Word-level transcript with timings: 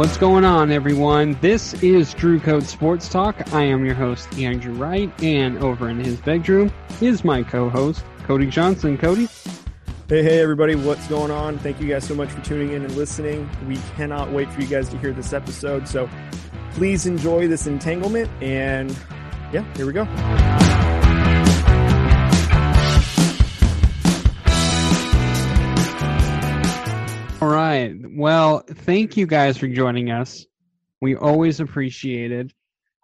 What's 0.00 0.16
going 0.16 0.46
on, 0.46 0.72
everyone? 0.72 1.36
This 1.42 1.74
is 1.82 2.14
Drew 2.14 2.40
Code 2.40 2.62
Sports 2.62 3.06
Talk. 3.06 3.52
I 3.52 3.64
am 3.64 3.84
your 3.84 3.94
host, 3.94 4.32
Andrew 4.38 4.72
Wright, 4.72 5.12
and 5.22 5.58
over 5.58 5.90
in 5.90 6.02
his 6.02 6.18
bedroom 6.22 6.72
is 7.02 7.22
my 7.22 7.42
co-host, 7.42 8.02
Cody 8.22 8.46
Johnson. 8.46 8.96
Cody. 8.96 9.28
Hey, 10.08 10.22
hey, 10.22 10.40
everybody, 10.40 10.74
what's 10.74 11.06
going 11.08 11.30
on? 11.30 11.58
Thank 11.58 11.82
you 11.82 11.86
guys 11.86 12.08
so 12.08 12.14
much 12.14 12.30
for 12.30 12.40
tuning 12.40 12.72
in 12.72 12.82
and 12.82 12.96
listening. 12.96 13.46
We 13.68 13.76
cannot 13.94 14.32
wait 14.32 14.50
for 14.50 14.62
you 14.62 14.68
guys 14.68 14.88
to 14.88 14.96
hear 14.96 15.12
this 15.12 15.34
episode. 15.34 15.86
So 15.86 16.08
please 16.70 17.04
enjoy 17.04 17.46
this 17.46 17.66
entanglement. 17.66 18.30
And 18.42 18.96
yeah, 19.52 19.70
here 19.74 19.84
we 19.84 19.92
go. 19.92 20.06
Right. 27.50 27.94
Well, 28.16 28.62
thank 28.68 29.16
you 29.16 29.26
guys 29.26 29.56
for 29.56 29.68
joining 29.68 30.10
us. 30.10 30.46
We 31.00 31.16
always 31.16 31.60
appreciate 31.60 32.32
it. 32.32 32.52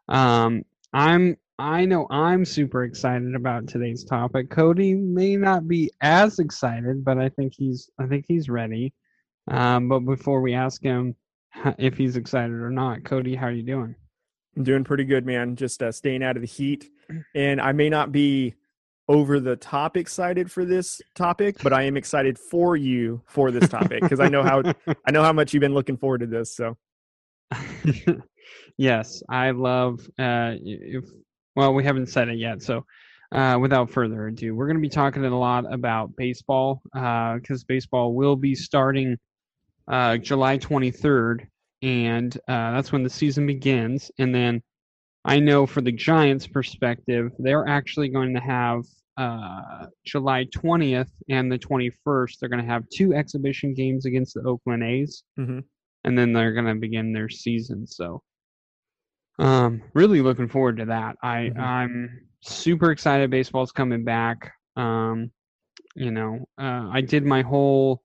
Um, 0.09 0.65
I'm 0.93 1.37
I 1.59 1.87
know 1.87 2.07
I'm 2.11 2.45
super 2.45 2.85
excited 2.85 3.35
about 3.35 3.67
today's 3.67 4.05
topic. 4.05 4.51
Cody 4.51 4.95
may 4.95 5.37
not 5.37 5.67
be 5.67 5.91
as 6.03 6.39
excited, 6.39 7.05
but 7.05 7.19
I 7.19 7.31
think 7.31 7.55
he's 7.57 7.91
I 7.99 8.07
think 8.07 8.27
he's 8.29 8.49
ready. 8.49 8.93
Um, 9.49 9.89
but 9.89 10.01
before 10.01 10.41
we 10.41 10.55
ask 10.55 10.83
him 10.83 11.15
if 11.79 11.97
he's 11.97 12.17
excited 12.17 12.53
or 12.53 12.71
not, 12.71 13.05
Cody, 13.05 13.35
how 13.35 13.47
are 13.47 13.53
you 13.53 13.63
doing? 13.63 13.95
I'm 14.57 14.65
doing 14.65 14.85
pretty 14.85 15.05
good, 15.05 15.27
man. 15.27 15.57
Just 15.57 15.83
uh, 15.83 15.93
staying 15.93 16.23
out 16.23 16.37
of 16.37 16.43
the 16.43 16.49
heat, 16.49 16.91
and 17.35 17.61
I 17.61 17.73
may 17.73 17.89
not 17.89 18.13
be 18.13 18.55
over 19.09 19.39
the 19.41 19.57
top 19.57 19.97
excited 19.97 20.51
for 20.51 20.65
this 20.65 21.01
topic, 21.15 21.57
but 21.63 21.73
I 21.73 21.83
am 21.83 21.97
excited 21.97 22.39
for 22.39 22.77
you 22.77 23.23
for 23.27 23.51
this 23.51 23.69
topic 23.69 24.03
because 24.03 24.21
I 24.21 24.29
know 24.29 24.43
how 24.43 24.63
I 25.07 25.11
know 25.11 25.23
how 25.23 25.33
much 25.33 25.55
you've 25.55 25.61
been 25.61 25.75
looking 25.75 25.97
forward 25.97 26.19
to 26.19 26.27
this. 26.27 26.55
So, 26.55 26.77
yes, 28.77 29.23
I 29.29 29.51
love. 29.51 30.01
Uh, 30.19 30.55
if 30.61 31.05
well, 31.55 31.73
we 31.73 31.85
haven't 31.85 32.09
said 32.09 32.29
it 32.29 32.39
yet, 32.39 32.63
so 32.63 32.85
uh, 33.33 33.59
without 33.61 33.91
further 33.91 34.27
ado, 34.27 34.55
we're 34.55 34.67
going 34.67 34.77
to 34.77 34.83
be 34.83 34.89
talking 34.89 35.25
a 35.25 35.39
lot 35.39 35.73
about 35.73 36.15
baseball 36.17 36.81
because 36.93 37.63
uh, 37.63 37.67
baseball 37.67 38.15
will 38.15 38.37
be 38.37 38.55
starting 38.55 39.17
uh, 39.89 40.17
July 40.17 40.59
23rd, 40.59 41.47
and 41.83 42.37
uh, 42.49 42.73
that's 42.73 42.93
when 42.93 43.03
the 43.03 43.11
season 43.11 43.47
begins. 43.47 44.11
And 44.19 44.35
then 44.35 44.63
I 45.27 45.41
know 45.41 45.67
for 45.67 45.81
the 45.81 45.91
Giants' 45.91 46.47
perspective, 46.47 47.33
they're 47.41 47.67
actually 47.67 48.09
going 48.11 48.33
to 48.35 48.41
have 48.41 48.85
uh, 49.17 49.87
July 50.05 50.45
20th 50.55 51.11
and 51.29 51.51
the 51.51 51.59
21st. 51.59 52.39
They're 52.39 52.49
going 52.49 52.63
to 52.63 52.71
have 52.71 52.89
two 52.91 53.13
exhibition 53.13 53.75
games 53.75 54.07
against 54.07 54.35
the 54.35 54.43
Oakland 54.43 54.85
A's, 54.85 55.25
mm-hmm. 55.37 55.61
and 56.05 56.17
then 56.17 56.33
they're 56.33 56.53
going 56.53 56.67
to 56.67 56.77
begin 56.77 57.13
their 57.13 57.29
season. 57.29 57.89
So, 57.89 58.23
um, 59.41 59.83
really 59.95 60.23
looking 60.23 60.49
forward 60.49 60.77
to 60.77 60.85
that. 60.87 61.17
I 61.25 61.51
mm-hmm. 61.51 61.61
I'm 61.61 62.21
super 62.41 62.93
excited. 62.93 63.29
Baseball's 63.29 63.73
coming 63.73 64.05
back. 64.05 64.53
Um, 64.77 65.33
you 65.97 66.13
know, 66.13 66.47
uh, 66.57 66.89
I 66.93 67.01
did 67.01 67.25
my 67.25 67.43
whole, 67.43 68.01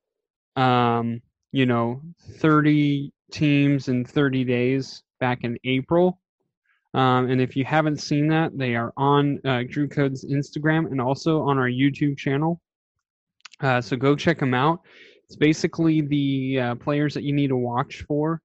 um, 0.55 1.21
you 1.51 1.67
know, 1.67 2.01
30 2.39 3.13
teams 3.31 3.89
in 3.89 4.05
30 4.05 4.43
days 4.43 5.03
back 5.19 5.43
in 5.43 5.59
April 5.63 6.20
um, 6.93 7.29
and 7.29 7.39
if 7.39 7.55
you 7.55 7.63
haven't 7.63 8.01
seen 8.01 8.27
that, 8.27 8.57
they 8.57 8.75
are 8.75 8.93
on 8.97 9.39
uh, 9.45 9.63
Drew 9.67 9.87
Code's 9.87 10.25
Instagram 10.25 10.91
and 10.91 10.99
also 10.99 11.41
on 11.41 11.57
our 11.57 11.69
YouTube 11.69 12.17
channel. 12.17 12.59
Uh, 13.61 13.79
so 13.79 13.95
go 13.95 14.15
check 14.15 14.39
them 14.39 14.53
out. 14.53 14.81
It's 15.25 15.35
basically 15.37 16.01
the 16.01 16.59
uh, 16.59 16.75
players 16.75 17.13
that 17.13 17.23
you 17.23 17.33
need 17.33 17.47
to 17.47 17.55
watch 17.55 18.03
for. 18.07 18.41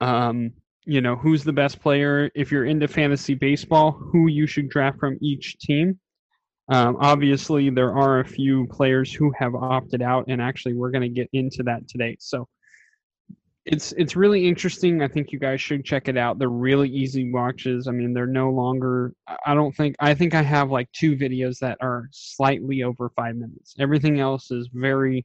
Um, 0.00 0.52
you 0.84 1.00
know, 1.00 1.16
who's 1.16 1.44
the 1.44 1.52
best 1.52 1.80
player 1.80 2.30
if 2.34 2.50
you're 2.50 2.64
into 2.64 2.88
fantasy 2.88 3.34
baseball, 3.34 3.92
who 3.92 4.26
you 4.28 4.46
should 4.46 4.68
draft 4.68 4.98
from 4.98 5.16
each 5.20 5.58
team. 5.58 5.98
Um, 6.68 6.96
obviously, 7.00 7.70
there 7.70 7.94
are 7.96 8.20
a 8.20 8.24
few 8.24 8.66
players 8.68 9.12
who 9.12 9.32
have 9.38 9.54
opted 9.54 10.02
out, 10.02 10.26
and 10.28 10.40
actually, 10.40 10.74
we're 10.74 10.90
going 10.90 11.02
to 11.02 11.08
get 11.08 11.28
into 11.32 11.62
that 11.64 11.88
today. 11.88 12.16
So, 12.18 12.48
it's 13.64 13.92
it's 13.92 14.16
really 14.16 14.48
interesting. 14.48 15.02
I 15.02 15.08
think 15.08 15.30
you 15.30 15.38
guys 15.38 15.60
should 15.60 15.84
check 15.84 16.08
it 16.08 16.16
out. 16.16 16.38
They're 16.38 16.48
really 16.48 16.88
easy 16.88 17.30
watches. 17.30 17.86
I 17.86 17.92
mean, 17.92 18.12
they're 18.12 18.26
no 18.26 18.50
longer. 18.50 19.14
I 19.46 19.54
don't 19.54 19.74
think. 19.74 19.94
I 20.00 20.14
think 20.14 20.34
I 20.34 20.42
have 20.42 20.70
like 20.70 20.90
two 20.92 21.16
videos 21.16 21.58
that 21.60 21.78
are 21.80 22.08
slightly 22.10 22.82
over 22.82 23.10
five 23.10 23.36
minutes. 23.36 23.74
Everything 23.78 24.18
else 24.20 24.50
is 24.50 24.68
very. 24.72 25.24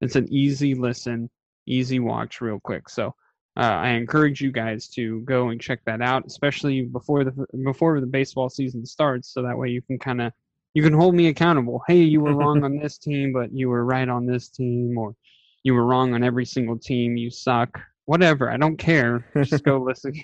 It's 0.00 0.16
an 0.16 0.26
easy 0.32 0.74
listen, 0.74 1.30
easy 1.66 2.00
watch, 2.00 2.40
real 2.40 2.60
quick. 2.60 2.88
So. 2.88 3.14
Uh, 3.56 3.62
I 3.62 3.88
encourage 3.88 4.40
you 4.40 4.52
guys 4.52 4.86
to 4.90 5.20
go 5.22 5.48
and 5.48 5.60
check 5.60 5.80
that 5.84 6.00
out, 6.00 6.24
especially 6.28 6.82
before 6.82 7.24
the 7.24 7.44
before 7.64 8.00
the 8.00 8.06
baseball 8.06 8.48
season 8.48 8.86
starts, 8.86 9.34
so 9.34 9.42
that 9.42 9.58
way 9.58 9.68
you 9.70 9.82
can 9.82 9.98
kind 9.98 10.20
of 10.20 10.32
you 10.74 10.82
can 10.84 10.92
hold 10.92 11.16
me 11.16 11.26
accountable. 11.26 11.82
Hey, 11.88 12.02
you 12.02 12.20
were 12.20 12.34
wrong 12.34 12.62
on 12.64 12.78
this 12.78 12.98
team, 12.98 13.32
but 13.32 13.52
you 13.52 13.68
were 13.68 13.84
right 13.84 14.08
on 14.08 14.26
this 14.26 14.48
team, 14.48 14.96
or 14.96 15.16
you 15.62 15.74
were 15.74 15.84
wrong 15.84 16.14
on 16.14 16.22
every 16.22 16.44
single 16.44 16.78
team. 16.78 17.16
You 17.16 17.30
suck. 17.30 17.80
Whatever. 18.06 18.50
I 18.50 18.56
don't 18.56 18.76
care. 18.76 19.26
Just 19.42 19.64
go 19.64 19.78
listen. 19.82 20.14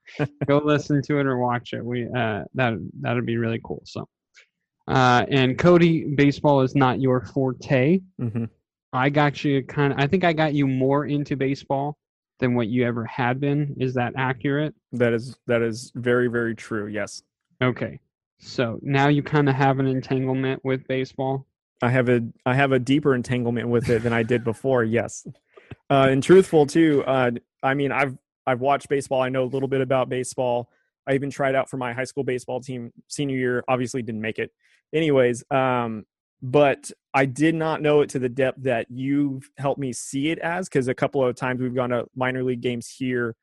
go 0.46 0.58
listen 0.58 1.02
to 1.02 1.18
it 1.18 1.26
or 1.26 1.38
watch 1.38 1.72
it. 1.72 1.84
We 1.84 2.04
uh, 2.04 2.44
that 2.54 2.74
that'd 3.00 3.26
be 3.26 3.36
really 3.36 3.60
cool. 3.62 3.82
So, 3.84 4.08
uh, 4.88 5.26
and 5.28 5.58
Cody, 5.58 6.14
baseball 6.14 6.62
is 6.62 6.74
not 6.74 7.00
your 7.00 7.20
forte. 7.20 8.00
Mm-hmm. 8.20 8.44
I 8.92 9.10
got 9.10 9.44
you 9.44 9.62
kind 9.64 9.92
of. 9.92 9.98
I 9.98 10.06
think 10.06 10.24
I 10.24 10.32
got 10.32 10.54
you 10.54 10.66
more 10.66 11.06
into 11.06 11.36
baseball 11.36 11.98
than 12.38 12.54
what 12.54 12.68
you 12.68 12.86
ever 12.86 13.04
had 13.04 13.40
been. 13.40 13.74
Is 13.78 13.94
that 13.94 14.14
accurate? 14.16 14.74
That 14.92 15.12
is 15.12 15.36
that 15.46 15.62
is 15.62 15.92
very 15.94 16.28
very 16.28 16.54
true. 16.54 16.86
Yes. 16.86 17.22
Okay. 17.62 18.00
So 18.38 18.78
now 18.82 19.08
you 19.08 19.22
kind 19.22 19.48
of 19.48 19.54
have 19.54 19.78
an 19.78 19.86
entanglement 19.86 20.64
with 20.64 20.86
baseball. 20.86 21.46
I 21.84 21.90
have 21.90 22.08
a 22.08 22.22
I 22.46 22.54
have 22.54 22.72
a 22.72 22.78
deeper 22.78 23.14
entanglement 23.14 23.68
with 23.68 23.90
it 23.90 24.02
than 24.02 24.14
I 24.14 24.22
did 24.22 24.42
before. 24.42 24.82
Yes, 24.82 25.26
uh, 25.90 26.08
and 26.10 26.22
truthful 26.22 26.66
too. 26.66 27.04
Uh, 27.06 27.32
I 27.62 27.74
mean, 27.74 27.92
I've 27.92 28.16
I've 28.46 28.60
watched 28.60 28.88
baseball. 28.88 29.20
I 29.20 29.28
know 29.28 29.44
a 29.44 29.52
little 29.52 29.68
bit 29.68 29.82
about 29.82 30.08
baseball. 30.08 30.70
I 31.06 31.12
even 31.12 31.30
tried 31.30 31.54
out 31.54 31.68
for 31.68 31.76
my 31.76 31.92
high 31.92 32.04
school 32.04 32.24
baseball 32.24 32.60
team 32.60 32.90
senior 33.08 33.36
year. 33.36 33.64
Obviously, 33.68 34.00
didn't 34.00 34.22
make 34.22 34.38
it. 34.38 34.50
Anyways, 34.94 35.44
um, 35.50 36.06
but 36.40 36.90
I 37.12 37.26
did 37.26 37.54
not 37.54 37.82
know 37.82 38.00
it 38.00 38.08
to 38.10 38.18
the 38.18 38.30
depth 38.30 38.62
that 38.62 38.86
you've 38.90 39.50
helped 39.58 39.78
me 39.78 39.92
see 39.92 40.30
it 40.30 40.38
as. 40.38 40.70
Because 40.70 40.88
a 40.88 40.94
couple 40.94 41.22
of 41.22 41.36
times 41.36 41.60
we've 41.60 41.74
gone 41.74 41.90
to 41.90 42.06
minor 42.16 42.42
league 42.42 42.62
games 42.62 42.88
here, 42.88 43.36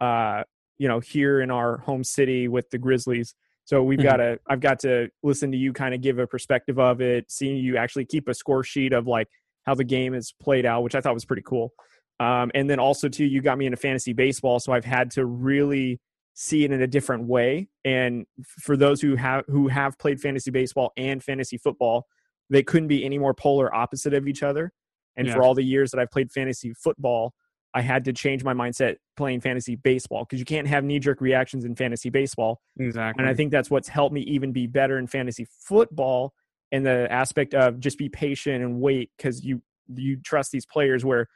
uh, 0.00 0.42
you 0.78 0.88
know, 0.88 0.98
here 0.98 1.40
in 1.40 1.52
our 1.52 1.76
home 1.78 2.02
city 2.02 2.48
with 2.48 2.68
the 2.70 2.78
Grizzlies 2.78 3.36
so 3.64 3.82
we've 3.82 3.98
mm-hmm. 3.98 4.08
got 4.08 4.16
to, 4.16 4.38
I've 4.48 4.60
got 4.60 4.80
to 4.80 5.08
listen 5.22 5.50
to 5.52 5.58
you 5.58 5.72
kind 5.72 5.94
of 5.94 6.00
give 6.00 6.18
a 6.18 6.26
perspective 6.26 6.78
of 6.78 7.00
it, 7.00 7.30
seeing 7.30 7.56
you 7.56 7.76
actually 7.76 8.04
keep 8.04 8.28
a 8.28 8.34
score 8.34 8.62
sheet 8.62 8.92
of 8.92 9.06
like 9.06 9.28
how 9.64 9.74
the 9.74 9.84
game 9.84 10.14
is 10.14 10.34
played 10.40 10.66
out, 10.66 10.82
which 10.82 10.94
I 10.94 11.00
thought 11.00 11.14
was 11.14 11.24
pretty 11.24 11.42
cool. 11.42 11.72
Um, 12.20 12.50
and 12.54 12.68
then 12.68 12.78
also 12.78 13.08
too, 13.08 13.24
you 13.24 13.40
got 13.40 13.58
me 13.58 13.66
into 13.66 13.76
fantasy 13.76 14.12
baseball, 14.12 14.60
so 14.60 14.72
I've 14.72 14.84
had 14.84 15.10
to 15.12 15.24
really 15.24 16.00
see 16.34 16.64
it 16.64 16.72
in 16.72 16.82
a 16.82 16.86
different 16.86 17.26
way. 17.26 17.68
And 17.84 18.26
for 18.44 18.76
those 18.76 19.00
who 19.00 19.16
have 19.16 19.44
who 19.48 19.68
have 19.68 19.98
played 19.98 20.20
fantasy 20.20 20.50
baseball 20.50 20.92
and 20.96 21.22
fantasy 21.22 21.56
football, 21.56 22.06
they 22.50 22.62
couldn't 22.62 22.88
be 22.88 23.04
any 23.04 23.18
more 23.18 23.34
polar 23.34 23.74
opposite 23.74 24.14
of 24.14 24.28
each 24.28 24.42
other. 24.42 24.72
And 25.16 25.26
yeah. 25.26 25.34
for 25.34 25.42
all 25.42 25.54
the 25.54 25.64
years 25.64 25.90
that 25.90 26.00
I've 26.00 26.10
played 26.10 26.30
fantasy 26.32 26.74
football, 26.74 27.34
I 27.74 27.80
had 27.80 28.04
to 28.04 28.12
change 28.12 28.44
my 28.44 28.54
mindset 28.54 28.96
playing 29.16 29.40
fantasy 29.40 29.74
baseball 29.74 30.24
because 30.24 30.38
you 30.38 30.44
can't 30.44 30.68
have 30.68 30.84
knee 30.84 31.00
jerk 31.00 31.20
reactions 31.20 31.64
in 31.64 31.74
fantasy 31.74 32.08
baseball. 32.08 32.60
Exactly. 32.78 33.20
And 33.20 33.28
I 33.28 33.34
think 33.34 33.50
that's 33.50 33.68
what's 33.70 33.88
helped 33.88 34.14
me 34.14 34.20
even 34.22 34.52
be 34.52 34.68
better 34.68 34.96
in 34.96 35.08
fantasy 35.08 35.46
football 35.66 36.32
in 36.70 36.84
the 36.84 37.10
aspect 37.10 37.52
of 37.52 37.80
just 37.80 37.98
be 37.98 38.08
patient 38.08 38.62
and 38.62 38.80
wait 38.80 39.10
because 39.16 39.44
you 39.44 39.60
you 39.94 40.16
trust 40.16 40.52
these 40.52 40.64
players 40.64 41.04
where, 41.04 41.28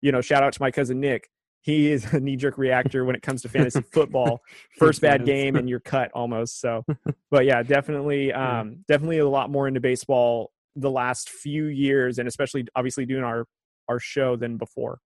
you 0.00 0.12
know, 0.12 0.20
shout 0.20 0.42
out 0.42 0.52
to 0.52 0.62
my 0.62 0.70
cousin 0.70 1.00
Nick. 1.00 1.28
He 1.62 1.90
is 1.90 2.04
a 2.14 2.20
knee 2.20 2.36
jerk 2.36 2.56
reactor 2.56 3.04
when 3.04 3.14
it 3.14 3.22
comes 3.22 3.42
to 3.42 3.48
fantasy 3.48 3.82
football. 3.92 4.40
First 4.78 5.02
bad 5.02 5.26
game 5.26 5.56
and 5.56 5.68
you're 5.68 5.80
cut 5.80 6.10
almost. 6.14 6.60
So, 6.60 6.84
but 7.30 7.44
yeah, 7.44 7.62
definitely, 7.62 8.32
um, 8.32 8.84
definitely 8.88 9.18
a 9.18 9.28
lot 9.28 9.50
more 9.50 9.68
into 9.68 9.80
baseball 9.80 10.52
the 10.76 10.90
last 10.90 11.28
few 11.28 11.66
years, 11.66 12.18
and 12.18 12.26
especially 12.28 12.64
obviously 12.76 13.04
doing 13.04 13.24
our 13.24 13.46
our 13.88 13.98
show 13.98 14.36
than 14.36 14.56
before. 14.56 15.00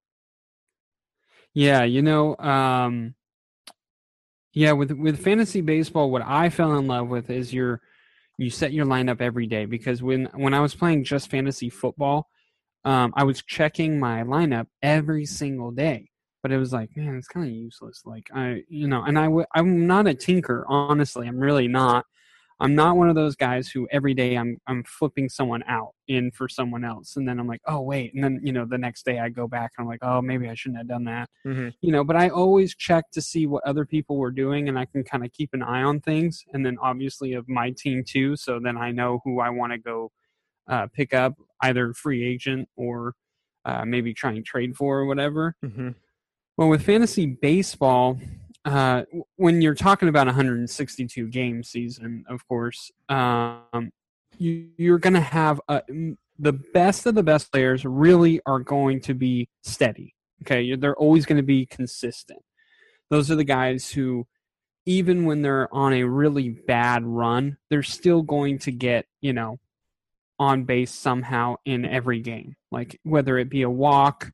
Yeah, 1.55 1.83
you 1.83 2.01
know, 2.03 2.35
um, 2.37 3.15
yeah, 4.53 4.71
with 4.71 4.91
with 4.91 5.21
fantasy 5.23 5.61
baseball, 5.61 6.09
what 6.11 6.21
I 6.25 6.49
fell 6.49 6.77
in 6.77 6.87
love 6.87 7.07
with 7.09 7.29
is 7.29 7.53
your 7.53 7.81
you 8.37 8.49
set 8.51 8.73
your 8.73 8.85
lineup 8.85 9.21
every 9.21 9.47
day 9.47 9.65
because 9.65 10.03
when 10.03 10.25
when 10.35 10.53
I 10.53 10.61
was 10.61 10.75
playing 10.75 11.05
just 11.05 11.31
fantasy 11.31 11.69
football, 11.69 12.29
um, 12.85 13.13
I 13.17 13.23
was 13.25 13.43
checking 13.43 13.99
my 13.99 14.23
lineup 14.23 14.67
every 14.83 15.25
single 15.25 15.71
day. 15.71 16.09
But 16.43 16.51
it 16.53 16.59
was 16.59 16.73
like, 16.73 16.95
man, 16.97 17.15
it's 17.17 17.27
kind 17.29 17.47
of 17.47 17.53
useless. 17.53 18.03
Like 18.05 18.29
I, 18.35 18.63
you 18.69 18.87
know, 18.87 19.03
and 19.03 19.19
I 19.19 19.25
w- 19.25 19.45
I'm 19.55 19.87
not 19.87 20.07
a 20.07 20.15
tinker, 20.15 20.65
honestly. 20.69 21.27
I'm 21.27 21.39
really 21.39 21.67
not. 21.69 22.05
I'm 22.59 22.73
not 22.73 22.95
one 22.95 23.09
of 23.09 23.15
those 23.15 23.35
guys 23.35 23.69
who 23.69 23.87
every 23.91 24.13
day 24.13 24.35
I'm 24.35 24.57
I'm 24.67 24.83
flipping 24.83 25.27
someone 25.27 25.63
out 25.67 25.93
in 26.07 26.31
for 26.31 26.47
someone 26.47 26.85
else, 26.85 27.17
and 27.17 27.27
then 27.27 27.39
I'm 27.39 27.47
like, 27.47 27.61
oh 27.67 27.81
wait, 27.81 28.13
and 28.13 28.23
then 28.23 28.39
you 28.43 28.53
know 28.53 28.65
the 28.65 28.77
next 28.77 29.05
day 29.05 29.19
I 29.19 29.29
go 29.29 29.47
back 29.47 29.73
and 29.77 29.83
I'm 29.83 29.89
like, 29.89 30.03
oh 30.03 30.21
maybe 30.21 30.47
I 30.47 30.53
shouldn't 30.53 30.77
have 30.77 30.87
done 30.87 31.03
that, 31.05 31.29
hmm 31.43 31.69
you 31.81 31.91
know. 31.91 32.03
But 32.03 32.15
I 32.15 32.29
always 32.29 32.73
check 32.75 33.11
to 33.11 33.21
see 33.21 33.45
what 33.45 33.65
other 33.65 33.85
people 33.85 34.17
were 34.17 34.31
doing, 34.31 34.69
and 34.69 34.79
I 34.79 34.85
can 34.85 35.03
kind 35.03 35.25
of 35.25 35.33
keep 35.33 35.49
an 35.53 35.63
eye 35.63 35.83
on 35.83 35.99
things, 35.99 36.45
and 36.53 36.65
then 36.65 36.77
obviously 36.81 37.33
of 37.33 37.49
my 37.49 37.71
team 37.71 38.03
too, 38.05 38.35
so 38.37 38.59
then 38.63 38.77
I 38.77 38.91
know 38.91 39.19
who 39.25 39.41
I 39.41 39.49
want 39.49 39.73
to 39.73 39.77
go 39.77 40.11
uh, 40.67 40.87
pick 40.93 41.13
up, 41.13 41.33
either 41.61 41.93
free 41.93 42.25
agent 42.25 42.69
or 42.77 43.15
uh, 43.65 43.83
maybe 43.83 44.13
try 44.13 44.31
and 44.31 44.45
trade 44.45 44.75
for 44.75 44.99
or 44.99 45.05
whatever. 45.05 45.55
hmm 45.61 45.89
Well, 46.55 46.69
with 46.69 46.83
fantasy 46.83 47.25
baseball, 47.25 48.17
uh, 48.65 49.03
when 49.35 49.61
you're 49.61 49.75
talking 49.75 50.09
about 50.09 50.25
162 50.25 51.27
game 51.27 51.63
season, 51.63 52.25
of 52.27 52.47
course, 52.47 52.91
um, 53.09 53.91
you, 54.39 54.69
you're 54.77 54.97
going 54.97 55.13
to 55.13 55.19
have 55.19 55.61
a, 55.69 55.83
m- 55.87 56.17
the 56.39 56.53
best 56.53 57.05
of 57.05 57.13
the 57.13 57.23
best 57.23 57.51
players 57.51 57.85
really 57.85 58.41
are 58.45 58.59
going 58.59 58.99
to 59.01 59.13
be 59.13 59.47
steady. 59.63 60.15
Okay, 60.41 60.75
they're 60.75 60.95
always 60.95 61.25
going 61.25 61.37
to 61.37 61.43
be 61.43 61.65
consistent. 61.67 62.41
Those 63.09 63.29
are 63.29 63.35
the 63.35 63.43
guys 63.43 63.89
who, 63.89 64.25
even 64.85 65.25
when 65.25 65.41
they're 65.41 65.73
on 65.73 65.93
a 65.93 66.03
really 66.03 66.49
bad 66.49 67.05
run, 67.05 67.57
they're 67.69 67.83
still 67.83 68.21
going 68.21 68.59
to 68.59 68.71
get 68.71 69.05
you 69.21 69.31
know 69.31 69.59
on 70.39 70.65
base 70.65 70.91
somehow 70.91 71.55
in 71.65 71.85
every 71.85 72.19
game. 72.19 72.55
Like 72.71 72.99
whether 73.03 73.37
it 73.37 73.49
be 73.49 73.61
a 73.61 73.69
walk, 73.69 74.31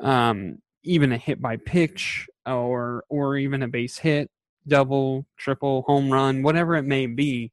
um, 0.00 0.58
even 0.84 1.12
a 1.12 1.18
hit 1.18 1.42
by 1.42 1.56
pitch 1.56 2.26
or 2.46 3.04
or 3.08 3.36
even 3.36 3.62
a 3.62 3.68
base 3.68 3.98
hit, 3.98 4.30
double, 4.66 5.26
triple, 5.36 5.82
home 5.82 6.10
run, 6.10 6.42
whatever 6.42 6.74
it 6.76 6.84
may 6.84 7.06
be, 7.06 7.52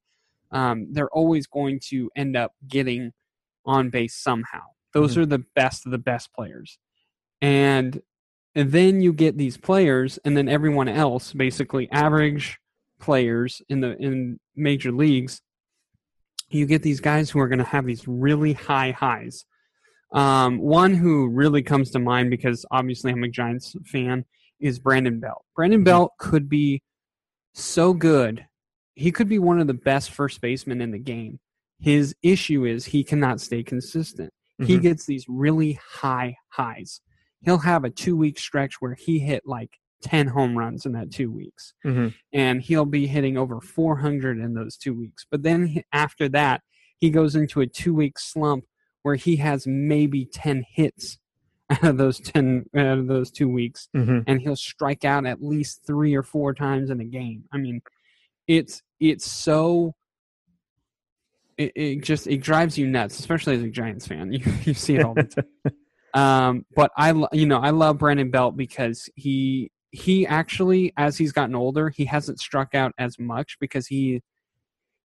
um, 0.51 0.88
they're 0.91 1.09
always 1.09 1.47
going 1.47 1.79
to 1.89 2.09
end 2.15 2.35
up 2.35 2.53
getting 2.67 3.11
on 3.65 3.89
base 3.89 4.15
somehow. 4.15 4.61
Those 4.93 5.15
Mhm. 5.15 5.21
are 5.21 5.25
the 5.25 5.45
best 5.55 5.85
of 5.85 5.91
the 5.91 5.97
best 5.97 6.33
players, 6.33 6.77
and 7.41 8.01
and 8.53 8.71
then 8.73 9.01
you 9.01 9.13
get 9.13 9.38
these 9.38 9.55
players, 9.57 10.19
and 10.25 10.35
then 10.35 10.49
everyone 10.49 10.89
else, 10.89 11.31
basically 11.31 11.89
average 11.91 12.59
players 12.99 13.61
in 13.69 13.79
the 13.79 13.95
in 13.97 14.39
major 14.55 14.91
leagues, 14.91 15.41
you 16.49 16.65
get 16.65 16.83
these 16.83 16.99
guys 16.99 17.29
who 17.29 17.39
are 17.39 17.47
going 17.47 17.59
to 17.59 17.65
have 17.65 17.85
these 17.85 18.07
really 18.07 18.53
high 18.53 18.91
highs. 18.91 19.45
Um, 20.11 20.57
one 20.59 20.93
who 20.93 21.29
really 21.29 21.63
comes 21.63 21.91
to 21.91 21.99
mind 21.99 22.29
because 22.29 22.65
obviously 22.69 23.13
I'm 23.13 23.23
a 23.23 23.29
Giants 23.29 23.73
fan 23.85 24.25
is 24.62 24.80
Brandon 24.80 25.19
Belt. 25.19 25.44
Brandon 25.56 25.81
Mhm. 25.81 25.86
Belt 25.86 26.12
could 26.19 26.48
be 26.48 26.81
so 27.54 27.94
good. 27.94 28.46
He 28.96 29.12
could 29.12 29.28
be 29.28 29.40
one 29.40 29.60
of 29.60 29.68
the 29.68 29.74
best 29.74 30.12
first 30.12 30.42
basemen 30.42 30.81
in 30.81 30.92
the 30.92 31.00
game. 31.00 31.40
His 31.80 32.16
issue 32.22 32.66
is 32.66 32.86
he 32.86 33.04
cannot 33.04 33.42
stay 33.42 33.63
consistent. 33.63 34.31
He 34.60 34.78
Mhm. 34.78 34.81
gets 34.81 35.06
these 35.06 35.25
really 35.28 35.74
high 35.84 36.38
highs. 36.50 37.02
He'll 37.42 37.58
have 37.60 37.84
a 37.84 37.90
two 37.90 38.16
week 38.16 38.38
stretch 38.38 38.75
where 38.80 38.94
he 38.94 39.19
hit 39.19 39.44
like 39.46 39.80
10 40.04 40.28
home 40.28 40.58
runs 40.58 40.86
in 40.86 40.94
that 40.94 41.12
two 41.12 41.31
weeks 41.31 41.74
hmm 41.84 42.08
and 42.34 42.60
he'll 42.63 42.86
be 42.86 43.06
hitting 43.06 43.38
over 43.38 43.62
400 43.62 44.40
in 44.40 44.56
those 44.56 44.75
two 44.75 44.96
weeks. 44.96 45.25
But 45.30 45.44
then 45.44 45.84
after 45.94 46.28
that, 46.30 46.62
he 46.98 47.10
goes 47.12 47.36
into 47.36 47.62
a 47.62 47.68
two 47.68 47.94
week 47.94 48.18
slump 48.18 48.66
where 49.04 49.16
he 49.16 49.36
has 49.38 49.66
maybe 49.68 50.25
10 50.25 50.63
hits 50.68 51.19
out 51.71 51.83
of 51.91 51.97
those 51.97 52.19
10 52.19 52.65
out 52.75 52.97
of 53.00 53.07
those 53.07 53.31
two 53.31 53.50
weeks, 53.50 53.88
hmm 53.94 54.19
and 54.27 54.41
he'll 54.41 54.56
strike 54.56 55.06
out 55.06 55.25
at 55.25 55.41
least 55.41 55.81
three 55.85 56.13
or 56.13 56.23
four 56.23 56.53
times 56.53 56.89
in 56.89 57.00
a 57.01 57.06
game. 57.06 57.44
I 57.51 57.57
mean, 57.57 57.81
it's 58.47 58.81
it's 59.00 59.29
so. 59.29 59.95
It, 61.57 61.71
it 61.75 62.03
just 62.03 62.27
it 62.27 62.38
drives 62.38 62.77
you 62.77 62.88
nuts, 62.88 63.19
especially 63.19 63.56
as 63.56 63.63
a 63.63 63.69
Giants 63.69 64.07
fan. 64.07 64.31
You, 64.33 64.53
you 64.63 64.73
see 64.73 64.95
it 64.95 65.03
all 65.03 65.13
the 65.13 65.23
time. 65.23 65.45
Um, 66.13 66.65
but 66.75 66.91
I, 66.97 67.13
you 67.31 67.45
know, 67.45 67.59
I 67.59 67.69
love 67.69 67.97
Brandon 67.97 68.29
Belt 68.29 68.57
because 68.57 69.09
he 69.15 69.71
he 69.91 70.25
actually, 70.25 70.94
as 70.97 71.17
he's 71.17 71.31
gotten 71.31 71.56
older, 71.56 71.89
he 71.89 72.06
hasn't 72.06 72.39
struck 72.39 72.75
out 72.75 72.94
as 72.97 73.19
much 73.19 73.57
because 73.59 73.88
he 73.88 74.21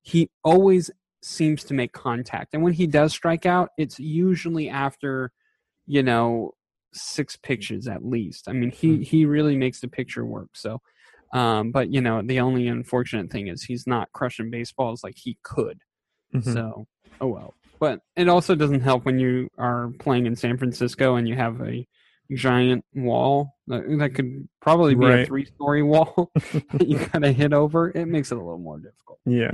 he 0.02 0.30
always 0.44 0.90
seems 1.22 1.64
to 1.64 1.74
make 1.74 1.92
contact, 1.92 2.54
and 2.54 2.62
when 2.62 2.72
he 2.72 2.86
does 2.86 3.12
strike 3.12 3.46
out, 3.46 3.70
it's 3.78 3.98
usually 3.98 4.68
after, 4.68 5.32
you 5.86 6.02
know, 6.02 6.52
six 6.92 7.36
pictures 7.36 7.86
at 7.88 8.04
least. 8.04 8.48
I 8.48 8.52
mean, 8.52 8.70
he 8.70 8.96
Hmm. 8.96 9.02
he 9.02 9.26
really 9.26 9.56
makes 9.56 9.80
the 9.80 9.88
picture 9.88 10.24
work. 10.24 10.50
So, 10.54 10.80
um, 11.32 11.72
but 11.72 11.92
you 11.92 12.00
know, 12.00 12.22
the 12.22 12.40
only 12.40 12.68
unfortunate 12.68 13.30
thing 13.30 13.48
is 13.48 13.62
he's 13.64 13.86
not 13.86 14.10
crushing 14.12 14.50
baseballs 14.50 15.02
like 15.04 15.16
he 15.16 15.38
could. 15.42 15.78
Mhm. 16.34 16.44
So, 16.54 16.86
oh 17.20 17.26
well. 17.28 17.54
But 17.78 18.00
it 18.16 18.28
also 18.28 18.54
doesn't 18.54 18.80
help 18.80 19.04
when 19.04 19.18
you 19.18 19.48
are 19.58 19.90
playing 19.98 20.24
in 20.26 20.34
San 20.34 20.56
Francisco 20.56 21.16
and 21.16 21.28
you 21.28 21.34
have 21.34 21.60
a 21.60 21.86
giant 22.32 22.84
wall 22.94 23.52
that, 23.66 23.82
that 23.98 24.14
could 24.14 24.48
probably 24.60 24.94
be 24.94 25.04
a 25.06 25.26
three-story 25.26 25.82
wall 25.92 26.30
that 26.34 26.88
you 26.88 26.98
gotta 27.12 27.30
hit 27.32 27.52
over. 27.52 27.90
It 27.90 28.06
makes 28.06 28.32
it 28.32 28.36
a 28.36 28.38
little 28.38 28.58
more 28.58 28.78
difficult. 28.78 29.20
yeah. 29.26 29.50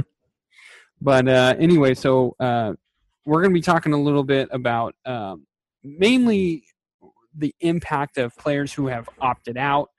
But 1.00 1.26
uh, 1.26 1.54
anyway, 1.58 1.94
so 1.94 2.36
uh, 2.38 2.74
we're 3.26 3.42
going 3.42 3.50
to 3.50 3.58
be 3.58 3.60
talking 3.60 3.92
a 3.92 4.00
little 4.00 4.22
bit 4.22 4.48
about 4.52 4.94
um, 5.04 5.46
mainly 5.84 6.64
the 7.34 7.54
impact 7.60 8.18
of 8.18 8.36
players 8.36 8.72
who 8.72 8.86
have 8.86 9.08
opted 9.20 9.56
out. 9.56 9.90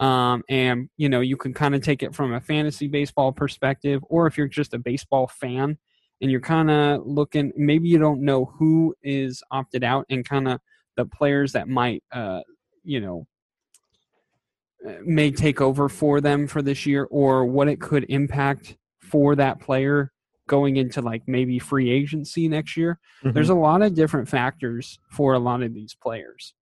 Um, 0.00 0.42
and, 0.48 0.88
you 0.96 1.08
know, 1.08 1.20
you 1.20 1.36
can 1.36 1.54
kind 1.54 1.74
of 1.74 1.82
take 1.82 2.02
it 2.02 2.14
from 2.14 2.34
a 2.34 2.40
fantasy 2.40 2.88
baseball 2.88 3.32
perspective, 3.32 4.02
or 4.08 4.26
if 4.26 4.36
you're 4.36 4.48
just 4.48 4.74
a 4.74 4.78
baseball 4.78 5.28
fan 5.28 5.78
and 6.20 6.30
you're 6.30 6.40
kind 6.40 6.70
of 6.70 7.06
looking, 7.06 7.52
maybe 7.56 7.88
you 7.88 7.98
don't 7.98 8.20
know 8.20 8.46
who 8.58 8.94
is 9.02 9.42
opted 9.50 9.84
out 9.84 10.06
and 10.10 10.28
kind 10.28 10.48
of 10.48 10.60
the 10.96 11.04
players 11.04 11.52
that 11.52 11.68
might, 11.68 12.02
uh, 12.12 12.40
you 12.82 13.00
know, 13.00 13.26
uh, 14.88 14.94
may 15.04 15.30
take 15.30 15.60
over 15.60 15.88
for 15.88 16.20
them 16.20 16.48
for 16.48 16.62
this 16.62 16.84
year 16.84 17.06
or 17.10 17.44
what 17.44 17.68
it 17.68 17.80
could 17.80 18.04
impact 18.08 18.76
for 18.98 19.36
that 19.36 19.60
player 19.60 20.10
going 20.48 20.76
into 20.76 21.00
like 21.00 21.22
maybe 21.26 21.58
free 21.58 21.90
agency 21.90 22.48
next 22.48 22.76
year. 22.76 22.98
There's 23.22 23.50
a 23.50 23.54
lot 23.54 23.82
of 23.82 23.94
different 23.94 24.28
factors 24.28 24.98
for 25.10 25.34
a 25.34 25.38
lot 25.38 25.62
of 25.62 25.74
these 25.74 25.94
players. 25.94 26.54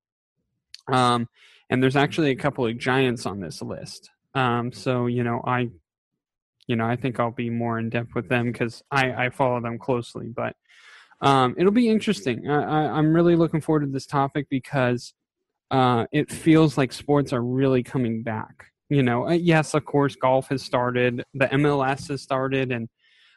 Um, 0.88 1.28
and 1.70 1.82
there's 1.82 1.96
actually 1.96 2.30
a 2.30 2.36
couple 2.36 2.66
of 2.66 2.78
giants 2.78 3.26
on 3.26 3.40
this 3.40 3.62
list. 3.62 4.10
Um, 4.34 4.72
so 4.72 5.06
you 5.06 5.24
know, 5.24 5.42
I, 5.46 5.70
you 6.66 6.76
know, 6.76 6.84
I 6.84 6.96
think 6.96 7.18
I'll 7.18 7.30
be 7.30 7.50
more 7.50 7.78
in 7.78 7.90
depth 7.90 8.14
with 8.14 8.28
them 8.28 8.52
because 8.52 8.82
I, 8.90 9.26
I 9.26 9.30
follow 9.30 9.60
them 9.60 9.78
closely. 9.78 10.28
But 10.28 10.54
um, 11.20 11.54
it'll 11.58 11.72
be 11.72 11.88
interesting. 11.88 12.48
I, 12.48 12.62
I, 12.62 12.78
I'm 12.92 13.12
really 13.12 13.36
looking 13.36 13.60
forward 13.60 13.80
to 13.80 13.92
this 13.92 14.06
topic 14.06 14.46
because 14.50 15.14
uh, 15.70 16.06
it 16.12 16.30
feels 16.30 16.76
like 16.76 16.92
sports 16.92 17.32
are 17.32 17.42
really 17.42 17.82
coming 17.82 18.22
back. 18.22 18.66
You 18.88 19.04
know, 19.04 19.28
uh, 19.28 19.32
yes, 19.32 19.74
of 19.74 19.84
course, 19.84 20.16
golf 20.16 20.48
has 20.48 20.62
started, 20.62 21.22
the 21.34 21.46
MLS 21.46 22.08
has 22.08 22.22
started, 22.22 22.72
and 22.72 22.88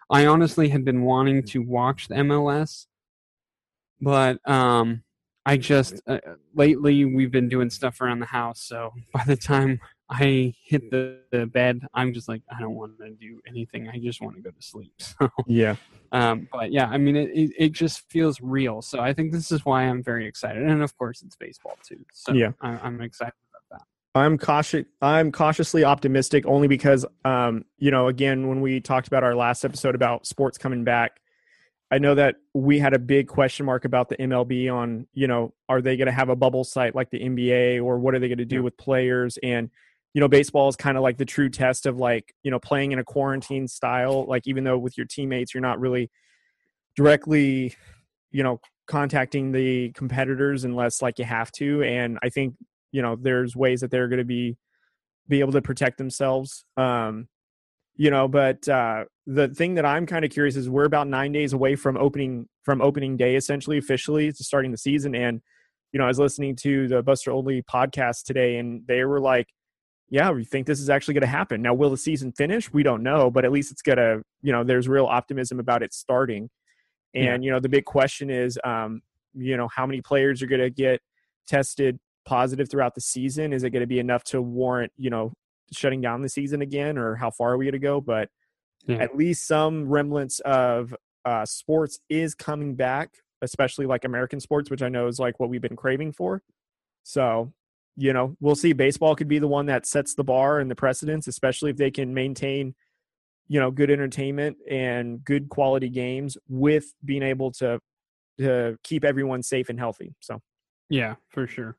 I 0.09 0.25
honestly 0.25 0.69
had 0.69 0.83
been 0.85 1.03
wanting 1.03 1.43
to 1.43 1.59
watch 1.59 2.07
the 2.07 2.15
MLS, 2.15 2.87
but 4.01 4.37
um, 4.49 5.03
I 5.45 5.57
just 5.57 6.01
uh, 6.07 6.19
lately 6.53 7.05
we've 7.05 7.31
been 7.31 7.49
doing 7.49 7.69
stuff 7.69 8.01
around 8.01 8.19
the 8.19 8.25
house. 8.25 8.61
So 8.61 8.93
by 9.13 9.23
the 9.25 9.35
time 9.35 9.79
I 10.09 10.53
hit 10.63 10.91
the, 10.91 11.19
the 11.31 11.45
bed, 11.45 11.81
I'm 11.93 12.13
just 12.13 12.27
like 12.27 12.41
I 12.55 12.59
don't 12.59 12.75
want 12.75 12.97
to 12.99 13.11
do 13.11 13.41
anything. 13.47 13.89
I 13.89 13.99
just 13.99 14.21
want 14.21 14.35
to 14.35 14.41
go 14.41 14.51
to 14.51 14.61
sleep. 14.61 14.93
So, 15.19 15.29
Yeah. 15.47 15.75
um, 16.11 16.47
but 16.51 16.71
yeah, 16.71 16.87
I 16.87 16.97
mean, 16.97 17.15
it, 17.15 17.29
it 17.31 17.51
it 17.57 17.71
just 17.71 18.09
feels 18.09 18.39
real. 18.41 18.81
So 18.81 18.99
I 18.99 19.13
think 19.13 19.31
this 19.31 19.51
is 19.51 19.65
why 19.65 19.83
I'm 19.83 20.03
very 20.03 20.27
excited, 20.27 20.63
and 20.63 20.83
of 20.83 20.95
course 20.97 21.21
it's 21.23 21.35
baseball 21.35 21.77
too. 21.83 22.05
So 22.13 22.33
Yeah. 22.33 22.51
I, 22.61 22.77
I'm 22.83 23.01
excited. 23.01 23.33
I'm 24.15 24.37
cautious. 24.37 24.85
I'm 25.01 25.31
cautiously 25.31 25.83
optimistic 25.83 26.45
only 26.45 26.67
because, 26.67 27.05
um, 27.25 27.65
you 27.77 27.89
know, 27.89 28.07
again, 28.07 28.47
when 28.47 28.61
we 28.61 28.79
talked 28.79 29.07
about 29.07 29.23
our 29.23 29.35
last 29.35 29.65
episode 29.65 29.95
about 29.95 30.27
sports 30.27 30.57
coming 30.57 30.83
back, 30.83 31.19
I 31.89 31.97
know 31.97 32.15
that 32.15 32.35
we 32.53 32.79
had 32.79 32.93
a 32.93 32.99
big 32.99 33.27
question 33.27 33.65
mark 33.65 33.85
about 33.85 34.09
the 34.09 34.17
MLB 34.17 34.71
on, 34.71 35.07
you 35.13 35.27
know, 35.27 35.53
are 35.69 35.81
they 35.81 35.97
going 35.97 36.07
to 36.07 36.11
have 36.11 36.29
a 36.29 36.35
bubble 36.35 36.63
site 36.63 36.95
like 36.95 37.09
the 37.09 37.19
NBA 37.19 37.83
or 37.83 37.97
what 37.99 38.13
are 38.15 38.19
they 38.19 38.27
going 38.27 38.37
to 38.39 38.45
do 38.45 38.57
Yeah. 38.57 38.61
with 38.61 38.77
players? 38.77 39.37
And, 39.41 39.69
you 40.13 40.19
know, 40.19 40.27
baseball 40.27 40.69
is 40.69 40.75
kind 40.75 40.97
of 40.97 41.03
like 41.03 41.17
the 41.17 41.25
true 41.25 41.49
test 41.49 41.85
of 41.87 41.97
like, 41.97 42.33
you 42.43 42.51
know, 42.51 42.59
playing 42.59 42.91
in 42.91 42.99
a 42.99 43.03
quarantine 43.03 43.67
style. 43.67 44.25
Like, 44.27 44.47
even 44.47 44.63
though 44.63 44.77
with 44.77 44.95
your 44.97 45.07
teammates, 45.07 45.53
you're 45.53 45.61
not 45.61 45.79
really 45.79 46.11
directly, 46.95 47.75
you 48.31 48.43
know, 48.43 48.59
contacting 48.87 49.51
the 49.51 49.91
competitors 49.93 50.63
unless 50.63 51.01
like 51.01 51.17
you 51.19 51.25
have 51.25 51.51
to. 51.53 51.83
And 51.83 52.19
I 52.21 52.29
think 52.29 52.55
you 52.93 53.01
know 53.01 53.17
there's 53.19 53.55
ways 53.55 53.81
that 53.81 53.91
they're 53.91 54.07
going 54.07 54.19
to 54.19 54.25
be 54.25 54.55
be 55.27 55.41
able 55.41 55.51
to 55.51 55.61
protect 55.61 55.97
themselves 55.97 56.63
um 56.77 57.27
you 57.95 58.09
know 58.09 58.27
but 58.27 58.65
uh 58.69 59.03
the 59.27 59.49
thing 59.49 59.73
that 59.73 59.85
i'm 59.85 60.05
kind 60.05 60.23
of 60.23 60.31
curious 60.31 60.55
is 60.55 60.69
we're 60.69 60.85
about 60.85 61.07
nine 61.07 61.33
days 61.33 61.51
away 61.51 61.75
from 61.75 61.97
opening 61.97 62.47
from 62.63 62.81
opening 62.81 63.17
day 63.17 63.35
essentially 63.35 63.77
officially 63.77 64.31
to 64.31 64.43
starting 64.43 64.71
the 64.71 64.77
season 64.77 65.13
and 65.13 65.41
you 65.91 65.99
know 65.99 66.05
i 66.05 66.07
was 66.07 66.19
listening 66.19 66.55
to 66.55 66.87
the 66.87 67.03
Buster 67.03 67.31
Olney 67.31 67.61
podcast 67.61 68.23
today 68.23 68.57
and 68.57 68.85
they 68.87 69.03
were 69.03 69.19
like 69.19 69.47
yeah, 70.13 70.29
we 70.29 70.43
think 70.43 70.67
this 70.67 70.79
is 70.79 70.91
actually 70.91 71.15
going 71.15 71.21
to 71.21 71.27
happen. 71.27 71.63
Now, 71.63 71.73
will 71.73 71.89
the 71.89 71.97
season 71.97 72.31
finish? 72.33 72.71
We 72.71 72.83
don't 72.83 73.01
know, 73.01 73.31
but 73.31 73.45
at 73.45 73.51
least 73.51 73.71
it's 73.71 73.81
going 73.81 73.97
to, 73.97 74.21
you 74.43 74.51
know, 74.51 74.63
there's 74.63 74.87
real 74.87 75.07
optimism 75.07 75.59
about 75.59 75.81
it 75.81 75.91
starting. 75.91 76.51
And, 77.15 77.41
yeah. 77.41 77.47
you 77.47 77.49
know, 77.49 77.59
the 77.59 77.67
big 77.67 77.85
question 77.85 78.29
is, 78.29 78.59
um, 78.63 79.01
you 79.33 79.57
know, 79.57 79.67
how 79.67 79.87
many 79.87 80.01
players 80.01 80.43
are 80.43 80.45
going 80.45 80.61
to 80.61 80.69
get 80.69 81.01
tested 81.47 81.97
positive 82.25 82.69
throughout 82.69 82.95
the 82.95 83.01
season? 83.01 83.53
Is 83.53 83.63
it 83.63 83.71
going 83.71 83.81
to 83.81 83.87
be 83.87 83.99
enough 83.99 84.23
to 84.25 84.41
warrant, 84.41 84.91
you 84.97 85.09
know, 85.09 85.33
shutting 85.71 86.01
down 86.01 86.21
the 86.21 86.29
season 86.29 86.61
again, 86.61 86.97
or 86.97 87.15
how 87.15 87.31
far 87.31 87.53
are 87.53 87.57
we 87.57 87.65
going 87.65 87.73
to 87.73 87.79
go? 87.79 88.01
But 88.01 88.29
yeah. 88.85 88.97
at 88.97 89.15
least 89.15 89.47
some 89.47 89.87
remnants 89.87 90.39
of 90.41 90.93
uh, 91.25 91.45
sports 91.45 91.99
is 92.09 92.35
coming 92.35 92.75
back, 92.75 93.09
especially 93.41 93.85
like 93.85 94.05
American 94.05 94.39
sports, 94.39 94.69
which 94.69 94.81
I 94.81 94.89
know 94.89 95.07
is 95.07 95.19
like 95.19 95.39
what 95.39 95.49
we've 95.49 95.61
been 95.61 95.75
craving 95.75 96.13
for. 96.13 96.41
So, 97.03 97.53
you 97.95 98.13
know, 98.13 98.35
we'll 98.39 98.55
see. 98.55 98.73
Baseball 98.73 99.15
could 99.15 99.27
be 99.27 99.39
the 99.39 99.47
one 99.47 99.65
that 99.67 99.85
sets 99.85 100.15
the 100.15 100.23
bar 100.23 100.59
and 100.59 100.69
the 100.69 100.75
precedence, 100.75 101.27
especially 101.27 101.71
if 101.71 101.77
they 101.77 101.91
can 101.91 102.13
maintain, 102.13 102.75
you 103.47 103.59
know, 103.59 103.71
good 103.71 103.91
entertainment 103.91 104.57
and 104.69 105.23
good 105.23 105.49
quality 105.49 105.89
games 105.89 106.37
with 106.47 106.93
being 107.05 107.23
able 107.23 107.51
to 107.51 107.79
to 108.39 108.75
keep 108.83 109.03
everyone 109.03 109.43
safe 109.43 109.69
and 109.69 109.77
healthy. 109.77 110.15
So, 110.19 110.41
yeah, 110.89 111.15
for 111.29 111.45
sure. 111.45 111.77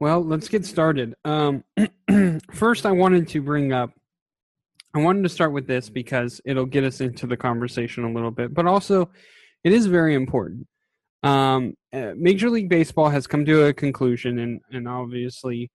Well, 0.00 0.24
let's 0.24 0.48
get 0.48 0.64
started. 0.64 1.14
Um, 1.24 1.64
first, 2.52 2.86
I 2.86 2.92
wanted 2.92 3.28
to 3.28 3.40
bring 3.40 3.72
up 3.72 3.92
I 4.94 4.98
wanted 4.98 5.22
to 5.22 5.28
start 5.28 5.52
with 5.52 5.66
this 5.66 5.88
because 5.88 6.40
it'll 6.44 6.66
get 6.66 6.84
us 6.84 7.00
into 7.00 7.26
the 7.26 7.36
conversation 7.36 8.04
a 8.04 8.12
little 8.12 8.30
bit, 8.30 8.52
but 8.52 8.66
also 8.66 9.10
it 9.64 9.72
is 9.72 9.86
very 9.86 10.14
important. 10.14 10.66
Um, 11.22 11.74
uh, 11.92 12.12
Major 12.16 12.50
League 12.50 12.68
Baseball 12.68 13.08
has 13.08 13.26
come 13.26 13.44
to 13.46 13.66
a 13.66 13.72
conclusion, 13.72 14.38
and 14.38 14.60
and 14.70 14.88
obviously, 14.88 15.70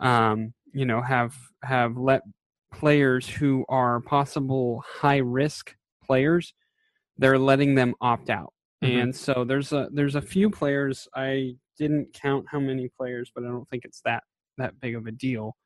um, 0.00 0.54
you 0.72 0.86
know, 0.86 1.02
have 1.02 1.34
have 1.62 1.96
let 1.96 2.22
players 2.72 3.28
who 3.28 3.64
are 3.68 4.00
possible 4.00 4.82
high 4.86 5.18
risk 5.18 5.74
players, 6.04 6.54
they're 7.18 7.38
letting 7.38 7.74
them 7.74 7.94
opt 8.00 8.30
out. 8.30 8.52
Mm-hmm. 8.82 9.00
And 9.00 9.16
so 9.16 9.44
there's 9.46 9.72
a 9.72 9.88
there's 9.92 10.14
a 10.14 10.22
few 10.22 10.48
players 10.48 11.06
I 11.14 11.56
didn't 11.78 12.12
count 12.12 12.46
how 12.48 12.60
many 12.60 12.88
players, 12.88 13.30
but 13.34 13.44
I 13.44 13.48
don't 13.48 13.68
think 13.68 13.84
it's 13.84 14.00
that 14.02 14.24
that 14.58 14.80
big 14.80 14.94
of 14.94 15.06
a 15.06 15.12
deal. 15.12 15.56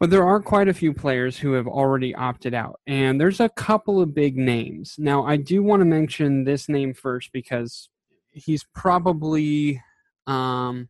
But 0.00 0.10
there 0.10 0.26
are 0.26 0.40
quite 0.40 0.68
a 0.68 0.74
few 0.74 0.94
players 0.94 1.36
who 1.36 1.52
have 1.52 1.66
already 1.66 2.14
opted 2.14 2.54
out, 2.54 2.80
and 2.86 3.20
there's 3.20 3.40
a 3.40 3.48
couple 3.48 4.00
of 4.00 4.14
big 4.14 4.36
names. 4.36 4.94
Now, 4.98 5.24
I 5.26 5.36
do 5.36 5.62
want 5.62 5.80
to 5.80 5.84
mention 5.84 6.44
this 6.44 6.68
name 6.68 6.94
first 6.94 7.32
because 7.32 7.88
he's 8.30 8.64
probably, 8.74 9.82
um, 10.28 10.88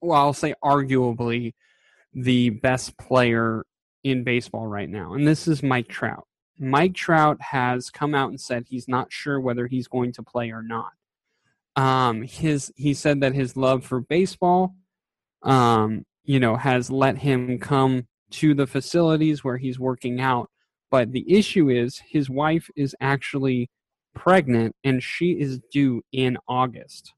well, 0.00 0.20
I'll 0.20 0.32
say 0.32 0.54
arguably 0.62 1.54
the 2.14 2.50
best 2.50 2.96
player 2.96 3.66
in 4.04 4.22
baseball 4.22 4.68
right 4.68 4.88
now, 4.88 5.14
and 5.14 5.26
this 5.26 5.48
is 5.48 5.62
Mike 5.62 5.88
Trout. 5.88 6.26
Mike 6.58 6.94
Trout 6.94 7.40
has 7.40 7.90
come 7.90 8.14
out 8.14 8.30
and 8.30 8.40
said 8.40 8.66
he's 8.68 8.86
not 8.86 9.12
sure 9.12 9.40
whether 9.40 9.66
he's 9.66 9.88
going 9.88 10.12
to 10.12 10.22
play 10.22 10.52
or 10.52 10.62
not. 10.62 10.92
Um, 11.76 12.22
his 12.22 12.72
he 12.76 12.94
said 12.94 13.20
that 13.20 13.34
his 13.34 13.56
love 13.56 13.84
for 13.84 14.00
baseball, 14.00 14.74
um, 15.42 16.04
you 16.24 16.38
know, 16.38 16.56
has 16.56 16.90
let 16.90 17.18
him 17.18 17.58
come 17.58 18.06
to 18.32 18.54
the 18.54 18.66
facilities 18.66 19.42
where 19.44 19.56
he's 19.56 19.78
working 19.78 20.20
out. 20.20 20.50
But 20.90 21.12
the 21.12 21.24
issue 21.32 21.70
is 21.70 22.00
his 22.06 22.28
wife 22.28 22.68
is 22.76 22.94
actually 23.00 23.70
pregnant 24.14 24.76
and 24.84 25.02
she 25.02 25.32
is 25.32 25.60
due 25.72 26.02
in 26.12 26.36
August. 26.48 27.14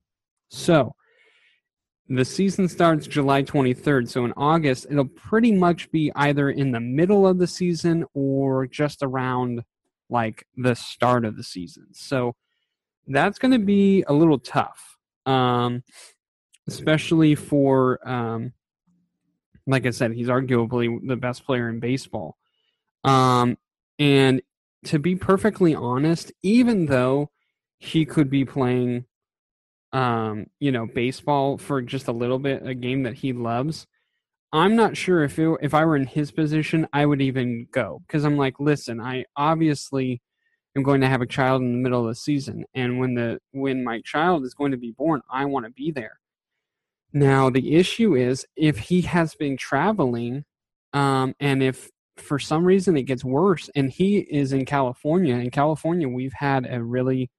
So 0.48 0.94
the 2.08 2.24
season 2.24 2.68
starts 2.68 3.06
July 3.06 3.42
23rd. 3.42 4.08
So 4.08 4.24
in 4.24 4.32
August, 4.36 4.86
it'll 4.90 5.06
pretty 5.06 5.52
much 5.52 5.90
be 5.90 6.12
either 6.14 6.50
in 6.50 6.70
the 6.70 6.80
middle 6.80 7.26
of 7.26 7.38
the 7.38 7.46
season 7.46 8.04
or 8.14 8.66
just 8.66 9.02
around 9.02 9.62
like 10.10 10.46
the 10.56 10.74
start 10.74 11.24
of 11.24 11.36
the 11.36 11.42
season. 11.42 11.86
So 11.92 12.36
that's 13.06 13.38
going 13.38 13.52
to 13.52 13.64
be 13.64 14.04
a 14.06 14.12
little 14.12 14.38
tough, 14.38 14.96
um, 15.26 15.82
especially 16.66 17.34
for 17.34 18.06
um, 18.08 18.52
like 19.66 19.86
I 19.86 19.90
said, 19.90 20.12
he's 20.12 20.28
arguably 20.28 20.98
the 21.06 21.16
best 21.16 21.44
player 21.46 21.68
in 21.68 21.80
baseball. 21.80 22.36
Um, 23.02 23.56
and 23.98 24.42
to 24.86 24.98
be 24.98 25.16
perfectly 25.16 25.74
honest, 25.74 26.32
even 26.42 26.86
though 26.86 27.30
he 27.78 28.04
could 28.04 28.30
be 28.30 28.44
playing, 28.44 29.04
um, 29.92 30.46
you 30.58 30.72
know, 30.72 30.86
baseball 30.86 31.58
for 31.58 31.80
just 31.80 32.08
a 32.08 32.12
little 32.12 32.38
bit, 32.38 32.66
a 32.66 32.74
game 32.74 33.04
that 33.04 33.14
he 33.14 33.32
loves, 33.32 33.86
I'm 34.52 34.76
not 34.76 34.96
sure 34.96 35.24
if 35.24 35.38
it, 35.38 35.58
if 35.62 35.74
I 35.74 35.84
were 35.84 35.96
in 35.96 36.06
his 36.06 36.30
position, 36.30 36.86
I 36.92 37.06
would 37.06 37.22
even 37.22 37.66
go 37.72 38.02
because 38.06 38.24
I'm 38.24 38.36
like, 38.36 38.60
listen, 38.60 39.00
I 39.00 39.24
obviously 39.36 40.20
am 40.76 40.82
going 40.82 41.00
to 41.00 41.08
have 41.08 41.22
a 41.22 41.26
child 41.26 41.62
in 41.62 41.72
the 41.72 41.78
middle 41.78 42.00
of 42.00 42.08
the 42.08 42.14
season, 42.14 42.64
and 42.74 42.98
when 42.98 43.14
the 43.14 43.38
when 43.52 43.84
my 43.84 44.00
child 44.00 44.44
is 44.44 44.54
going 44.54 44.72
to 44.72 44.76
be 44.76 44.92
born, 44.92 45.20
I 45.30 45.44
want 45.44 45.66
to 45.66 45.70
be 45.70 45.90
there. 45.90 46.18
Now, 47.12 47.48
the 47.48 47.76
issue 47.76 48.16
is 48.16 48.44
if 48.56 48.76
he 48.78 49.02
has 49.02 49.36
been 49.36 49.56
traveling, 49.56 50.44
um, 50.92 51.34
and 51.38 51.62
if 51.62 51.88
for 52.16 52.40
some 52.40 52.64
reason 52.64 52.96
it 52.96 53.04
gets 53.04 53.24
worse, 53.24 53.70
and 53.76 53.90
he 53.90 54.18
is 54.18 54.52
in 54.52 54.64
California, 54.64 55.36
in 55.36 55.50
California, 55.50 56.08
we've 56.08 56.32
had 56.32 56.66
a 56.68 56.82
really, 56.82 57.30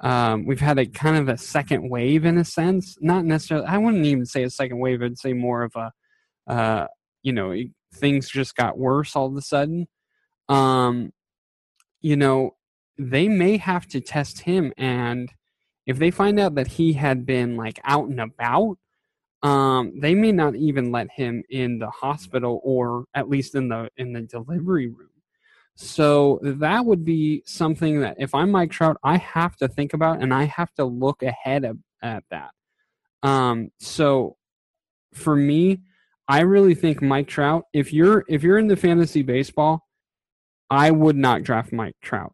um, 0.00 0.44
we've 0.44 0.60
had 0.60 0.78
a 0.80 0.86
kind 0.86 1.16
of 1.16 1.28
a 1.28 1.38
second 1.38 1.88
wave 1.88 2.24
in 2.24 2.36
a 2.36 2.44
sense. 2.44 2.96
Not 3.00 3.24
necessarily, 3.24 3.66
I 3.68 3.78
wouldn't 3.78 4.06
even 4.06 4.26
say 4.26 4.42
a 4.42 4.50
second 4.50 4.80
wave, 4.80 5.02
I'd 5.02 5.18
say 5.18 5.32
more 5.32 5.62
of 5.62 5.76
a, 5.76 5.92
uh, 6.48 6.86
you 7.22 7.32
know, 7.32 7.54
things 7.94 8.28
just 8.28 8.56
got 8.56 8.76
worse 8.76 9.14
all 9.14 9.26
of 9.26 9.36
a 9.36 9.42
sudden. 9.42 9.86
Um, 10.48 11.12
you 12.00 12.16
know, 12.16 12.55
they 12.98 13.28
may 13.28 13.56
have 13.56 13.86
to 13.88 14.00
test 14.00 14.40
him, 14.40 14.72
and 14.76 15.30
if 15.86 15.98
they 15.98 16.10
find 16.10 16.40
out 16.40 16.54
that 16.56 16.66
he 16.66 16.92
had 16.92 17.24
been 17.26 17.56
like 17.56 17.80
out 17.84 18.08
and 18.08 18.20
about, 18.20 18.78
um, 19.42 19.92
they 20.00 20.14
may 20.14 20.32
not 20.32 20.56
even 20.56 20.90
let 20.90 21.10
him 21.10 21.42
in 21.50 21.78
the 21.78 21.90
hospital 21.90 22.60
or 22.64 23.04
at 23.14 23.28
least 23.28 23.54
in 23.54 23.68
the 23.68 23.88
in 23.96 24.12
the 24.12 24.22
delivery 24.22 24.88
room. 24.88 25.10
So 25.76 26.40
that 26.42 26.84
would 26.84 27.04
be 27.04 27.42
something 27.44 28.00
that 28.00 28.16
if 28.18 28.34
I'm 28.34 28.50
Mike 28.50 28.70
Trout, 28.70 28.96
I 29.04 29.18
have 29.18 29.56
to 29.56 29.68
think 29.68 29.92
about 29.92 30.22
and 30.22 30.32
I 30.32 30.44
have 30.44 30.72
to 30.74 30.84
look 30.86 31.22
ahead 31.22 31.64
of, 31.64 31.78
at 32.02 32.24
that. 32.30 32.50
Um, 33.22 33.70
so 33.78 34.36
for 35.12 35.36
me, 35.36 35.80
I 36.28 36.40
really 36.40 36.74
think 36.74 37.02
Mike 37.02 37.28
Trout. 37.28 37.64
If 37.72 37.92
you're 37.92 38.24
if 38.28 38.42
you're 38.42 38.58
into 38.58 38.76
fantasy 38.76 39.22
baseball, 39.22 39.86
I 40.70 40.90
would 40.90 41.16
not 41.16 41.42
draft 41.42 41.72
Mike 41.72 41.96
Trout. 42.02 42.32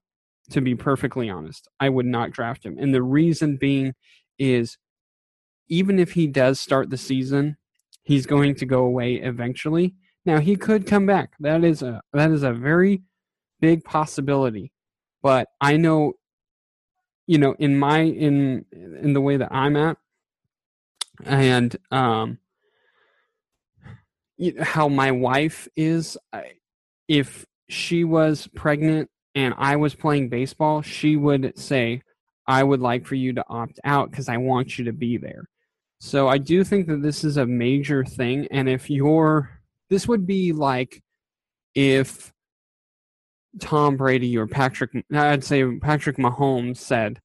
To 0.50 0.60
be 0.60 0.74
perfectly 0.74 1.30
honest, 1.30 1.68
I 1.80 1.88
would 1.88 2.06
not 2.06 2.32
draft 2.32 2.66
him, 2.66 2.76
and 2.78 2.92
the 2.92 3.02
reason 3.02 3.56
being 3.56 3.94
is 4.38 4.76
even 5.68 5.98
if 5.98 6.12
he 6.12 6.26
does 6.26 6.60
start 6.60 6.90
the 6.90 6.98
season, 6.98 7.56
he's 8.02 8.26
going 8.26 8.54
to 8.56 8.66
go 8.66 8.84
away 8.84 9.14
eventually. 9.14 9.94
Now 10.26 10.38
he 10.38 10.56
could 10.56 10.86
come 10.86 11.06
back. 11.06 11.32
That 11.40 11.64
is 11.64 11.82
a 11.82 12.02
that 12.12 12.30
is 12.30 12.42
a 12.42 12.52
very 12.52 13.02
big 13.60 13.84
possibility. 13.84 14.72
But 15.22 15.48
I 15.60 15.76
know 15.76 16.14
you 17.26 17.38
know 17.38 17.54
in 17.58 17.78
my 17.78 18.00
in 18.00 18.64
in 18.72 19.12
the 19.14 19.20
way 19.20 19.36
that 19.36 19.52
I'm 19.52 19.76
at 19.76 19.96
and 21.24 21.76
um 21.90 22.38
how 24.60 24.88
my 24.88 25.10
wife 25.10 25.68
is 25.76 26.18
if 27.08 27.46
she 27.68 28.04
was 28.04 28.48
pregnant 28.54 29.08
and 29.34 29.54
I 29.56 29.76
was 29.76 29.94
playing 29.94 30.28
baseball, 30.28 30.82
she 30.82 31.16
would 31.16 31.58
say, 31.58 32.02
I 32.46 32.62
would 32.62 32.80
like 32.80 33.06
for 33.06 33.14
you 33.14 33.32
to 33.34 33.44
opt 33.48 33.78
out 33.84 34.10
because 34.10 34.28
I 34.28 34.36
want 34.36 34.78
you 34.78 34.84
to 34.86 34.92
be 34.92 35.16
there. 35.16 35.48
So 36.00 36.28
I 36.28 36.38
do 36.38 36.64
think 36.64 36.88
that 36.88 37.02
this 37.02 37.22
is 37.22 37.36
a 37.36 37.46
major 37.46 38.04
thing. 38.04 38.48
And 38.50 38.68
if 38.68 38.90
you're, 38.90 39.60
this 39.88 40.08
would 40.08 40.26
be 40.26 40.52
like 40.52 41.00
if 41.74 42.32
Tom 43.60 43.96
Brady 43.96 44.36
or 44.36 44.46
Patrick, 44.46 44.90
I'd 45.12 45.44
say 45.44 45.78
Patrick 45.78 46.16
Mahomes 46.16 46.78
said, 46.78 47.20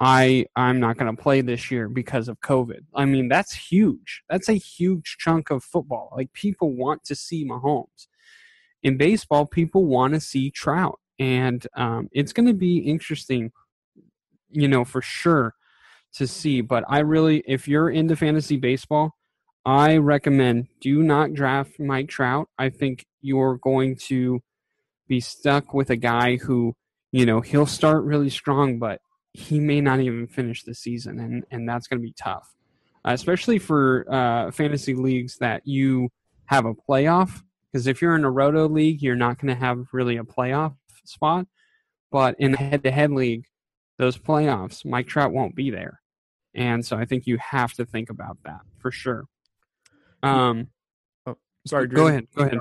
I 0.00 0.46
I'm 0.54 0.78
not 0.78 0.96
going 0.96 1.14
to 1.14 1.22
play 1.22 1.40
this 1.40 1.70
year 1.70 1.88
because 1.88 2.28
of 2.28 2.40
COVID. 2.40 2.80
I 2.94 3.04
mean, 3.04 3.28
that's 3.28 3.52
huge. 3.52 4.22
That's 4.28 4.48
a 4.48 4.54
huge 4.54 5.16
chunk 5.18 5.50
of 5.50 5.64
football. 5.64 6.12
Like 6.16 6.32
people 6.32 6.72
want 6.72 7.04
to 7.04 7.14
see 7.14 7.44
Mahomes. 7.44 8.06
In 8.82 8.96
baseball, 8.96 9.44
people 9.44 9.86
want 9.86 10.14
to 10.14 10.20
see 10.20 10.50
Trout, 10.50 11.00
and 11.18 11.66
um, 11.74 12.08
it's 12.12 12.32
going 12.32 12.46
to 12.46 12.54
be 12.54 12.78
interesting, 12.78 13.52
you 14.50 14.68
know, 14.68 14.84
for 14.84 15.02
sure 15.02 15.54
to 16.14 16.26
see. 16.26 16.60
But 16.60 16.84
I 16.88 17.00
really, 17.00 17.42
if 17.46 17.68
you're 17.68 17.90
into 17.90 18.16
fantasy 18.16 18.56
baseball, 18.56 19.14
I 19.64 19.96
recommend 19.96 20.68
do 20.80 21.02
not 21.02 21.34
draft 21.34 21.78
Mike 21.78 22.08
Trout. 22.08 22.48
I 22.58 22.70
think 22.70 23.06
you're 23.20 23.58
going 23.58 23.96
to 24.06 24.40
be 25.08 25.20
stuck 25.20 25.74
with 25.74 25.90
a 25.90 25.96
guy 25.96 26.36
who, 26.36 26.74
you 27.12 27.26
know, 27.26 27.40
he'll 27.40 27.66
start 27.66 28.04
really 28.04 28.30
strong, 28.30 28.78
but 28.78 29.00
he 29.32 29.60
may 29.60 29.80
not 29.80 30.00
even 30.00 30.26
finish 30.26 30.62
the 30.62 30.74
season, 30.74 31.20
and 31.20 31.44
and 31.50 31.68
that's 31.68 31.86
going 31.86 32.00
to 32.00 32.06
be 32.06 32.14
tough, 32.14 32.54
uh, 33.04 33.12
especially 33.12 33.58
for 33.58 34.06
uh, 34.10 34.50
fantasy 34.50 34.94
leagues 34.94 35.36
that 35.38 35.62
you 35.66 36.08
have 36.46 36.64
a 36.64 36.74
playoff 36.74 37.42
because 37.70 37.86
if 37.86 38.00
you're 38.00 38.16
in 38.16 38.24
a 38.24 38.30
roto 38.30 38.68
league, 38.68 39.02
you're 39.02 39.16
not 39.16 39.38
going 39.38 39.54
to 39.54 39.60
have 39.60 39.86
really 39.92 40.16
a 40.16 40.24
playoff 40.24 40.74
spot. 41.08 41.46
But 42.10 42.36
in 42.38 42.52
the 42.52 42.58
head-to-head 42.58 43.10
league, 43.10 43.44
those 43.98 44.16
playoffs, 44.16 44.84
Mike 44.84 45.08
Trout 45.08 45.32
won't 45.32 45.54
be 45.54 45.70
there, 45.70 46.00
and 46.54 46.84
so 46.86 46.96
I 46.96 47.04
think 47.04 47.26
you 47.26 47.38
have 47.38 47.72
to 47.74 47.84
think 47.84 48.10
about 48.10 48.38
that 48.44 48.60
for 48.78 48.90
sure. 48.90 49.24
Um, 50.22 50.68
oh, 51.26 51.36
sorry, 51.66 51.88
Drew. 51.88 51.96
go 51.96 52.06
ahead. 52.06 52.26
Go 52.34 52.44
ahead. 52.44 52.58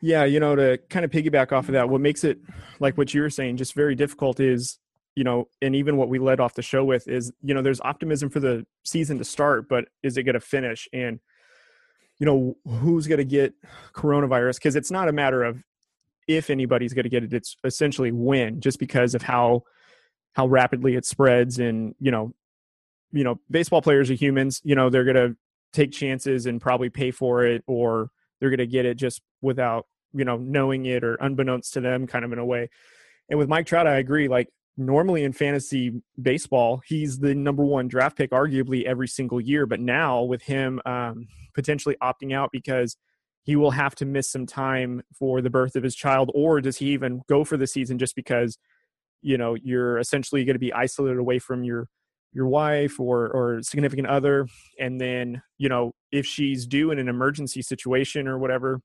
Yeah, 0.00 0.24
you 0.24 0.40
know, 0.40 0.56
to 0.56 0.78
kind 0.90 1.04
of 1.04 1.12
piggyback 1.12 1.52
off 1.52 1.68
of 1.68 1.74
that, 1.74 1.88
what 1.88 2.00
makes 2.00 2.24
it 2.24 2.38
like 2.80 2.98
what 2.98 3.14
you 3.14 3.22
were 3.22 3.30
saying, 3.30 3.56
just 3.56 3.74
very 3.74 3.94
difficult 3.94 4.40
is, 4.40 4.78
you 5.14 5.22
know, 5.22 5.48
and 5.62 5.76
even 5.76 5.96
what 5.96 6.08
we 6.08 6.18
led 6.18 6.40
off 6.40 6.54
the 6.54 6.62
show 6.62 6.84
with 6.84 7.06
is, 7.06 7.32
you 7.42 7.54
know, 7.54 7.62
there's 7.62 7.80
optimism 7.80 8.28
for 8.28 8.40
the 8.40 8.66
season 8.82 9.18
to 9.18 9.24
start, 9.24 9.68
but 9.68 9.84
is 10.02 10.16
it 10.16 10.24
going 10.24 10.34
to 10.34 10.40
finish? 10.40 10.88
And, 10.92 11.20
you 12.18 12.26
know, 12.26 12.56
who's 12.66 13.06
going 13.06 13.18
to 13.18 13.24
get 13.24 13.54
coronavirus? 13.94 14.56
Because 14.56 14.74
it's 14.74 14.90
not 14.90 15.08
a 15.08 15.12
matter 15.12 15.44
of 15.44 15.62
if 16.28 16.50
anybody's 16.50 16.94
going 16.94 17.04
to 17.04 17.08
get 17.08 17.24
it; 17.24 17.32
it's 17.32 17.56
essentially 17.64 18.12
when, 18.12 18.60
just 18.60 18.78
because 18.78 19.14
of 19.14 19.22
how 19.22 19.62
how 20.34 20.46
rapidly 20.46 20.94
it 20.94 21.04
spreads, 21.04 21.58
and 21.58 21.94
you 21.98 22.10
know, 22.10 22.32
you 23.12 23.24
know, 23.24 23.40
baseball 23.50 23.82
players 23.82 24.10
are 24.10 24.14
humans. 24.14 24.60
You 24.64 24.74
know, 24.74 24.90
they're 24.90 25.04
going 25.04 25.16
to 25.16 25.36
take 25.72 25.92
chances 25.92 26.46
and 26.46 26.60
probably 26.60 26.90
pay 26.90 27.10
for 27.10 27.44
it, 27.44 27.62
or 27.66 28.10
they're 28.40 28.50
going 28.50 28.58
to 28.58 28.66
get 28.66 28.86
it 28.86 28.96
just 28.96 29.22
without 29.40 29.86
you 30.12 30.24
know 30.24 30.36
knowing 30.36 30.86
it 30.86 31.04
or 31.04 31.14
unbeknownst 31.16 31.72
to 31.74 31.80
them 31.80 32.06
kind 32.06 32.24
of 32.24 32.32
in 32.32 32.38
a 32.38 32.44
way 32.44 32.68
and 33.28 33.38
with 33.38 33.48
mike 33.48 33.66
trout 33.66 33.86
i 33.86 33.96
agree 33.96 34.28
like 34.28 34.48
normally 34.76 35.22
in 35.22 35.32
fantasy 35.32 36.02
baseball 36.20 36.82
he's 36.86 37.18
the 37.18 37.34
number 37.34 37.64
one 37.64 37.88
draft 37.88 38.16
pick 38.16 38.30
arguably 38.30 38.84
every 38.84 39.08
single 39.08 39.40
year 39.40 39.66
but 39.66 39.80
now 39.80 40.22
with 40.22 40.42
him 40.42 40.80
um, 40.86 41.26
potentially 41.54 41.96
opting 42.02 42.34
out 42.34 42.50
because 42.52 42.96
he 43.44 43.56
will 43.56 43.72
have 43.72 43.94
to 43.96 44.04
miss 44.04 44.30
some 44.30 44.46
time 44.46 45.02
for 45.18 45.40
the 45.40 45.50
birth 45.50 45.74
of 45.76 45.82
his 45.82 45.94
child 45.94 46.30
or 46.34 46.60
does 46.60 46.78
he 46.78 46.86
even 46.86 47.22
go 47.28 47.44
for 47.44 47.56
the 47.56 47.66
season 47.66 47.98
just 47.98 48.14
because 48.14 48.58
you 49.20 49.36
know 49.36 49.54
you're 49.54 49.98
essentially 49.98 50.44
going 50.44 50.54
to 50.54 50.60
be 50.60 50.72
isolated 50.72 51.18
away 51.18 51.38
from 51.38 51.64
your 51.64 51.88
your 52.32 52.46
wife 52.46 52.98
or 52.98 53.28
or 53.28 53.62
significant 53.62 54.06
other? 54.06 54.46
And 54.78 55.00
then 55.00 55.42
you 55.58 55.68
know 55.68 55.92
if 56.10 56.26
she's 56.26 56.66
due 56.66 56.90
in 56.90 56.98
an 56.98 57.08
emergency 57.08 57.62
situation 57.62 58.28
or 58.28 58.38
whatever 58.38 58.80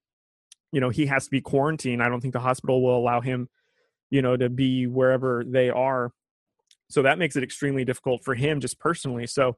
you 0.71 0.81
know 0.81 0.89
he 0.89 1.05
has 1.05 1.25
to 1.25 1.31
be 1.31 1.41
quarantined. 1.41 2.03
I 2.03 2.09
don't 2.09 2.21
think 2.21 2.33
the 2.33 2.39
hospital 2.39 2.81
will 2.81 2.97
allow 2.97 3.21
him 3.21 3.49
you 4.09 4.21
know 4.21 4.35
to 4.37 4.49
be 4.49 4.87
wherever 4.87 5.43
they 5.45 5.69
are. 5.69 6.11
So 6.89 7.01
that 7.01 7.19
makes 7.19 7.35
it 7.35 7.43
extremely 7.43 7.83
difficult 7.83 8.23
for 8.23 8.33
him 8.33 8.59
just 8.59 8.79
personally. 8.79 9.27
So 9.27 9.55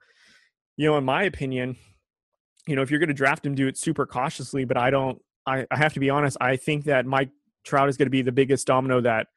you 0.77 0.87
know 0.87 0.97
in 0.97 1.05
my 1.05 1.23
opinion 1.23 1.77
you 2.67 2.75
know 2.75 2.81
if 2.81 2.91
you're 2.91 2.99
going 2.99 3.07
to 3.07 3.13
draft 3.13 3.45
him 3.45 3.55
do 3.55 3.67
it 3.67 3.77
super 3.77 4.05
cautiously 4.05 4.65
but 4.65 4.77
i 4.77 4.89
don't 4.89 5.21
I, 5.45 5.65
I 5.71 5.77
have 5.77 5.93
to 5.93 5.99
be 5.99 6.09
honest 6.09 6.37
i 6.41 6.55
think 6.55 6.85
that 6.85 7.05
mike 7.05 7.29
trout 7.63 7.89
is 7.89 7.97
going 7.97 8.07
to 8.07 8.11
be 8.11 8.21
the 8.21 8.31
biggest 8.31 8.67
domino 8.67 9.01
that 9.01 9.27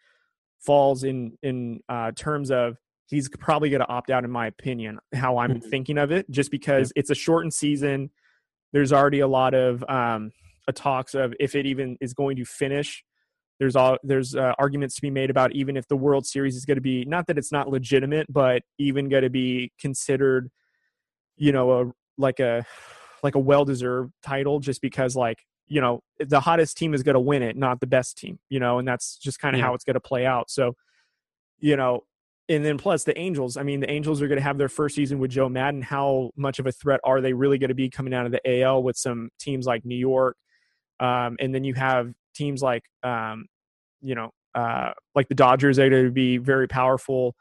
falls 0.61 1.05
in 1.05 1.37
in 1.43 1.81
uh, 1.89 2.13
terms 2.13 2.51
of 2.51 2.77
he's 3.07 3.29
probably 3.29 3.69
going 3.69 3.81
to 3.81 3.89
opt 3.89 4.11
out 4.11 4.25
in 4.25 4.31
my 4.31 4.47
opinion 4.47 4.99
how 5.13 5.39
i'm 5.39 5.55
mm-hmm. 5.55 5.69
thinking 5.69 5.99
of 5.99 6.13
it 6.13 6.31
just 6.31 6.51
because 6.51 6.93
yeah. 6.95 7.01
it's 7.01 7.11
a 7.11 7.15
shortened 7.15 7.53
season 7.53 8.11
there's 8.73 8.93
already 8.93 9.21
a 9.21 9.29
lot 9.29 9.55
of 9.55 9.85
um, 9.89 10.33
a 10.69 10.73
talks 10.73 11.15
of 11.15 11.35
if 11.39 11.55
it 11.55 11.67
even 11.67 11.97
is 12.01 12.15
going 12.15 12.37
to 12.37 12.45
finish. 12.45 13.05
There's 13.59 13.77
all 13.77 13.99
there's 14.03 14.35
uh, 14.35 14.55
arguments 14.59 14.97
to 14.97 15.03
be 15.03 15.11
made 15.11 15.31
about 15.31 15.53
even 15.53 15.77
if 15.77 15.87
the 15.87 15.97
World 15.97 16.27
Series 16.27 16.57
is 16.57 16.65
going 16.65 16.77
to 16.77 16.83
be 16.83 17.05
not 17.05 17.27
that 17.29 17.39
it's 17.39 17.53
not 17.53 17.69
legitimate, 17.69 18.27
but 18.33 18.63
even 18.79 19.09
going 19.09 19.23
to 19.23 19.31
be 19.31 19.73
considered, 19.79 20.51
you 21.37 21.53
know, 21.53 21.81
a 21.81 21.93
like 22.19 22.41
a 22.41 22.65
like 23.23 23.35
a 23.35 23.39
well 23.39 23.65
deserved 23.65 24.13
title 24.23 24.61
just 24.61 24.81
because 24.81 25.15
like 25.17 25.45
you 25.67 25.81
know 25.81 26.01
the 26.19 26.41
hottest 26.41 26.77
team 26.77 26.95
is 26.95 27.03
going 27.03 27.15
to 27.15 27.21
win 27.21 27.43
it, 27.43 27.57
not 27.57 27.81
the 27.81 27.87
best 27.87 28.19
team, 28.19 28.39
you 28.49 28.61
know, 28.61 28.79
and 28.79 28.87
that's 28.87 29.17
just 29.17 29.39
kind 29.39 29.55
of 29.55 29.61
yeah. 29.61 29.67
how 29.67 29.75
it's 29.75 29.85
going 29.85 29.95
to 29.95 30.01
play 30.01 30.27
out. 30.27 30.51
So, 30.51 30.75
you 31.59 31.77
know, 31.77 32.03
and 32.49 32.65
then 32.65 32.77
plus 32.77 33.05
the 33.05 33.17
Angels. 33.19 33.57
I 33.57 33.63
mean, 33.63 33.81
the 33.81 33.91
Angels 33.91 34.21
are 34.21 34.29
going 34.29 34.39
to 34.39 34.43
have 34.43 34.59
their 34.59 34.69
first 34.69 34.95
season 34.95 35.19
with 35.19 35.31
Joe 35.31 35.49
Maddon 35.49 35.83
How 35.83 36.31
much 36.37 36.59
of 36.59 36.67
a 36.67 36.73
threat 36.73 37.01
are 37.05 37.21
they 37.21 37.33
really 37.33 37.59
going 37.59 37.69
to 37.69 37.75
be 37.75 37.89
coming 37.89 38.13
out 38.13 38.27
of 38.27 38.33
the 38.33 38.63
AL 38.63 38.83
with 38.83 38.97
some 38.97 39.31
teams 39.39 39.67
like 39.67 39.85
New 39.85 39.97
York, 39.97 40.37
um, 41.01 41.37
and 41.41 41.55
then 41.55 41.65
you 41.65 41.75
have 41.75 42.13
teams 42.35 42.63
like, 42.63 42.83
um, 43.03 43.47
you 44.01 44.15
know, 44.15 44.31
uh, 44.55 44.93
like 45.15 45.29
the 45.29 45.35
Dodgers 45.35 45.79
are 45.79 45.89
going 45.89 46.05
to 46.05 46.11
be 46.11 46.39
very 46.39 46.69
powerful. 46.69 47.35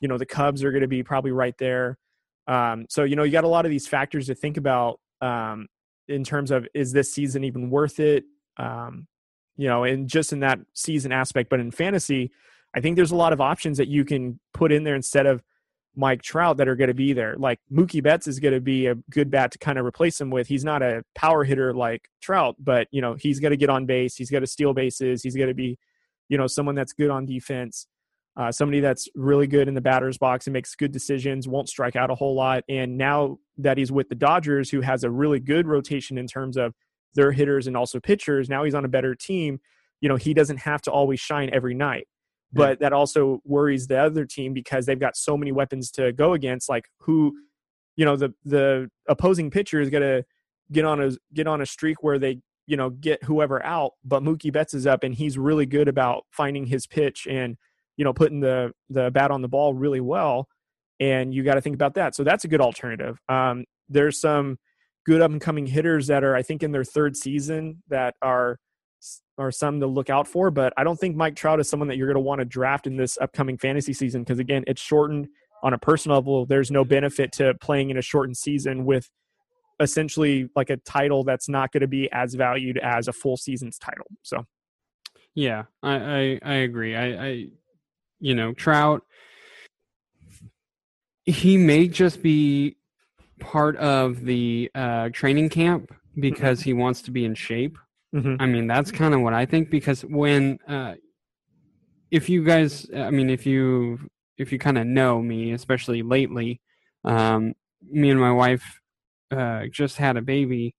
You 0.00 0.08
know, 0.08 0.18
the 0.18 0.26
Cubs 0.26 0.62
are 0.64 0.70
going 0.70 0.82
to 0.82 0.88
be 0.88 1.02
probably 1.02 1.32
right 1.32 1.54
there. 1.58 1.96
Um, 2.46 2.86
so, 2.88 3.04
you 3.04 3.16
know, 3.16 3.22
you 3.22 3.32
got 3.32 3.44
a 3.44 3.48
lot 3.48 3.64
of 3.64 3.70
these 3.70 3.86
factors 3.86 4.26
to 4.26 4.34
think 4.34 4.56
about 4.56 4.98
um, 5.22 5.68
in 6.08 6.24
terms 6.24 6.50
of 6.50 6.66
is 6.74 6.92
this 6.92 7.12
season 7.12 7.44
even 7.44 7.70
worth 7.70 7.98
it? 8.00 8.24
Um, 8.58 9.06
you 9.56 9.68
know, 9.68 9.84
and 9.84 10.08
just 10.08 10.32
in 10.32 10.40
that 10.40 10.58
season 10.74 11.12
aspect, 11.12 11.48
but 11.48 11.60
in 11.60 11.70
fantasy, 11.70 12.32
I 12.74 12.80
think 12.80 12.96
there's 12.96 13.12
a 13.12 13.16
lot 13.16 13.32
of 13.32 13.40
options 13.40 13.78
that 13.78 13.88
you 13.88 14.04
can 14.04 14.40
put 14.52 14.72
in 14.72 14.84
there 14.84 14.94
instead 14.94 15.26
of 15.26 15.42
Mike 15.94 16.22
Trout 16.22 16.56
that 16.56 16.68
are 16.68 16.76
going 16.76 16.88
to 16.88 16.94
be 16.94 17.12
there. 17.12 17.36
Like 17.36 17.60
Mookie 17.70 18.02
Betts 18.02 18.26
is 18.26 18.40
going 18.40 18.54
to 18.54 18.60
be 18.60 18.86
a 18.86 18.94
good 19.10 19.30
bat 19.30 19.52
to 19.52 19.58
kind 19.58 19.78
of 19.78 19.84
replace 19.84 20.20
him 20.20 20.30
with. 20.30 20.48
He's 20.48 20.64
not 20.64 20.82
a 20.82 21.04
power 21.14 21.44
hitter 21.44 21.74
like 21.74 22.08
Trout, 22.22 22.56
but 22.58 22.88
you 22.90 23.02
know 23.02 23.14
he's 23.14 23.40
going 23.40 23.50
to 23.50 23.56
get 23.56 23.70
on 23.70 23.86
base. 23.86 24.16
He's 24.16 24.30
going 24.30 24.42
to 24.42 24.46
steal 24.46 24.72
bases. 24.72 25.22
He's 25.22 25.36
going 25.36 25.48
to 25.48 25.54
be, 25.54 25.78
you 26.28 26.38
know, 26.38 26.46
someone 26.46 26.74
that's 26.74 26.94
good 26.94 27.10
on 27.10 27.26
defense. 27.26 27.86
Uh, 28.36 28.50
somebody 28.50 28.80
that's 28.80 29.08
really 29.14 29.46
good 29.46 29.68
in 29.68 29.74
the 29.74 29.80
batter's 29.80 30.16
box 30.16 30.46
and 30.46 30.54
makes 30.54 30.74
good 30.74 30.90
decisions, 30.90 31.46
won't 31.46 31.68
strike 31.68 31.96
out 31.96 32.10
a 32.10 32.14
whole 32.14 32.34
lot. 32.34 32.64
And 32.68 32.96
now 32.96 33.38
that 33.58 33.76
he's 33.76 33.92
with 33.92 34.08
the 34.08 34.14
Dodgers, 34.14 34.70
who 34.70 34.80
has 34.80 35.04
a 35.04 35.10
really 35.10 35.38
good 35.38 35.66
rotation 35.66 36.16
in 36.16 36.26
terms 36.26 36.56
of 36.56 36.72
their 37.14 37.32
hitters 37.32 37.66
and 37.66 37.76
also 37.76 38.00
pitchers, 38.00 38.48
now 38.48 38.64
he's 38.64 38.74
on 38.74 38.86
a 38.86 38.88
better 38.88 39.14
team. 39.14 39.60
You 40.00 40.08
know, 40.08 40.16
he 40.16 40.32
doesn't 40.32 40.58
have 40.58 40.80
to 40.82 40.90
always 40.90 41.20
shine 41.20 41.50
every 41.52 41.74
night 41.74 42.08
but 42.52 42.80
that 42.80 42.92
also 42.92 43.40
worries 43.44 43.86
the 43.86 43.98
other 43.98 44.24
team 44.24 44.52
because 44.52 44.86
they've 44.86 45.00
got 45.00 45.16
so 45.16 45.36
many 45.36 45.52
weapons 45.52 45.90
to 45.90 46.12
go 46.12 46.34
against 46.34 46.68
like 46.68 46.88
who 47.00 47.34
you 47.96 48.04
know 48.04 48.16
the 48.16 48.32
the 48.44 48.90
opposing 49.08 49.50
pitcher 49.50 49.80
is 49.80 49.90
going 49.90 50.02
to 50.02 50.24
get 50.70 50.84
on 50.84 51.02
a 51.02 51.10
get 51.32 51.46
on 51.46 51.60
a 51.60 51.66
streak 51.66 52.02
where 52.02 52.18
they 52.18 52.38
you 52.66 52.76
know 52.76 52.90
get 52.90 53.22
whoever 53.24 53.64
out 53.64 53.92
but 54.04 54.22
Mookie 54.22 54.52
Betts 54.52 54.74
is 54.74 54.86
up 54.86 55.02
and 55.02 55.14
he's 55.14 55.38
really 55.38 55.66
good 55.66 55.88
about 55.88 56.24
finding 56.30 56.66
his 56.66 56.86
pitch 56.86 57.26
and 57.28 57.56
you 58.02 58.04
know 58.04 58.12
putting 58.12 58.40
the 58.40 58.72
the 58.90 59.10
bat 59.12 59.30
on 59.30 59.42
the 59.42 59.48
ball 59.48 59.72
really 59.72 60.00
well 60.00 60.48
and 60.98 61.32
you 61.32 61.44
got 61.44 61.54
to 61.54 61.60
think 61.60 61.74
about 61.74 61.94
that 61.94 62.14
so 62.16 62.24
that's 62.24 62.44
a 62.44 62.48
good 62.48 62.60
alternative 62.60 63.16
um, 63.28 63.64
there's 63.88 64.20
some 64.20 64.58
good 65.06 65.20
up 65.20 65.30
and 65.30 65.40
coming 65.40 65.66
hitters 65.66 66.08
that 66.08 66.24
are 66.24 66.34
i 66.34 66.42
think 66.42 66.64
in 66.64 66.72
their 66.72 66.84
third 66.84 67.16
season 67.16 67.82
that 67.88 68.14
are 68.22 68.58
are 69.38 69.50
some 69.50 69.80
to 69.80 69.86
look 69.86 70.10
out 70.10 70.26
for. 70.28 70.50
But 70.50 70.72
I 70.76 70.84
don't 70.84 70.98
think 70.98 71.16
Mike 71.16 71.36
Trout 71.36 71.60
is 71.60 71.68
someone 71.68 71.88
that 71.88 71.96
you're 71.96 72.06
going 72.06 72.22
to 72.22 72.26
want 72.26 72.40
to 72.40 72.44
draft 72.44 72.86
in 72.86 72.96
this 72.96 73.18
upcoming 73.20 73.58
fantasy 73.58 73.92
season 73.92 74.22
because 74.22 74.38
again, 74.38 74.64
it's 74.66 74.80
shortened 74.80 75.28
on 75.62 75.72
a 75.72 75.78
personal 75.78 76.18
level. 76.18 76.46
There's 76.46 76.70
no 76.70 76.84
benefit 76.84 77.32
to 77.32 77.54
playing 77.54 77.90
in 77.90 77.96
a 77.96 78.02
shortened 78.02 78.36
season 78.36 78.84
with 78.84 79.10
essentially 79.80 80.48
like 80.54 80.70
a 80.70 80.76
title 80.78 81.24
that's 81.24 81.48
not 81.48 81.72
going 81.72 81.80
to 81.80 81.88
be 81.88 82.10
as 82.12 82.34
valued 82.34 82.78
as 82.78 83.08
a 83.08 83.12
full 83.12 83.36
season's 83.36 83.78
title. 83.78 84.06
So, 84.22 84.44
yeah, 85.34 85.64
I 85.82 85.94
I, 85.94 86.38
I 86.44 86.54
agree. 86.54 86.94
I, 86.94 87.26
I 87.26 87.46
you 88.22 88.34
know 88.34 88.54
Trout. 88.54 89.02
He 91.24 91.56
may 91.56 91.86
just 91.86 92.22
be 92.22 92.76
part 93.38 93.76
of 93.76 94.24
the 94.24 94.70
uh, 94.74 95.10
training 95.12 95.50
camp 95.50 95.90
mm-hmm. 95.90 96.20
because 96.22 96.62
he 96.62 96.72
wants 96.72 97.02
to 97.02 97.10
be 97.10 97.24
in 97.24 97.34
shape 97.34 97.76
Mm-hmm. 98.14 98.36
I 98.40 98.46
mean, 98.46 98.66
that's 98.66 98.90
kind 98.90 99.14
of 99.14 99.22
what 99.22 99.32
I 99.32 99.46
think 99.46 99.70
because 99.70 100.02
when, 100.02 100.58
uh, 100.68 100.94
if 102.10 102.28
you 102.28 102.44
guys, 102.44 102.86
I 102.94 103.10
mean, 103.10 103.30
if 103.30 103.46
you 103.46 103.98
if 104.36 104.52
you 104.52 104.58
kind 104.58 104.76
of 104.76 104.86
know 104.86 105.20
me, 105.22 105.52
especially 105.52 106.02
lately, 106.02 106.60
um, 107.04 107.54
me 107.90 108.10
and 108.10 108.20
my 108.20 108.32
wife 108.32 108.80
uh, 109.30 109.62
just 109.70 109.96
had 109.96 110.18
a 110.18 110.22
baby 110.22 110.74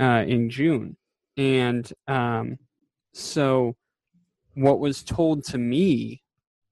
uh, 0.00 0.24
in 0.26 0.48
June, 0.48 0.96
and 1.36 1.92
um, 2.08 2.56
so 3.12 3.76
what 4.54 4.80
was 4.80 5.02
told 5.02 5.44
to 5.44 5.58
me 5.58 6.22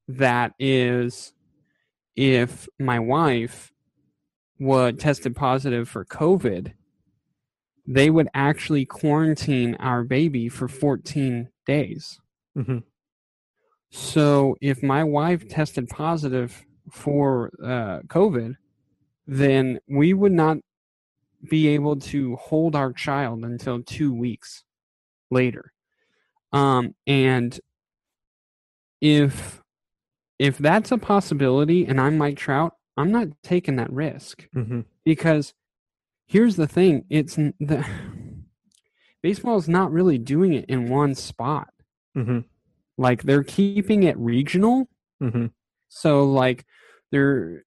that 0.09 0.53
is 0.59 1.33
if 2.17 2.69
my 2.79 2.99
wife 2.99 3.73
was 4.59 4.95
tested 4.99 5.35
positive 5.35 5.89
for 5.89 6.05
COVID, 6.05 6.73
they 7.87 8.11
would 8.11 8.29
actually 8.35 8.85
quarantine 8.85 9.75
our 9.77 10.05
baby 10.05 10.49
for 10.49 10.69
14 10.69 11.49
days. 11.67 12.21
Mm-hmm. 12.57 12.79
So 13.91 14.57
if 14.61 14.83
my 14.83 15.05
wife 15.05 15.49
tested 15.49 15.89
positive 15.89 16.65
for 16.91 17.51
uh, 17.63 18.01
COVID, 18.07 18.55
then 19.27 19.81
we 19.89 20.15
would 20.15 20.33
not 20.33 20.59
be 21.49 21.69
able 21.69 21.97
to 21.97 22.37
hold 22.37 22.77
our 22.77 22.93
child 22.93 23.45
until 23.45 23.83
two 23.83 24.15
weeks 24.15 24.65
later. 25.31 25.73
Um, 26.53 26.95
and 27.07 27.59
if 29.01 29.62
if 30.43 30.59
that's 30.59 30.91
a 30.91 30.99
possibility, 30.99 31.87
and 31.87 32.01
I'm 32.01 32.19
Mike 32.19 32.37
Trout, 32.37 32.75
I'm 32.97 33.13
not 33.13 33.29
taking 33.45 33.77
that 33.77 33.93
risk 33.93 34.49
mm-hmm. 34.53 34.81
because 35.05 35.55
here's 36.27 36.57
the 36.57 36.67
thing 36.67 37.05
it's 37.09 37.37
the 37.37 37.87
baseball 39.23 39.57
is 39.57 39.69
not 39.69 39.93
really 39.93 40.19
doing 40.19 40.53
it 40.55 40.65
in 40.65 40.89
one 40.89 41.15
spot. 41.15 41.69
Mm-hmm. 42.17 42.41
Like 42.99 43.23
they're 43.23 43.45
keeping 43.45 44.03
it 44.03 44.19
regional. 44.19 44.89
Mm-hmm. 45.23 45.47
So 45.89 46.25
like 46.25 46.67
they're, 47.13 47.63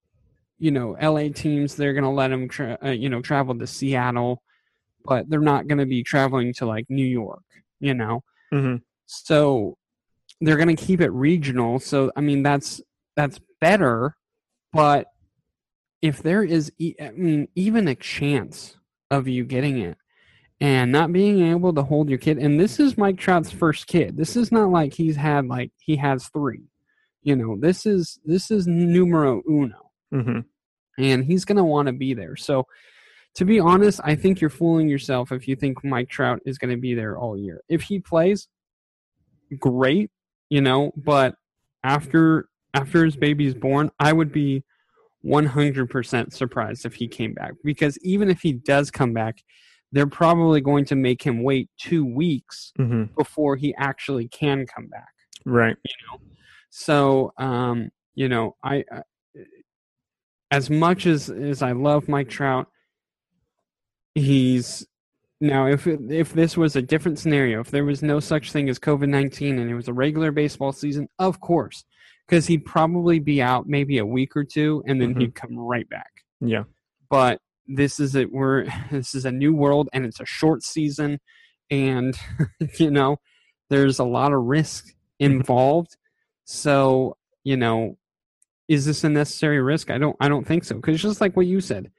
you 0.60 0.72
know, 0.72 0.98
LA 1.02 1.30
teams 1.30 1.76
they're 1.76 1.94
gonna 1.94 2.12
let 2.12 2.28
them, 2.28 2.50
tra- 2.50 2.78
uh, 2.84 2.90
you 2.90 3.08
know, 3.08 3.22
travel 3.22 3.58
to 3.58 3.68
Seattle, 3.68 4.44
but 5.06 5.30
they're 5.30 5.40
not 5.40 5.68
gonna 5.68 5.86
be 5.86 6.04
traveling 6.04 6.54
to 6.56 6.66
like 6.66 6.88
New 6.90 7.08
York. 7.08 7.44
You 7.80 7.94
know, 7.94 8.22
Mm-hmm. 8.54 8.76
so 9.06 9.78
they're 10.46 10.58
gonna 10.58 10.76
keep 10.76 11.02
it 11.02 11.12
regional. 11.12 11.80
So 11.80 12.12
I 12.16 12.22
mean 12.22 12.44
that's 12.44 12.82
that's 13.16 13.40
better, 13.62 14.16
but 14.74 15.08
if 16.02 16.22
there 16.22 16.44
is, 16.44 16.72
e- 16.78 16.96
I 17.02 17.12
mean, 17.12 17.48
even 17.56 17.88
a 17.88 17.96
chance 17.96 18.76
of 19.10 19.28
you 19.28 19.44
getting 19.46 19.80
it 19.80 19.98
and 20.62 20.92
not 20.92 21.12
being 21.12 21.48
able 21.48 21.74
to 21.74 21.82
hold 21.84 22.10
your 22.10 22.20
kid, 22.20 22.38
and 22.38 22.60
this 22.60 22.80
is 22.80 22.98
Mike 22.98 23.18
Trout's 23.18 23.52
first 23.52 23.88
kid. 23.88 24.16
This 24.18 24.36
is 24.36 24.52
not 24.52 24.70
like 24.70 24.94
he's 24.94 25.16
had 25.16 25.48
like 25.48 25.72
he 25.80 25.96
has 25.96 26.28
three. 26.30 26.64
You 27.24 27.36
know, 27.36 27.58
this 27.60 27.86
is 27.86 28.20
this 28.24 28.52
is 28.52 28.68
numero 28.68 29.42
uno, 29.50 29.92
Mm-hmm. 30.14 30.40
and 31.04 31.26
he's 31.26 31.44
gonna 31.46 31.64
want 31.66 31.88
to 31.88 31.94
be 31.94 32.14
there. 32.14 32.36
So, 32.36 32.68
to 33.36 33.46
be 33.46 33.60
honest, 33.60 34.00
I 34.04 34.16
think 34.16 34.40
you're 34.42 34.50
fooling 34.52 34.88
yourself 34.88 35.32
if 35.32 35.48
you 35.48 35.56
think 35.56 35.84
Mike 35.84 36.10
Trout 36.10 36.40
is 36.46 36.58
gonna 36.60 36.78
be 36.78 36.94
there 36.94 37.18
all 37.18 37.36
year. 37.38 37.62
If 37.68 37.82
he 37.84 38.00
plays, 38.00 38.48
great, 39.60 40.12
you 40.50 40.62
know, 40.62 40.92
but 40.96 41.36
after 41.84 42.48
after 42.74 43.06
his 43.06 43.16
baby's 43.16 43.54
born, 43.54 43.90
I 44.00 44.12
would 44.14 44.32
be 44.32 44.64
100% 45.26 46.34
surprised 46.34 46.86
if 46.86 46.94
he 46.96 47.08
came 47.08 47.34
back 47.34 47.54
because 47.64 47.98
even 48.04 48.30
if 48.30 48.42
he 48.42 48.54
does 48.54 48.92
come 48.92 49.14
back, 49.14 49.44
they're 49.92 50.06
probably 50.08 50.62
going 50.62 50.86
to 50.86 50.96
make 50.96 51.22
him 51.24 51.42
wait 51.42 51.70
2 51.80 52.06
weeks 52.06 52.74
Mm-hmm. 52.78 53.14
before 53.18 53.56
he 53.56 53.74
actually 53.78 54.28
can 54.28 54.66
come 54.68 54.88
back. 54.88 55.14
Right. 55.46 55.76
You 55.84 55.94
know? 56.12 56.22
So, 56.70 57.34
um, 57.38 57.90
you 58.14 58.28
know, 58.28 58.56
I, 58.64 58.84
I 58.92 59.02
as 60.52 60.70
much 60.70 61.06
as 61.06 61.30
as 61.30 61.62
I 61.62 61.72
love 61.72 62.08
Mike 62.08 62.30
Trout, 62.30 62.68
he's 64.14 64.86
now 65.42 65.68
if 65.68 65.88
it, 65.88 66.00
if 66.10 66.34
this 66.34 66.56
was 66.58 66.76
a 66.76 66.82
different 66.82 67.20
scenario, 67.20 67.60
if 67.60 67.72
there 67.72 67.86
was 67.86 68.02
no 68.02 68.20
such 68.20 68.52
thing 68.52 68.70
as 68.70 68.80
COVID 68.80 69.10
nineteen 69.10 69.60
and 69.60 69.70
it 69.70 69.76
was 69.76 69.88
a 69.88 69.94
regular 69.94 70.32
baseball 70.32 70.72
season, 70.72 71.08
of 71.20 71.40
course, 71.42 71.84
because 72.28 72.48
he'd 72.48 72.66
probably 72.66 73.20
be 73.20 73.42
out 73.42 73.68
maybe 73.68 73.98
a 73.98 74.06
week 74.06 74.36
or 74.36 74.44
two, 74.44 74.84
and 74.88 75.02
then 75.02 75.14
Mhm. 75.16 75.22
he'd 75.22 75.36
come 75.36 75.58
right 75.58 75.88
back. 75.90 76.12
Yeah. 76.40 76.64
But 77.10 77.40
this 77.68 78.00
is 78.00 78.16
it. 78.16 78.32
We're 78.32 78.66
this 78.92 79.16
is 79.16 79.26
a 79.26 79.32
new 79.32 79.54
world, 79.56 79.90
and 79.94 80.06
it's 80.06 80.20
a 80.20 80.26
short 80.26 80.64
season, 80.64 81.20
and 81.70 82.18
you 82.80 82.92
know, 82.92 83.18
there's 83.70 84.00
a 84.00 84.04
lot 84.06 84.32
of 84.34 84.44
risk 84.44 84.94
involved. 85.20 85.98
So 86.46 87.18
you 87.44 87.58
know, 87.58 87.98
is 88.68 88.86
this 88.86 89.04
a 89.04 89.10
necessary 89.10 89.62
risk? 89.62 89.90
I 89.92 89.98
don't. 89.98 90.16
I 90.20 90.30
don't 90.30 90.48
think 90.48 90.64
so. 90.64 90.76
Because 90.76 91.02
just 91.02 91.22
like 91.22 91.36
what 91.36 91.46
you 91.48 91.62
said, 91.62 91.92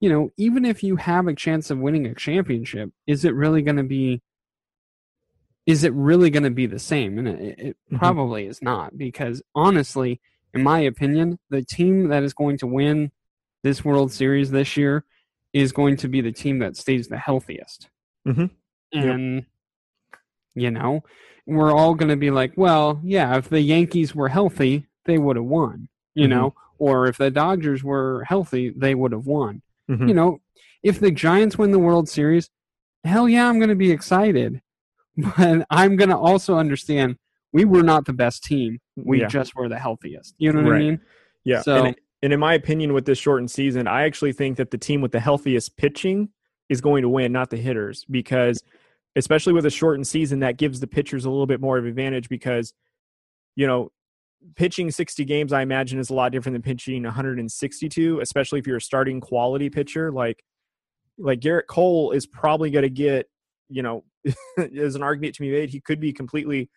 you 0.00 0.08
know, 0.08 0.30
even 0.36 0.64
if 0.64 0.82
you 0.82 0.96
have 0.96 1.26
a 1.26 1.34
chance 1.34 1.70
of 1.70 1.78
winning 1.78 2.06
a 2.06 2.14
championship, 2.14 2.90
is 3.06 3.24
it 3.24 3.34
really 3.34 3.62
going 3.62 3.76
to 3.76 3.82
be? 3.82 4.22
Is 5.66 5.84
it 5.84 5.92
really 5.92 6.30
going 6.30 6.44
to 6.44 6.50
be 6.50 6.66
the 6.66 6.78
same? 6.78 7.18
And 7.18 7.28
it, 7.28 7.58
it 7.58 7.76
Mhm. 7.92 7.98
probably 7.98 8.46
is 8.46 8.62
not. 8.62 8.96
Because 8.96 9.42
honestly, 9.54 10.20
in 10.54 10.62
my 10.62 10.80
opinion, 10.80 11.38
the 11.50 11.62
team 11.62 12.08
that 12.08 12.22
is 12.22 12.32
going 12.32 12.56
to 12.58 12.66
win 12.66 13.12
this 13.62 13.84
World 13.84 14.10
Series 14.12 14.50
this 14.50 14.76
year 14.76 15.04
is 15.52 15.72
going 15.72 15.96
to 15.98 16.08
be 16.08 16.20
the 16.20 16.32
team 16.32 16.58
that 16.60 16.76
stays 16.76 17.08
the 17.08 17.18
healthiest. 17.18 17.90
Mhm. 18.26 18.50
Yep. 18.92 19.04
And 19.04 19.46
you 20.54 20.70
know, 20.70 21.04
we're 21.46 21.72
all 21.72 21.94
going 21.94 22.08
to 22.08 22.16
be 22.16 22.30
like, 22.30 22.52
well, 22.56 23.00
yeah, 23.04 23.36
if 23.36 23.48
the 23.48 23.60
Yankees 23.60 24.14
were 24.14 24.28
healthy, 24.28 24.86
they 25.04 25.16
would 25.18 25.36
have 25.36 25.44
won. 25.44 25.88
You 26.14 26.26
Mhm. 26.26 26.30
know, 26.30 26.54
or 26.78 27.06
if 27.06 27.16
the 27.18 27.30
Dodgers 27.30 27.84
were 27.84 28.24
healthy, 28.24 28.70
they 28.70 28.94
would 28.94 29.12
have 29.12 29.26
won. 29.26 29.62
Mhm. 29.88 30.08
You 30.08 30.14
know, 30.14 30.40
if 30.82 31.00
the 31.00 31.10
Giants 31.10 31.56
win 31.58 31.70
the 31.70 31.78
World 31.78 32.08
Series, 32.08 32.50
hell 33.04 33.28
yeah, 33.28 33.48
I'm 33.48 33.58
going 33.58 33.68
to 33.70 33.74
be 33.76 33.90
excited. 33.90 34.60
But 35.36 35.66
I'm 35.70 35.96
going 35.96 36.10
to 36.10 36.16
also 36.16 36.56
understand 36.56 37.16
we 37.52 37.64
were 37.64 37.82
not 37.82 38.04
the 38.04 38.12
best 38.12 38.44
team. 38.44 38.78
We 38.96 39.20
Yeah. 39.20 39.26
just 39.26 39.56
were 39.56 39.68
the 39.68 39.78
healthiest. 39.78 40.36
You 40.38 40.52
know 40.52 40.62
what 40.62 40.74
I 40.74 40.78
mean? 40.78 41.00
Yeah. 41.44 41.62
So- 41.62 41.86
and, 41.86 41.96
and 42.22 42.32
in 42.32 42.38
my 42.38 42.54
opinion, 42.54 42.92
with 42.92 43.04
this 43.04 43.18
shortened 43.18 43.50
season, 43.50 43.88
I 43.88 44.02
actually 44.04 44.32
think 44.32 44.56
that 44.58 44.70
the 44.70 44.78
team 44.78 45.00
with 45.00 45.10
the 45.10 45.18
healthiest 45.18 45.76
pitching 45.76 46.28
is 46.68 46.80
going 46.80 47.02
to 47.02 47.08
win, 47.08 47.32
not 47.32 47.50
the 47.50 47.56
hitters, 47.56 48.04
because 48.04 48.62
especially 49.16 49.52
with 49.54 49.66
a 49.66 49.70
shortened 49.70 50.06
season, 50.06 50.38
that 50.40 50.56
gives 50.56 50.78
the 50.78 50.86
pitchers 50.86 51.24
a 51.24 51.30
little 51.30 51.46
bit 51.46 51.60
more 51.60 51.78
of 51.78 51.84
advantage 51.86 52.28
because, 52.28 52.72
you 53.56 53.66
know, 53.66 53.90
pitching 54.56 54.90
60 54.90 55.24
games, 55.24 55.52
I 55.52 55.62
imagine, 55.62 55.98
is 55.98 56.10
a 56.10 56.14
lot 56.14 56.32
different 56.32 56.54
than 56.54 56.62
pitching 56.62 57.02
162, 57.02 58.20
especially 58.20 58.58
if 58.58 58.66
you're 58.66 58.76
a 58.76 58.80
starting 58.80 59.20
quality 59.20 59.70
pitcher. 59.70 60.10
Like, 60.12 60.42
like 61.18 61.40
Gerrit 61.40 61.66
Cole 61.68 62.12
is 62.12 62.26
probably 62.26 62.70
going 62.70 62.82
to 62.82 62.90
get, 62.90 63.28
you 63.68 63.82
know, 63.82 64.04
there's 64.56 64.94
an 64.94 65.02
argument 65.02 65.34
to 65.36 65.40
be 65.40 65.50
made. 65.50 65.70
He 65.70 65.80
could 65.80 66.00
be 66.00 66.12
completely 66.12 66.70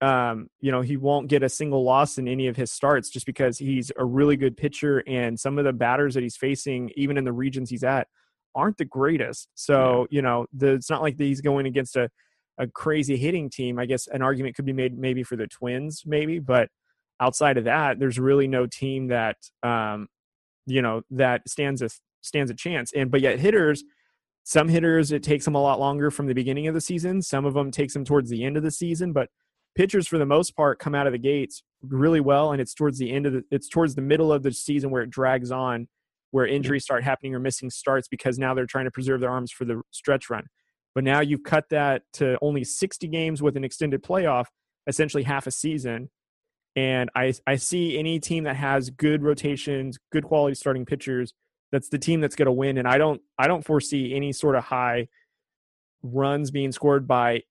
um, 0.00 0.48
you 0.60 0.70
know, 0.70 0.80
he 0.80 0.96
won't 0.96 1.28
get 1.28 1.42
a 1.42 1.48
single 1.48 1.82
loss 1.82 2.18
in 2.18 2.28
any 2.28 2.46
of 2.46 2.56
his 2.56 2.70
starts 2.70 3.10
just 3.10 3.26
because 3.26 3.58
he's 3.58 3.90
a 3.96 4.04
really 4.04 4.36
good 4.36 4.56
pitcher 4.56 5.02
and 5.06 5.38
some 5.38 5.58
of 5.58 5.64
the 5.64 5.72
batters 5.72 6.14
that 6.14 6.22
he's 6.22 6.36
facing, 6.36 6.90
even 6.96 7.18
in 7.18 7.24
the 7.24 7.32
regions 7.32 7.68
he's 7.68 7.82
at, 7.82 8.06
aren't 8.54 8.78
the 8.78 8.84
greatest. 8.84 9.48
So, 9.54 10.06
you 10.10 10.22
know, 10.22 10.46
the, 10.52 10.74
it's 10.74 10.90
not 10.90 11.02
like 11.02 11.18
he's 11.18 11.40
going 11.40 11.66
against 11.66 11.96
a, 11.96 12.10
a 12.58 12.68
crazy 12.68 13.16
hitting 13.16 13.50
team. 13.50 13.78
I 13.78 13.86
guess 13.86 14.06
an 14.06 14.22
argument 14.22 14.54
could 14.54 14.64
be 14.64 14.72
made 14.72 14.96
maybe 14.96 15.24
for 15.24 15.36
the 15.36 15.48
Twins, 15.48 16.04
maybe, 16.06 16.38
but 16.38 16.68
outside 17.20 17.58
of 17.58 17.64
that, 17.64 17.98
there's 17.98 18.18
really 18.18 18.48
no 18.48 18.66
team 18.66 19.08
that, 19.08 19.36
um, 19.62 20.08
you 20.66 20.82
know, 20.82 21.02
that 21.10 21.48
stands 21.48 21.82
a 21.82 21.88
stands 22.20 22.50
a 22.50 22.54
chance. 22.54 22.92
And 22.92 23.10
but 23.10 23.20
yet 23.20 23.38
hitters, 23.38 23.84
some 24.44 24.68
hitters 24.68 25.12
it 25.12 25.22
takes 25.22 25.44
them 25.44 25.54
a 25.54 25.62
lot 25.62 25.80
longer 25.80 26.10
from 26.10 26.26
the 26.26 26.34
beginning 26.34 26.68
of 26.68 26.74
the 26.74 26.80
season. 26.80 27.22
Some 27.22 27.44
of 27.44 27.54
them 27.54 27.70
takes 27.70 27.94
them 27.94 28.04
towards 28.04 28.30
the 28.30 28.44
end 28.44 28.56
of 28.56 28.62
the 28.62 28.70
season, 28.70 29.12
but 29.12 29.28
pitchers 29.78 30.08
for 30.08 30.18
the 30.18 30.26
most 30.26 30.56
part 30.56 30.80
come 30.80 30.94
out 30.94 31.06
of 31.06 31.12
the 31.12 31.18
gates 31.18 31.62
really 31.82 32.20
well 32.20 32.50
and 32.50 32.60
it's 32.60 32.74
towards 32.74 32.98
the 32.98 33.12
end 33.12 33.26
of 33.26 33.32
the 33.32 33.44
it's 33.52 33.68
towards 33.68 33.94
the 33.94 34.02
middle 34.02 34.32
of 34.32 34.42
the 34.42 34.52
season 34.52 34.90
where 34.90 35.02
it 35.02 35.10
drags 35.10 35.52
on 35.52 35.86
where 36.32 36.46
injuries 36.46 36.82
start 36.82 37.04
happening 37.04 37.32
or 37.32 37.38
missing 37.38 37.70
starts 37.70 38.08
because 38.08 38.40
now 38.40 38.52
they're 38.52 38.66
trying 38.66 38.84
to 38.86 38.90
preserve 38.90 39.20
their 39.20 39.30
arms 39.30 39.52
for 39.52 39.64
the 39.64 39.80
stretch 39.92 40.28
run 40.28 40.42
but 40.96 41.04
now 41.04 41.20
you've 41.20 41.44
cut 41.44 41.64
that 41.70 42.02
to 42.12 42.36
only 42.42 42.64
60 42.64 43.06
games 43.06 43.40
with 43.40 43.56
an 43.56 43.62
extended 43.62 44.02
playoff 44.02 44.46
essentially 44.88 45.22
half 45.22 45.46
a 45.46 45.50
season 45.52 46.10
and 46.76 47.10
i 47.14 47.32
i 47.46 47.56
see 47.56 47.98
any 47.98 48.20
team 48.20 48.44
that 48.44 48.56
has 48.56 48.90
good 48.90 49.22
rotations 49.22 49.98
good 50.12 50.24
quality 50.24 50.54
starting 50.54 50.84
pitchers 50.84 51.32
that's 51.72 51.88
the 51.88 51.98
team 51.98 52.20
that's 52.20 52.36
going 52.36 52.46
to 52.46 52.52
win 52.52 52.78
and 52.78 52.86
i 52.88 52.98
don't 52.98 53.20
i 53.38 53.46
don't 53.46 53.64
foresee 53.64 54.14
any 54.14 54.32
sort 54.32 54.54
of 54.54 54.64
high 54.64 55.06
runs 56.02 56.50
being 56.50 56.72
scored 56.72 57.06
by 57.06 57.42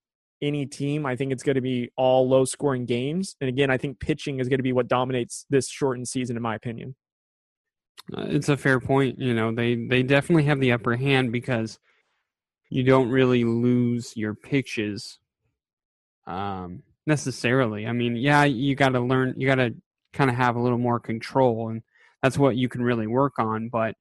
any 0.41 0.65
team. 0.65 1.05
I 1.05 1.15
think 1.15 1.31
it's 1.31 1.43
going 1.43 1.55
to 1.55 1.61
be 1.61 1.91
all 1.95 2.27
low 2.27 2.45
scoring 2.45 2.85
games. 2.85 3.35
And 3.41 3.49
again, 3.49 3.69
I 3.69 3.77
think 3.77 3.99
pitching 3.99 4.39
is 4.39 4.47
going 4.47 4.59
to 4.59 4.63
be 4.63 4.73
what 4.73 4.87
dominates 4.87 5.45
this 5.49 5.69
shortened 5.69 6.07
season, 6.07 6.35
in 6.35 6.43
my 6.43 6.55
opinion. 6.55 6.95
Uh, 8.15 8.25
it's 8.27 8.49
a 8.49 8.57
fair 8.57 8.79
point. 8.79 9.19
You 9.19 9.33
know, 9.33 9.53
they 9.53 9.75
they 9.75 10.03
definitely 10.03 10.43
have 10.43 10.59
the 10.59 10.71
upper 10.71 10.95
hand 10.95 11.31
because 11.31 11.79
you 12.69 12.83
don't 12.83 13.09
really 13.09 13.43
lose 13.43 14.15
your 14.15 14.33
pitches 14.33 15.19
um, 16.25 16.83
necessarily. 17.07 17.87
I 17.87 17.93
mean, 17.93 18.15
yeah, 18.15 18.43
you 18.43 18.75
got 18.75 18.89
to 18.89 18.99
learn. 18.99 19.33
You 19.37 19.47
got 19.47 19.55
to 19.55 19.73
kind 20.13 20.29
of 20.29 20.35
have 20.35 20.55
a 20.55 20.61
little 20.61 20.77
more 20.77 20.99
control, 20.99 21.69
and 21.69 21.81
that's 22.21 22.37
what 22.37 22.57
you 22.57 22.69
can 22.69 22.83
really 22.83 23.07
work 23.07 23.39
on. 23.39 23.69
But 23.69 23.95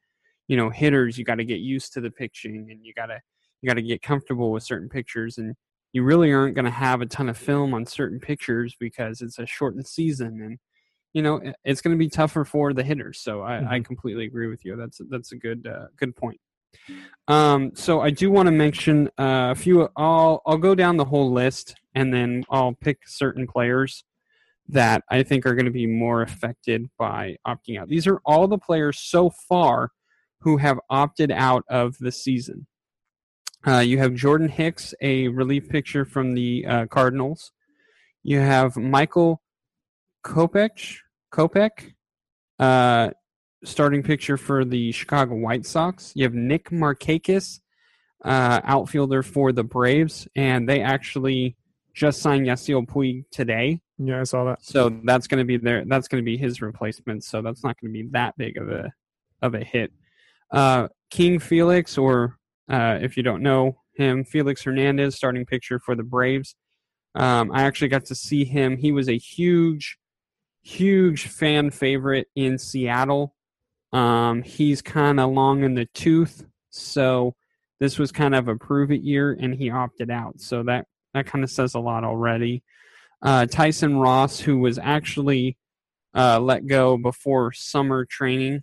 you 0.48 0.56
know, 0.56 0.70
hitters, 0.70 1.16
you 1.16 1.24
got 1.24 1.36
to 1.36 1.44
get 1.44 1.60
used 1.60 1.92
to 1.94 2.00
the 2.00 2.10
pitching, 2.10 2.68
and 2.70 2.84
you 2.84 2.92
got 2.92 3.06
to 3.06 3.20
you 3.62 3.68
got 3.68 3.74
to 3.74 3.82
get 3.82 4.02
comfortable 4.02 4.52
with 4.52 4.62
certain 4.62 4.88
pictures, 4.88 5.38
and 5.38 5.54
you 5.92 6.02
really 6.02 6.32
aren't 6.32 6.54
going 6.54 6.66
to 6.66 6.70
have 6.70 7.00
a 7.00 7.06
ton 7.06 7.28
of 7.28 7.38
film 7.38 7.72
on 7.72 7.86
certain 7.86 8.20
pictures 8.20 8.76
because 8.78 9.22
it's 9.22 9.38
a 9.38 9.46
shortened 9.46 9.86
season, 9.86 10.42
and 10.42 10.58
you 11.14 11.22
know 11.22 11.40
it's 11.64 11.80
going 11.80 11.96
to 11.96 11.98
be 11.98 12.10
tougher 12.10 12.44
for 12.44 12.72
the 12.74 12.82
hitters. 12.82 13.20
So 13.20 13.42
I, 13.42 13.76
I 13.76 13.80
completely 13.80 14.26
agree 14.26 14.48
with 14.48 14.64
you. 14.64 14.76
That's 14.76 15.00
that's 15.08 15.32
a 15.32 15.36
good 15.36 15.66
uh, 15.66 15.86
good 15.96 16.14
point. 16.16 16.40
Um, 17.28 17.72
so 17.74 18.00
I 18.00 18.10
do 18.10 18.30
want 18.30 18.46
to 18.46 18.52
mention 18.52 19.08
uh, 19.18 19.52
a 19.52 19.54
few. 19.54 19.88
I'll 19.96 20.42
I'll 20.46 20.58
go 20.58 20.74
down 20.74 20.96
the 20.96 21.04
whole 21.04 21.32
list 21.32 21.76
and 21.96 22.12
then 22.12 22.44
I'll 22.50 22.74
pick 22.74 23.08
certain 23.08 23.46
players 23.48 24.04
that 24.68 25.02
I 25.10 25.22
think 25.22 25.46
are 25.46 25.54
going 25.54 25.64
to 25.64 25.72
be 25.72 25.86
more 25.86 26.22
affected 26.22 26.88
by 26.98 27.36
opting 27.46 27.80
out. 27.80 27.88
These 27.88 28.06
are 28.06 28.20
all 28.24 28.46
the 28.46 28.58
players 28.58 28.98
so 28.98 29.30
far 29.30 29.92
who 30.40 30.58
have 30.58 30.78
opted 30.90 31.32
out 31.32 31.64
of 31.70 31.96
the 31.98 32.12
season. 32.12 32.66
Uh, 33.66 33.78
you 33.78 33.98
have 33.98 34.14
Jordan 34.14 34.48
Hicks, 34.48 34.94
a 35.00 35.28
relief 35.28 35.68
pitcher 35.68 36.04
from 36.04 36.34
the 36.34 36.66
uh, 36.66 36.86
Cardinals. 36.86 37.52
You 38.22 38.40
have 38.40 38.76
Michael 38.76 39.42
Kopech, 40.24 40.98
Kopech, 41.32 41.94
uh, 42.58 43.10
starting 43.64 44.02
pitcher 44.02 44.36
for 44.36 44.64
the 44.64 44.92
Chicago 44.92 45.34
White 45.34 45.64
Sox. 45.64 46.12
You 46.14 46.24
have 46.24 46.34
Nick 46.34 46.70
Markakis, 46.70 47.60
uh, 48.24 48.60
outfielder 48.64 49.22
for 49.22 49.52
the 49.52 49.64
Braves, 49.64 50.28
and 50.36 50.68
they 50.68 50.82
actually 50.82 51.56
just 51.96 52.20
signed 52.20 52.46
Yasiel 52.46 52.86
Puig 52.86 53.24
today. 53.30 53.80
Yeah, 53.98 54.20
I 54.20 54.24
saw 54.24 54.44
that. 54.44 54.62
So 54.62 55.00
that's 55.04 55.26
going 55.26 55.38
to 55.38 55.44
be 55.44 55.56
their 55.56 55.84
that's 55.86 56.06
going 56.06 56.22
to 56.22 56.24
be 56.24 56.36
his 56.36 56.60
replacement. 56.60 57.24
So 57.24 57.40
that's 57.40 57.64
not 57.64 57.80
going 57.80 57.92
to 57.92 58.02
be 58.02 58.08
that 58.12 58.36
big 58.36 58.58
of 58.58 58.68
a 58.68 58.92
of 59.42 59.54
a 59.54 59.64
hit. 59.64 59.92
Uh, 60.52 60.88
King 61.10 61.38
Felix, 61.38 61.96
or 61.96 62.36
uh, 62.70 62.98
if 63.00 63.16
you 63.16 63.22
don't 63.22 63.42
know 63.42 63.78
him, 63.94 64.24
Felix 64.24 64.62
Hernandez, 64.62 65.16
starting 65.16 65.46
pitcher 65.46 65.80
for 65.80 65.96
the 65.96 66.02
Braves. 66.02 66.54
Um, 67.14 67.50
I 67.50 67.62
actually 67.62 67.88
got 67.88 68.04
to 68.06 68.14
see 68.14 68.44
him. 68.44 68.76
He 68.76 68.92
was 68.92 69.08
a 69.08 69.16
huge, 69.16 69.96
huge 70.62 71.28
fan 71.28 71.70
favorite 71.70 72.28
in 72.36 72.58
Seattle. 72.58 73.34
Um, 73.94 74.42
he's 74.42 74.82
kind 74.82 75.18
of 75.18 75.30
long 75.30 75.64
in 75.64 75.74
the 75.74 75.86
tooth, 75.86 76.44
so 76.68 77.34
this 77.80 77.98
was 77.98 78.12
kind 78.12 78.34
of 78.34 78.48
a 78.48 78.56
prove 78.56 78.90
it 78.90 79.00
year, 79.00 79.32
and 79.40 79.54
he 79.54 79.70
opted 79.70 80.10
out. 80.10 80.40
So 80.40 80.62
that 80.64 80.86
that 81.16 81.26
kind 81.26 81.42
of 81.44 81.50
says 81.50 81.74
a 81.74 81.80
lot 81.80 82.04
already. 82.04 82.62
Uh, 83.22 83.46
Tyson 83.46 83.96
Ross, 83.98 84.38
who 84.40 84.58
was 84.58 84.78
actually 84.78 85.56
uh, 86.14 86.38
let 86.40 86.66
go 86.66 86.96
before 86.96 87.52
summer 87.52 88.04
training 88.04 88.62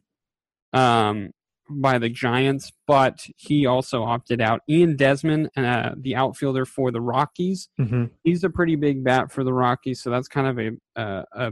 um, 0.74 1.32
by 1.70 1.98
the 1.98 2.10
Giants, 2.10 2.72
but 2.88 3.26
he 3.38 3.66
also 3.66 4.04
opted 4.04 4.42
out. 4.42 4.62
Ian 4.70 4.96
Desmond, 4.96 5.50
uh, 5.58 5.92
the 5.98 6.16
outfielder 6.16 6.66
for 6.66 6.92
the 6.92 7.02
Rockies, 7.02 7.70
Mm-hmm. 7.80 8.06
he's 8.24 8.44
a 8.44 8.50
pretty 8.50 8.76
big 8.76 9.04
bat 9.04 9.32
for 9.32 9.44
the 9.44 9.54
Rockies, 9.54 10.02
so 10.02 10.10
that's 10.10 10.28
kind 10.28 10.48
of 10.48 10.60
a 10.60 11.02
uh, 11.02 11.24
a 11.34 11.52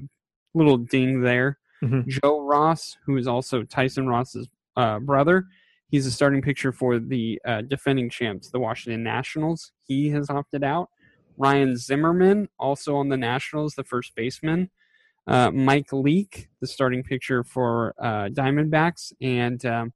little 0.53 0.77
ding 0.77 1.21
there. 1.21 1.57
Mhm. 1.83 2.07
Joe 2.07 2.41
Ross, 2.45 2.97
who 3.05 3.17
is 3.17 3.27
also 3.27 3.63
Tyson 3.63 4.07
Ross's 4.07 4.47
uh, 4.77 4.99
brother, 4.99 5.45
he's 5.91 6.07
a 6.07 6.11
starting 6.11 6.41
pitcher 6.41 6.71
for 6.71 6.97
the 6.97 7.39
uh, 7.45 7.61
defending 7.61 8.09
champs, 8.09 8.49
the 8.49 8.59
Washington 8.59 9.03
Nationals. 9.03 9.71
He 9.85 10.09
has 10.09 10.29
opted 10.29 10.63
out. 10.63 10.89
Ryan 11.37 11.75
Zimmerman, 11.77 12.49
also 12.57 12.95
on 12.95 13.09
the 13.09 13.17
Nationals, 13.17 13.75
the 13.75 13.83
first 13.83 14.15
baseman. 14.15 14.69
Uh, 15.27 15.51
Mike 15.51 15.93
Leake, 15.93 16.49
the 16.61 16.67
starting 16.67 17.03
pitcher 17.03 17.43
for 17.43 17.93
uh, 17.99 18.29
Diamondbacks, 18.29 19.13
and 19.21 19.63
um, 19.65 19.93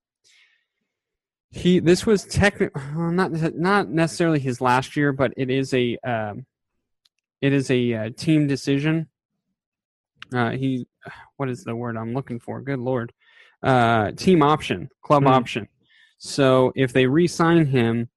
he 1.50 1.80
this 1.80 2.06
was 2.06 2.26
technically 2.26 2.82
not 2.94 3.32
not 3.56 3.90
necessarily 3.90 4.40
his 4.40 4.62
last 4.62 4.96
year, 4.96 5.12
but 5.12 5.34
it 5.36 5.50
is 5.50 5.74
a 5.74 5.98
um, 6.04 6.46
it 7.42 7.54
is 7.54 7.72
a 7.72 7.94
uh, 7.94 8.10
team 8.16 8.48
decision. 8.48 9.08
Uh, 10.34 10.52
he, 10.52 10.88
what 11.38 11.50
is 11.50 11.64
the 11.64 11.76
word 11.76 11.98
I'm 11.98 12.14
looking 12.14 12.40
for? 12.40 12.62
Good 12.62 12.80
lord, 12.80 13.12
uh, 13.64 14.12
team 14.12 14.44
option, 14.44 14.90
club 15.02 15.24
Hmm. 15.24 15.30
option. 15.30 15.68
So 16.18 16.72
if 16.76 16.94
they 16.94 17.08
re-sign 17.08 17.66
him, 17.68 18.10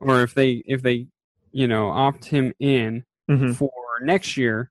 or 0.00 0.22
if 0.22 0.34
they 0.34 0.62
if 0.66 0.82
they 0.82 1.06
you 1.52 1.66
know 1.68 1.88
opt 1.90 2.26
him 2.26 2.52
in 2.58 3.04
Mhm. 3.30 3.54
for 3.56 3.70
next 4.02 4.36
year, 4.36 4.70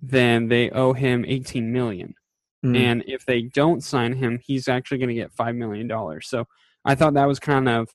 then 0.00 0.48
they 0.48 0.70
owe 0.70 0.92
him 0.92 1.24
18 1.26 1.72
million. 1.72 2.14
Mhm. 2.64 2.76
And 2.76 3.04
if 3.06 3.24
they 3.26 3.42
don't 3.42 3.82
sign 3.82 4.14
him, 4.14 4.38
he's 4.44 4.68
actually 4.68 4.98
going 4.98 5.08
to 5.08 5.14
get 5.14 5.32
five 5.32 5.54
million 5.56 5.86
dollars. 5.88 6.28
So 6.28 6.44
I 6.84 6.94
thought 6.94 7.14
that 7.14 7.26
was 7.26 7.38
kind 7.40 7.68
of 7.68 7.88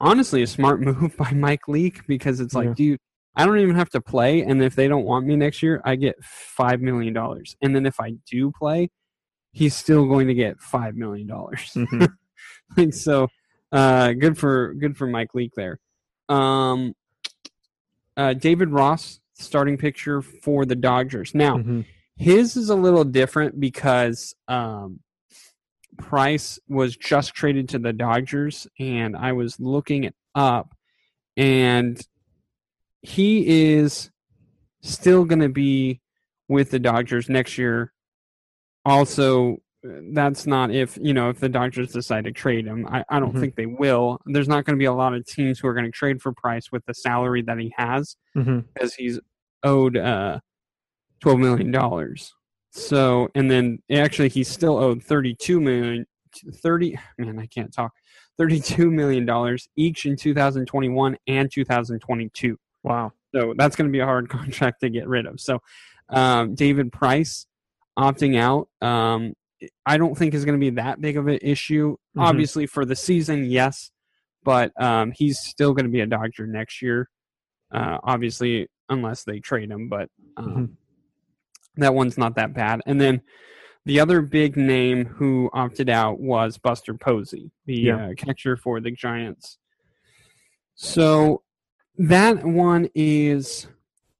honestly 0.00 0.42
a 0.42 0.46
smart 0.46 0.80
move 0.88 1.16
by 1.16 1.32
Mike 1.32 1.68
Leake 1.68 2.06
because 2.06 2.40
it's 2.40 2.54
like, 2.54 2.68
Yeah. 2.68 2.74
dude, 2.74 3.00
I 3.34 3.44
don't 3.46 3.58
even 3.58 3.74
have 3.76 3.90
to 3.90 4.00
play, 4.00 4.42
and 4.42 4.62
if 4.62 4.74
they 4.76 4.88
don't 4.88 5.04
want 5.04 5.26
me 5.26 5.36
next 5.36 5.62
year, 5.62 5.80
I 5.84 5.96
get 5.96 6.16
five 6.22 6.80
million 6.80 7.12
dollars. 7.14 7.56
And 7.60 7.74
then 7.76 7.84
if 7.86 8.00
I 8.00 8.12
do 8.30 8.50
play, 8.52 8.90
he's 9.52 9.74
still 9.74 10.06
going 10.06 10.26
to 10.28 10.34
get 10.34 10.60
five 10.60 10.94
million 10.96 11.26
dollars. 11.26 11.72
Mhm. 11.74 12.08
So 12.90 13.28
uh, 13.72 14.12
good 14.12 14.38
for 14.38 14.74
good 14.74 14.96
for 14.96 15.06
Mike 15.06 15.34
Leake 15.34 15.52
there. 15.54 15.78
Um, 16.28 16.94
uh, 18.16 18.32
David 18.34 18.70
Ross 18.70 19.20
starting 19.34 19.76
picture 19.76 20.22
for 20.22 20.64
the 20.64 20.74
Dodgers. 20.76 21.34
Now 21.34 21.58
Mhm. 21.58 21.84
his 22.16 22.56
is 22.56 22.70
a 22.70 22.74
little 22.74 23.04
different 23.04 23.60
because 23.60 24.34
um, 24.48 25.00
Price 25.98 26.58
was 26.68 26.96
just 26.96 27.34
traded 27.34 27.68
to 27.70 27.78
the 27.78 27.92
Dodgers, 27.92 28.66
and 28.78 29.16
I 29.16 29.32
was 29.32 29.58
looking 29.60 30.04
it 30.04 30.14
up, 30.34 30.74
and 31.36 32.00
he 33.02 33.72
is 33.74 34.10
still 34.82 35.24
going 35.24 35.40
to 35.40 35.48
be 35.48 36.00
with 36.48 36.70
the 36.70 36.78
Dodgers 36.78 37.28
next 37.28 37.58
year. 37.58 37.92
Also, 38.84 39.58
that's 40.12 40.46
not 40.46 40.70
if 40.70 40.98
you 41.00 41.12
know 41.14 41.28
if 41.30 41.40
the 41.40 41.48
Dodgers 41.48 41.92
decide 41.92 42.24
to 42.24 42.32
trade 42.32 42.66
him. 42.66 42.86
I, 42.86 43.04
I 43.08 43.20
don't 43.20 43.34
Mhm. 43.34 43.40
think 43.40 43.56
they 43.56 43.66
will. 43.66 44.20
There's 44.26 44.48
not 44.48 44.64
going 44.64 44.76
to 44.76 44.78
be 44.78 44.84
a 44.86 44.92
lot 44.92 45.14
of 45.14 45.26
teams 45.26 45.58
who 45.58 45.68
are 45.68 45.74
going 45.74 45.86
to 45.86 45.90
trade 45.90 46.20
for 46.22 46.32
Price 46.32 46.70
with 46.72 46.84
the 46.86 46.94
salary 46.94 47.42
that 47.42 47.58
he 47.58 47.72
has 47.76 48.16
Mhm. 48.36 48.64
because 48.74 48.94
he's 48.94 49.18
owed 49.62 49.96
uh, 49.96 50.40
twelve 51.20 51.38
million 51.38 51.70
dollars. 51.70 52.32
So, 52.70 53.28
and 53.34 53.50
then 53.50 53.78
actually, 53.90 54.28
he's 54.28 54.48
still 54.48 54.76
owed 54.78 55.02
thirty-two 55.02 55.60
million. 55.60 56.06
Thirty 56.62 56.98
man, 57.18 57.38
I 57.38 57.46
can't 57.46 57.72
talk. 57.72 57.92
Thirty-two 58.38 58.90
million 58.90 59.24
dollars 59.24 59.68
each 59.76 60.04
in 60.04 60.16
2021 60.16 61.16
and 61.26 61.50
2022. 61.50 62.58
Wow. 62.82 63.12
So 63.34 63.54
that's 63.56 63.76
going 63.76 63.88
to 63.88 63.92
be 63.92 64.00
a 64.00 64.04
hard 64.04 64.28
contract 64.30 64.80
to 64.80 64.90
get 64.90 65.08
rid 65.08 65.24
of. 65.26 65.40
So, 65.40 65.60
um, 66.10 66.54
David 66.54 66.92
Price 66.92 67.46
opting 67.98 68.36
out, 68.38 68.68
um, 68.86 69.32
I 69.86 69.96
don't 69.96 70.16
think 70.16 70.34
is 70.34 70.44
going 70.44 70.58
to 70.58 70.64
be 70.64 70.70
that 70.76 71.00
big 71.00 71.16
of 71.16 71.26
an 71.28 71.38
issue. 71.42 71.96
Mhm. 72.16 72.22
Obviously, 72.22 72.66
for 72.66 72.84
the 72.84 72.96
season, 72.96 73.44
yes, 73.46 73.90
but 74.44 74.70
um, 74.80 75.12
he's 75.12 75.38
still 75.38 75.72
going 75.72 75.86
to 75.86 75.90
be 75.90 76.00
a 76.00 76.06
Dodger 76.06 76.46
next 76.46 76.82
year. 76.82 77.08
Uh, 77.70 77.98
obviously, 78.04 78.68
unless 78.88 79.24
they 79.24 79.40
trade 79.40 79.70
him, 79.70 79.88
but 79.88 80.08
um, 80.36 80.46
Mhm. 80.46 80.70
that 81.76 81.94
one's 81.94 82.16
not 82.18 82.36
that 82.36 82.54
bad. 82.54 82.82
And 82.86 83.00
then 83.00 83.22
the 83.86 84.00
other 84.00 84.20
big 84.22 84.56
name 84.56 85.04
who 85.06 85.48
opted 85.52 85.88
out 85.88 86.20
was 86.20 86.58
Buster 86.58 86.94
Posey, 86.94 87.50
the 87.66 87.74
Yeah. 87.80 88.06
uh, 88.08 88.14
catcher 88.14 88.56
for 88.56 88.80
the 88.80 88.90
Giants. 88.90 89.58
So 90.74 91.42
that 91.98 92.44
one 92.44 92.88
is, 92.94 93.68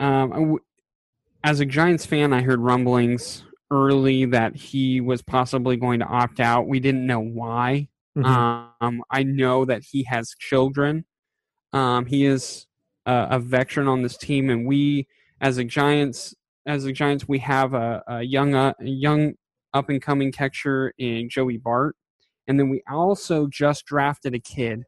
um, 0.01 0.59
as 1.45 1.61
a 1.61 1.67
Giants 1.67 2.07
fan, 2.07 2.33
I 2.33 2.43
heard 2.43 2.61
rumblings 2.61 3.45
early 3.71 4.25
that 4.27 4.55
he 4.55 5.01
was 5.01 5.23
possibly 5.23 5.77
going 5.77 6.01
to 6.01 6.07
opt 6.07 6.41
out. 6.41 6.69
We 6.69 6.81
didn't 6.81 7.07
know 7.07 7.21
why. 7.21 7.89
Mhm. 8.17 8.71
Um, 8.81 9.03
I 9.11 9.23
know 9.23 9.65
that 9.65 9.83
he 9.83 10.05
has 10.05 10.35
children. 10.39 11.05
Um, 11.73 12.07
he 12.07 12.25
is 12.25 12.67
a, 13.05 13.29
a 13.33 13.39
veteran 13.39 13.89
on 13.89 14.03
this 14.03 14.17
team, 14.17 14.49
and 14.51 14.67
we, 14.67 15.07
as 15.41 15.59
a 15.59 15.65
Giants, 15.65 16.35
as 16.65 16.85
a 16.85 16.93
Giants, 16.93 17.29
we 17.29 17.39
have 17.41 17.75
a, 17.75 18.03
a 18.09 18.23
young, 18.23 18.55
uh, 18.55 18.73
young 18.81 19.35
up 19.75 19.91
and 19.91 20.01
coming 20.01 20.33
catcher 20.33 20.95
in 20.99 21.29
Joey 21.29 21.59
Bart, 21.59 21.97
and 22.47 22.59
then 22.59 22.71
we 22.71 22.83
also 22.91 23.47
just 23.49 23.85
drafted 23.85 24.35
a 24.35 24.39
kid, 24.39 24.85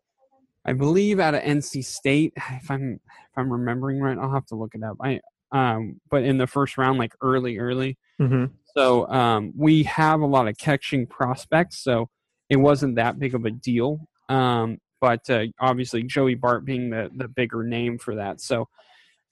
I 0.64 0.72
believe, 0.72 1.20
out 1.20 1.34
of 1.34 1.42
NC 1.42 1.84
State. 1.84 2.32
If 2.36 2.70
I'm 2.70 2.94
if 2.94 3.36
I'm 3.36 3.52
remembering 3.52 4.00
right, 4.00 4.16
I'll 4.16 4.32
have 4.32 4.46
to 4.46 4.54
look 4.54 4.74
it 4.74 4.82
up. 4.82 4.96
I 5.02 5.20
um, 5.52 6.00
but 6.10 6.22
in 6.22 6.38
the 6.38 6.46
first 6.46 6.78
round, 6.78 6.98
like 6.98 7.14
early, 7.20 7.58
early. 7.58 7.96
Mhm. 8.20 8.50
So 8.74 9.08
um, 9.08 9.52
we 9.56 9.82
have 9.84 10.20
a 10.20 10.26
lot 10.26 10.48
of 10.48 10.56
catching 10.58 11.06
prospects, 11.06 11.78
so 11.78 12.08
it 12.48 12.56
wasn't 12.56 12.96
that 12.96 13.18
big 13.18 13.34
of 13.34 13.44
a 13.44 13.50
deal. 13.50 14.08
Um, 14.28 14.78
but 15.00 15.28
uh, 15.30 15.46
obviously, 15.60 16.02
Joey 16.02 16.34
Bart 16.34 16.64
being 16.64 16.90
the, 16.90 17.10
the 17.14 17.28
bigger 17.28 17.62
name 17.62 17.98
for 17.98 18.16
that. 18.16 18.40
So 18.40 18.68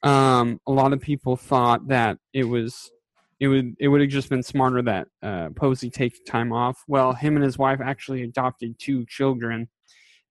um, 0.03 0.61
a 0.67 0.73
lot 0.73 0.93
of 0.93 1.01
people 1.01 1.37
thought 1.37 1.89
that 1.89 2.19
it 2.33 2.45
was 2.45 2.91
it 3.41 3.49
would 3.49 3.75
it 3.79 3.89
would 3.89 4.01
have 4.01 4.11
just 4.11 4.31
been 4.31 4.43
smarter 4.43 4.83
that 4.83 5.09
uh, 5.23 5.51
Posey 5.51 5.91
take 5.91 6.25
time 6.25 6.53
off. 6.53 6.83
Well, 6.89 7.13
him 7.13 7.37
and 7.37 7.45
his 7.45 7.59
wife 7.59 7.81
actually 7.83 8.23
adopted 8.23 8.79
two 8.79 9.05
children, 9.07 9.69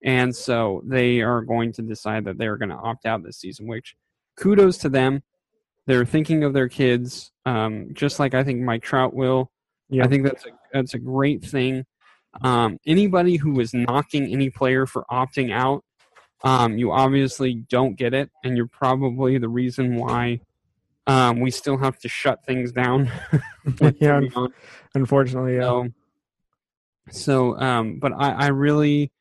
and 0.04 0.36
so 0.36 0.82
they 0.86 1.22
are 1.22 1.42
going 1.42 1.72
to 1.74 1.82
decide 1.82 2.26
that 2.26 2.38
they're 2.38 2.58
going 2.58 2.70
to 2.70 2.76
opt 2.76 3.06
out 3.06 3.24
this 3.24 3.38
season. 3.38 3.68
Which 3.68 3.96
kudos 4.38 4.78
to 4.80 4.90
them. 4.90 5.24
They're 5.88 6.06
thinking 6.06 6.44
of 6.44 6.54
their 6.54 6.68
kids, 6.68 7.32
um, 7.46 7.90
just 7.94 8.20
like 8.20 8.34
I 8.34 8.44
think 8.44 8.62
Mike 8.62 8.84
Trout 8.84 9.14
will. 9.14 9.52
Yeah. 9.90 10.04
I 10.04 10.08
think 10.08 10.24
that's 10.24 10.46
a 10.46 10.50
that's 10.74 10.94
a 10.94 11.00
great 11.00 11.44
thing. 11.44 11.86
Um, 12.42 12.80
anybody 12.86 13.38
who 13.38 13.60
is 13.60 13.74
knocking 13.74 14.32
any 14.32 14.50
player 14.50 14.86
for 14.86 15.06
opting 15.10 15.54
out, 15.54 15.84
um, 16.44 16.78
you 16.78 16.92
obviously 16.92 17.56
don't 17.56 17.96
get 17.96 18.14
it, 18.14 18.30
and 18.44 18.58
you're 18.58 18.68
probably 18.68 19.38
the 19.38 19.48
reason 19.48 19.96
why 19.96 20.42
um, 21.08 21.40
we 21.40 21.52
still 21.52 21.78
have 21.78 21.98
to 22.00 22.10
shut 22.10 22.46
things 22.46 22.72
down. 22.72 23.12
yeah. 24.00 24.22
Unfortunately, 24.94 25.56
yeah. 25.56 25.62
So, 25.62 25.90
so 27.12 27.60
um, 27.60 28.00
but 28.00 28.12
I, 28.14 28.32
I 28.32 28.48
really, 28.48 29.12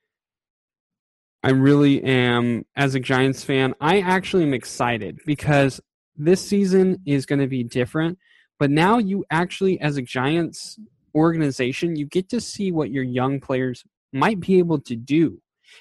I 1.42 1.50
really 1.50 2.02
am 2.02 2.64
as 2.74 2.94
a 2.94 3.00
Giants 3.00 3.44
fan. 3.44 3.74
I 3.80 4.00
actually 4.00 4.44
am 4.44 4.54
excited 4.54 5.20
because 5.26 5.80
this 6.16 6.46
season 6.46 7.00
is 7.06 7.26
going 7.26 7.40
to 7.40 7.46
be 7.46 7.64
different. 7.64 8.18
But 8.58 8.70
now 8.70 8.98
you 8.98 9.24
actually, 9.30 9.80
as 9.80 9.96
a 9.96 10.02
Giants 10.02 10.78
organization, 11.14 11.96
you 11.96 12.06
get 12.06 12.28
to 12.30 12.40
see 12.40 12.72
what 12.72 12.90
your 12.90 13.04
young 13.04 13.40
players 13.40 13.84
might 14.12 14.40
be 14.40 14.58
able 14.58 14.80
to 14.80 14.96
do. 14.96 15.40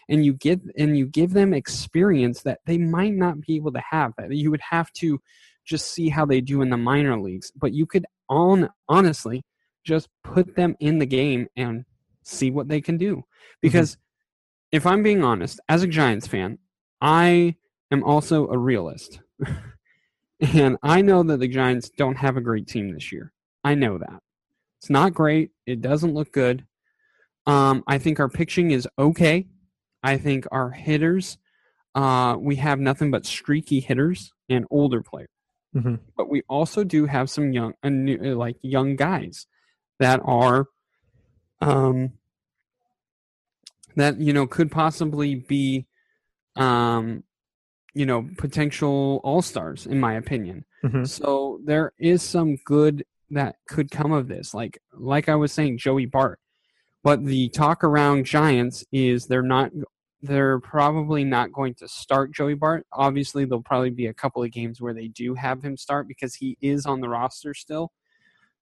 and 0.09 0.25
you 0.25 0.33
get 0.33 0.59
and 0.77 0.97
you 0.97 1.05
give 1.05 1.33
them 1.33 1.53
experience 1.53 2.41
that 2.43 2.59
they 2.65 2.77
might 2.77 3.13
not 3.13 3.39
be 3.41 3.55
able 3.55 3.71
to 3.71 3.81
have 3.89 4.11
that 4.17 4.31
you 4.31 4.49
would 4.49 4.61
have 4.61 4.91
to 4.93 5.19
just 5.65 5.91
see 5.91 6.09
how 6.09 6.25
they 6.25 6.41
do 6.41 6.61
in 6.61 6.69
the 6.69 6.77
minor 6.77 7.19
leagues 7.19 7.51
but 7.55 7.73
you 7.73 7.85
could 7.85 8.05
on 8.29 8.69
honestly 8.89 9.43
just 9.83 10.07
put 10.23 10.55
them 10.55 10.75
in 10.79 10.99
the 10.99 11.05
game 11.05 11.47
and 11.55 11.85
see 12.23 12.49
what 12.51 12.67
they 12.67 12.81
can 12.81 12.97
do 12.97 13.23
because 13.61 13.91
mm-hmm. 13.91 14.77
if 14.77 14.85
i'm 14.85 15.03
being 15.03 15.23
honest 15.23 15.59
as 15.69 15.83
a 15.83 15.87
giants 15.87 16.27
fan 16.27 16.57
i 17.01 17.55
am 17.91 18.03
also 18.03 18.47
a 18.47 18.57
realist 18.57 19.19
and 20.43 20.77
i 20.83 21.01
know 21.01 21.23
that 21.23 21.37
the 21.37 21.47
giants 21.47 21.89
don't 21.97 22.17
have 22.17 22.37
a 22.37 22.41
great 22.41 22.67
team 22.67 22.93
this 22.93 23.11
year 23.11 23.31
i 23.63 23.73
know 23.73 23.97
that 23.97 24.21
it's 24.79 24.89
not 24.89 25.13
great 25.13 25.51
it 25.65 25.81
doesn't 25.81 26.13
look 26.13 26.31
good 26.31 26.65
um, 27.45 27.83
I 27.87 27.97
think 27.97 28.19
our 28.19 28.29
pitching 28.29 28.71
is 28.71 28.87
okay. 28.97 29.47
I 30.01 30.17
think 30.17 30.45
our 30.51 30.69
hitters, 30.69 31.37
uh, 31.95 32.35
we 32.39 32.55
have 32.57 32.79
nothing 32.79 33.11
but 33.11 33.25
streaky 33.25 33.79
hitters 33.79 34.31
and 34.49 34.65
older 34.69 35.01
players. 35.01 35.29
Mm-hmm. 35.75 35.95
But 36.15 36.29
we 36.29 36.43
also 36.47 36.83
do 36.83 37.05
have 37.05 37.29
some 37.29 37.51
young, 37.51 37.73
uh, 37.83 37.89
new, 37.89 38.17
like 38.35 38.57
young 38.61 38.95
guys 38.95 39.47
that 39.99 40.21
are, 40.23 40.67
um, 41.61 42.13
that 43.95 44.19
you 44.19 44.33
know 44.33 44.47
could 44.47 44.71
possibly 44.71 45.35
be, 45.35 45.87
um, 46.55 47.23
you 47.93 48.05
know, 48.05 48.27
potential 48.37 49.21
all 49.23 49.41
stars 49.41 49.85
in 49.85 49.99
my 49.99 50.13
opinion. 50.15 50.65
Mm-hmm. 50.83 51.05
So 51.05 51.59
there 51.63 51.93
is 51.97 52.21
some 52.21 52.57
good 52.65 53.05
that 53.31 53.55
could 53.67 53.91
come 53.91 54.11
of 54.11 54.27
this. 54.27 54.53
Like 54.53 54.79
like 54.93 55.29
I 55.29 55.35
was 55.35 55.51
saying, 55.51 55.77
Joey 55.77 56.05
Bart 56.05 56.39
but 57.03 57.25
the 57.25 57.49
talk 57.49 57.83
around 57.83 58.25
Giants 58.25 58.85
is 58.91 59.27
they're 59.27 59.41
not 59.43 59.71
they're 60.21 60.59
probably 60.59 61.25
not 61.25 61.51
going 61.51 61.75
to 61.75 61.87
start 61.89 62.31
Joey 62.31 62.53
Bart. 62.53 62.87
Obviously, 62.93 63.43
there'll 63.43 63.61
probably 63.61 63.89
be 63.89 64.05
a 64.05 64.13
couple 64.13 64.41
of 64.41 64.51
games 64.51 64.79
where 64.79 64.93
they 64.93 65.09
do 65.09 65.35
have 65.35 65.61
him 65.61 65.75
start 65.75 66.07
because 66.07 66.33
he 66.33 66.57
is 66.61 66.85
on 66.85 67.01
the 67.01 67.09
roster 67.09 67.53
still. 67.53 67.91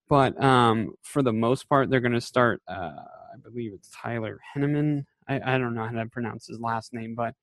But 0.10 0.42
um, 0.44 0.96
for 1.04 1.22
the 1.22 1.32
most 1.32 1.70
part, 1.70 1.92
they're 1.92 2.00
going 2.00 2.14
to 2.14 2.22
start. 2.22 2.64
Uh, 2.68 2.96
I 3.32 3.38
believe 3.44 3.74
it's 3.76 3.92
Tyler 3.96 4.40
Henneman. 4.56 5.06
I, 5.30 5.54
I, 5.54 5.58
don't 5.60 5.76
know 5.76 5.86
how 5.86 5.92
to 5.92 6.08
pronounce 6.08 6.48
his 6.48 6.60
last 6.60 6.94
name, 6.94 7.14
but 7.14 7.36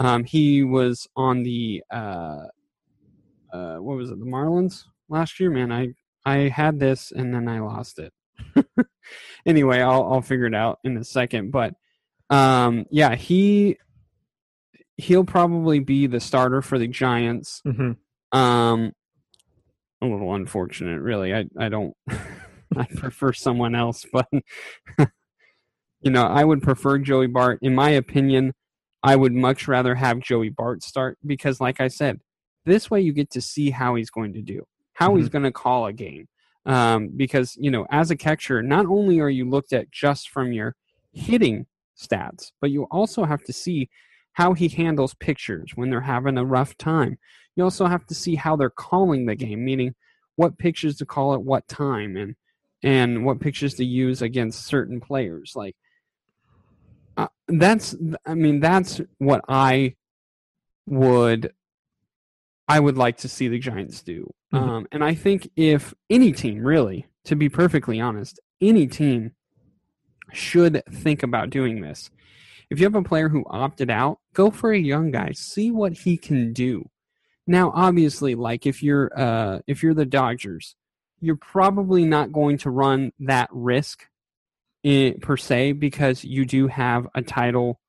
um, 0.00 0.24
he 0.24 0.62
was 0.62 1.06
on 1.16 1.42
the 1.42 1.82
uh, 1.90 2.46
uh, 3.52 3.76
what 3.76 3.96
was 3.96 4.10
it? 4.10 4.18
The 4.18 4.26
Marlins 4.26 4.84
last 5.08 5.38
year. 5.38 5.50
Man, 5.50 5.72
I 5.72 5.94
I 6.24 6.48
had 6.48 6.78
this 6.78 7.12
and 7.12 7.32
then 7.32 7.48
I 7.48 7.60
lost 7.60 7.98
it. 7.98 8.12
anyway, 9.46 9.80
I'll 9.80 10.04
I'll 10.12 10.22
figure 10.22 10.46
it 10.46 10.54
out 10.54 10.80
in 10.84 10.96
a 10.96 11.04
second. 11.04 11.52
But 11.52 11.74
um, 12.30 12.86
yeah, 12.90 13.14
he 13.14 13.78
he'll 14.96 15.24
probably 15.24 15.80
be 15.80 16.06
the 16.06 16.20
starter 16.20 16.62
for 16.62 16.78
the 16.78 16.88
Giants. 16.88 17.62
Mm-hmm. 17.66 18.38
Um, 18.38 18.92
a 20.02 20.06
little 20.06 20.34
unfortunate, 20.34 21.00
really. 21.00 21.34
I 21.34 21.44
I 21.58 21.68
don't. 21.68 21.94
I 22.76 22.86
prefer 22.96 23.32
someone 23.32 23.76
else, 23.76 24.04
but 24.12 24.26
you 26.00 26.10
know, 26.10 26.24
I 26.24 26.42
would 26.42 26.60
prefer 26.62 26.98
Joey 26.98 27.28
Bart. 27.28 27.60
In 27.62 27.72
my 27.72 27.90
opinion, 27.90 28.52
I 29.04 29.14
would 29.14 29.32
much 29.32 29.68
rather 29.68 29.94
have 29.94 30.18
Joey 30.18 30.48
Bart 30.48 30.82
start 30.82 31.18
because, 31.24 31.60
like 31.60 31.80
I 31.80 31.88
said, 31.88 32.20
this 32.64 32.90
way 32.90 33.00
you 33.00 33.12
get 33.12 33.30
to 33.30 33.40
see 33.40 33.70
how 33.70 33.94
he's 33.94 34.10
going 34.10 34.32
to 34.32 34.42
do, 34.42 34.66
how 34.94 35.10
mm-hmm. 35.10 35.18
he's 35.18 35.28
going 35.28 35.44
to 35.44 35.52
call 35.52 35.86
a 35.86 35.92
game 35.92 36.26
um, 36.66 37.10
because 37.14 37.56
you 37.60 37.70
know 37.70 37.86
as 37.90 38.10
a 38.10 38.16
catcher 38.16 38.62
not 38.62 38.86
only 38.86 39.20
are 39.20 39.30
you 39.30 39.48
looked 39.48 39.72
at 39.72 39.90
just 39.90 40.30
from 40.30 40.52
your 40.52 40.74
hitting 41.12 41.66
stats 41.96 42.52
but 42.60 42.70
you 42.70 42.84
also 42.84 43.24
have 43.24 43.42
to 43.44 43.52
see 43.52 43.88
how 44.32 44.52
he 44.52 44.68
handles 44.68 45.14
pictures 45.14 45.72
when 45.74 45.90
they're 45.90 46.00
having 46.00 46.38
a 46.38 46.44
rough 46.44 46.76
time 46.76 47.16
you 47.54 47.62
also 47.62 47.86
have 47.86 48.04
to 48.06 48.14
see 48.14 48.34
how 48.34 48.56
they're 48.56 48.70
calling 48.70 49.26
the 49.26 49.34
game 49.34 49.64
meaning 49.64 49.94
what 50.36 50.58
pictures 50.58 50.96
to 50.96 51.06
call 51.06 51.34
at 51.34 51.42
what 51.42 51.66
time 51.68 52.16
and 52.16 52.34
and 52.82 53.24
what 53.24 53.40
pictures 53.40 53.74
to 53.74 53.84
use 53.84 54.22
against 54.22 54.66
certain 54.66 55.00
players 55.00 55.52
like 55.54 55.76
uh, 57.16 57.28
that's 57.48 57.94
i 58.26 58.34
mean 58.34 58.60
that's 58.60 59.00
what 59.18 59.44
i 59.48 59.94
would 60.86 61.52
I 62.68 62.80
would 62.80 62.96
like 62.96 63.18
to 63.18 63.28
see 63.28 63.48
the 63.48 63.58
Giants 63.58 64.02
do. 64.02 64.32
Mm-hmm. 64.52 64.68
Um, 64.68 64.86
and 64.92 65.04
I 65.04 65.14
think 65.14 65.50
if 65.56 65.94
any 66.08 66.32
team, 66.32 66.64
really, 66.64 67.06
to 67.24 67.36
be 67.36 67.48
perfectly 67.48 68.00
honest, 68.00 68.40
any 68.60 68.86
team 68.86 69.32
should 70.32 70.82
think 70.90 71.22
about 71.22 71.50
doing 71.50 71.80
this. 71.80 72.10
If 72.70 72.80
you 72.80 72.86
have 72.86 72.94
a 72.94 73.02
player 73.02 73.28
who 73.28 73.44
opted 73.48 73.90
out, 73.90 74.18
go 74.32 74.50
for 74.50 74.72
a 74.72 74.78
young 74.78 75.10
guy. 75.10 75.32
See 75.32 75.70
what 75.70 75.92
he 75.92 76.16
can 76.16 76.52
do. 76.52 76.88
Now, 77.46 77.72
obviously, 77.74 78.34
like 78.34 78.64
if 78.64 78.82
you're 78.82 79.12
uh, 79.14 79.58
if 79.66 79.82
you're 79.82 79.92
the 79.92 80.06
Dodgers, 80.06 80.76
you're 81.20 81.36
probably 81.36 82.06
not 82.06 82.32
going 82.32 82.56
to 82.58 82.70
run 82.70 83.12
that 83.20 83.50
risk 83.52 84.06
in, 84.84 85.18
per 85.20 85.36
se 85.36 85.72
because 85.72 86.22
you 86.22 86.44
do 86.44 86.68
have 86.68 87.08
a 87.16 87.22
title. 87.22 87.80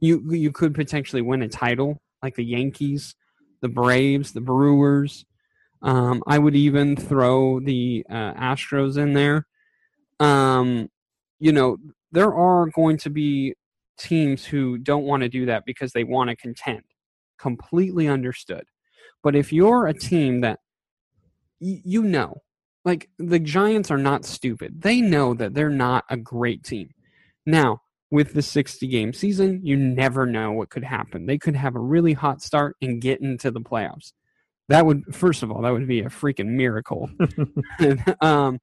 You 0.00 0.22
you 0.32 0.52
could 0.52 0.74
potentially 0.74 1.22
win 1.22 1.42
a 1.42 1.48
title 1.48 1.98
like 2.22 2.36
the 2.36 2.44
Yankees 2.44 3.16
the 3.60 3.68
Braves, 3.68 4.32
the 4.32 4.40
Brewers. 4.40 5.24
Um, 5.82 6.22
I 6.26 6.38
would 6.38 6.56
even 6.56 6.96
throw 6.96 7.60
the 7.60 8.04
uh, 8.10 8.34
Astros 8.34 8.98
in 8.98 9.12
there. 9.12 9.46
Um, 10.20 10.88
you 11.38 11.52
know, 11.52 11.78
there 12.10 12.34
are 12.34 12.66
going 12.66 12.98
to 12.98 13.10
be 13.10 13.54
teams 13.98 14.44
who 14.44 14.78
don't 14.78 15.04
want 15.04 15.22
to 15.22 15.28
do 15.28 15.46
that 15.46 15.64
because 15.64 15.92
they 15.92 16.04
want 16.04 16.30
to 16.30 16.36
contend. 16.36 16.82
Completely 17.38 18.08
understood. 18.08 18.64
But 19.22 19.36
if 19.36 19.52
you're 19.52 19.86
a 19.86 19.94
team 19.94 20.40
that 20.40 20.58
y- 21.60 21.82
you 21.84 22.02
know, 22.02 22.38
like 22.88 23.10
the 23.18 23.38
Giants 23.38 23.90
are 23.90 23.98
not 23.98 24.24
stupid, 24.24 24.80
they 24.80 25.02
know 25.02 25.34
that 25.34 25.52
they're 25.52 25.68
not 25.68 26.04
a 26.08 26.16
great 26.16 26.64
team. 26.64 26.88
Now, 27.44 27.82
with 28.10 28.32
the 28.32 28.40
60 28.40 28.86
game 28.86 29.12
season, 29.12 29.60
you 29.62 29.76
never 29.76 30.24
know 30.24 30.52
what 30.52 30.70
could 30.70 30.84
happen. 30.84 31.26
They 31.26 31.36
could 31.36 31.54
have 31.54 31.76
a 31.76 31.80
really 31.80 32.14
hot 32.14 32.40
start 32.40 32.76
and 32.80 33.00
get 33.00 33.20
into 33.20 33.50
the 33.50 33.60
playoffs. 33.60 34.12
That 34.70 34.86
would, 34.86 35.14
first 35.14 35.42
of 35.42 35.52
all, 35.52 35.62
that 35.62 35.72
would 35.72 35.86
be 35.86 36.00
a 36.00 36.06
freaking 36.06 36.48
miracle. 36.48 37.10
um, 38.22 38.58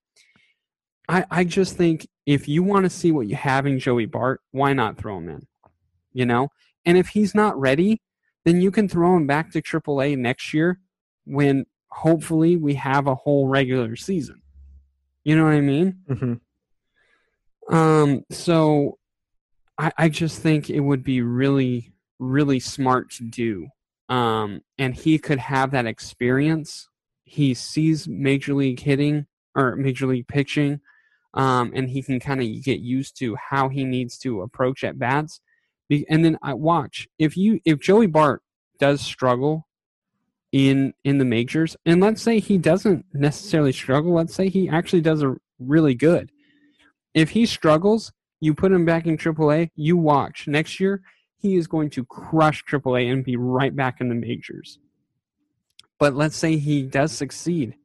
I, 1.07 1.25
I 1.29 1.43
just 1.43 1.77
think 1.77 2.07
if 2.25 2.47
you 2.47 2.63
want 2.63 2.85
to 2.85 2.89
see 2.89 3.11
what 3.11 3.27
you 3.27 3.35
have 3.35 3.67
in 3.67 3.77
Joey 3.77 4.07
Bart, 4.07 4.41
why 4.51 4.73
not 4.73 4.97
throw 4.97 5.19
him 5.19 5.29
in? 5.29 5.47
You 6.13 6.25
know? 6.25 6.49
And 6.83 6.97
if 6.97 7.09
he's 7.09 7.35
not 7.35 7.59
ready, 7.59 8.01
then 8.43 8.61
you 8.61 8.71
can 8.71 8.89
throw 8.89 9.15
him 9.15 9.27
back 9.27 9.51
to 9.51 9.61
AAA 9.61 10.17
next 10.17 10.53
year 10.53 10.79
when 11.25 11.65
hopefully 11.95 12.57
we 12.57 12.75
have 12.75 13.07
a 13.07 13.15
whole 13.15 13.47
regular 13.47 13.95
season. 13.95 14.41
You 15.23 15.37
know 15.37 15.45
what 15.45 15.53
I 15.53 15.61
mean? 15.61 15.99
Mm-hmm. 16.09 17.73
Um, 17.73 18.25
so 18.29 18.99
I, 19.77 19.91
I 19.97 20.09
just 20.09 20.41
think 20.41 20.69
it 20.69 20.81
would 20.81 21.03
be 21.03 21.21
really, 21.21 21.93
really 22.19 22.59
smart 22.59 23.11
to 23.11 23.23
do. 23.23 23.67
Um, 24.09 24.61
and 24.77 24.93
he 24.93 25.17
could 25.17 25.39
have 25.39 25.71
that 25.71 25.85
experience. 25.85 26.89
He 27.23 27.53
sees 27.53 28.09
major 28.09 28.53
league 28.53 28.81
hitting 28.81 29.25
or 29.55 29.77
major 29.77 30.05
league 30.05 30.27
pitching, 30.27 30.81
um, 31.33 31.71
and 31.73 31.89
he 31.89 32.03
can 32.03 32.19
kind 32.19 32.41
of 32.41 32.63
get 32.63 32.81
used 32.81 33.17
to 33.19 33.35
how 33.35 33.69
he 33.69 33.85
needs 33.85 34.17
to 34.19 34.41
approach 34.41 34.83
at 34.83 34.99
bats. 34.99 35.39
And 36.09 36.25
then 36.25 36.37
I 36.43 36.55
watch 36.55 37.07
if 37.17 37.37
you 37.37 37.61
if 37.63 37.79
Joey 37.79 38.07
Bart 38.07 38.41
does 38.79 39.01
struggle 39.01 39.64
in 40.55 40.93
in 41.03 41.17
the 41.17 41.25
majors, 41.25 41.75
and 41.85 41.99
let's 41.99 42.21
say 42.21 42.39
he 42.39 42.57
doesn't 42.57 43.05
necessarily 43.13 43.73
struggle. 43.73 44.13
Let's 44.13 44.33
say 44.33 44.47
he 44.47 44.69
actually 44.69 45.01
does 45.01 45.21
a 45.21 45.35
really 45.59 45.95
good. 45.95 46.31
If 47.13 47.31
he 47.31 47.45
struggles, 47.45 48.13
you 48.39 48.53
put 48.53 48.71
him 48.71 48.85
back 48.85 49.05
in 49.05 49.17
AAA, 49.17 49.71
you 49.75 49.97
watch. 49.97 50.47
Next 50.47 50.79
year, 50.79 51.01
he 51.35 51.57
is 51.57 51.67
going 51.67 51.89
to 51.89 52.05
crush 52.05 52.63
AAA 52.63 53.11
and 53.11 53.25
be 53.25 53.35
right 53.35 53.75
back 53.75 53.99
in 53.99 54.07
the 54.07 54.15
majors. 54.15 54.79
But 55.99 56.15
let's 56.15 56.37
say 56.37 56.55
he 56.55 56.83
does 56.83 57.11
succeed. 57.11 57.75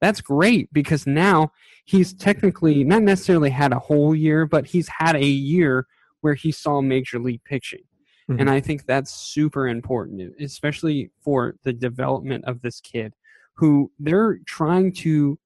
That's 0.00 0.20
great 0.20 0.72
because 0.72 1.06
now 1.06 1.52
he's 1.84 2.12
technically 2.12 2.82
not 2.82 3.02
necessarily 3.02 3.50
had 3.50 3.72
a 3.72 3.78
whole 3.78 4.12
year, 4.12 4.44
but 4.44 4.66
he's 4.66 4.88
had 4.88 5.14
a 5.14 5.24
year 5.24 5.86
where 6.22 6.34
he 6.34 6.50
saw 6.50 6.80
major 6.80 7.20
league 7.20 7.44
pitching. 7.44 7.84
Mm-hmm. 8.28 8.40
And 8.40 8.50
I 8.50 8.60
think 8.60 8.84
that's 8.84 9.10
super 9.10 9.68
important, 9.68 10.34
especially 10.40 11.10
for 11.22 11.54
the 11.62 11.72
development 11.72 12.44
of 12.44 12.60
this 12.60 12.80
kid 12.80 13.14
who 13.54 13.90
they're 13.98 14.38
trying 14.46 14.92
to 14.92 15.38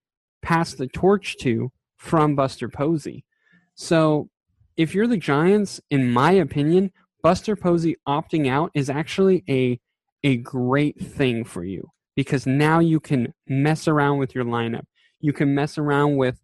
pass 0.43 0.75
the 0.75 0.89
torch 0.89 1.37
to 1.39 1.73
from 1.97 2.35
Buster 2.35 2.69
Posey. 2.69 3.25
So 3.75 4.29
if 4.77 4.95
you're 4.95 5.07
the 5.07 5.17
Giants, 5.17 5.81
in 5.91 6.11
my 6.11 6.33
opinion, 6.33 6.93
Buster 7.23 7.57
Posey 7.57 7.97
opting 8.07 8.49
out 8.49 8.71
is 8.75 8.91
actually 8.91 9.45
a 9.49 9.81
a 10.25 10.37
great 10.37 11.01
thing 11.01 11.45
for 11.45 11.65
you 11.65 11.91
because 12.15 12.47
now 12.47 12.79
you 12.79 13.01
can 13.01 13.33
mess 13.49 13.89
around 13.89 14.19
with 14.19 14.35
your 14.35 14.45
lineup. 14.45 14.85
You 15.21 15.33
can 15.33 15.55
mess 15.55 15.79
around 15.79 16.17
with 16.17 16.41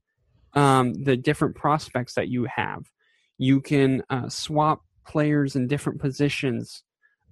um, 0.54 0.94
the 1.04 1.16
different 1.16 1.54
prospects 1.54 2.14
that 2.14 2.28
you 2.28 2.46
have. 2.46 2.90
You 3.36 3.60
can 3.60 4.02
uh, 4.10 4.28
swap 4.28 4.82
players 5.08 5.56
in 5.56 5.66
different 5.66 6.00
positions. 6.00 6.82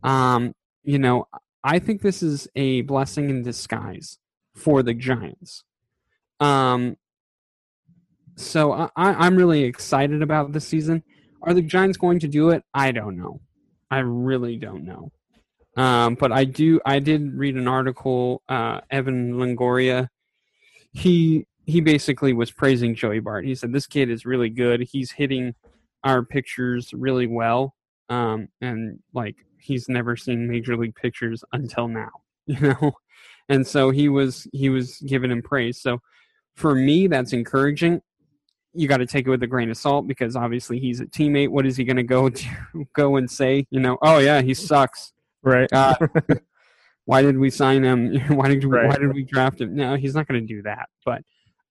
Um, 0.03 0.55
you 0.83 0.99
know, 0.99 1.27
I 1.63 1.79
think 1.79 2.03
this 2.03 2.23
is 2.23 2.49
a 2.57 2.83
blessing 2.83 3.31
in 3.31 3.43
disguise 3.43 4.19
for 4.55 4.83
the 4.83 4.95
Giants. 4.95 5.65
Um, 6.41 6.97
so 8.37 8.73
I, 8.73 8.91
I'm 8.97 9.37
really 9.37 9.65
excited 9.65 10.23
about 10.23 10.53
this 10.53 10.67
season. 10.67 11.03
Are 11.43 11.55
the 11.55 11.63
Giants 11.63 11.97
going 11.97 12.21
to 12.21 12.29
do 12.29 12.51
it? 12.51 12.63
I 12.75 12.93
don't 12.93 13.17
know. 13.17 13.41
I 13.91 13.99
really 14.01 14.57
don't 14.57 14.85
know. 14.85 15.13
Um, 15.77 16.15
but 16.15 16.33
I 16.33 16.45
do. 16.45 16.81
I 16.87 16.99
did 16.99 17.35
read 17.35 17.57
an 17.57 17.69
article. 17.69 18.43
Uh, 18.49 18.81
Evan 18.91 19.35
Longoria, 19.35 20.09
he 20.93 21.47
he 21.67 21.81
basically 21.81 22.33
was 22.33 22.51
praising 22.51 22.95
Joey 22.95 23.21
Bart. 23.21 23.45
He 23.45 23.55
said 23.55 23.73
this 23.73 23.87
kid 23.87 24.11
is 24.11 24.25
really 24.25 24.49
good. 24.49 24.81
He's 24.91 25.13
hitting 25.13 25.55
our 26.07 26.25
pictures 26.25 26.95
really 26.95 27.27
well. 27.27 27.75
Um, 28.09 28.49
and 28.61 29.01
like 29.13 29.35
he's 29.61 29.89
never 29.89 30.17
seen 30.17 30.49
major 30.49 30.77
league 30.77 30.95
pictures 30.95 31.45
until 31.53 31.89
now, 31.89 32.11
you 32.47 32.61
know. 32.61 32.93
And 33.49 33.67
so 33.67 33.91
he 33.91 34.09
was 34.09 34.47
he 34.53 34.71
was 34.71 34.99
giving 35.01 35.31
him 35.31 35.43
praise. 35.43 35.81
So 35.81 36.01
for 36.55 36.75
me, 36.75 37.09
that's 37.09 37.33
encouraging. 37.33 38.01
You 38.73 38.89
got 38.89 38.99
to 38.99 39.07
take 39.07 39.27
it 39.27 39.31
with 39.31 39.43
a 39.43 39.47
grain 39.47 39.71
of 39.71 39.77
salt 39.77 40.07
because 40.07 40.37
obviously 40.37 40.79
he's 40.79 41.01
a 41.01 41.07
teammate. 41.07 41.49
What 41.49 41.67
is 41.67 41.77
he 41.77 41.85
going 41.85 41.97
to 41.97 42.03
go 42.03 42.29
to 42.31 42.47
go 42.95 43.17
and 43.17 43.31
say? 43.31 43.67
You 43.71 43.81
know, 43.81 43.99
oh 44.03 44.19
yeah, 44.19 44.41
he 44.43 44.55
sucks. 44.55 45.13
Right. 45.43 45.73
Uh, 45.73 45.95
why 47.05 47.23
did 47.23 47.39
we 47.39 47.51
sign 47.51 47.85
him? 47.85 48.15
why 48.37 48.49
did 48.49 48.65
we, 48.65 48.71
right. 48.71 48.89
why 48.89 48.97
did 48.97 49.13
we 49.13 49.25
draft 49.25 49.61
him? 49.61 49.75
No, 49.75 49.97
he's 49.97 50.15
not 50.15 50.29
going 50.29 50.41
to 50.41 50.47
do 50.47 50.63
that. 50.63 50.89
But 51.05 51.23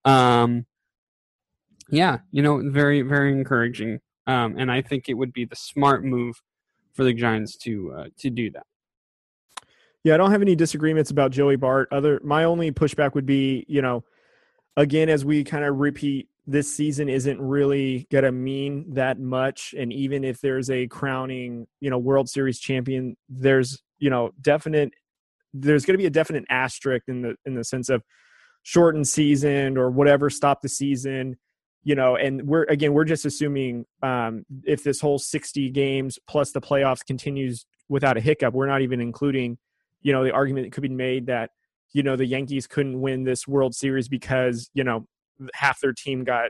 um, 0.09 0.65
yeah, 1.89 2.19
you 2.31 2.41
know, 2.41 2.61
very 2.69 3.01
very 3.01 3.31
encouraging. 3.31 3.99
Um, 4.27 4.57
and 4.57 4.71
I 4.71 4.81
think 4.81 5.07
it 5.07 5.13
would 5.13 5.33
be 5.33 5.45
the 5.45 5.55
smart 5.55 6.03
move 6.03 6.41
for 6.93 7.03
the 7.03 7.13
Giants 7.13 7.55
to 7.57 7.93
uh, 7.97 8.05
to 8.19 8.29
do 8.29 8.49
that. 8.51 8.65
Yeah, 10.03 10.13
I 10.13 10.17
don't 10.17 10.31
have 10.31 10.41
any 10.41 10.55
disagreements 10.55 11.11
about 11.11 11.31
Joey 11.31 11.55
Bart. 11.55 11.89
Other 11.91 12.19
my 12.23 12.43
only 12.43 12.71
pushback 12.71 13.13
would 13.13 13.25
be, 13.25 13.65
you 13.67 13.81
know, 13.81 14.03
again 14.77 15.09
as 15.09 15.25
we 15.25 15.43
kind 15.43 15.65
of 15.65 15.77
repeat 15.77 16.29
this 16.47 16.73
season 16.73 17.09
isn't 17.09 17.41
really 17.41 18.07
going 18.11 18.23
to 18.23 18.31
mean 18.31 18.85
that 18.93 19.19
much 19.19 19.73
and 19.75 19.91
even 19.91 20.23
if 20.23 20.39
there's 20.41 20.69
a 20.69 20.85
crowning, 20.87 21.65
you 21.79 21.89
know, 21.89 21.97
World 21.97 22.29
Series 22.29 22.59
champion, 22.59 23.17
there's, 23.27 23.81
you 23.97 24.11
know, 24.11 24.31
definite 24.41 24.93
there's 25.55 25.85
going 25.85 25.93
to 25.93 25.97
be 25.97 26.05
a 26.05 26.11
definite 26.11 26.45
asterisk 26.49 27.07
in 27.07 27.21
the 27.21 27.35
in 27.45 27.55
the 27.55 27.63
sense 27.63 27.89
of 27.89 28.03
shortened 28.63 29.07
season 29.07 29.77
or 29.77 29.89
whatever 29.89 30.29
stop 30.29 30.61
the 30.61 30.69
season 30.69 31.37
you 31.85 31.93
know, 31.93 32.15
and 32.15 32.41
we're 32.47 32.63
again 32.63 32.93
we're 32.93 33.05
just 33.05 33.25
assuming 33.25 33.85
um, 34.01 34.43
if 34.63 34.83
this 34.83 34.99
whole 34.99 35.19
60 35.19 35.69
games 35.69 36.19
plus 36.27 36.51
the 36.51 36.59
playoffs 36.59 37.05
continues 37.05 37.65
without 37.87 38.17
a 38.17 38.19
hiccup, 38.19 38.55
we're 38.55 38.65
not 38.65 38.81
even 38.81 38.99
including, 38.99 39.57
you 40.01 40.11
know, 40.11 40.23
the 40.23 40.31
argument 40.31 40.65
that 40.65 40.73
could 40.73 40.81
be 40.81 40.89
made 40.89 41.27
that 41.27 41.51
you 41.93 42.01
know 42.01 42.15
the 42.15 42.25
Yankees 42.25 42.65
couldn't 42.65 42.99
win 42.99 43.23
this 43.23 43.47
World 43.47 43.75
Series 43.75 44.09
because 44.09 44.69
you 44.73 44.83
know 44.83 45.05
half 45.53 45.79
their 45.79 45.93
team 45.93 46.23
got 46.23 46.49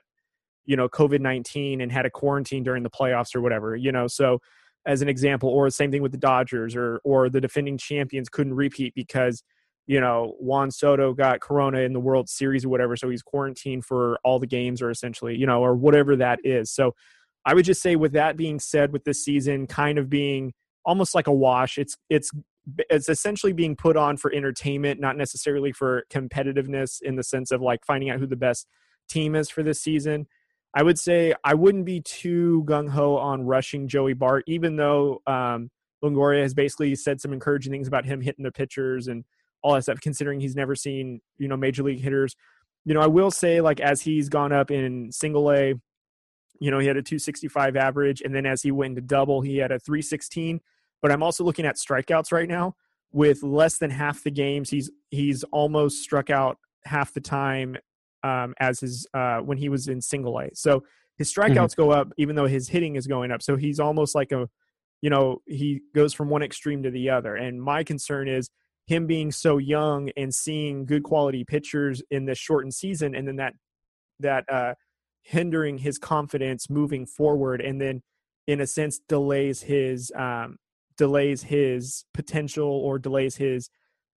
you 0.65 0.77
know 0.77 0.87
COVID 0.87 1.19
19 1.19 1.81
and 1.81 1.91
had 1.91 2.05
a 2.05 2.09
quarantine 2.09 2.63
during 2.63 2.81
the 2.81 2.89
playoffs 2.89 3.35
or 3.35 3.41
whatever, 3.41 3.75
you 3.75 3.91
know, 3.91 4.07
so 4.07 4.39
as 4.85 5.01
an 5.01 5.09
example, 5.09 5.49
or 5.49 5.67
the 5.67 5.71
same 5.71 5.91
thing 5.91 6.01
with 6.01 6.13
the 6.13 6.17
Dodgers 6.17 6.77
or 6.77 7.01
or 7.03 7.29
the 7.29 7.41
defending 7.41 7.77
champions 7.77 8.29
couldn't 8.29 8.53
repeat 8.53 8.93
because 8.95 9.43
you 9.87 9.99
know, 9.99 10.35
Juan 10.39 10.71
Soto 10.71 11.13
got 11.13 11.41
corona 11.41 11.79
in 11.79 11.93
the 11.93 11.99
World 11.99 12.27
Series 12.29 12.65
or 12.65 12.69
whatever, 12.69 12.95
so 12.95 13.09
he's 13.09 13.21
quarantined 13.21 13.85
for 13.85 14.17
all 14.23 14.39
the 14.39 14.47
games 14.47 14.81
or 14.81 14.89
essentially, 14.89 15.35
you 15.35 15.45
know, 15.45 15.63
or 15.63 15.75
whatever 15.75 16.15
that 16.15 16.39
is. 16.43 16.71
So 16.71 16.95
I 17.45 17.53
would 17.53 17.65
just 17.65 17.81
say 17.81 17.95
with 17.95 18.13
that 18.13 18.37
being 18.37 18.59
said 18.59 18.91
with 18.91 19.03
this 19.03 19.23
season 19.23 19.67
kind 19.67 19.99
of 19.99 20.09
being 20.09 20.53
almost 20.83 21.13
like 21.13 21.27
a 21.27 21.33
wash, 21.33 21.77
it's 21.77 21.95
it's 22.09 22.31
it's 22.89 23.09
essentially 23.09 23.53
being 23.53 23.75
put 23.75 23.95
on 23.95 24.17
for 24.17 24.33
entertainment, 24.33 24.99
not 24.99 25.17
necessarily 25.17 25.71
for 25.71 26.03
competitiveness 26.11 26.99
in 27.01 27.15
the 27.15 27.23
sense 27.23 27.51
of 27.51 27.61
like 27.61 27.85
finding 27.85 28.09
out 28.09 28.19
who 28.19 28.25
the 28.25 28.35
best 28.35 28.67
team 29.07 29.35
is 29.35 29.49
for 29.49 29.61
this 29.61 29.79
season. 29.79 30.25
I 30.73 30.81
would 30.81 30.99
say 30.99 31.33
I 31.43 31.53
wouldn't 31.53 31.85
be 31.85 32.01
too 32.01 32.65
gung 32.67 32.89
ho 32.89 33.17
on 33.17 33.43
rushing 33.43 33.87
Joey 33.87 34.13
Bart, 34.13 34.43
even 34.47 34.75
though 34.75 35.21
um, 35.27 35.69
Longoria 36.03 36.41
has 36.41 36.53
basically 36.55 36.95
said 36.95 37.21
some 37.21 37.31
encouraging 37.31 37.71
things 37.71 37.87
about 37.87 38.05
him 38.05 38.19
hitting 38.19 38.43
the 38.43 38.51
pitchers 38.51 39.07
and 39.07 39.23
all 39.65 39.73
that 39.73 39.81
stuff, 39.81 39.99
considering 39.99 40.39
he's 40.39 40.55
never 40.55 40.75
seen, 40.75 41.21
you 41.39 41.47
know, 41.47 41.57
major 41.57 41.81
league 41.81 41.99
hitters. 41.99 42.35
You 42.85 42.93
know, 42.93 43.01
I 43.01 43.07
will 43.07 43.31
say, 43.31 43.61
like, 43.61 43.79
as 43.79 43.99
he's 43.99 44.29
gone 44.29 44.53
up 44.53 44.69
in 44.69 45.11
single 45.11 45.51
A, 45.51 45.73
you 46.59 46.69
know, 46.69 46.77
he 46.77 46.85
had 46.85 46.97
a 46.97 47.01
265 47.01 47.75
average. 47.75 48.21
And 48.21 48.33
then 48.33 48.45
as 48.45 48.61
he 48.61 48.69
went 48.69 48.95
to 48.95 49.01
double, 49.01 49.41
he 49.41 49.57
had 49.57 49.71
a 49.71 49.79
316. 49.79 50.61
But 51.01 51.11
I'm 51.11 51.23
also 51.23 51.43
looking 51.43 51.65
at 51.65 51.77
strikeouts 51.77 52.31
right 52.31 52.47
now. 52.47 52.75
With 53.11 53.41
less 53.41 53.79
than 53.79 53.89
half 53.89 54.23
the 54.23 54.29
games, 54.29 54.69
he's 54.69 54.91
he's 55.09 55.43
almost 55.45 56.03
struck 56.03 56.29
out 56.29 56.57
half 56.85 57.11
the 57.13 57.21
time 57.21 57.77
um, 58.23 58.53
as 58.59 58.81
his 58.81 59.07
uh, 59.15 59.39
when 59.39 59.57
he 59.57 59.69
was 59.69 59.87
in 59.87 59.99
single 59.99 60.37
A. 60.37 60.49
So 60.53 60.83
his 61.17 61.33
strikeouts 61.33 61.71
mm-hmm. 61.71 61.81
go 61.81 61.91
up, 61.91 62.11
even 62.17 62.35
though 62.35 62.45
his 62.45 62.67
hitting 62.69 62.97
is 62.97 63.07
going 63.07 63.31
up. 63.31 63.41
So 63.41 63.55
he's 63.55 63.79
almost 63.79 64.13
like 64.13 64.31
a, 64.31 64.47
you 65.01 65.09
know, 65.09 65.41
he 65.47 65.81
goes 65.95 66.13
from 66.13 66.29
one 66.29 66.43
extreme 66.43 66.83
to 66.83 66.91
the 66.91 67.09
other. 67.09 67.35
And 67.35 67.61
my 67.61 67.83
concern 67.83 68.27
is 68.27 68.49
him 68.87 69.07
being 69.07 69.31
so 69.31 69.57
young 69.57 70.09
and 70.15 70.33
seeing 70.33 70.85
good 70.85 71.03
quality 71.03 71.43
pitchers 71.43 72.01
in 72.11 72.25
this 72.25 72.37
shortened 72.37 72.73
season 72.73 73.15
and 73.15 73.27
then 73.27 73.35
that 73.37 73.53
that 74.19 74.45
uh 74.49 74.73
hindering 75.23 75.79
his 75.79 75.97
confidence 75.97 76.69
moving 76.69 77.05
forward 77.05 77.59
and 77.59 77.81
then 77.81 78.01
in 78.47 78.61
a 78.61 78.67
sense 78.67 78.99
delays 79.09 79.61
his 79.61 80.11
um 80.15 80.57
delays 80.97 81.43
his 81.43 82.05
potential 82.13 82.69
or 82.69 82.99
delays 82.99 83.35
his 83.35 83.69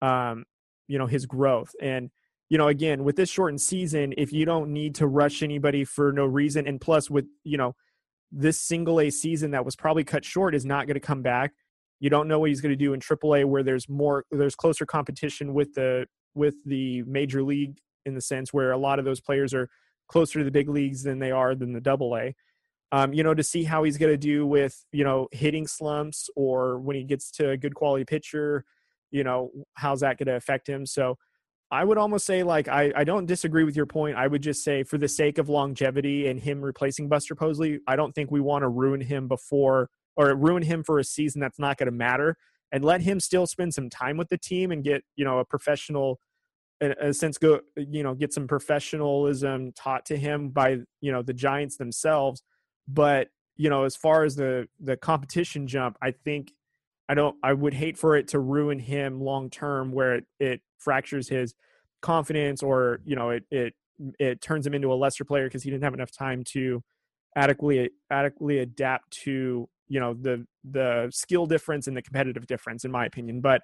um 0.02 0.44
you 0.88 0.98
know 0.98 1.08
his 1.08 1.26
growth. 1.26 1.74
And 1.82 2.10
you 2.50 2.58
know 2.58 2.68
again 2.68 3.04
with 3.04 3.16
this 3.16 3.30
shortened 3.30 3.62
season 3.62 4.14
if 4.18 4.32
you 4.32 4.46
don't 4.46 4.72
need 4.72 4.96
to 4.96 5.08
rush 5.08 5.44
anybody 5.44 5.84
for 5.84 6.12
no 6.12 6.26
reason 6.26 6.68
and 6.68 6.80
plus 6.80 7.10
with 7.10 7.26
you 7.44 7.58
know 7.58 7.76
this 8.32 8.60
single 8.60 9.00
a 9.00 9.10
season 9.10 9.52
that 9.52 9.66
was 9.66 9.76
probably 9.76 10.04
cut 10.04 10.24
short 10.24 10.54
is 10.54 10.66
not 10.66 10.88
going 10.88 10.96
to 10.96 11.00
come 11.00 11.22
back 11.22 11.54
you 12.00 12.10
don't 12.10 12.28
know 12.28 12.40
what 12.40 12.50
he's 12.50 12.62
going 12.62 12.72
to 12.72 12.76
do 12.76 12.94
in 12.94 13.00
AAA, 13.00 13.46
where 13.46 13.64
there's 13.64 13.90
more, 13.90 14.26
there's 14.32 14.56
closer 14.56 14.86
competition 14.86 15.54
with 15.54 15.74
the 15.74 16.06
with 16.36 16.56
the 16.66 17.02
major 17.04 17.42
league 17.42 17.78
in 18.06 18.14
the 18.14 18.22
sense 18.22 18.54
where 18.54 18.72
a 18.72 18.78
lot 18.78 19.00
of 19.00 19.06
those 19.06 19.20
players 19.20 19.54
are 19.54 19.70
closer 20.08 20.40
to 20.40 20.46
the 20.46 20.52
big 20.52 20.70
leagues 20.70 21.04
than 21.04 21.20
they 21.20 21.32
are 21.32 21.56
than 21.56 21.74
the 21.74 21.82
Double 21.82 22.16
A. 22.16 22.36
Um, 22.92 23.14
you 23.14 23.24
know, 23.24 23.34
to 23.34 23.44
see 23.44 23.64
how 23.64 23.84
he's 23.84 23.98
going 23.98 24.14
to 24.14 24.18
do 24.18 24.46
with 24.46 24.86
you 24.92 25.04
know 25.04 25.28
hitting 25.32 25.68
slumps 25.68 26.30
or 26.36 26.80
when 26.80 26.96
he 26.96 27.04
gets 27.04 27.32
to 27.32 27.50
a 27.50 27.58
good 27.58 27.76
quality 27.76 28.06
pitcher, 28.06 28.64
you 29.12 29.24
know, 29.24 29.52
how's 29.74 30.02
that 30.02 30.18
going 30.18 30.28
to 30.28 30.36
affect 30.36 30.68
him? 30.68 30.86
So. 30.86 31.18
I 31.70 31.84
would 31.84 31.98
almost 31.98 32.26
say 32.26 32.44
like 32.44 32.70
I, 32.70 32.94
I 32.96 33.04
don't 33.04 33.26
disagree 33.26 33.66
with 33.66 33.76
your 33.76 33.86
point. 33.86 34.16
I 34.16 34.26
would 34.26 34.42
just 34.42 34.64
say 34.64 34.84
for 34.84 34.98
the 34.98 35.10
sake 35.10 35.38
of 35.38 35.50
longevity 35.50 36.30
and 36.30 36.40
him 36.40 36.62
replacing 36.62 37.10
Buster 37.10 37.36
Posey, 37.36 37.80
I 37.86 37.98
don't 37.98 38.16
think 38.16 38.32
we 38.32 38.40
want 38.40 38.62
to 38.62 38.70
ruin 38.70 39.02
him 39.02 39.28
before 39.28 39.90
or 40.18 40.36
ruin 40.36 40.64
him 40.64 40.84
for 40.84 41.00
a 41.00 41.04
season 41.04 41.40
that's 41.40 41.60
not 41.60 41.78
going 41.78 41.88
to 41.88 41.92
matter 41.92 42.36
and 42.72 42.84
let 42.84 43.02
him 43.02 43.20
still 43.20 43.48
spend 43.48 43.74
some 43.74 43.90
time 43.90 44.18
with 44.18 44.30
the 44.30 44.38
team 44.38 44.72
and 44.72 44.84
get 44.84 45.04
you 45.16 45.24
know 45.24 45.40
a 45.40 45.46
professional 45.46 46.20
in 46.82 46.94
a 47.02 47.14
sense 47.14 47.38
go 47.38 47.62
you 47.76 48.04
know 48.04 48.14
get 48.14 48.34
some 48.34 48.48
professionalism 48.48 49.72
taught 49.74 50.06
to 50.06 50.18
him 50.18 50.50
by 50.50 50.78
you 51.02 51.12
know 51.12 51.22
the 51.22 51.34
giants 51.34 51.78
themselves. 51.78 52.44
But 52.88 53.30
you 53.58 53.70
know 53.70 53.84
as 53.84 53.96
far 53.96 54.24
as 54.24 54.36
the 54.36 54.68
the 54.80 54.96
competition 54.96 55.68
jump 55.68 55.98
i 56.02 56.12
think 56.12 56.54
i 57.10 57.14
don't 57.14 57.36
i 57.44 57.52
would 57.52 57.74
hate 57.74 57.98
for 57.98 58.16
it 58.16 58.28
to 58.30 58.40
ruin 58.40 58.80
him 58.80 59.20
long 59.20 59.50
term 59.50 59.92
where 59.92 60.16
it, 60.16 60.26
it 60.40 60.62
fractures 60.78 61.28
his 61.28 61.54
confidence 62.02 62.64
or 62.64 63.02
you 63.04 63.16
know 63.16 63.32
it 63.32 63.44
it 63.52 63.74
it 64.20 64.42
turns 64.42 64.66
him 64.66 64.76
into 64.76 64.94
a 64.94 64.96
lesser 64.96 65.26
player 65.26 65.46
because 65.46 65.64
he 65.64 65.72
didn't 65.72 65.84
have 65.84 65.96
enough 65.96 66.12
time 66.12 66.44
to 66.44 66.82
adequately 67.36 67.90
adequately 68.12 68.60
adapt 68.60 69.10
to 69.12 69.68
you 69.88 70.00
know 70.00 70.14
the 70.14 70.46
the 70.70 71.10
skill 71.12 71.46
difference 71.46 71.88
and 71.88 71.96
the 71.96 72.02
competitive 72.02 72.46
difference 72.48 72.86
in 72.86 72.92
my 72.92 73.06
opinion 73.06 73.42
but 73.42 73.62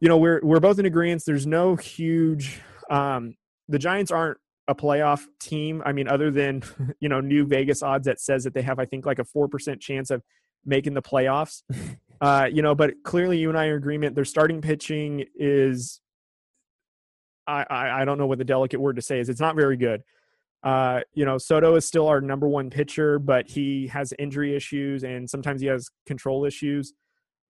you 0.00 0.08
know 0.08 0.16
we're 0.16 0.40
we're 0.42 0.60
both 0.60 0.78
in 0.78 0.86
agreement 0.86 1.22
there's 1.26 1.46
no 1.46 1.76
huge 1.76 2.60
um 2.90 3.34
the 3.68 3.78
giants 3.78 4.10
aren't 4.10 4.38
a 4.68 4.74
playoff 4.74 5.24
team. 5.40 5.82
I 5.84 5.92
mean 5.92 6.08
other 6.08 6.30
than 6.30 6.62
you 7.00 7.08
know 7.08 7.20
new 7.20 7.46
vegas 7.46 7.82
odds 7.82 8.06
that 8.06 8.20
says 8.20 8.44
that 8.44 8.54
they 8.54 8.62
have 8.62 8.78
i 8.78 8.84
think 8.84 9.06
like 9.06 9.18
a 9.18 9.24
4% 9.24 9.80
chance 9.80 10.10
of 10.10 10.22
making 10.64 10.94
the 10.94 11.02
playoffs 11.02 11.62
uh 12.20 12.48
you 12.50 12.62
know 12.62 12.74
but 12.74 12.94
clearly 13.04 13.38
you 13.38 13.48
and 13.48 13.58
i 13.58 13.66
are 13.66 13.72
in 13.72 13.76
agreement 13.76 14.14
their 14.14 14.24
starting 14.24 14.60
pitching 14.60 15.24
is 15.34 16.00
I, 17.46 17.64
I 17.68 18.02
i 18.02 18.04
don't 18.04 18.18
know 18.18 18.26
what 18.26 18.38
the 18.38 18.44
delicate 18.44 18.80
word 18.80 18.96
to 18.96 19.02
say 19.02 19.20
is 19.20 19.28
it's 19.28 19.40
not 19.40 19.54
very 19.54 19.76
good 19.76 20.02
uh, 20.66 21.00
you 21.14 21.24
know, 21.24 21.38
Soto 21.38 21.76
is 21.76 21.86
still 21.86 22.08
our 22.08 22.20
number 22.20 22.48
one 22.48 22.70
pitcher, 22.70 23.20
but 23.20 23.48
he 23.48 23.86
has 23.86 24.12
injury 24.18 24.56
issues 24.56 25.04
and 25.04 25.30
sometimes 25.30 25.60
he 25.60 25.68
has 25.68 25.88
control 26.06 26.44
issues. 26.44 26.92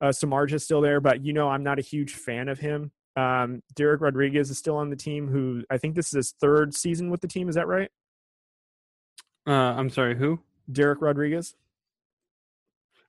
Uh, 0.03 0.09
is 0.09 0.63
still 0.63 0.83
there, 0.83 1.01
but 1.01 1.25
you 1.25 1.33
know, 1.33 1.49
I'm 1.49 1.63
not 1.63 1.79
a 1.79 1.83
huge 1.83 2.13
fan 2.13 2.51
of 2.51 2.59
him. 2.59 2.93
Um, 3.17 3.63
Dereck 3.75 4.03
Rodriguez 4.03 4.51
is 4.51 4.59
still 4.59 4.77
on 4.77 4.91
the 4.91 4.97
team. 4.97 5.29
Who 5.29 5.63
I 5.71 5.79
think 5.79 5.95
this 5.95 6.09
is 6.09 6.13
his 6.13 6.35
third 6.39 6.75
season 6.75 7.09
with 7.09 7.23
the 7.23 7.29
team. 7.29 7.49
Is 7.49 7.55
that 7.55 7.67
right? 7.67 7.91
Uh, 9.47 9.53
I'm 9.53 9.89
sorry, 9.89 10.15
who? 10.15 10.41
Dereck 10.71 10.99
Rodriguez. 11.01 11.55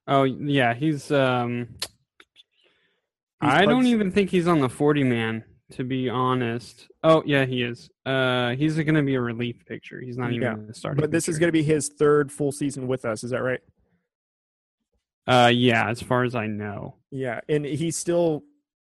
Oh 0.06 0.22
yeah, 0.22 0.72
he's. 0.72 1.12
um 1.12 1.68
He's 3.42 3.52
I 3.52 3.66
don't 3.66 3.86
even 3.86 4.10
think 4.10 4.30
he's 4.30 4.48
on 4.48 4.60
the 4.60 4.70
forty 4.70 5.04
man. 5.04 5.44
To 5.72 5.84
be 5.84 6.08
honest. 6.08 6.88
Oh 7.04 7.22
yeah, 7.26 7.44
he 7.44 7.62
is. 7.62 7.90
Uh, 8.06 8.54
he's 8.56 8.76
going 8.76 8.94
to 8.94 9.02
be 9.02 9.16
a 9.16 9.20
relief 9.20 9.66
pitcher. 9.66 10.00
He's 10.00 10.16
not 10.16 10.32
even 10.32 10.42
Yeah, 10.42 10.56
the 10.66 10.72
starting. 10.72 11.00
But 11.00 11.10
this 11.10 11.28
is 11.28 11.38
going 11.38 11.48
to 11.48 11.52
be 11.52 11.62
his 11.62 11.88
third 11.88 12.32
full 12.32 12.52
season 12.52 12.86
with 12.86 13.04
us. 13.04 13.22
Is 13.22 13.30
that 13.30 13.42
right? 13.42 13.60
Uh, 15.26 15.52
yeah, 15.52 15.90
as 15.90 16.00
far 16.00 16.24
as 16.24 16.34
I 16.34 16.46
know. 16.46 16.94
Yeah, 17.10 17.40
and 17.50 17.66
he's 17.66 17.96
still, 17.96 18.44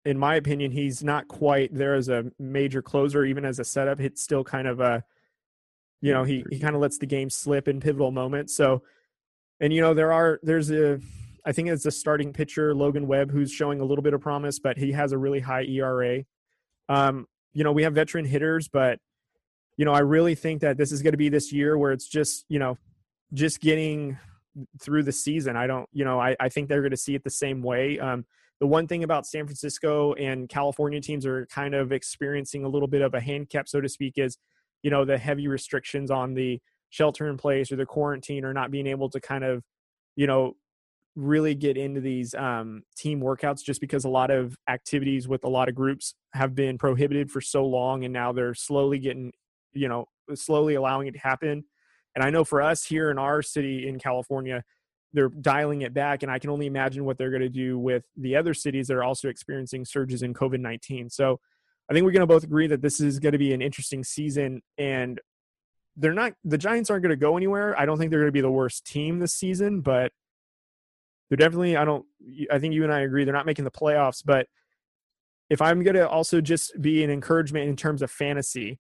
in 0.06 0.18
my 0.18 0.36
opinion, 0.36 0.70
he's 0.70 1.04
not 1.04 1.28
quite 1.28 1.74
there 1.74 1.94
as 1.94 2.08
a 2.08 2.32
major 2.38 2.80
closer, 2.80 3.26
even 3.26 3.44
as 3.44 3.58
a 3.58 3.64
setup. 3.64 4.00
It's 4.00 4.22
still 4.22 4.42
kind 4.42 4.66
of 4.66 4.80
a, 4.80 5.04
you 6.00 6.14
know, 6.14 6.24
he 6.24 6.42
he 6.50 6.58
kind 6.58 6.74
of 6.74 6.80
lets 6.80 6.96
the 6.96 7.04
game 7.04 7.28
slip 7.28 7.68
in 7.68 7.78
pivotal 7.78 8.10
moments. 8.10 8.56
So, 8.56 8.82
and 9.60 9.70
you 9.70 9.82
know, 9.82 9.92
there 9.92 10.14
are 10.14 10.40
there's 10.42 10.70
a, 10.70 10.98
I 11.44 11.52
think 11.52 11.68
it's 11.68 11.84
a 11.84 11.90
starting 11.90 12.32
pitcher 12.32 12.74
Logan 12.74 13.06
Webb 13.06 13.30
who's 13.30 13.52
showing 13.52 13.82
a 13.82 13.84
little 13.84 14.02
bit 14.02 14.14
of 14.14 14.22
promise, 14.22 14.58
but 14.58 14.78
he 14.78 14.92
has 14.92 15.12
a 15.12 15.18
really 15.18 15.40
high 15.40 15.64
ERA. 15.64 16.24
Um, 16.90 17.26
you 17.54 17.64
know, 17.64 17.72
we 17.72 17.84
have 17.84 17.94
veteran 17.94 18.26
hitters, 18.26 18.68
but 18.68 18.98
you 19.76 19.86
know, 19.86 19.92
I 19.92 20.00
really 20.00 20.34
think 20.34 20.60
that 20.60 20.76
this 20.76 20.92
is 20.92 21.00
going 21.02 21.12
to 21.12 21.18
be 21.18 21.30
this 21.30 21.52
year 21.52 21.78
where 21.78 21.92
it's 21.92 22.06
just 22.06 22.44
you 22.48 22.58
know, 22.58 22.76
just 23.32 23.60
getting 23.60 24.18
through 24.80 25.04
the 25.04 25.12
season. 25.12 25.56
I 25.56 25.66
don't, 25.66 25.88
you 25.92 26.04
know, 26.04 26.20
I, 26.20 26.36
I 26.40 26.48
think 26.48 26.68
they're 26.68 26.82
going 26.82 26.90
to 26.90 26.96
see 26.96 27.14
it 27.14 27.24
the 27.24 27.30
same 27.30 27.62
way. 27.62 27.98
Um, 27.98 28.26
the 28.58 28.66
one 28.66 28.86
thing 28.86 29.04
about 29.04 29.26
San 29.26 29.46
Francisco 29.46 30.12
and 30.14 30.48
California 30.48 31.00
teams 31.00 31.24
are 31.24 31.46
kind 31.46 31.74
of 31.74 31.92
experiencing 31.92 32.64
a 32.64 32.68
little 32.68 32.88
bit 32.88 33.00
of 33.00 33.14
a 33.14 33.20
handicap, 33.20 33.68
so 33.68 33.80
to 33.80 33.88
speak, 33.88 34.14
is, 34.16 34.36
you 34.82 34.90
know, 34.90 35.04
the 35.04 35.16
heavy 35.16 35.48
restrictions 35.48 36.10
on 36.10 36.34
the 36.34 36.60
shelter 36.90 37.28
in 37.28 37.38
place 37.38 37.72
or 37.72 37.76
the 37.76 37.86
quarantine 37.86 38.44
or 38.44 38.52
not 38.52 38.70
being 38.70 38.86
able 38.86 39.08
to 39.10 39.20
kind 39.20 39.44
of, 39.44 39.62
you 40.16 40.26
know, 40.26 40.56
really 41.16 41.54
get 41.54 41.76
into 41.76 42.00
these 42.00 42.34
um, 42.34 42.82
team 42.96 43.20
workouts 43.20 43.62
just 43.62 43.80
because 43.80 44.04
a 44.04 44.08
lot 44.08 44.30
of 44.30 44.56
activities 44.68 45.26
with 45.26 45.44
a 45.44 45.48
lot 45.48 45.68
of 45.68 45.74
groups 45.74 46.14
have 46.34 46.54
been 46.54 46.78
prohibited 46.78 47.30
for 47.30 47.40
so 47.40 47.64
long 47.64 48.04
and 48.04 48.12
now 48.12 48.32
they're 48.32 48.54
slowly 48.54 48.98
getting, 48.98 49.32
you 49.72 49.88
know, 49.88 50.06
slowly 50.34 50.74
allowing 50.74 51.08
it 51.08 51.12
to 51.12 51.18
happen. 51.18 51.64
And 52.14 52.24
I 52.24 52.30
know 52.30 52.44
for 52.44 52.62
us 52.62 52.84
here 52.84 53.10
in 53.10 53.18
our 53.18 53.42
city 53.42 53.88
in 53.88 53.98
California, 53.98 54.62
they're 55.12 55.28
dialing 55.28 55.82
it 55.82 55.92
back. 55.92 56.22
And 56.22 56.30
I 56.30 56.38
can 56.38 56.50
only 56.50 56.66
imagine 56.66 57.04
what 57.04 57.18
they're 57.18 57.30
going 57.30 57.42
to 57.42 57.48
do 57.48 57.78
with 57.78 58.04
the 58.16 58.36
other 58.36 58.54
cities 58.54 58.88
that 58.88 58.94
are 58.94 59.04
also 59.04 59.28
experiencing 59.28 59.84
surges 59.84 60.22
in 60.22 60.34
COVID 60.34 60.60
19. 60.60 61.10
So 61.10 61.40
I 61.88 61.92
think 61.92 62.04
we're 62.04 62.12
going 62.12 62.20
to 62.20 62.26
both 62.26 62.44
agree 62.44 62.68
that 62.68 62.82
this 62.82 63.00
is 63.00 63.18
going 63.18 63.32
to 63.32 63.38
be 63.38 63.52
an 63.52 63.62
interesting 63.62 64.04
season. 64.04 64.62
And 64.78 65.20
they're 65.96 66.14
not, 66.14 66.34
the 66.44 66.58
Giants 66.58 66.90
aren't 66.90 67.02
going 67.02 67.10
to 67.10 67.16
go 67.16 67.36
anywhere. 67.36 67.78
I 67.78 67.84
don't 67.84 67.98
think 67.98 68.10
they're 68.10 68.20
going 68.20 68.28
to 68.28 68.32
be 68.32 68.40
the 68.40 68.50
worst 68.50 68.86
team 68.86 69.18
this 69.18 69.34
season, 69.34 69.80
but 69.80 70.12
they're 71.30 71.36
definitely, 71.36 71.76
I 71.76 71.84
don't, 71.84 72.04
I 72.50 72.58
think 72.58 72.74
you 72.74 72.82
and 72.84 72.92
I 72.92 73.00
agree, 73.00 73.24
they're 73.24 73.32
not 73.32 73.46
making 73.46 73.64
the 73.64 73.70
playoffs. 73.70 74.22
But 74.24 74.48
if 75.48 75.62
I'm 75.62 75.82
going 75.82 75.94
to 75.94 76.08
also 76.08 76.40
just 76.40 76.80
be 76.80 77.02
an 77.04 77.10
encouragement 77.10 77.68
in 77.68 77.76
terms 77.76 78.02
of 78.02 78.10
fantasy, 78.10 78.78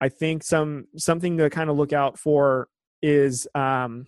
I 0.00 0.08
think 0.08 0.42
some 0.42 0.86
something 0.96 1.38
to 1.38 1.50
kind 1.50 1.70
of 1.70 1.76
look 1.76 1.92
out 1.92 2.18
for 2.18 2.68
is, 3.02 3.46
um, 3.54 4.06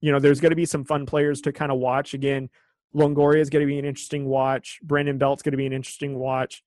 you 0.00 0.12
know, 0.12 0.18
there's 0.18 0.40
going 0.40 0.50
to 0.50 0.56
be 0.56 0.66
some 0.66 0.84
fun 0.84 1.06
players 1.06 1.40
to 1.42 1.52
kind 1.52 1.72
of 1.72 1.78
watch. 1.78 2.12
Again, 2.14 2.50
Longoria 2.94 3.40
is 3.40 3.50
going 3.50 3.62
to 3.62 3.66
be 3.66 3.78
an 3.78 3.84
interesting 3.84 4.26
watch. 4.26 4.78
Brandon 4.82 5.18
Belt's 5.18 5.42
going 5.42 5.52
to 5.52 5.56
be 5.56 5.66
an 5.66 5.72
interesting 5.72 6.16
watch. 6.16 6.62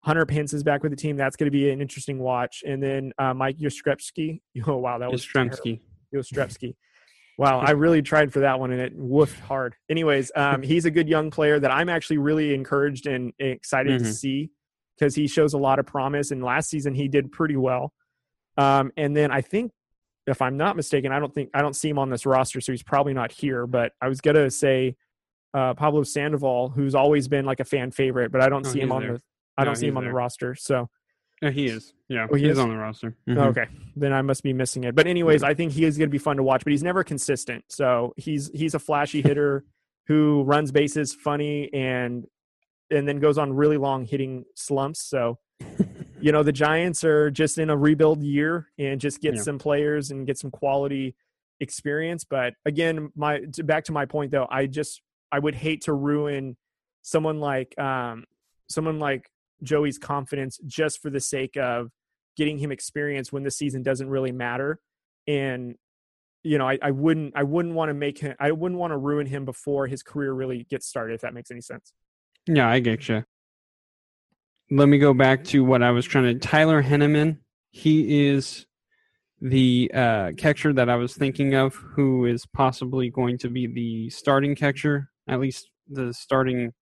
Hunter 0.00 0.24
Pence 0.24 0.52
is 0.52 0.62
back 0.62 0.82
with 0.82 0.92
the 0.92 0.96
team. 0.96 1.16
That's 1.16 1.36
going 1.36 1.48
to 1.48 1.50
be 1.50 1.70
an 1.70 1.80
interesting 1.80 2.18
watch. 2.18 2.62
And 2.66 2.82
then 2.82 3.12
uh, 3.18 3.34
Mike 3.34 3.58
Yastrzemski. 3.58 4.40
Oh 4.66 4.76
wow, 4.76 4.98
that 4.98 5.10
was. 5.10 5.24
Yastrzemski. 5.24 5.80
Yastrzemski. 6.14 6.76
Wow, 7.38 7.60
I 7.60 7.70
really 7.84 8.02
tried 8.02 8.32
for 8.32 8.40
that 8.40 8.60
one 8.60 8.70
and 8.72 8.80
it 8.80 8.98
woofed 8.98 9.40
hard. 9.40 9.76
Anyways, 9.88 10.30
um, 10.36 10.62
he's 10.62 10.84
a 10.84 10.90
good 10.90 11.08
young 11.08 11.30
player 11.30 11.58
that 11.58 11.70
I'm 11.70 11.88
actually 11.88 12.18
really 12.18 12.52
encouraged 12.52 13.06
and 13.06 13.32
excited 13.38 14.00
to 14.00 14.04
Mhm. 14.04 14.12
see 14.12 14.50
because 14.98 15.14
he 15.14 15.26
shows 15.28 15.54
a 15.54 15.58
lot 15.58 15.78
of 15.78 15.86
promise. 15.86 16.30
And 16.32 16.42
last 16.42 16.68
season 16.68 16.92
he 16.94 17.08
did 17.08 17.30
pretty 17.32 17.56
well. 17.56 17.92
Um, 18.56 18.92
and 18.96 19.16
then 19.16 19.30
I 19.30 19.40
think, 19.40 19.72
if 20.26 20.42
I'm 20.42 20.58
not 20.58 20.76
mistaken, 20.76 21.10
I 21.10 21.20
don't 21.20 21.32
think 21.32 21.48
I 21.54 21.62
don't 21.62 21.74
see 21.74 21.88
him 21.88 21.98
on 21.98 22.10
this 22.10 22.26
roster, 22.26 22.60
so 22.60 22.70
he's 22.72 22.82
probably 22.82 23.14
not 23.14 23.32
here. 23.32 23.66
But 23.66 23.92
I 24.02 24.08
was 24.08 24.20
gonna 24.20 24.50
say 24.50 24.96
uh, 25.54 25.72
Pablo 25.72 26.02
Sandoval, 26.02 26.68
who's 26.68 26.94
always 26.94 27.28
been 27.28 27.46
like 27.46 27.60
a 27.60 27.64
fan 27.64 27.90
favorite, 27.92 28.30
but 28.30 28.42
I 28.42 28.50
don't 28.50 28.66
Oh, 28.66 28.70
see 28.70 28.80
him 28.80 28.92
on 28.92 29.02
there. 29.02 29.12
the 29.14 29.22
I 29.56 29.64
don't 29.64 29.76
see 29.76 29.86
him 29.86 29.96
on 29.96 30.04
the 30.04 30.12
roster. 30.12 30.54
So 30.54 30.90
Uh, 31.42 31.50
he 31.50 31.66
is. 31.66 31.92
Yeah, 32.08 32.26
Oh, 32.30 32.34
he 32.34 32.42
he's 32.44 32.52
is? 32.52 32.58
on 32.58 32.68
the 32.68 32.76
roster. 32.76 33.16
Mhm. 33.28 33.38
Okay, 33.48 33.66
then 33.96 34.12
I 34.12 34.22
must 34.22 34.42
be 34.42 34.52
missing 34.52 34.84
it. 34.84 34.94
But 34.94 35.06
anyways, 35.06 35.42
I 35.42 35.54
think 35.54 35.72
he 35.72 35.84
is 35.84 35.96
going 35.96 36.08
to 36.08 36.12
be 36.12 36.18
fun 36.18 36.36
to 36.36 36.42
watch. 36.42 36.64
But 36.64 36.72
he's 36.72 36.82
never 36.82 37.04
consistent. 37.04 37.64
So 37.68 38.12
he's 38.16 38.50
he's 38.54 38.74
a 38.74 38.78
flashy 38.78 39.22
hitter 39.22 39.64
who 40.08 40.42
runs 40.44 40.72
bases 40.72 41.14
funny 41.14 41.70
and 41.72 42.26
and 42.90 43.06
then 43.06 43.20
goes 43.20 43.38
on 43.38 43.52
really 43.52 43.76
long 43.76 44.04
hitting 44.04 44.44
slumps. 44.56 45.00
So 45.02 45.38
you 46.20 46.32
know 46.32 46.42
the 46.42 46.52
Giants 46.52 47.04
are 47.04 47.30
just 47.30 47.58
in 47.58 47.70
a 47.70 47.76
rebuild 47.76 48.22
year 48.22 48.68
and 48.78 49.00
just 49.00 49.20
get 49.20 49.34
Yeah. 49.36 49.42
some 49.42 49.58
players 49.58 50.10
and 50.10 50.26
get 50.26 50.38
some 50.38 50.50
quality 50.50 51.14
experience. 51.60 52.24
But 52.24 52.54
again, 52.64 53.10
my 53.14 53.40
to- 53.52 53.64
back 53.64 53.84
to 53.84 53.92
my 53.92 54.06
point 54.06 54.30
though, 54.32 54.46
I 54.50 54.66
just 54.66 55.02
I 55.30 55.38
would 55.38 55.54
hate 55.54 55.82
to 55.82 55.92
ruin 55.92 56.56
someone 57.02 57.38
like 57.38 57.78
um 57.78 58.24
someone 58.68 58.98
like 58.98 59.30
Joey's 59.62 59.98
confidence 59.98 60.58
just 60.66 61.00
for 61.02 61.10
the 61.10 61.20
sake 61.20 61.56
of 61.56 61.90
getting 62.36 62.58
him 62.58 62.70
experience 62.70 63.32
when 63.32 63.42
the 63.42 63.50
season 63.50 63.82
doesn't 63.82 64.08
really 64.08 64.32
matter. 64.32 64.78
And 65.26 65.74
you 66.44 66.56
know, 66.56 66.68
I, 66.68 66.78
I 66.80 66.90
wouldn't 66.92 67.34
I 67.36 67.42
wouldn't 67.42 67.74
want 67.74 67.90
to 67.90 67.94
make 67.94 68.18
him 68.18 68.34
I 68.38 68.52
wouldn't 68.52 68.78
want 68.78 68.92
to 68.92 68.96
ruin 68.96 69.26
him 69.26 69.44
before 69.44 69.86
his 69.86 70.02
career 70.02 70.32
really 70.32 70.64
gets 70.70 70.86
started, 70.86 71.14
if 71.14 71.20
that 71.22 71.34
makes 71.34 71.50
any 71.50 71.60
sense. 71.60 71.92
Yeah, 72.46 72.68
I 72.68 72.80
get 72.80 73.08
you. 73.08 73.24
Let 74.70 74.88
me 74.88 74.98
go 74.98 75.14
back 75.14 75.44
to 75.44 75.64
what 75.64 75.82
I 75.82 75.90
was 75.90 76.06
trying 76.06 76.24
to. 76.24 76.34
Tyler 76.34 76.82
Henneman, 76.82 77.38
he 77.70 78.28
is 78.28 78.66
the 79.40 79.90
uh, 79.94 80.32
catcher 80.36 80.72
that 80.72 80.88
I 80.88 80.96
was 80.96 81.14
thinking 81.14 81.54
of, 81.54 81.74
who 81.74 82.26
is 82.26 82.46
possibly 82.46 83.10
going 83.10 83.38
to 83.38 83.48
be 83.48 83.66
the 83.66 84.10
starting 84.10 84.54
catcher, 84.54 85.10
at 85.28 85.40
least 85.40 85.70
the 85.88 86.12
starting 86.12 86.72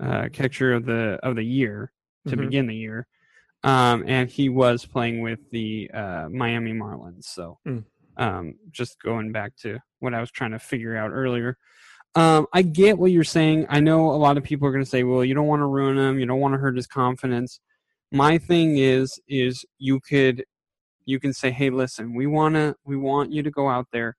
uh, 0.00 0.28
catcher 0.32 0.72
of 0.74 0.84
the 0.86 1.18
of 1.22 1.36
the 1.36 1.44
year 1.44 1.90
to 2.26 2.36
Mhm. 2.36 2.40
begin 2.40 2.66
the 2.66 2.74
year. 2.76 3.06
Um, 3.62 4.04
and 4.06 4.28
he 4.30 4.48
was 4.48 4.84
playing 4.84 5.22
with 5.22 5.40
the 5.50 5.90
uh, 5.92 6.28
Miami 6.30 6.72
Marlins. 6.72 7.24
So, 7.24 7.58
Mm. 7.66 7.84
um, 8.16 8.54
just 8.70 9.00
going 9.02 9.32
back 9.32 9.56
to 9.62 9.80
what 10.00 10.14
I 10.14 10.20
was 10.20 10.30
trying 10.30 10.52
to 10.52 10.58
figure 10.58 10.96
out 10.96 11.10
earlier. 11.10 11.56
Um, 12.14 12.46
I 12.52 12.62
get 12.62 12.98
what 12.98 13.10
you're 13.12 13.24
saying. 13.24 13.66
I 13.68 13.80
know 13.80 14.10
a 14.10 14.16
lot 14.16 14.36
of 14.38 14.44
people 14.44 14.66
are 14.68 14.72
going 14.72 14.84
to 14.84 14.88
say, 14.90 15.02
"Well, 15.02 15.24
you 15.24 15.34
don't 15.34 15.46
want 15.46 15.60
to 15.60 15.66
ruin 15.66 15.98
him. 15.98 16.18
You 16.18 16.26
don't 16.26 16.40
want 16.40 16.54
to 16.54 16.58
hurt 16.58 16.76
his 16.76 16.86
confidence." 16.86 17.60
My 18.12 18.38
thing 18.38 18.78
is, 18.78 19.20
is 19.28 19.64
you 19.78 20.00
could, 20.00 20.44
you 21.04 21.18
can 21.20 21.32
say, 21.32 21.50
"Hey, 21.50 21.70
listen, 21.70 22.14
we 22.14 22.26
wanna, 22.26 22.76
we 22.84 22.96
want 22.96 23.32
you 23.32 23.42
to 23.42 23.50
go 23.50 23.68
out 23.68 23.88
there. 23.92 24.16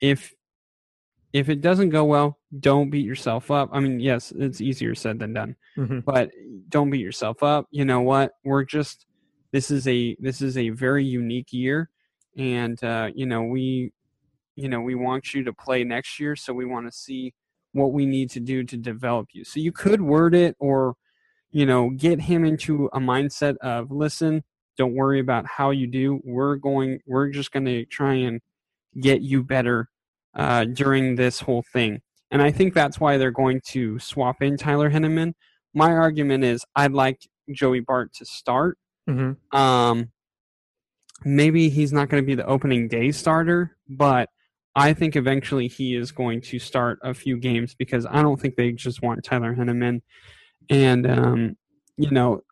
If, 0.00 0.32
if 1.32 1.48
it 1.48 1.60
doesn't 1.60 1.90
go 1.90 2.04
well, 2.04 2.38
don't 2.60 2.90
beat 2.90 3.04
yourself 3.04 3.50
up. 3.50 3.68
I 3.72 3.80
mean, 3.80 4.00
yes, 4.00 4.32
it's 4.36 4.60
easier 4.60 4.94
said 4.94 5.18
than 5.18 5.34
done, 5.34 5.56
Mhm. 5.76 6.04
but 6.04 6.30
don't 6.68 6.90
beat 6.90 7.00
yourself 7.00 7.42
up. 7.42 7.66
You 7.70 7.84
know 7.84 8.00
what? 8.00 8.32
We're 8.44 8.64
just, 8.64 9.06
this 9.52 9.70
is 9.70 9.86
a, 9.88 10.16
this 10.20 10.40
is 10.42 10.56
a 10.56 10.70
very 10.70 11.04
unique 11.04 11.52
year, 11.52 11.90
and 12.36 12.82
uh, 12.82 13.10
you 13.14 13.26
know 13.26 13.42
we 13.42 13.92
you 14.56 14.68
know, 14.68 14.80
we 14.80 14.96
want 14.96 15.34
you 15.34 15.44
to 15.44 15.52
play 15.52 15.84
next 15.84 16.18
year, 16.18 16.34
so 16.34 16.52
we 16.52 16.64
want 16.64 16.84
to 16.84 16.90
see 16.90 17.32
what 17.74 17.92
we 17.92 18.04
need 18.04 18.28
to 18.28 18.40
do 18.40 18.64
to 18.64 18.76
develop 18.76 19.28
you. 19.32 19.44
So 19.44 19.60
you 19.60 19.70
could 19.70 20.00
word 20.00 20.34
it 20.34 20.56
or, 20.58 20.96
you 21.52 21.64
know, 21.64 21.90
get 21.90 22.20
him 22.22 22.44
into 22.44 22.86
a 22.92 22.98
mindset 22.98 23.56
of, 23.58 23.92
listen, 23.92 24.42
don't 24.76 24.96
worry 24.96 25.20
about 25.20 25.46
how 25.46 25.70
you 25.70 25.86
do. 25.86 26.20
We're 26.24 26.56
going, 26.56 26.98
we're 27.06 27.28
just 27.28 27.52
going 27.52 27.66
to 27.66 27.84
try 27.84 28.14
and 28.14 28.40
get 29.00 29.20
you 29.22 29.44
better 29.44 29.90
uh, 30.38 30.64
during 30.64 31.16
this 31.16 31.40
whole 31.40 31.64
thing. 31.72 32.00
And 32.30 32.40
I 32.40 32.50
think 32.50 32.74
that's 32.74 33.00
why 33.00 33.16
they're 33.16 33.30
going 33.30 33.60
to 33.68 33.98
swap 33.98 34.42
in 34.42 34.56
Tyler 34.56 34.90
Henneman. 34.90 35.32
My 35.74 35.92
argument 35.92 36.44
is 36.44 36.64
I'd 36.76 36.92
like 36.92 37.20
Joey 37.52 37.80
Bart 37.80 38.12
to 38.14 38.24
start. 38.24 38.78
Mhm. 39.08 39.36
Um, 39.54 40.10
maybe 41.24 41.68
he's 41.68 41.92
not 41.92 42.08
going 42.08 42.22
to 42.22 42.26
be 42.26 42.34
the 42.34 42.46
opening 42.46 42.88
day 42.88 43.10
starter, 43.10 43.76
but 43.88 44.28
I 44.76 44.92
think 44.92 45.16
eventually 45.16 45.66
he 45.66 45.96
is 45.96 46.12
going 46.12 46.40
to 46.42 46.58
start 46.58 47.00
a 47.02 47.14
few 47.14 47.36
games 47.36 47.74
because 47.74 48.06
I 48.06 48.22
don't 48.22 48.40
think 48.40 48.54
they 48.54 48.72
just 48.72 49.02
want 49.02 49.24
Tyler 49.24 49.54
Henneman. 49.54 50.02
And, 50.70 51.10
um, 51.10 51.56
you 51.96 52.10
know, 52.10 52.42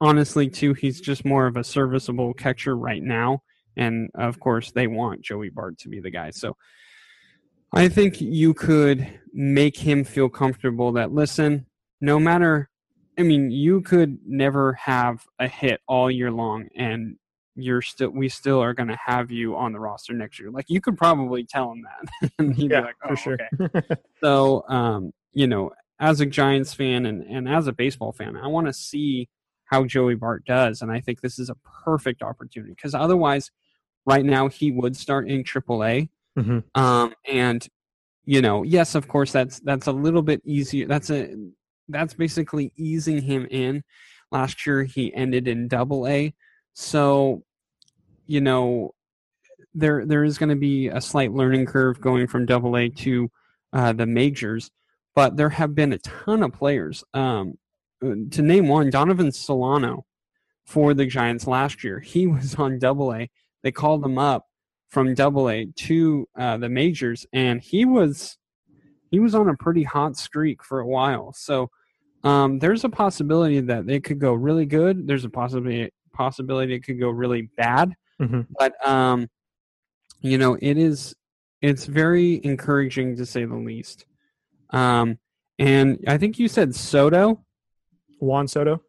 honestly, 0.00 0.48
too, 0.48 0.74
he's 0.74 1.00
just 1.00 1.24
more 1.24 1.46
of 1.46 1.56
a 1.56 1.64
serviceable 1.64 2.34
catcher 2.34 2.76
right 2.76 3.02
now. 3.02 3.42
And 3.76 4.10
of 4.14 4.38
course, 4.38 4.70
they 4.70 4.86
want 4.86 5.22
Joey 5.22 5.48
Bart 5.48 5.78
to 5.78 5.88
be 5.88 5.98
the 5.98 6.10
guy. 6.10 6.30
So 6.30 6.56
I 7.72 7.88
think 7.88 8.20
you 8.20 8.54
could 8.54 9.20
make 9.32 9.78
him 9.78 10.04
feel 10.04 10.28
comfortable 10.28 10.92
that, 10.92 11.12
listen, 11.12 11.66
no 12.00 12.18
matter, 12.18 12.68
I 13.18 13.22
mean, 13.22 13.50
you 13.50 13.80
could 13.80 14.18
never 14.26 14.74
have 14.74 15.24
a 15.38 15.48
hit 15.48 15.80
all 15.86 16.10
year 16.10 16.30
long 16.30 16.68
and 16.76 17.16
you're 17.54 17.82
still 17.82 18.10
we 18.10 18.28
still 18.28 18.62
are 18.62 18.72
going 18.72 18.88
to 18.88 18.98
have 19.04 19.30
you 19.30 19.56
on 19.56 19.72
the 19.72 19.80
roster 19.80 20.12
next 20.12 20.38
year. 20.40 20.50
Like 20.50 20.66
you 20.68 20.80
could 20.80 20.96
probably 20.96 21.44
tell 21.44 21.72
him 21.72 21.82
that, 21.82 22.32
and 22.38 22.54
he'd 22.54 22.70
yeah, 22.70 22.80
be 22.80 22.86
like, 22.86 22.96
oh, 23.04 23.08
for 23.10 23.16
sure. 23.16 23.38
okay. 23.60 23.96
So, 24.22 24.64
um, 24.68 25.12
you 25.32 25.46
know, 25.46 25.72
as 25.98 26.20
a 26.20 26.26
Giants 26.26 26.74
fan 26.74 27.06
and 27.06 27.22
and 27.22 27.48
as 27.48 27.66
a 27.66 27.72
baseball 27.72 28.12
fan, 28.12 28.36
I 28.36 28.46
want 28.46 28.68
to 28.68 28.72
see 28.72 29.28
how 29.64 29.84
Joey 29.84 30.14
Bart 30.14 30.44
does, 30.44 30.82
and 30.82 30.90
I 30.90 31.00
think 31.00 31.20
this 31.20 31.38
is 31.38 31.50
a 31.50 31.56
perfect 31.84 32.22
opportunity 32.22 32.72
because 32.72 32.94
otherwise, 32.94 33.50
right 34.06 34.24
now 34.24 34.48
he 34.48 34.70
would 34.70 34.96
start 34.96 35.28
in 35.28 35.44
AAA, 35.44 36.08
hmm 36.36 36.58
um, 36.74 37.14
and 37.26 37.66
you 38.24 38.40
know, 38.40 38.62
yes, 38.62 38.94
of 38.94 39.08
course, 39.08 39.32
that's 39.32 39.60
that's 39.60 39.86
a 39.88 39.92
little 39.92 40.22
bit 40.22 40.40
easier. 40.44 40.86
That's 40.86 41.10
a 41.10 41.34
that's 41.88 42.14
basically 42.14 42.72
easing 42.76 43.20
him 43.20 43.46
in. 43.50 43.82
Last 44.30 44.66
year 44.66 44.84
he 44.84 45.12
ended 45.14 45.48
in 45.48 45.68
Double 45.68 46.06
A, 46.06 46.32
so 46.72 47.42
you 48.26 48.40
know 48.40 48.92
there 49.74 50.06
there 50.06 50.24
is 50.24 50.38
going 50.38 50.50
to 50.50 50.56
be 50.56 50.88
a 50.88 51.00
slight 51.00 51.32
learning 51.32 51.66
curve 51.66 52.00
going 52.00 52.26
from 52.26 52.46
Double 52.46 52.76
A 52.76 52.88
to 52.88 53.30
uh, 53.72 53.92
the 53.92 54.06
majors. 54.06 54.70
But 55.14 55.36
there 55.36 55.50
have 55.50 55.74
been 55.74 55.92
a 55.92 55.98
ton 55.98 56.42
of 56.42 56.52
players. 56.52 57.04
Um, 57.12 57.58
to 58.00 58.42
name 58.42 58.68
one, 58.68 58.90
Donovan 58.90 59.32
Solano 59.32 60.06
for 60.64 60.94
the 60.94 61.06
Giants 61.06 61.46
last 61.46 61.84
year. 61.84 62.00
He 62.00 62.26
was 62.28 62.54
on 62.54 62.78
Double 62.78 63.12
A. 63.12 63.30
They 63.62 63.72
called 63.72 64.04
him 64.04 64.18
up 64.18 64.46
from 64.92 65.14
Double 65.14 65.48
A 65.48 65.64
to 65.64 66.28
uh, 66.38 66.58
the 66.58 66.68
majors, 66.68 67.24
and 67.32 67.62
he 67.62 67.86
was 67.86 68.36
he 69.10 69.20
was 69.20 69.34
on 69.34 69.48
a 69.48 69.56
pretty 69.56 69.82
hot 69.82 70.18
streak 70.18 70.62
for 70.62 70.80
a 70.80 70.86
while. 70.86 71.32
So 71.32 71.70
um, 72.24 72.58
there's 72.58 72.84
a 72.84 72.90
possibility 72.90 73.60
that 73.60 73.88
it 73.88 74.04
could 74.04 74.18
go 74.18 74.34
really 74.34 74.66
good. 74.66 75.06
There's 75.06 75.24
a 75.24 75.30
possibility 75.30 75.90
possibility 76.12 76.74
it 76.74 76.84
could 76.84 77.00
go 77.00 77.08
really 77.08 77.48
bad. 77.56 77.94
hmm 78.18 78.42
But 78.58 78.86
um, 78.86 79.30
you 80.20 80.36
know, 80.36 80.58
it 80.60 80.76
is 80.76 81.16
it's 81.62 81.86
very 81.86 82.44
encouraging 82.44 83.16
to 83.16 83.24
say 83.24 83.46
the 83.46 83.56
least. 83.56 84.04
Um, 84.70 85.18
and 85.58 86.04
I 86.06 86.18
think 86.18 86.38
you 86.38 86.48
said 86.48 86.74
Soto. 86.74 87.42
Juan 88.20 88.46
Soto. 88.46 88.82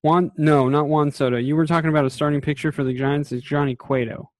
Juan, 0.00 0.32
no, 0.36 0.70
not 0.70 0.88
Juan 0.88 1.12
Soto. 1.12 1.36
You 1.36 1.56
were 1.56 1.66
talking 1.66 1.90
about 1.90 2.06
a 2.06 2.10
starting 2.10 2.40
pitcher 2.40 2.72
for 2.72 2.84
the 2.84 2.94
Giants. 2.94 3.32
It's 3.32 3.44
Johnny 3.44 3.76
Cueto. 3.76 4.31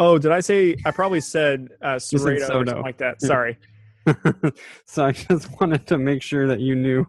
Oh, 0.00 0.18
did 0.18 0.32
I 0.32 0.40
say? 0.40 0.76
I 0.84 0.90
probably 0.90 1.20
said 1.20 1.68
uh, 1.82 1.98
said 1.98 2.20
or 2.22 2.40
something 2.40 2.80
like 2.80 2.96
that. 2.98 3.20
Sorry. 3.20 3.58
so 4.86 5.04
I 5.04 5.12
just 5.12 5.60
wanted 5.60 5.86
to 5.88 5.98
make 5.98 6.22
sure 6.22 6.48
that 6.48 6.58
you 6.58 6.74
knew. 6.74 7.06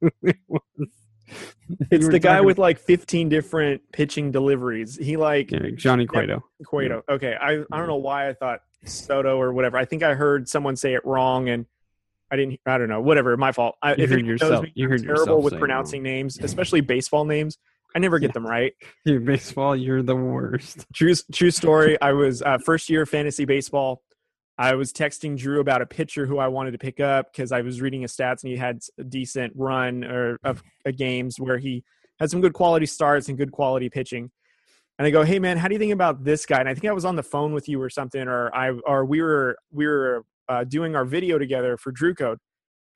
who 0.00 0.10
it 0.22 0.36
was. 0.46 0.60
It's 1.90 2.08
the 2.08 2.18
guy 2.18 2.40
with 2.40 2.58
like 2.58 2.78
15 2.78 3.28
different 3.28 3.82
pitching 3.92 4.30
deliveries. 4.30 4.96
He 4.96 5.16
like 5.16 5.50
yeah, 5.50 5.70
Johnny 5.74 6.06
Cueto. 6.06 6.44
Cueto. 6.64 7.02
Okay, 7.08 7.34
I 7.40 7.64
I 7.72 7.78
don't 7.78 7.86
know 7.86 7.96
why 7.96 8.28
I 8.28 8.34
thought 8.34 8.60
Soto 8.84 9.40
or 9.40 9.52
whatever. 9.52 9.78
I 9.78 9.84
think 9.86 10.02
I 10.02 10.14
heard 10.14 10.48
someone 10.48 10.76
say 10.76 10.94
it 10.94 11.04
wrong, 11.04 11.48
and 11.48 11.66
I 12.30 12.36
didn't. 12.36 12.60
I 12.66 12.76
don't 12.78 12.88
know. 12.88 13.00
Whatever, 13.00 13.36
my 13.36 13.52
fault. 13.52 13.76
I, 13.82 13.94
You 13.94 14.04
if 14.04 14.10
heard 14.10 14.26
yourself- 14.26 14.64
me, 14.64 14.72
you 14.74 14.84
I'm 14.84 14.90
heard 14.90 15.02
terrible 15.02 15.20
yourself 15.22 15.44
with 15.44 15.58
pronouncing 15.58 16.02
names, 16.02 16.38
especially 16.40 16.80
baseball 16.82 17.24
names. 17.24 17.58
I 17.94 17.98
never 17.98 18.18
get 18.18 18.34
them 18.34 18.46
right. 18.46 18.74
You 19.04 19.20
baseball, 19.20 19.74
you're 19.74 20.02
the 20.02 20.16
worst. 20.16 20.86
True, 20.92 21.14
true 21.32 21.50
story. 21.62 22.00
I 22.00 22.12
was 22.12 22.42
uh, 22.42 22.58
first 22.58 22.90
year 22.90 23.06
fantasy 23.06 23.44
baseball. 23.44 24.02
I 24.58 24.74
was 24.74 24.92
texting 24.92 25.38
Drew 25.38 25.60
about 25.60 25.82
a 25.82 25.86
pitcher 25.86 26.26
who 26.26 26.38
I 26.38 26.48
wanted 26.48 26.72
to 26.72 26.78
pick 26.78 26.98
up 26.98 27.32
because 27.32 27.52
I 27.52 27.60
was 27.60 27.80
reading 27.80 28.02
his 28.02 28.14
stats 28.14 28.42
and 28.42 28.50
he 28.50 28.56
had 28.56 28.80
a 28.98 29.04
decent 29.04 29.52
run 29.56 30.04
or 30.04 30.38
of 30.42 30.62
uh, 30.84 30.90
games 30.90 31.38
where 31.38 31.58
he 31.58 31.84
had 32.18 32.30
some 32.30 32.40
good 32.40 32.54
quality 32.54 32.86
starts 32.86 33.28
and 33.28 33.38
good 33.38 33.52
quality 33.52 33.88
pitching. 33.88 34.30
And 34.98 35.06
I 35.06 35.10
go, 35.10 35.22
"Hey 35.22 35.38
man, 35.38 35.58
how 35.58 35.68
do 35.68 35.74
you 35.74 35.78
think 35.78 35.92
about 35.92 36.24
this 36.24 36.44
guy?" 36.44 36.58
And 36.58 36.68
I 36.68 36.74
think 36.74 36.86
I 36.86 36.92
was 36.92 37.04
on 37.04 37.14
the 37.14 37.22
phone 37.22 37.54
with 37.54 37.68
you 37.68 37.80
or 37.80 37.88
something, 37.88 38.26
or 38.26 38.52
I 38.52 38.70
or 38.84 39.04
we 39.04 39.22
were 39.22 39.56
we 39.70 39.86
were 39.86 40.24
uh, 40.48 40.64
doing 40.64 40.96
our 40.96 41.04
video 41.04 41.38
together 41.38 41.76
for 41.76 41.92
Drew 41.92 42.14
Code. 42.14 42.38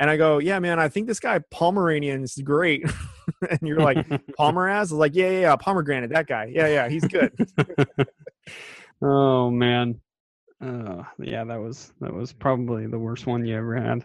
And 0.02 0.10
I 0.10 0.16
go, 0.16 0.38
"Yeah, 0.38 0.58
man, 0.58 0.80
I 0.80 0.88
think 0.88 1.06
this 1.06 1.20
guy 1.20 1.38
Pomeranian 1.52 2.24
is 2.24 2.34
great." 2.42 2.84
and 3.48 3.60
you're 3.62 3.78
like, 3.78 3.98
"Pomeranz?" 4.36 4.90
I 4.90 4.96
like, 4.96 5.14
"Yeah, 5.14 5.30
yeah, 5.30 5.40
yeah, 5.42 5.54
pomegranate, 5.54 6.10
that 6.10 6.26
guy. 6.26 6.50
Yeah, 6.52 6.66
yeah, 6.66 6.88
he's 6.88 7.04
good." 7.04 7.32
oh 9.02 9.48
man. 9.48 10.00
Uh, 10.60 11.04
yeah, 11.20 11.44
that 11.44 11.60
was 11.60 11.92
that 12.00 12.12
was 12.12 12.32
probably 12.32 12.88
the 12.88 12.98
worst 12.98 13.28
one 13.28 13.46
you 13.46 13.56
ever 13.56 13.76
had. 13.76 14.04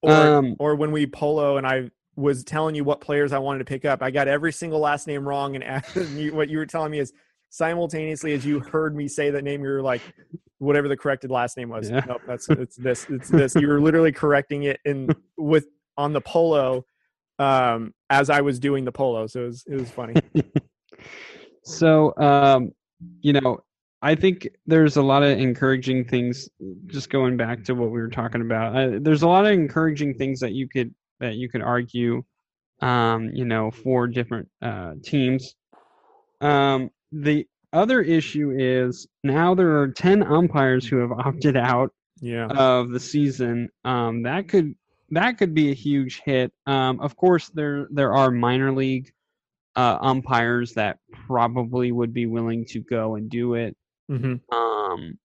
or 0.00 0.12
Um, 0.12 0.54
or 0.60 0.76
when 0.76 0.92
we 0.92 1.08
polo 1.08 1.56
and 1.56 1.66
I 1.66 1.90
was 2.14 2.44
telling 2.44 2.76
you 2.76 2.84
what 2.84 3.00
players 3.00 3.32
I 3.32 3.40
wanted 3.40 3.58
to 3.58 3.64
pick 3.64 3.84
up, 3.84 4.04
I 4.04 4.12
got 4.12 4.28
every 4.28 4.52
single 4.52 4.78
last 4.78 5.08
name 5.08 5.26
wrong, 5.26 5.56
and 5.56 5.64
asked, 5.64 5.96
what 6.32 6.48
you 6.48 6.58
were 6.58 6.66
telling 6.66 6.92
me 6.92 7.00
is 7.00 7.12
simultaneously 7.56 8.32
as 8.32 8.44
you 8.44 8.60
heard 8.60 8.94
me 8.94 9.08
say 9.08 9.30
that 9.30 9.42
name, 9.42 9.62
you're 9.62 9.82
like, 9.82 10.02
whatever 10.58 10.88
the 10.88 10.96
corrected 10.96 11.30
last 11.30 11.56
name 11.56 11.68
was. 11.68 11.90
Yeah. 11.90 12.04
Nope, 12.06 12.22
that's 12.26 12.48
it's 12.50 12.76
this, 12.76 13.06
it's 13.08 13.28
this. 13.28 13.54
You 13.54 13.68
were 13.68 13.80
literally 13.80 14.12
correcting 14.12 14.64
it 14.64 14.80
in 14.84 15.08
with 15.36 15.66
on 15.96 16.12
the 16.12 16.20
polo 16.20 16.84
um, 17.38 17.94
as 18.10 18.30
I 18.30 18.40
was 18.40 18.58
doing 18.58 18.84
the 18.84 18.92
polo, 18.92 19.26
so 19.26 19.42
it 19.42 19.46
was 19.46 19.64
it 19.66 19.74
was 19.74 19.90
funny. 19.90 20.14
So, 21.66 22.14
um, 22.16 22.70
you 23.22 23.32
know, 23.32 23.58
I 24.00 24.14
think 24.14 24.48
there's 24.66 24.96
a 24.96 25.02
lot 25.02 25.24
of 25.24 25.36
encouraging 25.36 26.04
things. 26.04 26.48
Just 26.86 27.10
going 27.10 27.36
back 27.36 27.64
to 27.64 27.74
what 27.74 27.90
we 27.90 28.00
were 28.00 28.08
talking 28.08 28.40
about, 28.40 28.76
uh, 28.76 28.98
there's 29.00 29.22
a 29.22 29.28
lot 29.28 29.46
of 29.46 29.52
encouraging 29.52 30.14
things 30.14 30.38
that 30.40 30.52
you 30.52 30.68
could 30.68 30.94
that 31.18 31.34
you 31.34 31.48
could 31.48 31.62
argue, 31.62 32.22
um, 32.82 33.30
you 33.34 33.44
know, 33.44 33.72
for 33.72 34.06
different 34.06 34.48
uh, 34.62 34.92
teams. 35.02 35.56
Um, 36.40 36.90
the 37.22 37.46
other 37.72 38.00
issue 38.02 38.52
is 38.56 39.06
now 39.24 39.54
there 39.54 39.80
are 39.80 39.88
ten 39.88 40.22
umpires 40.22 40.86
who 40.86 40.98
have 40.98 41.12
opted 41.12 41.56
out 41.56 41.92
Yeah, 42.20 42.50
of 42.50 42.90
the 42.90 43.00
season. 43.00 43.70
Um, 43.84 44.22
that 44.22 44.48
could 44.48 44.74
that 45.10 45.38
could 45.38 45.54
be 45.54 45.70
a 45.70 45.74
huge 45.74 46.20
hit. 46.24 46.52
Um, 46.66 47.00
of 47.00 47.16
course, 47.16 47.48
there 47.50 47.88
there 47.90 48.14
are 48.14 48.30
minor 48.30 48.72
league 48.72 49.12
uh, 49.76 49.98
umpires 50.00 50.74
that 50.74 50.98
probably 51.12 51.92
would 51.92 52.12
be 52.12 52.26
willing 52.26 52.64
to 52.66 52.80
go 52.80 53.16
and 53.16 53.30
do 53.30 53.54
it. 53.54 53.76
hmm 54.08 54.36
Um, 54.52 55.18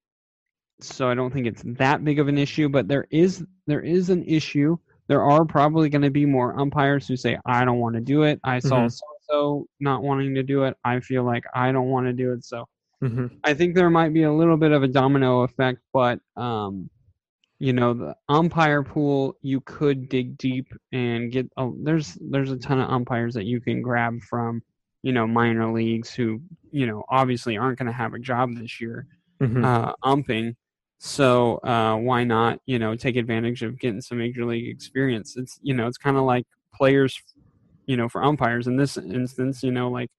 so 0.79 1.09
I 1.09 1.13
don't 1.15 1.31
think 1.31 1.47
it's 1.47 1.63
that 1.65 2.03
big 2.03 2.19
of 2.19 2.27
an 2.27 2.37
issue, 2.37 2.69
but 2.69 2.87
there 2.87 3.07
is 3.11 3.45
there 3.67 3.81
is 3.81 4.09
an 4.09 4.23
issue. 4.25 4.77
There 5.07 5.23
are 5.23 5.45
probably 5.45 5.89
going 5.89 6.01
to 6.03 6.09
be 6.11 6.25
more 6.25 6.59
umpires 6.59 7.07
who 7.07 7.15
say, 7.17 7.37
"I 7.45 7.65
don't 7.65 7.79
want 7.79 7.95
to 7.95 8.01
do 8.01 8.23
it." 8.23 8.39
I 8.43 8.59
saw 8.59 8.85
Mhm. 8.85 8.91
so 8.91 9.05
so 9.29 9.67
not 9.79 10.03
wanting 10.03 10.35
to 10.35 10.43
do 10.43 10.63
it. 10.65 10.75
I 10.83 10.99
feel 10.99 11.23
like 11.23 11.43
I 11.53 11.71
don't 11.71 11.89
want 11.89 12.07
to 12.07 12.13
do 12.13 12.33
it. 12.33 12.45
So 12.45 12.65
hmm 13.01 13.41
I 13.43 13.53
think 13.53 13.75
there 13.75 13.89
might 13.89 14.13
be 14.13 14.23
a 14.23 14.33
little 14.33 14.57
bit 14.57 14.71
of 14.71 14.83
a 14.83 14.87
domino 14.87 15.41
effect, 15.41 15.79
but 15.93 16.19
um, 16.37 16.89
you 17.59 17.73
know, 17.73 17.93
the 17.93 18.15
umpire 18.29 18.83
pool 18.83 19.35
you 19.41 19.61
could 19.61 20.09
dig 20.09 20.37
deep 20.37 20.67
and 20.91 21.31
get. 21.31 21.47
A, 21.57 21.69
there's 21.83 22.17
there's 22.21 22.51
a 22.51 22.57
ton 22.57 22.79
of 22.79 22.89
umpires 22.89 23.33
that 23.35 23.45
you 23.45 23.61
can 23.61 23.81
grab 23.81 24.21
from, 24.23 24.63
you 25.03 25.13
know, 25.13 25.27
minor 25.27 25.71
leagues 25.73 26.13
who 26.13 26.41
you 26.71 26.87
know 26.87 27.03
obviously 27.09 27.57
aren't 27.57 27.77
going 27.79 27.87
to 27.87 27.93
have 27.93 28.13
a 28.13 28.19
job 28.19 28.55
this 28.55 28.81
year 28.81 29.07
hmm 29.41 29.63
uh, 29.63 29.93
umping. 30.03 30.55
So 30.99 31.57
uh, 31.57 31.95
why 31.97 32.23
not 32.23 32.59
you 32.65 32.79
know 32.79 32.95
take 32.95 33.15
advantage 33.15 33.63
of 33.63 33.79
getting 33.79 34.01
some 34.01 34.19
major 34.19 34.45
league 34.45 34.69
experience? 34.69 35.35
It's 35.37 35.59
you 35.61 35.73
know 35.73 35.87
it's 35.87 35.97
kind 35.97 36.17
of 36.17 36.23
like 36.23 36.45
players, 36.75 37.19
you 37.91 37.97
know, 37.97 38.07
for 38.07 38.23
umpires 38.23 38.67
in 38.67 38.77
this 38.77 38.95
instance, 38.97 39.61
you 39.63 39.71
know, 39.71 39.89
like 39.89 40.09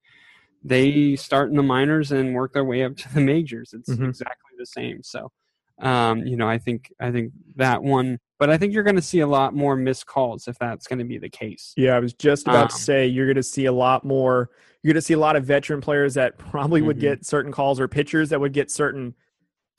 they 0.62 1.16
start 1.16 1.48
in 1.48 1.56
the 1.56 1.62
minors 1.62 2.12
and 2.12 2.34
work 2.34 2.52
their 2.52 2.64
way 2.66 2.84
up 2.84 2.94
to 2.98 3.14
the 3.14 3.20
majors. 3.20 3.72
It's 3.72 3.88
Mhm. 3.88 4.10
exactly 4.10 4.52
the 4.58 4.66
same. 4.66 5.02
So, 5.02 5.32
um, 5.80 6.26
you 6.26 6.36
know, 6.36 6.46
I 6.46 6.58
think 6.58 6.92
I 7.00 7.10
think 7.10 7.32
that 7.56 7.82
one, 7.82 8.18
but 8.38 8.50
I 8.50 8.58
think 8.58 8.74
you're 8.74 8.82
going 8.82 8.96
to 8.96 9.02
see 9.12 9.20
a 9.20 9.26
lot 9.26 9.54
more 9.54 9.74
missed 9.74 10.04
calls 10.06 10.46
if 10.48 10.58
that's 10.58 10.86
going 10.86 10.98
to 10.98 11.06
be 11.06 11.16
the 11.18 11.30
case. 11.30 11.72
Yeah, 11.78 11.96
I 11.96 11.98
was 11.98 12.12
just 12.12 12.46
about 12.46 12.68
to 12.70 12.76
Um, 12.76 12.80
say 12.80 13.06
you're 13.06 13.26
going 13.26 13.36
to 13.36 13.42
see 13.42 13.64
a 13.64 13.72
lot 13.72 14.04
more. 14.04 14.50
You're 14.82 14.92
going 14.92 15.00
to 15.00 15.06
see 15.06 15.14
a 15.14 15.18
lot 15.18 15.34
of 15.34 15.44
veteran 15.44 15.80
players 15.80 16.12
that 16.14 16.36
probably 16.36 16.82
would 16.82 16.98
Mhm. 16.98 17.00
get 17.08 17.24
certain 17.26 17.52
calls, 17.52 17.80
or 17.80 17.88
pitchers 17.88 18.28
that 18.28 18.40
would 18.40 18.52
get 18.52 18.70
certain 18.70 19.14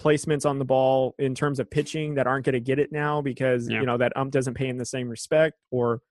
placements 0.01 0.45
on 0.49 0.57
the 0.57 0.65
ball 0.65 1.13
in 1.19 1.35
terms 1.35 1.59
of 1.59 1.69
pitching 1.69 2.15
that 2.15 2.25
aren't 2.25 2.43
going 2.45 2.53
to 2.53 2.59
get 2.59 2.79
it 2.79 2.91
now 2.91 3.21
because 3.21 3.69
Yeah. 3.69 3.79
you 3.81 3.85
know 3.85 3.97
that 3.97 4.11
ump 4.17 4.31
doesn't 4.33 4.55
pay 4.55 4.67
in 4.67 4.77
the 4.77 4.85
same 4.85 5.07
respect, 5.07 5.55
or 5.69 6.01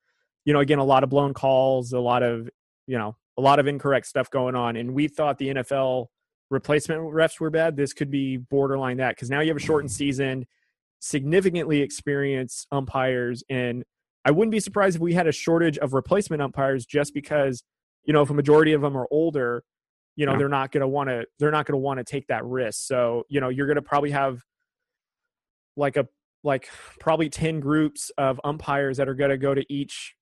you 0.44 0.52
know, 0.52 0.60
again, 0.60 0.78
a 0.78 0.84
lot 0.84 1.04
of 1.04 1.10
blown 1.10 1.34
calls, 1.34 1.92
a 1.92 2.00
lot 2.00 2.22
of 2.22 2.48
you 2.86 2.98
know, 2.98 3.16
a 3.38 3.40
lot 3.42 3.58
of 3.58 3.66
incorrect 3.66 4.06
stuff 4.06 4.30
going 4.30 4.54
on, 4.54 4.76
and 4.76 4.94
we 4.94 5.08
thought 5.08 5.38
the 5.38 5.48
NFL 5.48 6.06
replacement 6.50 7.00
refs 7.00 7.40
were 7.40 7.50
bad. 7.50 7.76
This 7.76 7.92
could 7.92 8.10
be 8.10 8.36
borderline 8.36 8.98
that 8.98 9.16
because 9.16 9.30
now 9.30 9.40
you 9.40 9.48
have 9.48 9.56
a 9.56 9.60
shortened 9.60 9.90
mm-hmm. 9.90 9.96
season, 9.96 10.46
significantly 11.00 11.80
experienced 11.80 12.66
umpires, 12.70 13.42
and 13.48 13.84
I 14.24 14.30
wouldn't 14.30 14.52
be 14.52 14.60
surprised 14.60 14.96
if 14.96 15.02
we 15.02 15.14
had 15.14 15.26
a 15.26 15.32
shortage 15.32 15.78
of 15.78 15.94
replacement 15.94 16.42
umpires 16.42 16.86
just 16.86 17.12
because, 17.14 17.62
you 18.04 18.12
know, 18.12 18.22
if 18.22 18.30
a 18.30 18.34
majority 18.34 18.72
of 18.72 18.80
them 18.80 18.96
are 18.96 19.08
older, 19.10 19.64
you 20.14 20.26
know, 20.26 20.32
Yeah. 20.32 20.38
they're 20.38 20.48
not 20.48 20.70
going 20.70 20.82
to 20.82 20.88
want 20.88 21.08
to 21.08 21.26
they're 21.38 21.50
not 21.50 21.66
going 21.66 21.74
to 21.74 21.82
want 21.82 21.98
to 21.98 22.04
take 22.04 22.26
that 22.28 22.44
risk. 22.44 22.86
So, 22.86 23.24
you 23.28 23.40
know, 23.40 23.48
you're 23.48 23.66
going 23.66 23.76
to 23.76 23.82
probably 23.82 24.10
have 24.10 24.42
like 25.76 25.96
a 25.96 26.06
like 26.44 26.68
probably 27.00 27.28
10 27.28 27.60
groups 27.60 28.10
of 28.18 28.40
umpires 28.44 28.98
that 28.98 29.08
are 29.08 29.14
going 29.14 29.30
to 29.30 29.38
go 29.38 29.54
to 29.54 29.64
each 29.72 30.14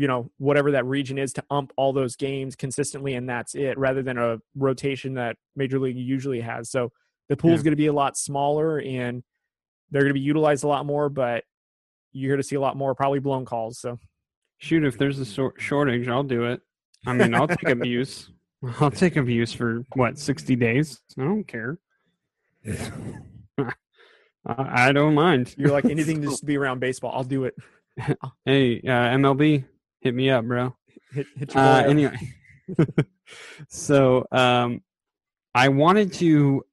you 0.00 0.06
know 0.06 0.30
whatever 0.38 0.70
that 0.70 0.84
region 0.86 1.18
is 1.18 1.32
to 1.34 1.44
ump 1.50 1.72
all 1.76 1.92
those 1.92 2.14
games 2.16 2.54
consistently 2.56 3.14
and 3.14 3.28
that's 3.28 3.54
it 3.54 3.76
rather 3.76 4.00
than 4.02 4.16
a 4.16 4.38
rotation 4.56 5.14
that 5.14 5.36
major 5.56 5.78
league 5.80 5.96
usually 5.96 6.40
has 6.40 6.70
so 6.70 6.90
the 7.28 7.36
pool's 7.36 7.58
Yeah. 7.60 7.64
going 7.64 7.72
to 7.72 7.76
be 7.76 7.88
a 7.88 7.92
lot 7.92 8.16
smaller 8.16 8.78
and 8.80 9.22
they're 9.90 10.02
going 10.02 10.10
to 10.10 10.14
be 10.14 10.20
utilized 10.20 10.62
a 10.64 10.68
lot 10.68 10.86
more 10.86 11.08
but 11.08 11.42
you're 12.12 12.30
going 12.30 12.40
to 12.40 12.46
see 12.46 12.54
a 12.56 12.60
lot 12.60 12.76
more 12.76 12.94
probably 12.94 13.18
blown 13.18 13.44
calls 13.44 13.78
so 13.80 13.98
Shoot, 14.60 14.84
if 14.84 14.98
there's 14.98 15.20
a 15.20 15.24
sor- 15.24 15.54
shortage, 15.56 16.08
I'll 16.08 16.24
do 16.24 16.46
it. 16.46 16.60
I 17.06 17.12
mean, 17.12 17.32
I'll 17.32 17.46
take 17.46 17.68
abuse. 17.68 18.28
I'll 18.80 18.90
take 18.90 19.14
abuse 19.14 19.52
for 19.52 19.84
what 19.94 20.18
sixty 20.18 20.56
days. 20.56 21.00
I 21.16 21.22
don't 21.22 21.44
care. 21.44 21.78
I, 23.56 23.72
I 24.46 24.92
don't 24.92 25.14
mind. 25.14 25.54
you're 25.56 25.70
like 25.70 25.84
anything 25.90 26.22
just 26.22 26.40
to 26.40 26.46
be 26.46 26.56
around 26.56 26.80
baseball 26.80 27.12
i'll 27.14 27.24
do 27.24 27.44
it 27.44 27.54
Hey, 28.44 28.78
uh, 28.80 29.14
MLB, 29.16 29.64
hit 30.00 30.14
me 30.14 30.30
up, 30.30 30.44
bro. 30.44 30.76
hit, 31.12 31.26
hit 31.36 31.54
your 31.54 31.62
Uh, 31.62 31.82
anyway, 31.82 32.16
so 33.68 34.26
um, 34.32 34.82
I 35.54 35.68
wanted 35.68 36.12
to. 36.14 36.64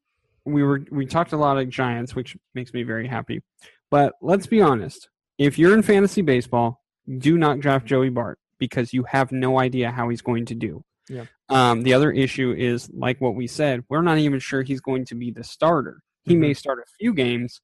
We 0.45 0.63
were 0.63 0.83
we 0.91 1.05
talked 1.05 1.33
a 1.33 1.37
lot 1.37 1.57
of 1.57 1.69
Giants, 1.69 2.15
which 2.15 2.37
makes 2.53 2.73
me 2.73 2.83
very 2.83 3.07
happy. 3.07 3.41
But 3.89 4.13
let's 4.21 4.47
be 4.47 4.61
honest: 4.61 5.09
if 5.37 5.57
you're 5.57 5.73
in 5.73 5.81
fantasy 5.81 6.21
baseball, 6.21 6.83
do 7.17 7.37
not 7.37 7.59
draft 7.59 7.85
Joey 7.85 8.09
Bart 8.09 8.39
because 8.59 8.93
you 8.93 9.03
have 9.03 9.31
no 9.31 9.59
idea 9.59 9.91
how 9.91 10.09
he's 10.09 10.21
going 10.21 10.45
to 10.45 10.55
do. 10.55 10.83
Yeah. 11.09 11.25
Um, 11.49 11.83
the 11.83 11.93
other 11.93 12.11
issue 12.11 12.53
is, 12.57 12.89
like 12.91 13.21
what 13.21 13.35
we 13.35 13.47
said, 13.47 13.83
we're 13.89 14.01
not 14.01 14.17
even 14.17 14.39
sure 14.39 14.63
he's 14.63 14.81
going 14.81 15.05
to 15.05 15.15
be 15.15 15.31
the 15.31 15.43
starter. 15.43 16.01
He 16.23 16.35
may 16.35 16.55
start 16.55 16.79
a 16.79 16.89
few 16.99 17.13
games, 17.13 17.61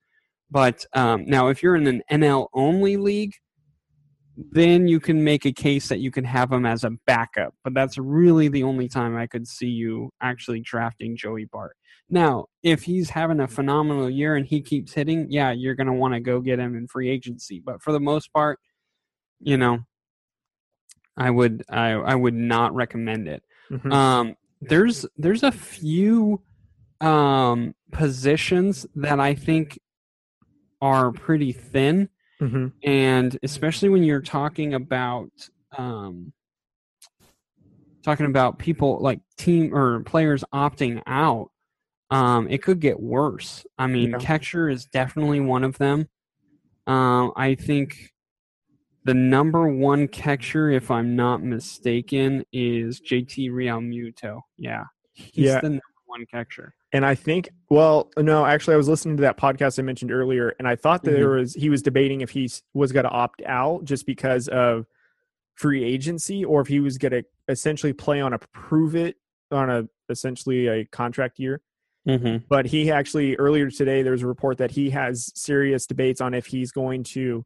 but 0.51 0.85
um, 0.93 1.25
now 1.25 1.47
if 1.47 1.63
you're 1.63 1.75
in 1.75 1.87
an 1.87 2.03
NL 2.11 2.47
only 2.53 2.95
league, 2.95 3.33
then 4.37 4.87
you 4.87 4.99
can 4.99 5.23
make 5.23 5.45
a 5.45 5.51
case 5.51 5.89
that 5.89 5.99
you 5.99 6.11
can 6.11 6.23
have 6.23 6.51
him 6.51 6.65
as 6.65 6.83
a 6.83 6.91
backup. 7.05 7.53
But 7.63 7.73
that's 7.73 7.97
really 7.97 8.47
the 8.47 8.63
only 8.63 8.87
time 8.87 9.15
I 9.15 9.27
could 9.27 9.47
see 9.47 9.67
you 9.67 10.11
actually 10.21 10.61
drafting 10.61 11.17
Joey 11.17 11.45
Bart. 11.45 11.75
Now, 12.09 12.45
if 12.61 12.83
he's 12.83 13.09
having 13.09 13.39
a 13.39 13.47
phenomenal 13.47 14.09
year 14.09 14.35
and 14.35 14.45
he 14.45 14.61
keeps 14.61 14.93
hitting, 14.93 15.27
yeah, 15.29 15.51
you're 15.51 15.75
going 15.75 15.87
to 15.87 15.93
want 15.93 16.13
to 16.13 16.19
go 16.19 16.41
get 16.41 16.59
him 16.59 16.75
in 16.75 16.87
free 16.87 17.09
agency. 17.09 17.61
But 17.63 17.81
for 17.81 17.91
the 17.93 17.99
most 17.99 18.33
part, 18.33 18.59
you 19.39 19.57
know, 19.57 19.79
I 21.17 21.29
would 21.29 21.63
I 21.69 21.91
I 21.91 22.15
would 22.15 22.33
not 22.33 22.73
recommend 22.73 23.27
it. 23.27 23.43
Mhm. 23.69 23.91
Um, 23.91 24.35
there's 24.61 25.05
there's 25.17 25.43
a 25.43 25.51
few 25.51 26.41
um, 26.99 27.73
positions 27.91 28.85
that 28.95 29.19
I 29.19 29.33
think 29.33 29.79
are 30.81 31.11
pretty 31.11 31.51
thin, 31.51 32.09
Mhm. 32.41 32.73
and 32.83 33.37
especially 33.43 33.89
when 33.89 34.03
you're 34.03 34.21
talking 34.21 34.73
about 34.73 35.29
um, 35.77 36.33
talking 38.03 38.25
about 38.25 38.57
people 38.59 38.97
like 38.99 39.19
team 39.37 39.73
or 39.75 40.01
players 40.03 40.43
opting 40.53 41.01
out. 41.05 41.49
Um, 42.09 42.49
it 42.49 42.61
could 42.61 42.79
get 42.81 42.99
worse. 42.99 43.65
I 43.77 43.87
mean, 43.87 44.09
Yeah. 44.11 44.17
catcher 44.17 44.69
is 44.69 44.85
definitely 44.85 45.39
one 45.39 45.63
of 45.63 45.77
them. 45.77 46.09
Um, 46.87 47.31
I 47.37 47.55
think 47.55 48.11
the 49.05 49.13
number 49.13 49.67
one 49.69 50.07
catcher, 50.09 50.69
if 50.71 50.91
I'm 50.91 51.15
not 51.15 51.41
mistaken, 51.43 52.43
is 52.51 52.99
JT 52.99 53.49
Realmuto. 53.49 54.41
Yeah, 54.57 54.85
he's 55.13 55.45
Yeah. 55.45 55.61
the 55.61 55.69
number 55.69 55.83
one 56.11 56.25
catcher. 56.25 56.73
And 56.93 57.05
I 57.05 57.15
think, 57.15 57.49
well, 57.69 58.11
no, 58.17 58.45
actually, 58.45 58.75
I 58.75 58.77
was 58.77 58.87
listening 58.87 59.17
to 59.17 59.21
that 59.21 59.37
podcast 59.37 59.79
I 59.79 59.81
mentioned 59.81 60.11
earlier, 60.11 60.53
and 60.59 60.67
I 60.67 60.75
thought 60.75 61.03
that 61.03 61.11
there 61.11 61.29
Mm-hmm. 61.29 61.39
was 61.39 61.53
he 61.55 61.69
was 61.69 61.81
debating 61.81 62.21
if 62.21 62.29
he 62.29 62.49
was 62.73 62.91
going 62.91 63.05
to 63.05 63.09
opt 63.09 63.41
out 63.45 63.85
just 63.85 64.05
because 64.05 64.47
of 64.49 64.85
free 65.55 65.83
agency, 65.83 66.45
or 66.45 66.61
if 66.61 66.67
he 66.67 66.79
was 66.79 66.97
going 66.97 67.11
to 67.13 67.23
essentially 67.47 67.93
play 67.93 68.21
on 68.21 68.33
a 68.33 68.39
prove 68.53 68.95
it 68.95 69.15
on 69.51 69.69
a 69.69 69.87
essentially 70.09 70.67
a 70.67 70.85
contract 70.85 71.39
year. 71.39 71.61
Mm-hmm. 72.07 72.45
But 72.49 72.65
he 72.65 72.91
actually 72.91 73.35
earlier 73.35 73.69
today 73.69 74.01
there 74.01 74.11
was 74.11 74.23
a 74.23 74.27
report 74.27 74.57
that 74.57 74.71
he 74.71 74.89
has 74.89 75.31
serious 75.35 75.85
debates 75.85 76.19
on 76.19 76.33
if 76.33 76.47
he's 76.47 76.71
going 76.71 77.03
to 77.03 77.45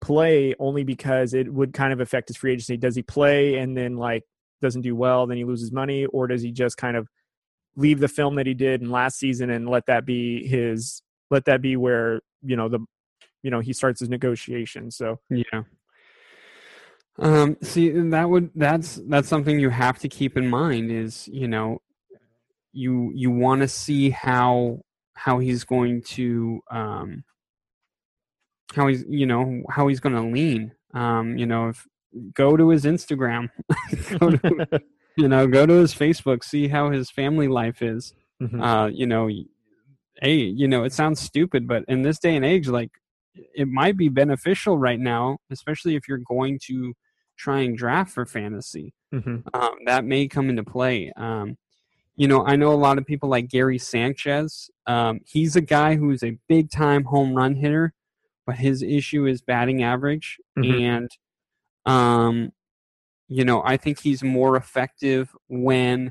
play 0.00 0.54
only 0.60 0.84
because 0.84 1.34
it 1.34 1.52
would 1.52 1.72
kind 1.72 1.92
of 1.92 2.00
affect 2.00 2.28
his 2.28 2.36
free 2.36 2.52
agency. 2.52 2.76
Does 2.76 2.94
he 2.94 3.02
play 3.02 3.56
and 3.56 3.76
then 3.76 3.96
like 3.96 4.22
doesn't 4.62 4.82
do 4.82 4.94
well, 4.94 5.26
then 5.26 5.36
he 5.36 5.44
loses 5.44 5.72
money, 5.72 6.06
or 6.06 6.26
does 6.26 6.42
he 6.42 6.52
just 6.52 6.76
kind 6.76 6.96
of 6.96 7.08
leave 7.78 8.00
the 8.00 8.08
film 8.08 8.34
that 8.34 8.46
he 8.46 8.54
did 8.54 8.82
in 8.82 8.90
last 8.90 9.18
season 9.18 9.50
and 9.50 9.68
let 9.68 9.86
that 9.86 10.04
be 10.04 10.46
his 10.46 11.00
let 11.30 11.44
that 11.44 11.62
be 11.62 11.76
where 11.76 12.20
you 12.42 12.56
know 12.56 12.68
the 12.68 12.80
you 13.42 13.50
know 13.50 13.60
he 13.60 13.72
starts 13.72 14.00
his 14.00 14.08
negotiation. 14.08 14.90
So 14.90 15.20
Yeah. 15.30 15.62
Um, 17.20 17.56
see, 17.62 17.90
that 17.90 18.28
would 18.28 18.50
that's 18.54 19.00
that's 19.08 19.28
something 19.28 19.58
you 19.58 19.70
have 19.70 19.98
to 20.00 20.08
keep 20.08 20.36
in 20.36 20.48
mind. 20.48 20.90
Is 20.90 21.28
you 21.28 21.48
know, 21.48 21.78
you 22.72 23.12
you 23.14 23.30
want 23.30 23.62
to 23.62 23.68
see 23.68 24.10
how 24.10 24.80
how 25.14 25.38
he's 25.38 25.64
going 25.64 26.02
to 26.02 26.60
um 26.70 27.24
how 28.74 28.86
he's 28.86 29.04
you 29.08 29.26
know 29.26 29.62
how 29.68 29.88
he's 29.88 30.00
going 30.00 30.14
to 30.14 30.22
lean. 30.22 30.72
Um, 30.94 31.36
you 31.36 31.46
know, 31.46 31.68
if 31.68 31.86
go 32.34 32.56
to 32.56 32.68
his 32.68 32.84
Instagram, 32.84 33.48
go 34.18 34.30
to, 34.30 34.80
you 35.18 35.28
know, 35.28 35.46
go 35.46 35.66
to 35.66 35.74
his 35.74 35.94
Facebook, 35.94 36.44
see 36.44 36.68
how 36.68 36.90
his 36.90 37.10
family 37.10 37.48
life 37.48 37.82
is. 37.82 38.14
Mhm. 38.40 38.62
Uh, 38.62 38.86
you 38.88 39.06
know, 39.06 39.28
hey, 40.22 40.36
you 40.36 40.68
know, 40.68 40.84
it 40.84 40.92
sounds 40.92 41.20
stupid, 41.20 41.66
but 41.66 41.84
in 41.88 42.02
this 42.02 42.18
day 42.18 42.36
and 42.36 42.44
age, 42.44 42.68
like 42.68 42.90
it 43.54 43.68
might 43.68 43.96
be 43.96 44.08
beneficial 44.08 44.78
right 44.78 45.00
now, 45.00 45.38
especially 45.50 45.96
if 45.96 46.08
you're 46.08 46.18
going 46.18 46.58
to 46.66 46.94
try 47.36 47.60
and 47.60 47.76
draft 47.76 48.12
for 48.12 48.26
fantasy. 48.26 48.94
Mhm. 49.14 49.42
Um, 49.54 49.78
that 49.86 50.04
may 50.04 50.28
come 50.28 50.50
into 50.50 50.64
play. 50.64 51.12
Um, 51.16 51.56
you 52.16 52.28
know, 52.28 52.44
I 52.46 52.56
know 52.56 52.72
a 52.72 52.74
lot 52.86 52.98
of 52.98 53.06
people 53.06 53.28
like 53.28 53.48
Gary 53.48 53.78
Sanchez. 53.78 54.70
Um, 54.86 55.20
he's 55.26 55.56
a 55.56 55.60
guy 55.60 55.96
who's 55.96 56.22
a 56.24 56.38
big 56.48 56.70
time 56.70 57.04
home 57.04 57.34
run 57.34 57.54
hitter, 57.54 57.92
but 58.46 58.56
his 58.56 58.82
issue 58.82 59.26
is 59.26 59.40
batting 59.42 59.82
average. 59.82 60.38
Mhm. 60.58 60.80
And, 60.80 61.10
um, 61.86 62.52
you 63.28 63.44
know, 63.44 63.62
I 63.64 63.76
think 63.76 64.00
he's 64.00 64.22
more 64.22 64.56
effective 64.56 65.34
when 65.48 66.10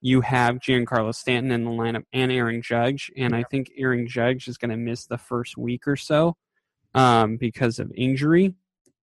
you 0.00 0.20
have 0.20 0.56
Giancarlo 0.56 1.14
Stanton 1.14 1.52
in 1.52 1.64
the 1.64 1.70
lineup 1.70 2.04
and 2.12 2.32
Aaron 2.32 2.62
Judge. 2.62 3.10
And 3.16 3.34
I 3.34 3.44
think 3.44 3.70
Aaron 3.76 4.06
Judge 4.08 4.48
is 4.48 4.58
going 4.58 4.70
to 4.70 4.76
miss 4.76 5.06
the 5.06 5.18
first 5.18 5.56
week 5.56 5.86
or 5.86 5.96
so 5.96 6.36
um, 6.94 7.36
because 7.36 7.78
of 7.78 7.92
injury. 7.96 8.54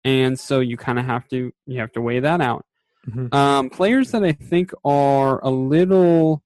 And 0.03 0.39
so 0.39 0.59
you 0.59 0.77
kind 0.77 0.99
of 0.99 1.05
have 1.05 1.27
to 1.29 1.51
you 1.65 1.79
have 1.79 1.91
to 1.93 2.01
weigh 2.01 2.19
that 2.21 2.41
out. 2.41 2.65
Mhm. 3.07 3.33
Um, 3.33 3.69
players 3.69 4.11
that 4.11 4.23
I 4.23 4.31
think 4.31 4.71
are 4.83 5.43
a 5.43 5.49
little 5.49 6.43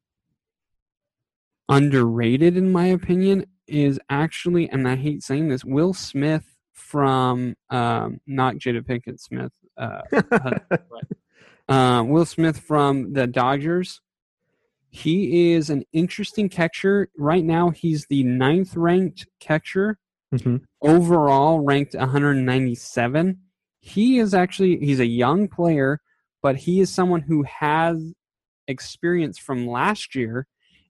underrated, 1.70 2.58
in 2.58 2.72
my 2.72 2.88
opinion, 2.88 3.46
is 3.68 4.00
actually, 4.10 4.70
and 4.70 4.88
I 4.88 4.96
hate 4.96 5.24
saying 5.24 5.50
this, 5.50 5.64
Will 5.64 5.94
Smith 5.94 6.56
from 6.72 7.56
um, 7.70 8.20
not 8.28 8.56
Jada 8.56 8.82
Pinkett 8.82 9.20
Smith, 9.20 9.52
uh, 9.78 10.02
uh, 11.70 12.04
Will 12.06 12.26
Smith 12.26 12.60
from 12.60 13.14
the 13.14 13.28
Dodgers. 13.28 14.02
He 14.90 15.54
is 15.54 15.70
an 15.70 15.84
interesting 15.92 16.50
catcher. 16.50 17.10
Right 17.18 17.44
now, 17.44 17.72
he's 17.72 18.06
the 18.08 18.24
ninth 18.24 18.76
ranked 18.76 19.28
catcher 19.40 19.98
Mhm. 20.34 20.64
overall 20.82 21.60
ranked 21.60 21.94
197 21.94 23.38
he 23.82 24.18
is 24.18 24.34
actually 24.34 24.78
he's 24.80 25.00
a 25.00 25.06
young 25.06 25.48
player 25.48 26.00
but 26.42 26.56
he 26.56 26.80
is 26.80 26.90
someone 26.90 27.22
who 27.22 27.44
has 27.44 28.14
experience 28.68 29.38
from 29.38 29.68
last 29.68 30.16
year 30.16 30.48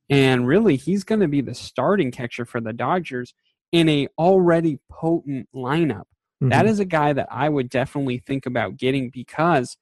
and 0.09 0.47
really 0.47 0.77
he's 0.77 1.03
going 1.03 1.19
to 1.19 1.27
be 1.27 1.41
the 1.41 1.53
starting 1.53 2.09
catcher 2.09 2.45
for 2.45 2.61
the 2.61 2.71
dodgers 2.71 3.33
in 3.73 3.89
a 3.89 4.07
already 4.17 4.79
potent 4.89 5.49
lineup 5.53 6.05
that 6.49 6.65
Mhm. 6.65 6.69
is 6.69 6.79
a 6.79 6.85
guy 6.85 7.13
that 7.13 7.27
i 7.31 7.47
would 7.49 7.69
definitely 7.69 8.17
think 8.19 8.45
about 8.45 8.77
getting 8.77 9.09
because 9.09 9.77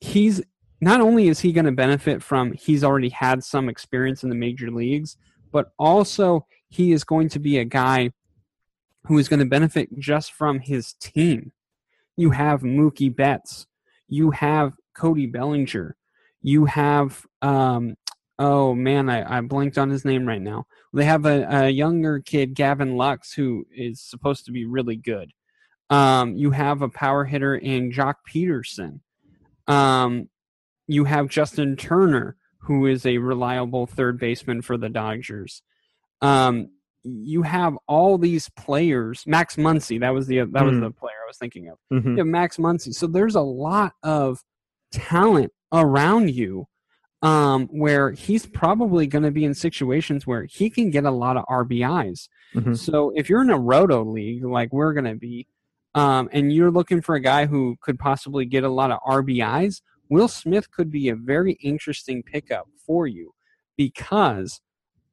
he's 0.00 0.40
not 0.80 1.00
only 1.00 1.28
is 1.28 1.40
he 1.40 1.52
going 1.52 1.66
to 1.66 1.72
benefit 1.72 2.22
from 2.22 2.52
he's 2.52 2.82
already 2.84 3.10
had 3.10 3.44
some 3.44 3.68
experience 3.68 4.22
in 4.22 4.30
the 4.30 4.34
major 4.36 4.70
leagues 4.70 5.16
but 5.52 5.72
also 5.78 6.46
he 6.68 6.92
is 6.92 7.04
going 7.04 7.28
to 7.28 7.38
be 7.38 7.58
a 7.58 7.64
guy 7.64 8.10
who 9.06 9.18
is 9.18 9.28
going 9.28 9.40
to 9.40 9.46
benefit 9.46 9.88
just 9.98 10.32
from 10.32 10.60
his 10.60 10.92
team. 11.00 11.52
You 12.16 12.30
have 12.30 12.60
Mookie 12.60 13.14
Betts, 13.14 13.66
you 14.08 14.30
have 14.30 14.74
Cody 14.94 15.26
Bellinger, 15.26 15.96
you 16.42 16.66
have 16.66 17.26
um, 17.42 17.96
oh 18.38 18.74
man, 18.74 19.08
I, 19.10 19.38
I 19.38 19.40
blanked 19.40 19.78
on 19.78 19.90
his 19.90 20.04
name 20.04 20.26
right 20.26 20.40
now. 20.40 20.66
They 20.92 21.04
have 21.04 21.26
a, 21.26 21.46
a 21.50 21.68
younger 21.70 22.20
kid, 22.20 22.54
Gavin 22.54 22.96
Lux, 22.96 23.32
who 23.32 23.66
is 23.74 24.00
supposed 24.00 24.44
to 24.46 24.52
be 24.52 24.64
really 24.64 24.96
good. 24.96 25.32
Um, 25.90 26.36
you 26.36 26.52
have 26.52 26.82
a 26.82 26.88
power 26.88 27.24
hitter 27.24 27.56
in 27.56 27.90
Joc 27.92 28.14
Pederson. 28.32 29.00
Um, 29.66 30.28
you 30.86 31.04
have 31.04 31.28
Justin 31.28 31.76
Turner, 31.76 32.36
who 32.58 32.86
is 32.86 33.04
a 33.06 33.18
reliable 33.18 33.86
third 33.86 34.18
baseman 34.18 34.62
for 34.62 34.76
the 34.76 34.88
Dodgers. 34.88 35.62
Um, 36.22 36.70
you 37.02 37.42
have 37.42 37.76
all 37.88 38.18
these 38.18 38.48
players. 38.50 39.24
Max 39.26 39.56
Muncy, 39.56 39.98
that 40.00 40.10
was 40.14 40.26
the 40.26 40.38
that 40.40 40.64
was 40.64 40.74
Mm. 40.74 40.80
the 40.82 40.90
player 40.90 41.14
I 41.24 41.26
was 41.28 41.38
thinking 41.38 41.68
of. 41.68 41.78
Mhm. 41.92 42.10
You 42.12 42.16
have 42.18 42.26
Max 42.26 42.56
Muncy. 42.58 42.94
So 42.94 43.06
there's 43.06 43.34
a 43.36 43.40
lot 43.40 43.94
of 44.02 44.44
talent 44.92 45.52
around 45.72 46.30
you 46.30 46.66
um, 47.22 47.66
where 47.68 48.10
he's 48.12 48.46
probably 48.46 49.06
going 49.06 49.22
to 49.24 49.30
be 49.30 49.44
in 49.44 49.52
situations 49.54 50.26
where 50.26 50.44
he 50.44 50.70
can 50.70 50.90
get 50.90 51.04
a 51.04 51.10
lot 51.10 51.36
of 51.36 51.44
RBIs. 51.48 52.28
Mhm. 52.54 52.76
So 52.76 53.12
if 53.14 53.28
you're 53.28 53.42
in 53.42 53.50
a 53.50 53.58
roto 53.58 54.02
league 54.04 54.42
like 54.44 54.72
we're 54.72 54.94
going 54.94 55.04
to 55.04 55.14
be, 55.16 55.46
um, 55.94 56.28
and 56.32 56.52
you're 56.52 56.70
looking 56.70 57.00
for 57.00 57.14
a 57.14 57.20
guy 57.20 57.46
who 57.46 57.76
could 57.80 57.98
possibly 57.98 58.44
get 58.44 58.64
a 58.64 58.68
lot 58.68 58.90
of 58.90 59.00
RBIs, 59.00 59.82
Will 60.08 60.28
Smith 60.28 60.70
could 60.70 60.90
be 60.90 61.08
a 61.08 61.16
very 61.16 61.52
interesting 61.62 62.22
pickup 62.22 62.66
for 62.84 63.06
you 63.06 63.32
because, 63.76 64.60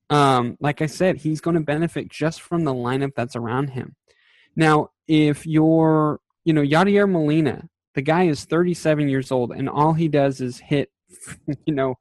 um, 0.09 0.57
like 0.59 0.81
I 0.81 0.87
said, 0.87 1.17
he's 1.17 1.41
going 1.41 1.55
to 1.55 1.61
benefit 1.61 2.09
just 2.09 2.41
from 2.41 2.63
the 2.63 2.73
lineup 2.73 3.13
that's 3.15 3.35
around 3.35 3.69
him. 3.69 3.95
Now, 4.55 4.89
if 5.07 5.45
you're, 5.45 6.19
you 6.45 6.53
know, 6.53 6.63
Yadier 6.63 7.09
Molina, 7.09 7.69
the 7.93 8.01
guy 8.01 8.23
is 8.23 8.45
37 8.45 9.07
years 9.07 9.31
old, 9.31 9.51
and 9.51 9.69
all 9.69 9.93
he 9.93 10.07
does 10.07 10.41
is 10.41 10.59
hit, 10.59 10.89
you 11.65 11.73
know, 11.73 11.95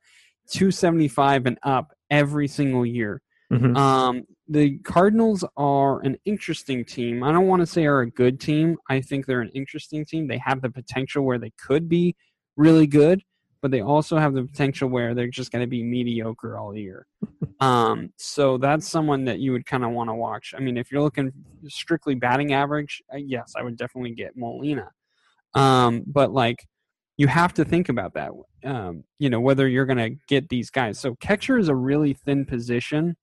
275 0.50 1.46
and 1.46 1.58
up 1.62 1.92
every 2.10 2.48
single 2.48 2.86
year. 2.86 3.20
Mhm. 3.52 3.76
Um, 3.76 4.24
the 4.48 4.78
Cardinals 4.78 5.44
are 5.56 6.00
an 6.02 6.16
interesting 6.24 6.84
team. 6.84 7.22
I 7.22 7.32
don't 7.32 7.46
want 7.46 7.60
to 7.60 7.66
say 7.66 7.86
are 7.86 8.00
a 8.00 8.10
good 8.10 8.40
team. 8.40 8.76
I 8.88 9.00
think 9.00 9.26
they're 9.26 9.40
an 9.40 9.50
interesting 9.54 10.04
team. 10.04 10.28
They 10.28 10.38
have 10.38 10.62
the 10.62 10.70
potential 10.70 11.24
where 11.24 11.38
they 11.38 11.52
could 11.58 11.88
be 11.88 12.14
really 12.56 12.86
good, 12.86 13.22
but 13.60 13.70
they 13.70 13.80
also 13.80 14.18
have 14.18 14.34
the 14.34 14.44
potential 14.44 14.88
where 14.88 15.14
they're 15.14 15.28
just 15.28 15.50
going 15.50 15.62
to 15.62 15.66
be 15.66 15.82
mediocre 15.82 16.58
all 16.58 16.76
year. 16.76 17.06
um, 17.60 18.12
so 18.16 18.56
that's 18.58 18.88
someone 18.88 19.24
that 19.24 19.40
you 19.40 19.52
would 19.52 19.66
kind 19.66 19.84
of 19.84 19.90
want 19.90 20.10
to 20.10 20.14
watch. 20.14 20.54
I 20.56 20.60
mean, 20.60 20.76
if 20.76 20.92
you're 20.92 21.02
looking 21.02 21.32
strictly 21.66 22.14
batting 22.14 22.52
average, 22.52 23.02
uh, 23.12 23.16
yes, 23.16 23.54
I 23.56 23.62
would 23.62 23.76
definitely 23.76 24.12
get 24.12 24.36
Molina. 24.36 24.90
Um, 25.54 26.04
but 26.06 26.32
like, 26.32 26.64
you 27.16 27.26
have 27.28 27.54
to 27.54 27.64
think 27.64 27.88
about 27.88 28.14
that. 28.14 28.30
Um, 28.64 29.04
you 29.18 29.30
know, 29.30 29.40
whether 29.40 29.66
you're 29.66 29.86
going 29.86 30.12
to 30.12 30.16
get 30.28 30.48
these 30.48 30.70
guys. 30.70 30.98
So 30.98 31.14
catcher 31.16 31.58
is 31.58 31.68
a 31.68 31.74
really 31.74 32.12
thin 32.12 32.44
position. 32.44 33.16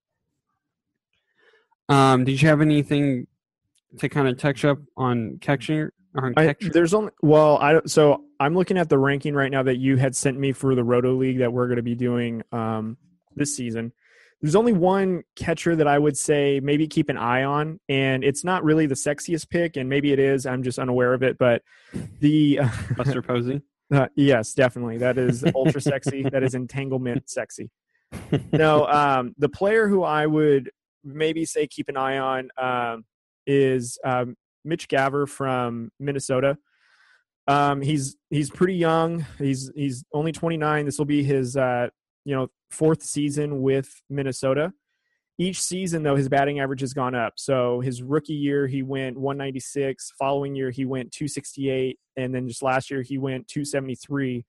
Um, 1.89 2.23
did 2.23 2.41
you 2.41 2.47
have 2.49 2.61
anything 2.61 3.27
to 3.99 4.09
kind 4.09 4.27
of 4.27 4.38
touch 4.38 4.65
up 4.65 4.79
on 4.97 5.38
catcher? 5.41 5.93
On 6.15 6.34
I, 6.38 6.47
catcher? 6.53 6.69
there's 6.69 6.93
only 6.93 7.11
well, 7.21 7.57
I 7.57 7.73
don't- 7.73 7.89
so 7.89 8.23
I'm 8.39 8.55
looking 8.55 8.77
at 8.77 8.89
the 8.89 8.97
ranking 8.97 9.34
right 9.34 9.51
now 9.51 9.63
that 9.63 9.77
you 9.77 9.97
had 9.97 10.15
sent 10.15 10.38
me 10.39 10.51
for 10.51 10.75
the 10.75 10.84
Roto 10.84 11.13
League 11.15 11.39
that 11.39 11.51
we're 11.51 11.67
going 11.67 11.77
to 11.77 11.84
be 11.84 11.95
doing 11.95 12.43
um, 12.51 12.97
this 13.36 13.55
season. 13.55 13.91
There's 14.41 14.55
only 14.55 14.73
one 14.73 15.23
catcher 15.38 15.73
that 15.77 15.88
I 15.88 15.97
would 15.97 16.17
say 16.17 16.59
maybe 16.61 16.86
keep 16.88 17.07
an 17.09 17.15
eye 17.17 17.43
on, 17.43 17.79
and 17.88 18.25
it's 18.25 18.43
not 18.43 18.63
really 18.65 18.86
the 18.88 18.95
sexiest 18.95 19.49
pick, 19.49 19.77
and 19.77 19.88
maybe 19.88 20.11
it 20.11 20.19
is. 20.19 20.45
I'm 20.45 20.63
just 20.63 20.79
unaware 20.79 21.13
of 21.13 21.23
it, 21.23 21.38
but 21.38 21.61
the 22.19 22.59
Buster 22.97 23.21
Posey. 23.21 23.61
Uh, 23.89 24.07
yes, 24.15 24.53
definitely. 24.53 24.97
That 24.97 25.17
is 25.17 25.45
ultra 25.55 25.79
sexy. 25.79 26.23
That 26.23 26.43
is 26.43 26.55
entanglement 26.55 27.29
sexy. 27.29 27.69
No, 28.51 28.86
um, 28.86 29.34
the 29.38 29.49
player 29.49 29.88
who 29.88 30.03
I 30.03 30.27
would 30.27 30.69
maybe 31.04 31.45
say 31.45 31.68
keep 31.68 31.89
an 31.89 31.97
eye 31.97 32.18
on 32.18 32.49
um, 32.58 33.06
is 33.45 33.97
um, 34.04 34.36
Mitch 34.64 34.88
Garver 34.88 35.28
from 35.28 35.91
Minnesota. 35.99 36.58
Um, 37.47 37.82
he's 37.82 38.16
he's 38.30 38.49
pretty 38.49 38.76
young. 38.76 39.26
He's 39.38 39.72
he's 39.76 40.04
only 40.14 40.32
29. 40.32 40.86
This 40.86 40.97
will 40.97 41.06
be 41.06 41.24
his 41.24 41.58
uh, 41.58 41.88
you 42.26 42.36
know 42.36 42.47
fourth 42.72 43.04
season 43.04 43.62
with 43.62 44.01
Minnesota. 44.10 44.74
Each 45.39 45.62
season, 45.62 46.04
though, 46.04 46.16
his 46.16 46.30
batting 46.30 46.60
average 46.60 46.82
has 46.82 46.93
gone 46.93 47.16
up. 47.16 47.34
So 47.38 47.80
his 47.80 48.04
rookie 48.04 48.34
year, 48.34 48.68
he 48.68 48.84
went 48.84 49.18
196. 49.18 50.12
Following 50.20 50.56
year, 50.56 50.70
he 50.70 50.86
went 50.86 51.12
268, 51.12 51.97
and 52.16 52.36
then 52.36 52.47
just 52.47 52.62
last 52.62 52.91
year, 52.91 53.01
he 53.01 53.18
went 53.18 53.47
273. 53.47 54.45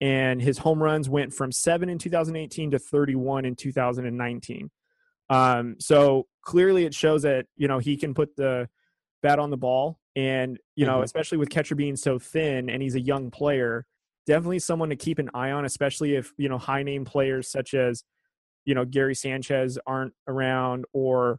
And 0.00 0.40
his 0.40 0.58
home 0.58 0.82
runs 0.82 1.08
went 1.08 1.34
from 1.34 1.50
seven 1.50 1.88
in 1.88 1.98
2018 1.98 2.70
to 2.70 2.78
31 2.78 3.44
in 3.44 3.56
2019. 3.56 4.70
Um, 5.30 5.76
so 5.78 6.26
clearly, 6.42 6.84
it 6.84 6.92
shows 6.94 7.22
that 7.22 7.46
you 7.56 7.68
know 7.68 7.78
he 7.78 7.96
can 7.96 8.12
put 8.12 8.36
the 8.36 8.68
bat 9.22 9.38
on 9.38 9.48
the 9.50 9.56
ball, 9.56 9.98
and 10.16 10.58
you 10.76 10.84
know, 10.84 10.98
Mhm. 10.98 11.04
especially 11.04 11.38
with 11.38 11.48
catcher 11.48 11.74
being 11.74 11.96
so 11.96 12.18
thin, 12.18 12.68
and 12.68 12.82
he's 12.82 12.94
a 12.96 13.00
young 13.00 13.30
player, 13.30 13.86
definitely 14.26 14.58
someone 14.58 14.90
to 14.90 14.96
keep 14.96 15.18
an 15.18 15.30
eye 15.32 15.50
on, 15.52 15.64
especially 15.64 16.14
if 16.16 16.32
you 16.36 16.48
know 16.48 16.58
high 16.58 16.82
name 16.82 17.04
players 17.04 17.48
such 17.50 17.72
as 17.74 18.04
you 18.64 18.74
know 18.74 18.84
Gary 18.84 19.14
Sanchez 19.14 19.78
aren't 19.86 20.12
around, 20.26 20.84
or 20.92 21.38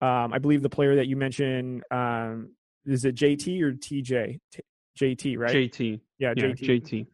um, 0.00 0.32
I 0.32 0.38
believe 0.38 0.62
the 0.62 0.68
player 0.70 0.96
that 0.96 1.06
you 1.06 1.16
mentioned 1.16 1.84
um, 1.90 2.52
is 2.84 3.04
it 3.04 3.14
JT 3.16 3.60
or 3.62 3.72
TJ? 3.72 4.38
T- 4.52 4.62
JT, 4.98 5.36
right? 5.38 5.54
JT. 5.54 6.00
yeah, 6.18 6.32
Yeah, 6.36 6.44
JT. 6.52 6.80
JT. 6.80 7.06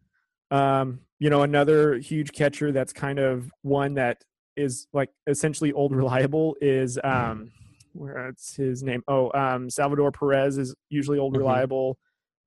Um, 0.57 1.01
you 1.19 1.31
know, 1.31 1.43
another 1.43 1.97
huge 1.99 2.33
catcher 2.33 2.71
that's 2.73 2.93
kind 2.93 3.19
of 3.19 3.51
one 3.63 3.95
that 3.95 4.23
is 4.57 4.87
like 4.93 5.11
essentially 5.27 5.73
old 5.73 5.95
reliable 5.95 6.57
is 6.61 6.99
um 7.05 7.51
where's 7.93 8.55
his 8.57 8.83
name? 8.83 9.03
Oh, 9.09 9.31
um 9.39 9.71
Salvador 9.71 10.13
Perez 10.13 10.59
is 10.59 10.75
usually 10.91 11.19
old 11.19 11.35
Mhm. 11.35 11.39
reliable. 11.39 11.99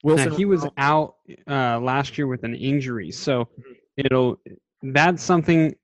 Now, 0.04 0.10
Wilson 0.16 0.34
he 0.34 0.46
was 0.46 0.66
out 0.78 1.16
uh, 1.48 1.80
last 1.80 2.18
year 2.18 2.28
with 2.28 2.44
an 2.44 2.56
injury, 2.56 3.12
so 3.12 3.46
Mhm. 3.46 3.76
it'll 3.98 4.40
that's 4.84 5.24
something 5.24 5.76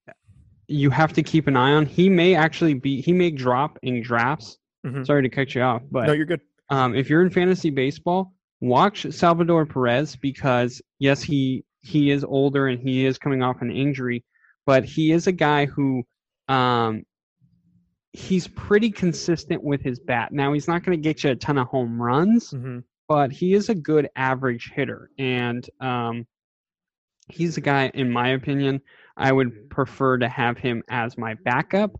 you 0.67 0.89
have 0.89 1.11
to 1.13 1.23
keep 1.23 1.47
an 1.47 1.57
eye 1.57 1.71
on. 1.73 1.85
He 1.85 2.07
may 2.09 2.35
actually 2.35 2.75
be 2.75 3.01
he 3.01 3.13
may 3.13 3.31
drop 3.31 3.79
in 3.81 4.01
drafts. 4.01 4.57
Mhm. 4.85 5.05
Sorry 5.05 5.21
to 5.23 5.29
cut 5.29 5.53
you 5.55 5.61
off, 5.61 5.81
but 5.91 6.07
No, 6.07 6.13
you're 6.13 6.25
good. 6.25 6.41
um, 6.69 6.95
if 6.95 7.09
you're 7.09 7.21
in 7.23 7.29
fantasy 7.29 7.69
baseball, 7.69 8.33
watch 8.61 9.05
Salvador 9.11 9.65
Perez 9.65 10.15
because 10.15 10.81
yes, 10.99 11.21
he 11.23 11.63
he 11.81 12.11
is 12.11 12.23
older 12.23 12.67
and 12.67 12.79
he 12.79 13.05
is 13.07 13.17
coming 13.17 13.41
off 13.41 13.61
an 13.61 13.71
injury, 13.71 14.23
but 14.67 14.85
he 14.85 15.11
is 15.11 15.25
a 15.25 15.31
guy 15.31 15.65
who 15.65 16.03
um, 16.51 17.03
he's 18.13 18.47
pretty 18.47 18.91
consistent 18.91 19.63
with 19.63 19.81
his 19.81 19.99
bat. 19.99 20.31
Now 20.31 20.51
he's 20.53 20.67
not 20.67 20.83
going 20.83 20.97
to 20.97 21.01
get 21.01 21.23
you 21.23 21.31
a 21.31 21.35
ton 21.35 21.57
of 21.57 21.67
home 21.67 22.01
runs, 22.01 22.51
hmm 22.51 22.79
but 23.07 23.31
he 23.31 23.53
is 23.53 23.67
a 23.67 23.75
good 23.75 24.07
average 24.15 24.71
hitter, 24.73 25.09
and 25.17 25.69
um, 25.81 26.25
he's 27.27 27.57
a 27.57 27.61
guy, 27.61 27.91
in 27.93 28.09
my 28.09 28.29
opinion, 28.29 28.79
I 29.17 29.33
would 29.33 29.69
prefer 29.69 30.17
to 30.17 30.29
have 30.29 30.57
him 30.57 30.81
as 30.89 31.17
my 31.17 31.33
backup. 31.43 31.91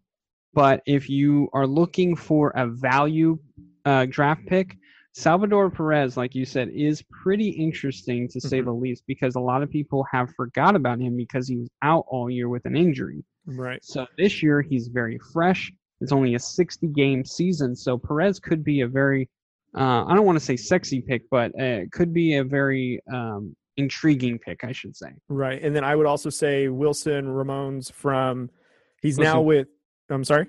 But 0.53 0.81
if 0.85 1.09
you 1.09 1.49
are 1.53 1.67
looking 1.67 2.15
for 2.15 2.51
a 2.55 2.67
value 2.67 3.39
uh, 3.85 4.05
draft 4.09 4.45
pick, 4.47 4.77
Salvador 5.13 5.69
Perez, 5.69 6.15
like 6.15 6.33
you 6.33 6.45
said, 6.45 6.69
is 6.69 7.03
pretty 7.23 7.49
interesting 7.49 8.29
to 8.29 8.39
say 8.39 8.61
Mhm. 8.61 8.65
the 8.65 8.73
least 8.73 9.03
because 9.05 9.35
a 9.35 9.39
lot 9.39 9.63
of 9.63 9.69
people 9.69 10.05
have 10.11 10.33
forgot 10.35 10.75
about 10.77 10.99
him 11.01 11.17
because 11.17 11.47
he 11.49 11.57
was 11.57 11.69
out 11.81 12.05
all 12.07 12.29
year 12.29 12.47
with 12.47 12.65
an 12.65 12.77
injury. 12.77 13.21
Right. 13.45 13.83
So 13.83 14.05
this 14.17 14.41
year 14.43 14.61
he's 14.61 14.87
very 14.87 15.19
fresh. 15.33 15.71
It's 15.99 16.11
only 16.11 16.35
a 16.35 16.39
60 16.39 16.87
game 16.87 17.23
season, 17.23 17.75
so 17.75 17.97
Perez 17.97 18.39
could 18.39 18.63
be 18.63 18.81
a 18.81 18.87
very 18.87 19.29
uh, 19.75 20.03
I 20.05 20.15
don't 20.15 20.25
want 20.25 20.37
to 20.37 20.43
say 20.43 20.57
sexy 20.57 21.01
pick, 21.01 21.29
but 21.29 21.51
uh, 21.57 21.63
it 21.63 21.91
could 21.93 22.13
be 22.13 22.35
a 22.35 22.43
very 22.43 22.99
um, 23.11 23.55
intriguing 23.77 24.37
pick, 24.37 24.65
I 24.65 24.73
should 24.73 24.95
say. 24.95 25.13
Right. 25.29 25.61
And 25.61 25.73
then 25.75 25.83
I 25.83 25.95
would 25.95 26.05
also 26.05 26.29
say 26.29 26.67
Wilson 26.67 27.25
Ramones 27.25 27.91
from 27.91 28.49
he's 29.01 29.17
now 29.17 29.41
with 29.41 29.67
I'm 30.09 30.23
sorry. 30.23 30.47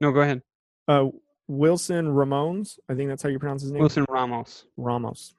No, 0.00 0.12
go 0.12 0.20
ahead. 0.20 0.42
Uh 0.88 1.08
Wilson 1.46 2.06
Ramones. 2.06 2.78
I 2.88 2.94
think 2.94 3.08
that's 3.08 3.22
how 3.22 3.28
you 3.28 3.38
pronounce 3.38 3.62
his 3.62 3.72
name. 3.72 3.80
Wilson 3.80 4.06
Ramos. 4.08 4.64
Ramos. 4.76 5.34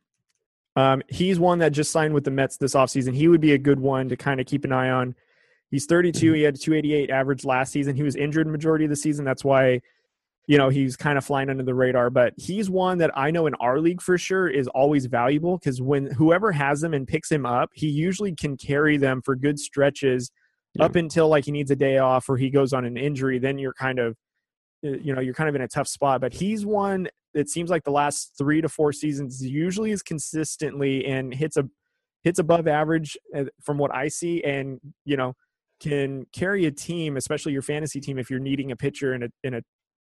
Um, 0.76 1.02
he's 1.10 1.40
one 1.40 1.60
that 1.60 1.72
just 1.72 1.92
signed 1.92 2.14
with 2.14 2.24
the 2.24 2.32
Mets 2.32 2.58
this 2.58 2.76
offseason. 2.76 3.14
He 3.14 3.28
would 3.28 3.42
be 3.42 3.54
a 3.54 3.58
good 3.58 3.80
one 3.80 4.10
to 4.10 4.18
kind 4.18 4.40
of 4.40 4.46
keep 4.46 4.64
an 4.64 4.72
eye 4.72 4.90
on. 4.90 5.16
He's 5.72 5.86
32. 5.86 6.34
He 6.34 6.42
had 6.44 6.56
a 6.56 6.58
288 6.58 7.10
average 7.10 7.46
last 7.46 7.72
season. 7.72 7.96
He 7.96 8.04
was 8.04 8.16
injured 8.16 8.46
majority 8.48 8.86
of 8.86 8.90
the 8.90 8.96
season. 8.96 9.24
That's 9.26 9.44
why, 9.44 9.82
you 10.48 10.58
know, 10.58 10.70
he's 10.70 10.98
kind 10.98 11.18
of 11.18 11.26
flying 11.26 11.50
under 11.50 11.64
the 11.64 11.74
radar. 11.74 12.10
But 12.10 12.34
he's 12.38 12.70
one 12.70 12.98
that 12.98 13.12
I 13.18 13.32
know 13.32 13.48
in 13.48 13.56
our 13.56 13.80
league 13.80 14.02
for 14.02 14.18
sure 14.18 14.50
is 14.50 14.68
always 14.68 15.06
valuable 15.06 15.58
because 15.58 15.82
when 15.82 16.12
whoever 16.12 16.52
has 16.52 16.84
him 16.84 16.94
and 16.94 17.08
picks 17.08 17.32
him 17.32 17.46
up, 17.46 17.70
he 17.74 17.88
usually 17.88 18.36
can 18.36 18.58
carry 18.58 18.98
them 18.98 19.22
for 19.24 19.36
good 19.36 19.58
stretches 19.60 20.30
Yeah. 20.74 20.86
up 20.86 20.96
until 20.96 21.28
like 21.30 21.46
he 21.46 21.52
needs 21.52 21.72
a 21.72 21.76
day 21.76 21.98
off 22.00 22.30
or 22.30 22.38
he 22.38 22.50
goes 22.50 22.74
on 22.74 22.86
an 22.86 22.98
injury. 22.98 23.40
Then 23.40 23.58
you're 23.58 23.74
kind 23.74 23.98
of, 24.00 24.18
uh, 24.86 24.90
you 24.90 25.14
know, 25.14 25.22
you're 25.22 25.34
kind 25.34 25.50
of 25.50 25.56
in 25.56 25.62
a 25.62 25.68
tough 25.68 25.88
spot. 25.88 26.22
But 26.22 26.34
he's 26.34 26.66
one 26.66 27.08
it 27.34 27.50
seems 27.50 27.70
like 27.70 27.84
the 27.86 27.92
last 27.92 28.34
three 28.38 28.60
to 28.60 28.68
four 28.68 28.92
seasons 28.92 29.42
usually 29.42 29.92
is 29.92 30.02
consistently 30.04 31.06
and 31.06 31.34
hits 31.34 31.56
a 31.56 31.64
hits 32.24 32.40
above 32.40 32.68
average 32.68 33.18
uh, 33.36 33.46
from 33.62 33.78
what 33.78 33.94
I 33.96 34.10
see, 34.10 34.44
and 34.44 34.80
you 35.06 35.16
know 35.18 35.34
can 35.82 36.26
carry 36.32 36.66
a 36.66 36.72
team, 36.72 37.18
especially 37.18 37.54
your 37.54 37.62
fantasy 37.62 38.00
team, 38.00 38.18
if 38.20 38.30
you're 38.30 38.40
needing 38.40 38.72
a 38.72 38.76
pitcher 38.76 39.14
in 39.14 39.24
a 39.24 39.28
in 39.44 39.56
a 39.56 39.62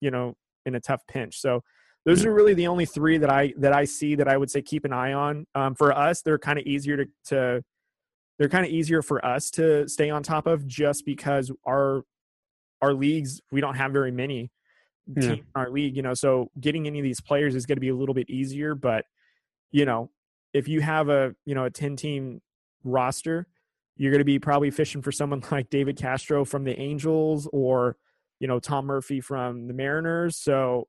you 0.02 0.12
know 0.12 0.36
in 0.66 0.76
a 0.76 0.80
tough 0.80 1.02
pinch. 1.08 1.40
So 1.40 1.62
those 2.06 2.26
are 2.26 2.34
really 2.34 2.54
the 2.54 2.68
only 2.68 2.86
three 2.86 3.18
that 3.18 3.30
I 3.30 3.54
that 3.58 3.74
I 3.74 3.86
see 3.86 4.16
that 4.16 4.28
I 4.28 4.38
would 4.38 4.52
say 4.52 4.62
keep 4.62 4.86
an 4.86 4.94
eye 4.94 5.14
on. 5.14 5.46
Um, 5.56 5.76
for 5.76 5.92
us, 5.96 6.22
they're 6.22 6.40
kind 6.40 6.60
of 6.60 6.66
easier 6.66 6.98
to 6.98 7.06
to 7.26 7.64
they're 8.38 8.50
kind 8.50 8.66
of 8.66 8.72
easier 8.72 9.02
for 9.02 9.24
us 9.26 9.50
to 9.52 9.88
stay 9.88 10.10
on 10.10 10.24
top 10.24 10.48
of 10.48 10.68
just 10.68 11.06
because 11.06 11.52
our 11.66 12.04
our 12.82 12.94
leagues 12.94 13.40
we 13.52 13.62
don't 13.62 13.76
have 13.76 13.92
very 13.92 14.12
many 14.12 14.52
team 15.20 15.24
Yeah. 15.24 15.32
in 15.34 15.44
our 15.56 15.70
league. 15.70 15.96
You 15.96 16.02
know, 16.02 16.14
so 16.14 16.50
getting 16.60 16.88
any 16.88 17.00
of 17.00 17.04
these 17.04 17.22
players 17.22 17.56
is 17.56 17.66
going 17.66 17.78
to 17.78 17.82
be 17.82 17.90
a 17.90 17.96
little 17.96 18.16
bit 18.16 18.30
easier. 18.30 18.76
But 18.76 19.06
you 19.72 19.86
know, 19.86 20.10
if 20.54 20.68
you 20.68 20.82
have 20.82 21.10
a 21.10 21.34
you 21.46 21.56
know 21.56 21.66
a 21.66 21.70
ten 21.70 21.96
team 21.96 22.42
roster, 22.84 23.48
you're 24.02 24.10
going 24.10 24.18
to 24.18 24.26
be 24.26 24.40
probably 24.40 24.72
fishing 24.72 25.04
for 25.04 25.12
someone 25.12 25.44
like 25.52 25.70
David 25.70 25.96
Castro 25.96 26.44
from 26.44 26.64
the 26.64 26.78
Angels 26.80 27.48
or 27.54 27.98
you 28.40 28.48
know 28.48 28.60
Tom 28.60 28.88
Murphy 28.88 29.22
from 29.22 29.68
the 29.68 29.76
Mariners. 29.76 30.38
So 30.38 30.88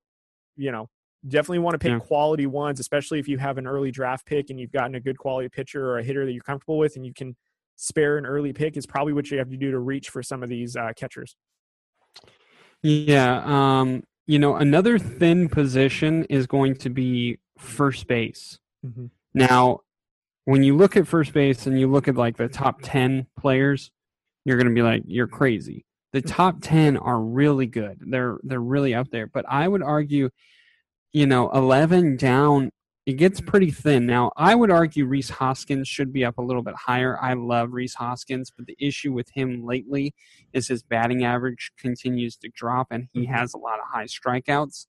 you 0.56 0.72
know, 0.72 0.88
definitely 1.28 1.58
want 1.58 1.74
to 1.74 1.78
pick 1.78 1.90
Yeah. 1.90 1.98
quality 1.98 2.46
ones, 2.46 2.80
especially 2.80 3.18
if 3.18 3.28
you 3.28 3.36
have 3.36 3.58
an 3.58 3.66
early 3.66 3.90
draft 3.90 4.24
pick 4.24 4.48
and 4.48 4.58
you've 4.58 4.72
gotten 4.72 4.94
a 4.94 5.00
good 5.00 5.18
quality 5.18 5.50
pitcher 5.50 5.86
or 5.90 5.98
a 5.98 6.02
hitter 6.02 6.24
that 6.24 6.32
you're 6.32 6.42
comfortable 6.42 6.78
with, 6.78 6.96
and 6.96 7.04
you 7.04 7.12
can 7.12 7.36
spare 7.76 8.16
an 8.16 8.24
early 8.24 8.54
pick. 8.54 8.78
Is 8.78 8.86
probably 8.86 9.12
what 9.12 9.30
you 9.30 9.36
have 9.36 9.50
to 9.50 9.58
do 9.58 9.70
to 9.72 9.78
reach 9.78 10.08
for 10.08 10.22
some 10.22 10.42
of 10.42 10.48
these 10.48 10.74
uh, 10.74 10.92
catchers. 10.96 11.36
Yeah. 12.82 13.42
Um, 13.44 14.04
you 14.26 14.38
know, 14.38 14.56
another 14.56 14.98
thin 14.98 15.50
position 15.50 16.24
is 16.30 16.46
going 16.46 16.76
to 16.76 16.88
be 16.88 17.38
first 17.58 18.06
base. 18.06 18.58
Mm-hmm. 18.86 19.06
Now, 19.34 19.80
when 20.44 20.62
you 20.62 20.76
look 20.76 20.96
at 20.96 21.06
first 21.06 21.32
base 21.32 21.66
and 21.66 21.78
you 21.78 21.86
look 21.86 22.08
at 22.08 22.16
like 22.16 22.36
the 22.36 22.48
top 22.48 22.80
10 22.82 23.26
players, 23.38 23.90
you're 24.44 24.56
going 24.56 24.68
to 24.68 24.74
be 24.74 24.82
like, 24.82 25.02
you're 25.06 25.28
crazy. 25.28 25.84
The 26.12 26.22
mm. 26.22 26.26
top 26.26 26.56
10 26.60 26.96
are 26.96 27.20
really 27.20 27.66
good. 27.66 27.98
They're 28.00 28.38
they're 28.42 28.60
really 28.60 28.94
up 28.94 29.10
there. 29.10 29.26
But 29.26 29.44
I 29.48 29.68
would 29.68 29.82
argue, 29.82 30.30
you 31.12 31.26
know, 31.26 31.50
11 31.50 32.16
down, 32.16 32.70
it 33.06 33.14
gets 33.14 33.40
mm. 33.40 33.46
pretty 33.46 33.70
thin. 33.70 34.04
Now, 34.04 34.32
I 34.36 34.54
would 34.54 34.70
argue 34.70 35.06
Rhys 35.06 35.30
Hoskins 35.30 35.88
should 35.88 36.12
be 36.12 36.24
up 36.24 36.38
a 36.38 36.42
little 36.42 36.62
bit 36.62 36.74
higher. 36.74 37.18
I 37.20 37.34
love 37.34 37.72
Rhys 37.72 37.94
Hoskins, 37.94 38.50
but 38.54 38.66
the 38.66 38.76
issue 38.80 39.12
with 39.12 39.28
him 39.34 39.64
lately 39.64 40.14
is 40.52 40.68
his 40.68 40.82
batting 40.82 41.24
average 41.24 41.72
continues 41.78 42.36
to 42.38 42.50
drop 42.54 42.88
and 42.90 43.08
he 43.12 43.22
mm-hmm. 43.22 43.32
has 43.32 43.54
a 43.54 43.58
lot 43.58 43.78
of 43.78 43.86
high 43.88 44.06
strikeouts. 44.06 44.86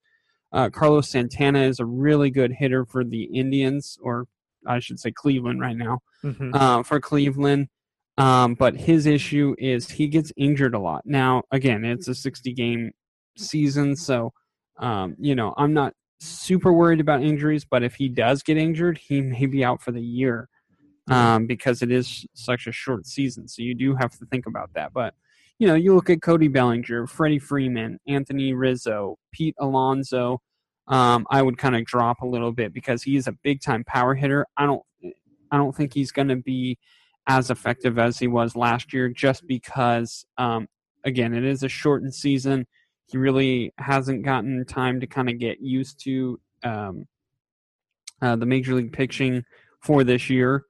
Uh, 0.51 0.69
Carlos 0.69 1.09
Santana 1.09 1.61
is 1.61 1.79
a 1.79 1.85
really 1.85 2.29
good 2.29 2.51
hitter 2.51 2.85
for 2.85 3.03
the 3.03 3.23
Indians, 3.23 3.97
or 4.03 4.27
I 4.67 4.79
should 4.79 4.99
say 4.99 5.11
Cleveland 5.11 5.59
right 5.61 5.77
now, 5.77 5.99
Mm-hmm. 6.23 6.53
uh, 6.53 6.83
for 6.83 6.99
Cleveland. 6.99 7.67
Um, 8.17 8.53
but 8.53 8.75
his 8.75 9.05
issue 9.07 9.55
is 9.57 9.89
he 9.89 10.07
gets 10.07 10.31
injured 10.37 10.75
a 10.75 10.79
lot. 10.79 11.01
Now, 11.05 11.43
again, 11.51 11.83
it's 11.83 12.07
a 12.07 12.13
60 12.15 12.53
game 12.53 12.91
season, 13.37 13.95
so 13.95 14.31
um, 14.77 15.15
you 15.19 15.33
know 15.35 15.53
I'm 15.57 15.73
not 15.73 15.93
super 16.19 16.71
worried 16.71 16.99
about 16.99 17.23
injuries. 17.23 17.65
But 17.65 17.83
if 17.83 17.95
he 17.95 18.09
does 18.09 18.43
get 18.43 18.57
injured, 18.57 18.97
he 18.99 19.21
may 19.21 19.45
be 19.47 19.63
out 19.65 19.81
for 19.81 19.91
the 19.91 20.01
year 20.01 20.47
um, 21.09 21.47
because 21.47 21.81
it 21.81 21.91
is 21.91 22.25
such 22.33 22.67
a 22.67 22.71
short 22.71 23.05
season. 23.07 23.47
So 23.47 23.61
you 23.63 23.73
do 23.75 23.95
have 23.95 24.11
to 24.19 24.25
think 24.27 24.45
about 24.45 24.69
that. 24.75 24.93
But 24.93 25.15
you 25.59 25.67
know, 25.67 25.75
you 25.75 25.95
look 25.95 26.09
at 26.09 26.21
Cody 26.21 26.47
Bellinger, 26.47 27.07
Freddie 27.07 27.39
Freeman, 27.39 27.99
Anthony 28.07 28.53
Rizzo, 28.53 29.17
Pete 29.31 29.55
Alonso. 29.59 30.39
Um, 30.87 31.25
I 31.29 31.41
would 31.41 31.57
kind 31.57 31.75
of 31.75 31.85
drop 31.85 32.21
a 32.21 32.27
little 32.27 32.51
bit 32.51 32.73
because 32.73 33.03
he 33.03 33.15
is 33.15 33.27
a 33.27 33.31
big 33.31 33.61
time 33.61 33.83
power 33.85 34.15
hitter. 34.15 34.45
I 34.57 34.65
don't, 34.65 34.83
I 35.51 35.57
don't 35.57 35.75
think 35.75 35.93
he's 35.93 36.11
going 36.11 36.27
to 36.27 36.35
be 36.35 36.77
as 37.27 37.49
effective 37.49 37.97
as 37.97 38.19
he 38.19 38.27
was 38.27 38.55
last 38.55 38.91
year, 38.91 39.07
just 39.07 39.47
because, 39.47 40.25
um, 40.37 40.67
again, 41.05 41.33
it 41.33 41.45
is 41.45 41.63
a 41.63 41.69
shortened 41.69 42.13
season. 42.13 42.67
He 43.07 43.17
really 43.17 43.73
hasn't 43.77 44.25
gotten 44.25 44.65
time 44.65 44.99
to 44.99 45.07
kind 45.07 45.29
of 45.29 45.39
get 45.39 45.61
used 45.61 46.03
to 46.03 46.39
um, 46.63 47.07
uh, 48.21 48.35
the 48.35 48.45
major 48.45 48.73
league 48.73 48.91
pitching 48.91 49.45
for 49.81 50.03
this 50.03 50.29
year, 50.29 50.63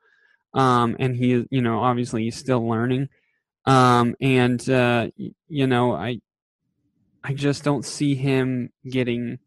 um, 0.54 0.96
and 1.00 1.16
he, 1.16 1.34
is, 1.34 1.46
you 1.50 1.62
know, 1.62 1.80
obviously 1.80 2.24
he's 2.24 2.36
still 2.36 2.68
learning. 2.68 3.10
Um, 3.66 4.16
and 4.20 4.68
uh, 4.70 5.10
you 5.48 5.68
know, 5.68 5.94
I, 5.94 6.20
I 7.24 7.34
just 7.34 7.64
don't 7.64 7.86
see 7.86 8.16
him 8.16 8.72
getting. 8.88 9.40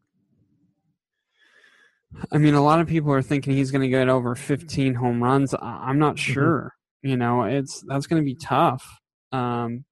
I 2.31 2.37
mean, 2.37 2.53
a 2.53 2.63
lot 2.63 2.79
of 2.79 2.87
people 2.87 3.11
are 3.11 3.21
thinking 3.21 3.53
he's 3.53 3.71
going 3.71 3.81
to 3.81 3.89
get 3.89 4.09
over 4.09 4.35
15 4.35 4.93
home 4.93 5.21
runs. 5.21 5.53
I'm 5.61 5.99
not 5.99 6.17
sure. 6.17 6.73
You 7.01 7.17
know, 7.17 7.43
it's 7.43 7.83
that's 7.87 8.07
going 8.07 8.21
to 8.21 8.25
be 8.25 8.35
tough. 8.35 8.99
Um, 9.31 9.85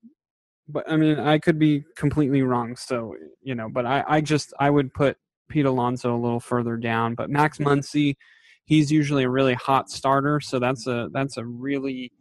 but 0.68 0.90
I 0.90 0.98
mean, 0.98 1.20
I 1.20 1.38
could 1.38 1.60
be 1.60 1.84
completely 1.96 2.42
wrong. 2.42 2.76
So 2.76 3.16
you 3.42 3.56
know, 3.56 3.70
but 3.70 3.86
I, 3.86 4.04
I 4.08 4.22
just 4.22 4.54
I 4.60 4.70
would 4.70 4.94
put 4.94 5.18
Pete 5.50 5.66
Alonso 5.66 6.16
a 6.16 6.20
little 6.20 6.40
further 6.40 6.78
down. 6.78 7.16
But 7.16 7.30
Max 7.30 7.60
Muncy, 7.60 8.16
he's 8.66 8.92
usually 8.92 9.24
a 9.24 9.30
really 9.30 9.54
hot 9.54 9.90
starter, 9.90 10.40
so 10.40 10.58
that's 10.60 10.88
a 10.88 11.10
that's 11.14 11.38
a 11.38 11.46
really 11.46 12.12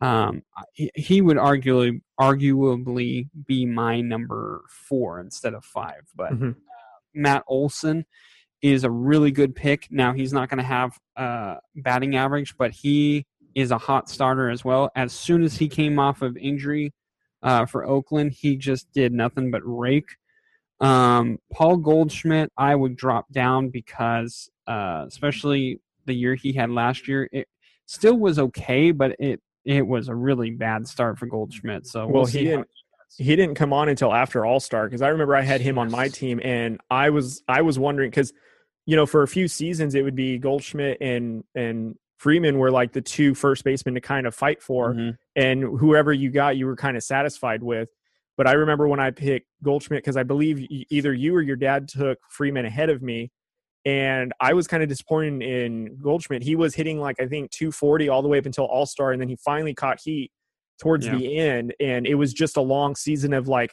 um, 0.00 0.42
he, 0.72 0.90
he 0.94 1.20
would 1.22 1.36
arguably 1.36 2.00
arguably 2.20 3.28
be 3.46 3.64
my 3.64 4.00
number 4.00 4.62
four 4.88 5.20
instead 5.20 5.54
of 5.54 5.64
five. 5.64 6.02
But 6.14 6.32
Mhm. 6.32 6.56
Matt 7.14 7.44
Olson 7.46 8.04
is 8.72 8.84
a 8.84 8.90
really 8.90 9.30
good 9.30 9.54
pick. 9.54 9.86
Now 9.90 10.12
he's 10.12 10.32
not 10.32 10.48
going 10.48 10.58
to 10.58 10.64
have 10.64 10.98
uh, 11.16 11.56
batting 11.76 12.16
average, 12.16 12.56
but 12.58 12.72
he 12.72 13.24
is 13.54 13.70
a 13.70 13.78
hot 13.78 14.08
starter 14.10 14.50
as 14.50 14.64
well. 14.64 14.90
As 14.96 15.12
soon 15.12 15.42
as 15.42 15.56
he 15.56 15.68
came 15.68 15.98
off 15.98 16.22
of 16.22 16.36
injury 16.36 16.92
uh, 17.42 17.64
for 17.66 17.84
Oakland, 17.86 18.32
he 18.32 18.56
just 18.56 18.90
did 18.92 19.12
nothing 19.12 19.50
but 19.50 19.62
rake. 19.64 20.08
Um, 20.80 21.38
Paul 21.52 21.78
Goldschmidt, 21.78 22.50
I 22.58 22.74
would 22.74 22.96
drop 22.96 23.30
down 23.32 23.70
because, 23.70 24.50
uh, 24.66 25.04
especially 25.08 25.80
the 26.04 26.12
year 26.14 26.34
he 26.34 26.52
had 26.52 26.70
last 26.70 27.08
year, 27.08 27.28
it 27.32 27.48
still 27.86 28.18
was 28.18 28.38
okay, 28.38 28.90
but 28.90 29.16
it 29.18 29.40
it 29.64 29.84
was 29.84 30.08
a 30.08 30.14
really 30.14 30.50
bad 30.52 30.86
start 30.86 31.18
for 31.18 31.26
Goldschmidt. 31.26 31.86
So 31.88 32.06
we'll, 32.06 32.14
Well, 32.22 32.26
he 32.26 32.44
didn't- 32.44 32.68
he 33.18 33.34
didn't 33.34 33.54
come 33.54 33.72
on 33.72 33.88
until 33.88 34.12
after 34.12 34.44
All 34.44 34.60
Star 34.60 34.84
because 34.86 35.00
I 35.00 35.08
remember 35.08 35.34
I 35.34 35.40
had 35.40 35.60
him 35.60 35.78
on 35.78 35.90
my 35.90 36.08
team 36.08 36.38
and 36.44 36.78
I 36.90 37.08
was 37.10 37.42
I 37.48 37.62
was 37.62 37.78
wondering 37.78 38.10
because 38.10 38.32
you 38.86 38.96
know 38.96 39.04
for 39.06 39.22
a 39.22 39.28
few 39.28 39.48
seasons 39.48 39.94
it 39.94 40.02
would 40.02 40.14
be 40.16 40.38
Goldschmidt 40.38 40.98
and 41.00 41.44
and 41.54 41.96
Freeman 42.18 42.58
were 42.58 42.70
like 42.70 42.92
the 42.92 43.02
two 43.02 43.34
first 43.34 43.62
basemen 43.64 43.94
to 43.94 44.00
kind 44.00 44.26
of 44.26 44.34
fight 44.34 44.62
for 44.62 44.94
Mhm. 44.94 45.16
and 45.36 45.62
whoever 45.62 46.12
you 46.12 46.30
got 46.30 46.56
you 46.56 46.66
were 46.66 46.76
kind 46.76 46.96
of 46.96 47.02
satisfied 47.02 47.62
with. 47.62 47.90
But 48.38 48.46
I 48.46 48.52
remember 48.52 48.88
when 48.88 49.00
I 49.00 49.10
picked 49.10 49.48
Goldschmidt 49.62 50.02
because 50.02 50.16
I 50.16 50.22
believe 50.22 50.66
either 50.90 51.12
you 51.12 51.34
or 51.34 51.42
your 51.42 51.56
dad 51.56 51.88
took 51.88 52.18
Freeman 52.30 52.64
ahead 52.66 52.88
of 52.90 53.02
me. 53.02 53.30
And 53.84 54.32
I 54.40 54.52
was 54.54 54.66
kind 54.66 54.82
of 54.82 54.88
disappointed 54.88 55.42
in 55.42 55.96
Goldschmidt. 56.02 56.42
He 56.42 56.56
was 56.56 56.74
hitting 56.74 56.98
like 56.98 57.20
I 57.20 57.26
think 57.26 57.50
240 57.50 58.08
all 58.08 58.20
the 58.22 58.28
way 58.28 58.38
up 58.38 58.46
until 58.46 58.64
All 58.64 58.86
Star, 58.86 59.12
and 59.12 59.20
then 59.20 59.28
he 59.28 59.36
finally 59.36 59.74
caught 59.74 60.00
heat 60.02 60.32
towards 60.80 61.06
Yeah. 61.06 61.16
the 61.16 61.36
end. 61.38 61.74
And 61.80 62.06
it 62.06 62.14
was 62.16 62.32
just 62.34 62.56
a 62.56 62.60
long 62.62 62.94
season 62.96 63.32
of 63.32 63.46
like, 63.48 63.72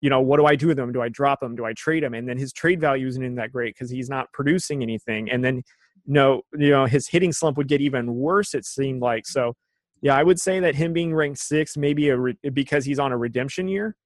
you 0.00 0.10
know, 0.10 0.20
what 0.20 0.36
do 0.38 0.46
I 0.46 0.54
do 0.54 0.68
with 0.68 0.78
him? 0.78 0.92
Do 0.92 1.02
I 1.02 1.08
drop 1.08 1.42
him? 1.42 1.56
Do 1.56 1.64
I 1.64 1.72
trade 1.72 2.04
him? 2.04 2.14
And 2.14 2.28
then 2.28 2.38
his 2.38 2.52
trade 2.52 2.80
value 2.80 3.06
isn't 3.08 3.22
in 3.22 3.34
that 3.36 3.52
great 3.52 3.74
because 3.74 3.90
he's 3.90 4.08
not 4.08 4.32
producing 4.32 4.82
anything. 4.82 5.30
And 5.30 5.44
then 5.44 5.62
no, 6.06 6.42
you 6.54 6.70
know, 6.70 6.86
his 6.86 7.08
hitting 7.08 7.32
slump 7.32 7.56
would 7.58 7.68
get 7.68 7.80
even 7.80 8.14
worse. 8.14 8.54
It 8.54 8.64
seemed 8.64 9.02
like 9.02 9.26
so. 9.26 9.54
Yeah, 10.00 10.16
I 10.16 10.22
would 10.22 10.40
say 10.40 10.60
that 10.60 10.76
him 10.76 10.92
being 10.92 11.14
ranked 11.14 11.40
six, 11.40 11.76
maybe 11.76 12.08
a 12.08 12.16
re- 12.16 12.38
because 12.52 12.84
he's 12.84 13.00
on 13.00 13.10
a 13.10 13.18
redemption 13.18 13.66
year, 13.68 13.96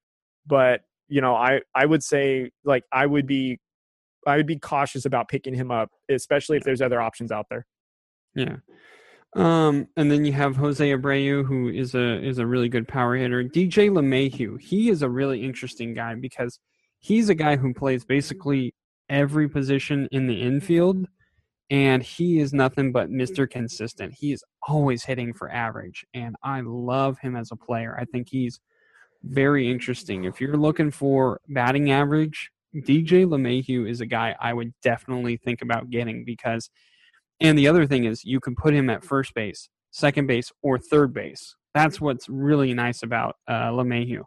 but 0.46 0.80
you 1.08 1.20
know, 1.20 1.34
I 1.34 1.60
I 1.74 1.84
would 1.84 2.02
say 2.02 2.50
like 2.64 2.84
I 2.90 3.06
would 3.06 3.26
be 3.26 3.60
I 4.26 4.36
would 4.36 4.46
be 4.46 4.58
cautious 4.58 5.04
about 5.04 5.28
picking 5.28 5.54
him 5.54 5.70
up, 5.70 5.90
especially 6.08 6.56
if 6.56 6.64
there's 6.64 6.80
other 6.80 7.00
options 7.00 7.30
out 7.30 7.46
there. 7.50 7.66
Yeah. 8.34 8.56
Um, 9.34 9.88
and 9.96 10.10
then 10.10 10.24
you 10.24 10.32
have 10.32 10.56
Jose 10.56 10.86
Abreu, 10.86 11.46
who 11.46 11.68
is 11.68 11.94
a 11.94 12.22
is 12.22 12.38
a 12.38 12.46
really 12.46 12.68
good 12.68 12.86
power 12.86 13.16
hitter. 13.16 13.42
DJ 13.42 13.90
LeMahieu, 13.90 14.60
he 14.60 14.90
is 14.90 15.02
a 15.02 15.08
really 15.08 15.42
interesting 15.42 15.94
guy 15.94 16.14
because 16.14 16.58
he's 16.98 17.30
a 17.30 17.34
guy 17.34 17.56
who 17.56 17.72
plays 17.72 18.04
basically 18.04 18.74
every 19.08 19.48
position 19.48 20.06
in 20.12 20.26
the 20.26 20.40
infield, 20.40 21.06
and 21.70 22.02
he 22.02 22.40
is 22.40 22.52
nothing 22.52 22.92
but 22.92 23.10
Mr. 23.10 23.48
Consistent. 23.48 24.14
He 24.18 24.32
is 24.32 24.44
always 24.68 25.04
hitting 25.04 25.32
for 25.32 25.50
average, 25.50 26.04
and 26.12 26.36
I 26.42 26.60
love 26.60 27.18
him 27.18 27.34
as 27.34 27.50
a 27.52 27.56
player. 27.56 27.96
I 27.98 28.04
think 28.04 28.28
he's 28.28 28.60
very 29.22 29.70
interesting. 29.70 30.24
If 30.24 30.42
you're 30.42 30.58
looking 30.58 30.90
for 30.90 31.40
batting 31.48 31.90
average, 31.90 32.50
DJ 32.74 33.24
LeMahieu 33.24 33.88
is 33.88 34.02
a 34.02 34.06
guy 34.06 34.36
I 34.40 34.52
would 34.52 34.74
definitely 34.82 35.38
think 35.38 35.62
about 35.62 35.88
getting 35.88 36.24
because 36.24 36.68
and 37.42 37.58
the 37.58 37.68
other 37.68 37.86
thing 37.86 38.04
is 38.04 38.24
you 38.24 38.40
can 38.40 38.54
put 38.54 38.74
him 38.74 38.88
at 38.88 39.04
first 39.04 39.34
base, 39.34 39.68
second 39.90 40.26
base, 40.26 40.50
or 40.62 40.78
third 40.78 41.12
base. 41.12 41.56
That's 41.74 42.00
what's 42.00 42.28
really 42.28 42.74
nice 42.74 43.02
about 43.02 43.36
uh, 43.48 43.70
LeMahieu. 43.70 44.22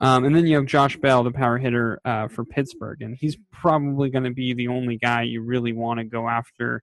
Um, 0.00 0.24
and 0.24 0.34
then 0.34 0.46
you 0.46 0.56
have 0.56 0.66
Josh 0.66 0.96
Bell, 0.96 1.22
the 1.22 1.30
power 1.30 1.56
hitter 1.56 2.00
uh, 2.04 2.28
for 2.28 2.44
Pittsburgh, 2.44 3.00
and 3.00 3.16
he's 3.18 3.36
probably 3.52 4.10
going 4.10 4.24
to 4.24 4.32
be 4.32 4.52
the 4.52 4.68
only 4.68 4.98
guy 4.98 5.22
you 5.22 5.40
really 5.40 5.72
want 5.72 5.98
to 5.98 6.04
go 6.04 6.28
after 6.28 6.82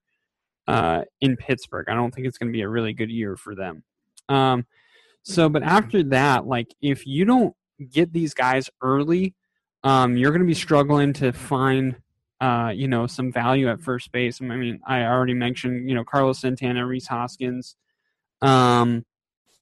uh, 0.66 1.02
in 1.20 1.36
Pittsburgh. 1.36 1.86
I 1.88 1.94
don't 1.94 2.12
think 2.12 2.26
it's 2.26 2.38
going 2.38 2.50
to 2.50 2.56
be 2.56 2.62
a 2.62 2.68
really 2.68 2.92
good 2.92 3.10
year 3.10 3.36
for 3.36 3.54
them. 3.54 3.84
Um, 4.28 4.66
so, 5.22 5.48
but 5.48 5.62
after 5.62 6.02
that, 6.04 6.46
like 6.46 6.74
if 6.80 7.06
you 7.06 7.24
don't 7.24 7.54
get 7.90 8.12
these 8.12 8.34
guys 8.34 8.70
early, 8.80 9.34
um, 9.84 10.16
you're 10.16 10.30
going 10.30 10.40
to 10.42 10.46
be 10.46 10.54
struggling 10.54 11.12
to 11.14 11.32
find 11.32 11.96
uh, 12.42 12.70
you 12.74 12.88
know, 12.88 13.06
some 13.06 13.30
value 13.30 13.70
at 13.70 13.80
first 13.80 14.10
base. 14.10 14.42
I 14.42 14.46
mean, 14.46 14.80
I 14.84 15.04
already 15.04 15.32
mentioned, 15.32 15.88
you 15.88 15.94
know, 15.94 16.02
Carlos 16.02 16.40
Santana, 16.40 16.84
Rhys 16.84 17.06
Hoskins, 17.06 17.76
um, 18.42 19.04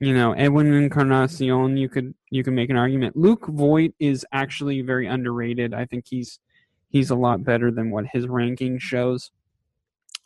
you 0.00 0.14
know, 0.14 0.32
Edwin 0.32 0.72
Encarnacion. 0.72 1.76
You 1.76 1.90
could 1.90 2.14
you 2.30 2.42
could 2.42 2.54
make 2.54 2.70
an 2.70 2.78
argument. 2.78 3.18
Luke 3.18 3.46
Voit 3.48 3.92
is 4.00 4.24
actually 4.32 4.80
very 4.80 5.06
underrated. 5.06 5.74
I 5.74 5.84
think 5.84 6.06
he's 6.08 6.40
he's 6.88 7.10
a 7.10 7.14
lot 7.14 7.44
better 7.44 7.70
than 7.70 7.90
what 7.90 8.06
his 8.06 8.26
ranking 8.26 8.78
shows. 8.78 9.30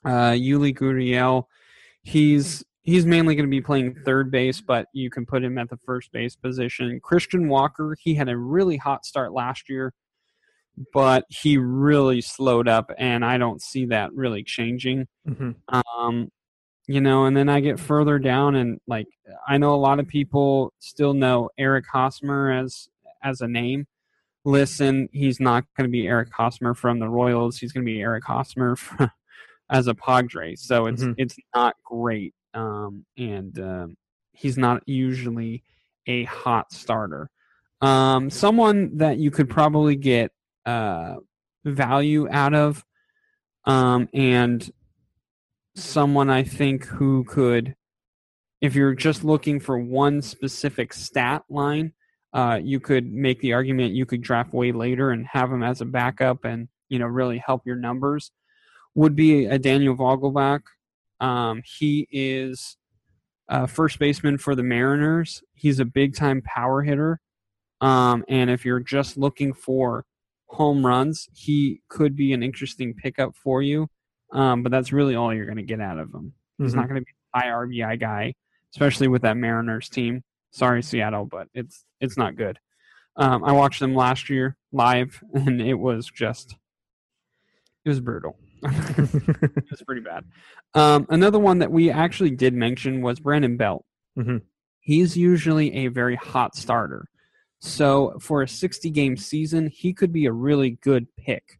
Uh, 0.05 0.31
Yuli 0.31 0.73
Gurriel, 0.73 1.47
he's 2.05 2.65
he's 2.83 3.05
mainly 3.05 3.35
going 3.35 3.49
to 3.49 3.51
be 3.51 3.63
playing 3.63 3.97
third 4.05 4.31
base, 4.31 4.61
but 4.61 4.87
you 4.93 5.11
can 5.11 5.27
put 5.27 5.43
him 5.43 5.59
at 5.59 5.71
the 5.71 5.79
first 5.79 6.13
base 6.13 6.37
position. 6.37 7.01
Christian 7.03 7.49
Walker, 7.49 7.97
he 8.01 8.15
had 8.15 8.29
a 8.29 8.37
really 8.37 8.77
hot 8.77 9.05
start 9.05 9.33
last 9.33 9.69
year, 9.69 9.93
but 10.93 11.25
he 11.29 11.59
really 11.59 12.21
slowed 12.21 12.69
up, 12.69 12.91
and 12.99 13.25
I 13.25 13.39
don't 13.39 13.63
see 13.63 13.87
that 13.87 14.13
really 14.13 14.43
changing. 14.43 15.07
Mm-hmm. 15.29 15.53
Um, 15.69 16.31
you 16.87 17.01
know, 17.01 17.25
and 17.25 17.37
then 17.37 17.49
I 17.49 17.61
get 17.61 17.81
further 17.81 18.19
down, 18.19 18.55
and 18.55 18.81
like 18.87 19.07
I 19.47 19.59
know 19.59 19.75
a 19.75 19.77
lot 19.77 20.01
of 20.01 20.09
people 20.09 20.73
still 20.79 21.15
know 21.15 21.51
Eric 21.59 21.87
Hosmer 21.91 22.53
as 22.53 22.89
as 23.23 23.41
a 23.41 23.49
name. 23.49 23.87
Listen, 24.45 25.09
he's 25.13 25.41
not 25.41 25.65
going 25.77 25.89
to 25.89 25.93
be 25.93 26.07
Eric 26.07 26.29
Hosmer 26.33 26.75
from 26.75 26.99
the 26.99 27.09
Royals. 27.09 27.59
He's 27.59 27.73
going 27.73 27.87
to 27.87 27.91
be 27.91 28.03
Eric 28.03 28.25
Hosmer 28.25 28.77
as 29.71 29.87
a 29.87 29.95
Padre. 29.95 30.55
So 30.57 30.87
it's 30.87 31.03
mm-hmm. 31.03 31.13
it's 31.17 31.37
not 31.55 31.77
great 31.85 32.35
um, 32.55 33.05
and 33.19 33.59
um, 33.59 33.97
he's 34.33 34.57
not 34.57 34.83
usually 34.87 35.63
a 36.07 36.25
hot 36.25 36.73
starter. 36.73 37.29
Um, 37.81 38.31
someone 38.31 38.97
that 38.99 39.19
you 39.19 39.31
could 39.31 39.51
probably 39.51 39.97
get 39.97 40.31
uh, 40.67 41.17
value 41.65 42.29
out 42.31 42.55
of, 42.55 42.85
um, 43.65 44.09
and 44.13 44.71
someone 45.75 46.31
I 46.31 46.43
think 46.43 46.85
who 46.85 47.25
could, 47.25 47.75
if 48.61 48.75
you're 48.75 48.95
just 48.95 49.25
looking 49.25 49.61
for 49.61 49.79
one 49.79 50.23
specific 50.23 50.93
stat 50.93 51.45
line, 51.49 51.93
uh, 52.33 52.61
you 52.63 52.81
could 52.81 53.13
make 53.13 53.41
the 53.41 53.53
argument 53.53 53.95
you 53.95 54.07
could 54.07 54.21
draft 54.21 54.53
way 54.53 54.73
later 54.73 55.11
and 55.11 55.27
have 55.27 55.53
him 55.53 55.63
as 55.63 55.81
a 55.81 55.85
backup 55.85 56.45
and 56.45 56.69
you 56.89 56.99
know 56.99 57.07
really 57.07 57.39
help 57.39 57.63
your 57.65 57.77
numbers. 57.77 58.33
Would 58.97 59.17
be 59.17 59.47
a 59.47 59.59
Daniel 59.59 59.97
Vogelbach. 59.97 60.63
Um, 61.21 61.63
he 61.65 62.09
is 62.11 62.77
a 63.49 63.67
first 63.67 63.99
baseman 63.99 64.39
for 64.39 64.55
the 64.55 64.63
Mariners. 64.63 65.43
He's 65.53 65.81
a 65.81 65.85
big 65.85 66.17
time 66.17 66.43
power 66.43 66.83
hitter. 66.83 67.21
Um, 67.81 68.25
and 68.29 68.51
if 68.51 68.65
you're 68.65 68.81
just 68.81 69.17
looking 69.17 69.53
for 69.53 70.05
home 70.47 70.85
runs, 70.85 71.29
he 71.35 71.81
could 71.89 72.17
be 72.17 72.33
an 72.33 72.43
interesting 72.43 72.95
pickup 72.95 73.35
for 73.37 73.63
you. 73.63 73.89
Um, 74.33 74.63
but 74.63 74.73
that's 74.73 74.93
really 74.93 75.15
all 75.15 75.33
you're 75.33 75.47
going 75.47 75.59
to 75.59 75.63
get 75.63 75.81
out 75.81 75.99
of 75.99 76.13
him. 76.13 76.33
He's 76.59 76.71
mm-hmm. 76.71 76.81
not 76.81 76.89
going 76.89 77.01
to 77.01 77.05
be 77.05 77.13
a 77.35 77.39
high 77.39 77.47
RBI 77.49 78.01
guy, 78.01 78.35
especially 78.73 79.09
with 79.09 79.23
that 79.23 79.37
Mariners 79.37 79.89
team. 79.89 80.23
Sorry, 80.51 80.83
Seattle, 80.83 81.27
but 81.27 81.49
it's 81.55 81.85
it's 82.01 82.17
not 82.17 82.37
good. 82.37 82.59
Um, 83.17 83.45
I 83.45 83.53
watched 83.53 83.81
them 83.81 83.95
last 83.95 84.31
year 84.31 84.57
live, 84.73 85.23
and 85.35 85.61
it 85.61 85.75
was 85.75 86.07
just 86.07 86.57
it 87.85 87.89
was 87.89 88.01
brutal. 88.01 88.37
it 88.63 89.71
was 89.71 89.83
pretty 89.87 90.01
bad. 90.01 90.25
Um, 90.75 91.07
another 91.11 91.39
one 91.39 91.59
that 91.59 91.71
we 91.71 91.91
actually 91.91 92.31
did 92.31 92.55
mention 92.55 93.03
was 93.03 93.21
Brandon 93.21 93.57
Belt. 93.57 93.85
Mm-hmm. 94.19 94.39
He's 94.81 95.17
usually 95.17 95.75
a 95.75 95.89
very 95.89 96.17
hot 96.17 96.57
starter. 96.57 97.07
So 97.65 98.19
for 98.21 98.43
a 98.43 98.49
60 98.49 98.91
game 98.91 99.17
season, 99.17 99.69
he 99.69 99.95
could 99.95 100.13
be 100.13 100.27
a 100.27 100.33
really 100.33 100.73
good 100.83 101.07
pick. 101.17 101.59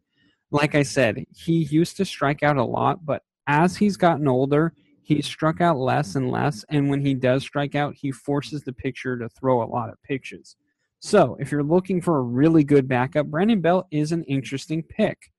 Like 0.51 0.75
I 0.75 0.83
said, 0.83 1.25
he 1.35 1.63
used 1.63 1.97
to 1.97 2.05
strike 2.05 2.43
out 2.43 2.57
a 2.57 2.63
lot, 2.63 3.03
but 3.03 3.23
as 3.47 3.75
he's 3.75 3.97
gotten 3.97 4.27
older, 4.27 4.73
he's 5.01 5.25
struck 5.25 5.61
out 5.61 5.77
less 5.77 6.13
and 6.13 6.29
less. 6.29 6.63
And 6.69 6.91
when 6.91 7.01
he 7.01 7.15
does 7.15 7.41
strike 7.41 7.73
out, 7.73 7.95
he 7.95 8.11
forces 8.11 8.61
the 8.61 8.71
pitcher 8.71 9.17
to 9.17 9.27
throw 9.29 9.63
a 9.63 9.65
lot 9.65 9.89
of 9.89 10.01
pitches. 10.03 10.55
So 10.99 11.37
if 11.39 11.51
you're 11.51 11.63
looking 11.63 12.01
for 12.01 12.19
a 12.19 12.23
really 12.23 12.63
good 12.63 12.87
backup, 12.87 13.25
Brandon 13.25 13.59
Belt 13.59 13.87
is 13.89 14.11
an 14.11 14.23
interesting 14.25 14.83
pick. 14.83 15.31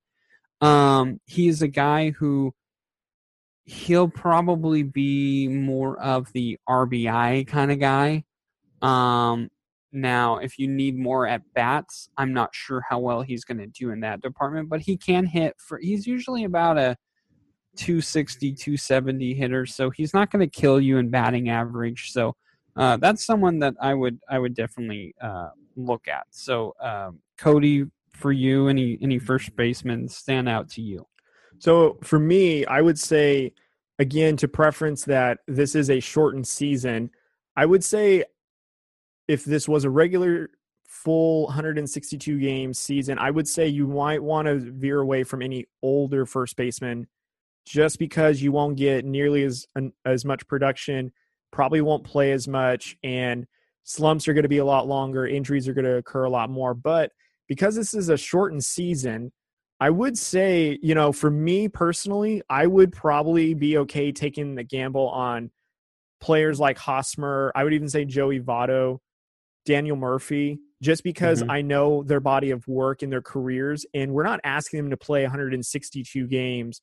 Um, 0.61 1.21
he's 1.27 1.63
a 1.63 1.69
guy 1.69 2.11
who 2.11 2.53
he'll 3.67 4.09
probably 4.09 4.83
be 4.83 5.47
more 5.47 5.97
of 6.01 6.33
the 6.33 6.59
RBI 6.69 7.47
kind 7.47 7.71
of 7.71 7.79
guy. 7.79 8.25
Um, 8.83 9.49
now, 9.97 10.37
if 10.37 10.59
you 10.59 10.69
need 10.69 10.97
more 10.97 11.27
at 11.27 11.43
bats, 11.55 12.11
I'm 12.19 12.33
not 12.35 12.55
sure 12.55 12.85
how 12.89 12.99
well 12.99 13.23
he's 13.23 13.45
going 13.45 13.59
to 13.59 13.67
do 13.67 13.91
in 13.91 14.01
that 14.01 14.21
department, 14.21 14.69
but 14.69 14.81
he 14.81 14.97
can 14.97 15.25
hit 15.25 15.55
for. 15.59 15.79
He's 15.79 16.07
usually 16.07 16.45
about 16.45 16.77
a 16.77 16.97
260, 17.77 18.53
270 18.53 19.35
hitter, 19.35 19.65
so 19.65 19.89
he's 19.89 20.13
not 20.13 20.31
going 20.31 20.49
to 20.49 20.61
kill 20.61 20.81
you 20.81 20.99
in 20.99 21.09
batting 21.09 21.49
average. 21.49 22.13
So 22.13 22.37
uh, 22.77 22.99
that's 22.99 23.25
someone 23.25 23.59
that 23.61 23.75
I 23.81 23.95
would 23.95 24.21
I 24.29 24.39
would 24.39 24.55
definitely 24.55 25.15
uh, 25.21 25.49
look 25.77 26.09
at. 26.09 26.27
So 26.31 26.75
um, 26.81 27.21
Cody, 27.39 27.87
for 28.11 28.33
you? 28.33 28.69
Any 28.69 28.99
any 29.01 29.19
first 29.19 29.57
basemen 29.57 30.09
stand 30.09 30.47
out 30.47 30.69
to 30.71 30.83
you? 30.83 31.07
So 31.59 31.99
for 32.03 32.19
me, 32.19 32.67
I 32.67 32.83
would 32.83 32.99
say 32.99 33.55
again 33.99 34.37
to 34.37 34.49
preference 34.49 35.05
that 35.05 35.39
this 35.47 35.75
is 35.75 35.89
a 35.89 36.01
shortened 36.01 36.47
season. 36.47 37.11
I 37.57 37.65
would 37.65 37.83
say 37.83 38.25
if 39.29 39.45
this 39.45 39.69
was 39.69 39.85
a 39.85 39.91
regular 39.91 40.51
full 40.87 41.45
162 41.47 42.39
game 42.39 42.73
season, 42.73 43.19
I 43.19 43.31
would 43.31 43.49
say 43.49 43.69
you 43.69 43.87
might 43.87 44.23
want 44.23 44.47
to 44.47 44.57
veer 44.57 45.01
away 45.01 45.25
from 45.25 45.43
any 45.43 45.67
older 45.83 46.27
first 46.27 46.57
baseman 46.57 47.07
just 47.67 47.99
because 47.99 48.41
you 48.41 48.53
won't 48.53 48.77
get 48.77 49.05
nearly 49.05 49.43
as 49.43 49.67
as 50.05 50.25
much 50.25 50.47
production, 50.47 51.13
probably 51.51 51.81
won't 51.81 52.05
play 52.05 52.33
as 52.33 52.47
much 52.47 52.97
and 53.03 53.47
slumps 53.83 54.27
are 54.27 54.35
going 54.35 54.43
to 54.43 54.49
be 54.49 54.59
a 54.59 54.65
lot 54.65 54.87
longer, 54.87 55.27
injuries 55.27 55.69
are 55.69 55.75
going 55.75 55.85
to 55.85 55.97
occur 55.97 56.25
a 56.25 56.31
lot 56.31 56.51
more, 56.51 56.75
but 56.75 57.13
because 57.49 57.77
this 57.77 57.95
is 57.95 58.09
a 58.09 58.17
shortened 58.17 58.65
season, 58.65 59.33
I 59.79 59.91
would 59.91 60.17
say, 60.17 60.79
you 60.83 60.95
know, 60.95 61.13
for 61.13 61.31
me 61.31 61.69
personally, 61.69 62.43
I 62.49 62.67
would 62.67 62.93
probably 62.93 63.55
be 63.55 63.79
okay 63.79 64.11
taking 64.11 64.55
the 64.55 64.65
gamble 64.65 65.09
on 65.09 65.51
players 66.21 66.59
like 66.59 66.79
Hosmer. 66.79 67.53
I 67.55 67.63
would 67.63 67.75
even 67.75 67.89
say 67.89 68.05
Joey 68.05 68.41
Votto, 68.41 68.99
Daniel 69.67 69.97
Murphy, 69.97 70.59
just 70.83 71.05
because 71.05 71.43
mm-hmm. 71.43 71.51
I 71.51 71.61
know 71.61 72.03
their 72.03 72.21
body 72.21 72.51
of 72.51 72.67
work 72.67 73.03
and 73.03 73.13
their 73.13 73.23
careers. 73.23 73.85
And 73.93 74.13
we're 74.13 74.23
not 74.23 74.41
asking 74.45 74.81
them 74.81 74.91
to 74.91 74.97
play 74.97 75.23
162 75.23 76.27
games 76.27 76.81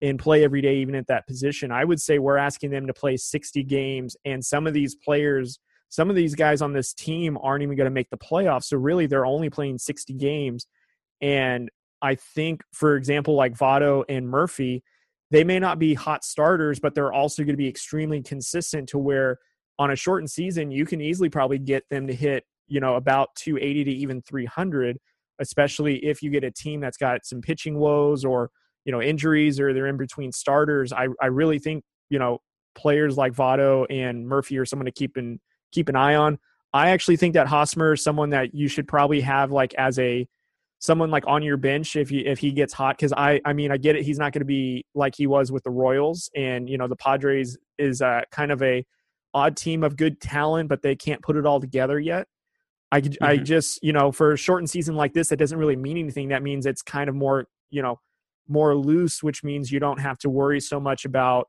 and 0.00 0.18
play 0.18 0.42
every 0.42 0.60
day, 0.60 0.78
even 0.78 0.96
at 0.96 1.06
that 1.06 1.28
position. 1.28 1.70
I 1.70 1.84
would 1.84 2.00
say 2.00 2.18
we're 2.18 2.36
asking 2.36 2.70
them 2.70 2.88
to 2.88 2.94
play 2.94 3.16
60 3.16 3.62
games. 3.62 4.16
And 4.24 4.44
some 4.44 4.66
of 4.66 4.74
these 4.74 4.96
players– 4.96 5.60
some 5.92 6.08
of 6.08 6.16
these 6.16 6.34
guys 6.34 6.62
on 6.62 6.72
this 6.72 6.94
team 6.94 7.36
aren't 7.42 7.62
even 7.62 7.76
going 7.76 7.84
to 7.84 7.90
make 7.90 8.08
the 8.08 8.16
playoffs. 8.16 8.64
So 8.64 8.78
really, 8.78 9.06
they're 9.06 9.26
only 9.26 9.50
playing 9.50 9.76
60 9.76 10.14
games. 10.14 10.66
And 11.20 11.68
I 12.00 12.14
think, 12.14 12.62
for 12.72 12.96
example, 12.96 13.34
like 13.34 13.52
Votto 13.52 14.02
and 14.08 14.26
Murphy, 14.26 14.82
they 15.30 15.44
may 15.44 15.58
not 15.58 15.78
be 15.78 15.92
hot 15.92 16.24
starters, 16.24 16.80
but 16.80 16.94
they're 16.94 17.12
also 17.12 17.42
going 17.42 17.52
to 17.52 17.58
be 17.58 17.68
extremely 17.68 18.22
consistent 18.22 18.88
to 18.88 18.98
where 18.98 19.38
on 19.78 19.90
a 19.90 19.96
shortened 19.96 20.30
season, 20.30 20.70
you 20.70 20.86
can 20.86 21.00
easily 21.00 21.28
probably 21.28 21.58
get 21.58 21.84
them 21.90 22.06
to 22.06 22.14
hit, 22.14 22.44
you 22.68 22.80
know, 22.80 22.96
about 22.96 23.34
280 23.36 23.84
to 23.84 23.90
even 23.90 24.22
300, 24.22 24.98
especially 25.40 26.04
if 26.04 26.22
you 26.22 26.30
get 26.30 26.44
a 26.44 26.50
team 26.50 26.80
that's 26.80 26.96
got 26.96 27.24
some 27.24 27.40
pitching 27.40 27.78
woes 27.78 28.24
or, 28.24 28.50
you 28.84 28.92
know, 28.92 29.02
injuries 29.02 29.58
or 29.58 29.72
they're 29.72 29.86
in 29.86 29.96
between 29.96 30.32
starters. 30.32 30.92
I, 30.92 31.08
I 31.20 31.26
really 31.26 31.58
think, 31.58 31.84
you 32.10 32.18
know, 32.18 32.38
players 32.74 33.16
like 33.16 33.32
Votto 33.32 33.86
and 33.90 34.26
Murphy 34.26 34.58
are 34.58 34.64
someone 34.64 34.86
to 34.86 34.92
keep 34.92 35.16
in 35.16 35.40
keep 35.72 35.88
an 35.88 35.96
eye 35.96 36.14
on. 36.14 36.38
I 36.72 36.90
actually 36.90 37.16
think 37.16 37.34
that 37.34 37.46
Hosmer 37.46 37.94
is 37.94 38.02
someone 38.02 38.30
that 38.30 38.54
you 38.54 38.68
should 38.68 38.88
probably 38.88 39.20
have 39.20 39.50
like 39.50 39.74
as 39.74 39.98
a 39.98 40.26
someone 40.78 41.10
like 41.10 41.24
on 41.26 41.42
your 41.42 41.56
bench 41.56 41.96
if 41.96 42.10
you 42.10 42.22
if 42.26 42.38
he 42.38 42.50
gets 42.50 42.72
hot 42.72 42.96
because 42.96 43.12
I 43.12 43.40
I 43.44 43.52
mean 43.52 43.70
I 43.70 43.76
get 43.76 43.94
it 43.94 44.02
he's 44.04 44.18
not 44.18 44.32
going 44.32 44.40
to 44.40 44.46
be 44.46 44.84
like 44.94 45.14
he 45.14 45.26
was 45.26 45.52
with 45.52 45.62
the 45.62 45.70
Royals 45.70 46.30
and 46.34 46.68
you 46.68 46.76
know 46.78 46.88
the 46.88 46.96
Padres 46.96 47.56
is 47.78 48.00
a 48.00 48.24
kind 48.30 48.50
of 48.50 48.62
a 48.62 48.84
odd 49.34 49.56
team 49.56 49.82
of 49.82 49.96
good 49.96 50.20
talent 50.20 50.68
but 50.68 50.82
they 50.82 50.94
can't 50.94 51.22
put 51.22 51.36
it 51.36 51.46
all 51.46 51.60
together 51.60 51.98
yet. 51.98 52.26
I 52.90 53.00
mm-hmm. 53.00 53.24
I 53.24 53.36
just 53.38 53.82
you 53.82 53.92
know 53.92 54.12
for 54.12 54.32
a 54.32 54.36
shortened 54.36 54.70
season 54.70 54.94
like 54.94 55.14
this 55.14 55.28
that 55.28 55.36
doesn't 55.36 55.58
really 55.58 55.76
mean 55.76 55.98
anything. 55.98 56.28
That 56.28 56.42
means 56.42 56.66
it's 56.66 56.82
kind 56.82 57.08
of 57.08 57.14
more 57.14 57.46
you 57.70 57.82
know 57.82 58.00
more 58.48 58.76
loose, 58.76 59.22
which 59.22 59.42
means 59.42 59.72
you 59.72 59.80
don't 59.80 60.00
have 60.00 60.18
to 60.18 60.30
worry 60.30 60.60
so 60.60 60.78
much 60.78 61.04
about 61.04 61.48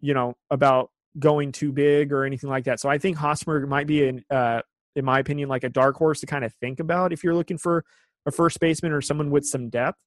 you 0.00 0.14
know 0.14 0.34
about 0.50 0.90
going 1.18 1.52
too 1.52 1.72
big 1.72 2.12
or 2.12 2.24
anything 2.24 2.50
like 2.50 2.64
that. 2.64 2.80
So 2.80 2.88
I 2.88 2.98
think 2.98 3.16
Hosmer 3.16 3.66
might 3.66 3.86
be 3.86 4.08
an, 4.08 4.24
uh, 4.30 4.62
in 4.94 5.04
my 5.04 5.18
opinion, 5.18 5.48
like 5.48 5.64
a 5.64 5.68
dark 5.68 5.96
horse 5.96 6.20
to 6.20 6.26
kind 6.26 6.44
of 6.44 6.52
think 6.54 6.80
about 6.80 7.12
if 7.12 7.24
you're 7.24 7.34
looking 7.34 7.58
for 7.58 7.84
a 8.26 8.30
first 8.30 8.60
baseman 8.60 8.92
or 8.92 9.00
someone 9.00 9.30
with 9.30 9.46
some 9.46 9.68
depth. 9.68 9.98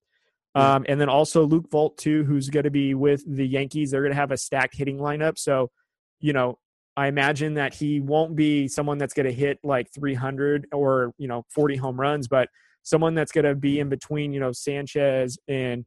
Um, 0.53 0.85
and 0.89 0.99
then 0.99 1.07
also 1.07 1.45
Luke 1.45 1.71
Voit 1.71 1.97
too, 1.97 2.25
who's 2.25 2.49
going 2.49 2.65
to 2.65 2.71
be 2.71 2.93
with 2.93 3.23
the 3.25 3.47
Yankees. 3.47 3.91
They're 3.91 4.01
going 4.01 4.11
to 4.11 4.19
have 4.19 4.31
a 4.31 4.37
stacked 4.37 4.75
hitting 4.75 4.97
lineup. 4.97 5.37
So, 5.37 5.71
you 6.19 6.33
know, 6.33 6.59
I 6.97 7.07
imagine 7.07 7.53
that 7.55 7.73
he 7.73 7.99
won't 7.99 8.35
be 8.35 8.67
someone 8.67 8.97
that's 8.97 9.13
going 9.13 9.25
to 9.25 9.33
hit 9.33 9.59
like 9.63 9.91
300 9.93 10.67
or 10.73 11.13
you 11.17 11.27
know 11.27 11.45
40 11.49 11.77
home 11.77 11.99
runs, 11.99 12.27
but 12.27 12.49
someone 12.83 13.15
that's 13.15 13.31
going 13.31 13.45
to 13.45 13.55
be 13.55 13.79
in 13.79 13.89
between, 13.89 14.33
you 14.33 14.39
know, 14.39 14.51
Sanchez 14.51 15.37
and 15.47 15.85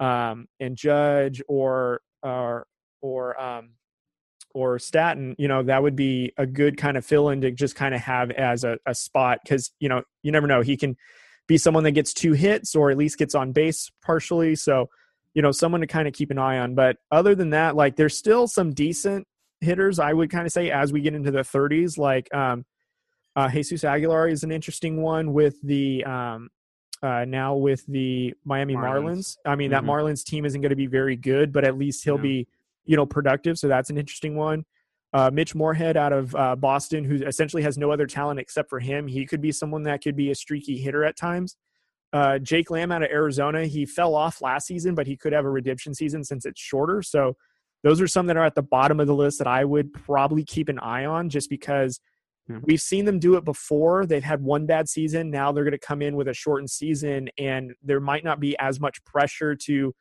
um, 0.00 0.46
and 0.60 0.76
Judge 0.76 1.42
or 1.48 2.00
or 2.22 2.66
or 3.02 3.40
um, 3.40 3.70
or 4.54 4.78
Stanton, 4.78 5.34
you 5.38 5.48
know, 5.48 5.62
that 5.64 5.82
would 5.82 5.96
be 5.96 6.32
a 6.38 6.46
good 6.46 6.78
kind 6.78 6.96
of 6.96 7.04
fill 7.04 7.28
in 7.28 7.42
to 7.42 7.50
just 7.50 7.76
kind 7.76 7.94
of 7.94 8.00
have 8.00 8.30
as 8.30 8.64
a, 8.64 8.78
a 8.86 8.94
spot 8.94 9.40
because, 9.44 9.70
you 9.80 9.88
know, 9.88 10.02
you 10.22 10.32
never 10.32 10.46
know. 10.46 10.62
He 10.62 10.76
can 10.76 10.96
be 11.46 11.58
someone 11.58 11.84
that 11.84 11.92
gets 11.92 12.14
two 12.14 12.32
hits 12.32 12.74
or 12.74 12.90
at 12.90 12.96
least 12.96 13.18
gets 13.18 13.34
on 13.34 13.52
base 13.52 13.90
partially. 14.02 14.56
So, 14.56 14.88
you 15.34 15.42
know, 15.42 15.52
someone 15.52 15.82
to 15.82 15.86
kind 15.86 16.08
of 16.08 16.14
keep 16.14 16.30
an 16.30 16.38
eye 16.38 16.58
on. 16.58 16.74
But 16.74 16.96
other 17.10 17.34
than 17.34 17.50
that, 17.50 17.76
like 17.76 17.96
there's 17.96 18.16
still 18.16 18.48
some 18.48 18.72
decent 18.72 19.26
hitters, 19.60 19.98
I 19.98 20.12
would 20.12 20.30
kind 20.30 20.46
of 20.46 20.52
say, 20.52 20.70
as 20.70 20.92
we 20.92 21.00
get 21.00 21.14
into 21.14 21.30
the 21.30 21.40
30s. 21.40 21.98
Like 21.98 22.32
um, 22.34 22.64
uh, 23.34 23.48
Jesus 23.50 23.84
Aguilar 23.84 24.28
is 24.28 24.44
an 24.44 24.52
interesting 24.52 25.02
one 25.02 25.32
with 25.32 25.60
the 25.62 26.04
um, 26.04 26.48
uh, 27.02 27.24
now 27.26 27.54
with 27.54 27.84
the 27.86 28.34
Miami 28.44 28.74
Marlins. 28.74 29.04
Marlins. 29.04 29.36
I 29.44 29.54
mean, 29.56 29.68
Mhm. 29.68 29.72
that 29.72 29.84
Marlins 29.84 30.24
team 30.24 30.44
isn't 30.46 30.60
going 30.60 30.70
to 30.70 30.76
be 30.76 30.86
very 30.86 31.14
good, 31.16 31.52
but 31.52 31.64
at 31.64 31.76
least 31.76 32.04
he'll 32.04 32.16
Yeah. 32.16 32.22
be, 32.22 32.48
you 32.86 32.96
know, 32.96 33.04
productive. 33.06 33.58
So 33.58 33.68
that's 33.68 33.90
an 33.90 33.98
interesting 33.98 34.34
one. 34.34 34.64
Uh, 35.12 35.30
Mitch 35.32 35.54
Moreland 35.54 35.96
out 35.96 36.12
of 36.12 36.34
uh, 36.34 36.56
Boston, 36.56 37.04
who 37.04 37.16
essentially 37.24 37.62
has 37.62 37.76
no 37.78 37.90
other 37.90 38.06
talent 38.06 38.40
except 38.40 38.68
for 38.70 38.80
him. 38.80 39.06
He 39.06 39.24
could 39.26 39.40
be 39.40 39.52
someone 39.52 39.82
that 39.84 40.02
could 40.02 40.16
be 40.16 40.30
a 40.30 40.34
streaky 40.34 40.78
hitter 40.78 41.04
at 41.04 41.16
times. 41.16 41.56
Uh, 42.12 42.38
Jake 42.38 42.70
Lamb 42.70 42.90
out 42.90 43.02
of 43.02 43.10
Arizona, 43.10 43.66
he 43.66 43.84
fell 43.84 44.14
off 44.14 44.40
last 44.40 44.66
season, 44.66 44.94
but 44.94 45.06
he 45.06 45.16
could 45.16 45.32
have 45.32 45.44
a 45.44 45.50
redemption 45.50 45.94
season 45.94 46.24
since 46.24 46.46
it's 46.46 46.60
shorter. 46.60 47.02
So 47.02 47.36
those 47.86 48.00
are 48.00 48.08
some 48.08 48.26
that 48.26 48.36
are 48.36 48.44
at 48.44 48.56
the 48.56 48.62
bottom 48.64 48.98
of 48.98 49.06
the 49.06 49.14
list 49.14 49.38
that 49.38 49.46
I 49.46 49.64
would 49.64 49.92
probably 49.92 50.42
keep 50.42 50.68
an 50.68 50.80
eye 50.80 51.04
on 51.04 51.28
just 51.28 51.48
because 51.48 52.00
we've 52.62 52.80
seen 52.80 53.04
them 53.04 53.20
do 53.20 53.36
it 53.36 53.44
before. 53.44 54.06
They've 54.06 54.24
had 54.24 54.42
one 54.42 54.66
bad 54.66 54.88
season. 54.88 55.30
Now 55.30 55.52
they're 55.52 55.62
going 55.62 55.70
to 55.70 55.78
come 55.78 56.02
in 56.02 56.16
with 56.16 56.26
a 56.26 56.34
shortened 56.34 56.68
season, 56.68 57.28
and 57.38 57.74
there 57.84 58.00
might 58.00 58.24
not 58.24 58.40
be 58.40 58.58
as 58.58 58.80
much 58.80 59.04
pressure 59.04 59.54
to, 59.66 59.94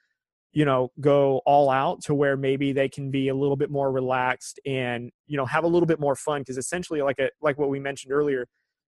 you 0.51 0.65
know, 0.65 0.91
go 0.99 1.43
all 1.45 1.69
out 1.69 2.01
to 2.05 2.15
where 2.15 2.35
maybe 2.35 2.73
they 2.73 2.89
can 2.89 3.11
be 3.11 3.27
a 3.27 3.35
little 3.35 3.55
bit 3.55 3.69
more 3.69 3.91
relaxed 3.91 4.59
and 4.65 5.11
you 5.27 5.37
know 5.37 5.45
have 5.45 5.63
a 5.63 5.67
little 5.67 5.85
bit 5.85 5.99
more 5.99 6.15
fun 6.15 6.41
because 6.41 6.57
essentially, 6.57 7.03
like 7.03 7.19
a 7.19 7.29
like 7.39 7.59
what 7.59 7.69
we 7.69 7.79
mentioned 7.79 8.11
earlier, 8.11 8.47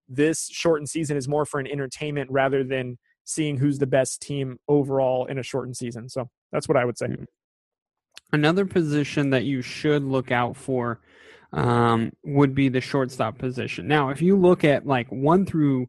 this 0.09 0.49
shortened 0.51 0.89
season 0.89 1.17
is 1.17 1.27
more 1.27 1.45
for 1.45 1.59
an 1.59 1.67
entertainment 1.67 2.31
rather 2.31 2.63
than 2.63 2.97
seeing 3.25 3.57
who's 3.57 3.77
the 3.77 3.85
best 3.85 4.23
team 4.23 4.57
overall 4.67 5.27
in 5.27 5.37
a 5.37 5.43
shortened 5.43 5.77
season. 5.77 6.09
So 6.09 6.31
that's 6.51 6.67
what 6.67 6.77
I 6.77 6.85
would 6.85 6.97
say. 6.97 7.05
Hmm. 7.07 7.25
Another 8.33 8.65
position 8.65 9.29
that 9.29 9.45
you 9.45 9.61
should 9.61 10.03
look 10.03 10.31
out 10.31 10.57
for 10.57 10.99
um, 11.53 12.11
would 12.23 12.53
be 12.53 12.67
the 12.69 12.81
shortstop 12.81 13.37
position. 13.37 13.87
Now, 13.87 14.09
if 14.09 14.21
you 14.21 14.35
look 14.37 14.63
at 14.63 14.85
like 14.85 15.07
one 15.09 15.45
through 15.45 15.87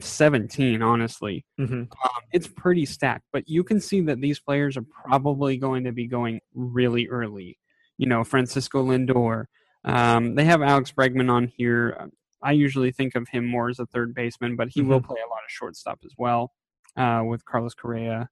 17, 0.00 0.82
honestly, 0.82 1.44
Mm-hmm. 1.58 1.74
um, 1.74 1.88
it's 2.32 2.48
pretty 2.48 2.84
stacked, 2.84 3.24
but 3.32 3.48
you 3.48 3.64
can 3.64 3.80
see 3.80 4.00
that 4.02 4.20
these 4.20 4.40
players 4.40 4.76
are 4.76 4.84
probably 5.06 5.56
going 5.56 5.84
to 5.84 5.92
be 5.92 6.06
going 6.06 6.40
really 6.54 7.08
early. 7.08 7.58
You 7.96 8.08
know, 8.08 8.24
Francisco 8.24 8.84
Lindor. 8.84 9.44
Um, 9.84 10.34
they 10.34 10.44
have 10.44 10.62
Alex 10.62 10.92
Bregman 10.92 11.30
on 11.30 11.46
here. 11.56 12.10
I 12.42 12.52
usually 12.52 12.90
think 12.90 13.14
of 13.14 13.28
him 13.28 13.46
more 13.46 13.68
as 13.70 13.78
a 13.78 13.86
third 13.86 14.14
baseman, 14.14 14.56
but 14.56 14.68
he 14.68 14.82
will 14.82 15.00
play 15.00 15.20
a 15.24 15.30
lot 15.30 15.44
of 15.44 15.50
shortstop 15.50 16.00
as 16.04 16.12
well 16.18 16.52
uh, 16.96 17.22
with 17.24 17.44
Carlos 17.44 17.74
Correa 17.74 18.28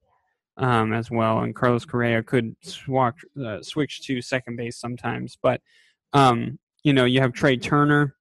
um, 0.57 0.93
as 0.93 1.11
well. 1.11 1.41
And 1.41 1.55
Carlos 1.55 1.85
Correa 1.85 2.23
could 2.23 2.55
swatch, 2.63 3.25
uh, 3.45 3.63
switch 3.63 4.03
to 4.07 4.21
second 4.21 4.57
base 4.57 4.77
sometimes. 4.77 5.39
But, 5.43 5.61
um, 6.13 6.59
you 6.85 6.93
know, 6.93 7.05
you 7.05 7.21
have 7.21 7.33
Trea 7.33 7.57
Turner, 7.57 8.15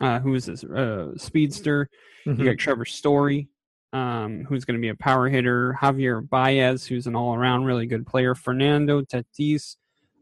uh, 0.00 0.18
who 0.20 0.34
is 0.34 0.48
a 0.48 0.74
uh, 0.74 1.16
speedster. 1.16 1.88
Mm-hmm. 2.26 2.40
You 2.40 2.50
got 2.50 2.58
Trevor 2.58 2.84
Story, 2.84 3.48
um, 3.92 4.44
who's 4.44 4.64
going 4.64 4.76
to 4.76 4.80
be 4.80 4.88
a 4.88 4.94
power 4.94 5.28
hitter. 5.28 5.76
Javier 5.80 6.28
Baez, 6.28 6.86
who's 6.86 7.06
an 7.06 7.16
all-around 7.16 7.64
really 7.64 7.86
good 7.86 8.06
player. 8.06 8.34
Fernando 8.34 9.02
Tatis. 9.02 9.76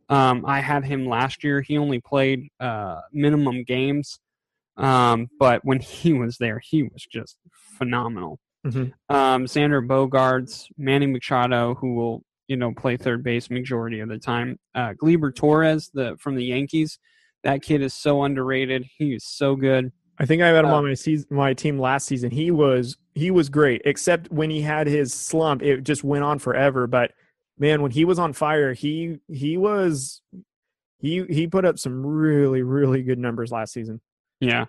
Um, 0.09 0.45
I 0.47 0.61
had 0.61 0.85
him 0.85 1.09
last 1.09 1.43
year. 1.43 1.61
He 1.61 1.79
only 1.79 2.01
played 2.01 2.47
uh, 2.61 3.01
minimum 3.13 3.65
games, 3.65 4.21
um, 4.77 5.29
but 5.37 5.65
when 5.65 5.81
he 5.81 6.13
was 6.13 6.39
there, 6.39 6.61
he 6.61 6.85
was 6.85 7.05
just 7.11 7.39
phenomenal. 7.77 8.39
Mhm. 8.67 8.93
Um, 9.09 9.45
Xander 9.47 9.87
Bogaerts, 9.87 10.67
Manny 10.77 11.07
Machado, 11.07 11.75
who 11.75 11.95
will 11.95 12.23
you 12.49 12.57
know 12.57 12.73
play 12.73 12.97
third 12.97 13.23
base 13.23 13.51
majority 13.51 14.01
of 14.01 14.09
the 14.09 14.19
time. 14.19 14.59
Uh, 14.75 14.93
Gleyber 14.95 15.35
Torres, 15.35 15.91
the 15.95 16.17
from 16.19 16.35
the 16.35 16.45
Yankees. 16.45 16.99
That 17.45 17.63
kid 17.63 17.81
is 17.83 17.95
so 17.95 18.25
underrated. 18.25 18.85
He 18.99 19.15
is 19.15 19.25
so 19.25 19.55
good. 19.57 19.93
I 20.19 20.27
think 20.27 20.43
I 20.43 20.49
had 20.49 20.65
him 20.65 20.71
Uh, 20.71 20.77
on 20.77 20.85
my 20.85 20.95
season, 20.95 21.27
my 21.31 21.53
team 21.55 21.79
last 21.79 22.07
season. 22.07 22.31
He 22.31 22.51
was 22.51 22.97
he 23.15 23.31
was 23.31 23.49
great, 23.49 23.83
except 23.85 24.31
when 24.33 24.51
he 24.51 24.63
had 24.63 24.87
his 24.87 25.13
slump, 25.15 25.63
it 25.63 25.83
just 25.83 26.03
went 26.03 26.25
on 26.25 26.39
forever. 26.39 26.87
But 26.87 27.13
man, 27.59 27.83
when 27.83 27.91
he 27.91 28.05
was 28.05 28.19
on 28.19 28.33
fire, 28.33 28.73
he 28.73 29.19
he 29.29 29.57
was 29.59 30.23
he 30.99 31.25
he 31.29 31.47
put 31.47 31.65
up 31.65 31.79
some 31.79 32.05
really 32.05 32.63
really 32.63 33.03
good 33.03 33.19
numbers 33.19 33.53
last 33.53 33.73
season. 33.75 34.01
Yeah. 34.41 34.67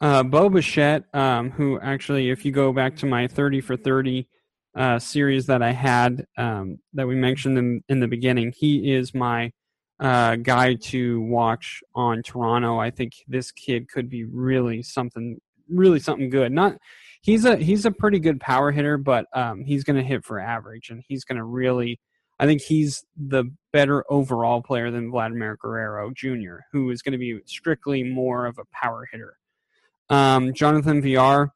Uh, 0.00 0.22
Bo 0.22 0.48
Bichette, 0.48 1.04
um, 1.14 1.50
who 1.50 1.78
actually, 1.80 2.30
if 2.30 2.44
you 2.44 2.52
go 2.52 2.72
back 2.72 2.96
to 2.96 3.06
my 3.06 3.26
30 3.28 3.60
for 3.60 3.76
30 3.76 4.26
uh, 4.74 4.98
series 4.98 5.46
that 5.46 5.62
I 5.62 5.72
had 5.72 6.24
um, 6.38 6.78
that 6.94 7.06
we 7.06 7.16
mentioned 7.16 7.58
in, 7.58 7.82
in 7.88 8.00
the 8.00 8.08
beginning, 8.08 8.54
he 8.56 8.92
is 8.94 9.12
my 9.12 9.52
uh, 10.00 10.36
guy 10.36 10.74
to 10.74 11.20
watch 11.20 11.82
on 11.94 12.22
Toronto. 12.22 12.78
I 12.78 12.90
think 12.90 13.12
this 13.28 13.52
kid 13.52 13.90
could 13.90 14.08
be 14.08 14.24
really 14.24 14.82
something, 14.82 15.38
really 15.68 16.00
something 16.00 16.30
good. 16.30 16.50
Not 16.50 16.78
he's 17.20 17.44
a 17.44 17.56
he's 17.56 17.84
a 17.84 17.90
pretty 17.90 18.18
good 18.18 18.40
power 18.40 18.72
hitter, 18.72 18.96
but 18.96 19.26
um, 19.34 19.64
he's 19.64 19.84
going 19.84 19.96
to 19.96 20.02
hit 20.02 20.24
for 20.24 20.40
average, 20.40 20.88
and 20.88 21.02
he's 21.06 21.24
going 21.24 21.38
to 21.38 21.44
really. 21.44 22.00
I 22.38 22.46
think 22.46 22.62
he's 22.62 23.04
the 23.14 23.44
better 23.70 24.02
overall 24.10 24.62
player 24.62 24.90
than 24.90 25.10
Vladimir 25.10 25.58
Guerrero 25.60 26.10
Jr., 26.16 26.60
who 26.72 26.88
is 26.88 27.02
going 27.02 27.12
to 27.12 27.18
be 27.18 27.38
strictly 27.44 28.02
more 28.02 28.46
of 28.46 28.58
a 28.58 28.64
power 28.72 29.06
hitter. 29.12 29.36
Um, 30.10 30.52
Jonathan 30.52 31.00
Villar, 31.00 31.52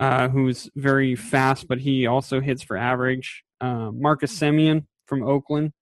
uh, 0.00 0.28
who's 0.28 0.70
very 0.74 1.14
fast, 1.14 1.68
but 1.68 1.78
he 1.78 2.06
also 2.06 2.40
hits 2.40 2.62
for 2.62 2.76
average. 2.76 3.44
Uh, 3.60 3.90
Marcus 3.90 4.36
Semien 4.38 4.86
from 5.06 5.22
Oakland. 5.22 5.72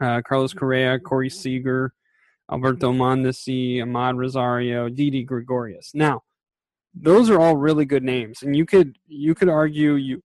Uh, 0.00 0.20
Carlos 0.26 0.52
Correa, 0.52 0.98
Corey 0.98 1.30
Seager, 1.30 1.92
Alberto 2.50 2.92
Mondesi, 2.92 3.76
Amed 3.78 4.18
Rosario, 4.18 4.88
Didi 4.90 5.22
Gregorius. 5.22 5.92
Now, 5.94 6.22
those 6.94 7.30
are 7.30 7.40
all 7.40 7.56
really 7.56 7.84
good 7.84 8.02
names, 8.02 8.42
and 8.42 8.54
you 8.54 8.66
could 8.66 8.98
you 9.06 9.34
could 9.34 9.48
argue 9.48 9.94
you 9.94 10.22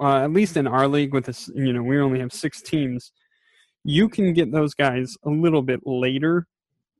uh, 0.00 0.18
at 0.18 0.32
least 0.32 0.56
in 0.56 0.66
our 0.66 0.88
league 0.88 1.12
with 1.12 1.26
this, 1.26 1.50
you 1.54 1.72
know, 1.72 1.82
we 1.82 1.98
only 1.98 2.20
have 2.20 2.32
six 2.32 2.62
teams. 2.62 3.12
You 3.84 4.08
can 4.08 4.32
get 4.32 4.52
those 4.52 4.74
guys 4.74 5.16
a 5.24 5.30
little 5.30 5.62
bit 5.62 5.80
later, 5.84 6.46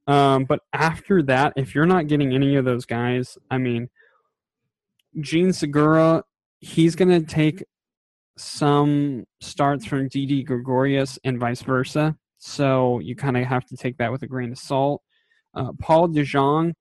um, 0.09 0.47
but 0.47 0.61
after 0.73 1.23
that, 1.25 1.53
if 1.57 1.75
you're 1.75 1.87
not 1.87 2.07
getting 2.07 2.35
any 2.35 2.57
of 2.57 2.65
those 2.65 2.87
guys, 2.87 3.37
I 3.51 3.59
mean, 3.59 3.91
Jean 5.21 5.53
Segura, 5.53 6.25
he's 6.61 6.97
going 6.97 7.11
to 7.11 7.27
take 7.27 7.63
some 8.39 9.27
starts 9.41 9.85
from 9.85 10.09
Didi 10.09 10.43
Gregorius 10.43 11.19
and 11.25 11.39
vice 11.39 11.61
versa. 11.61 12.17
So 12.39 13.01
you 13.01 13.17
kind 13.17 13.37
of 13.37 13.45
have 13.45 13.67
to 13.67 13.77
take 13.77 13.99
that 13.99 14.11
with 14.11 14.23
a 14.23 14.27
grain 14.27 14.53
of 14.53 14.59
salt. 14.59 15.03
Uh, 15.55 15.73
Paul 15.79 16.09
DeJong, 16.09 16.73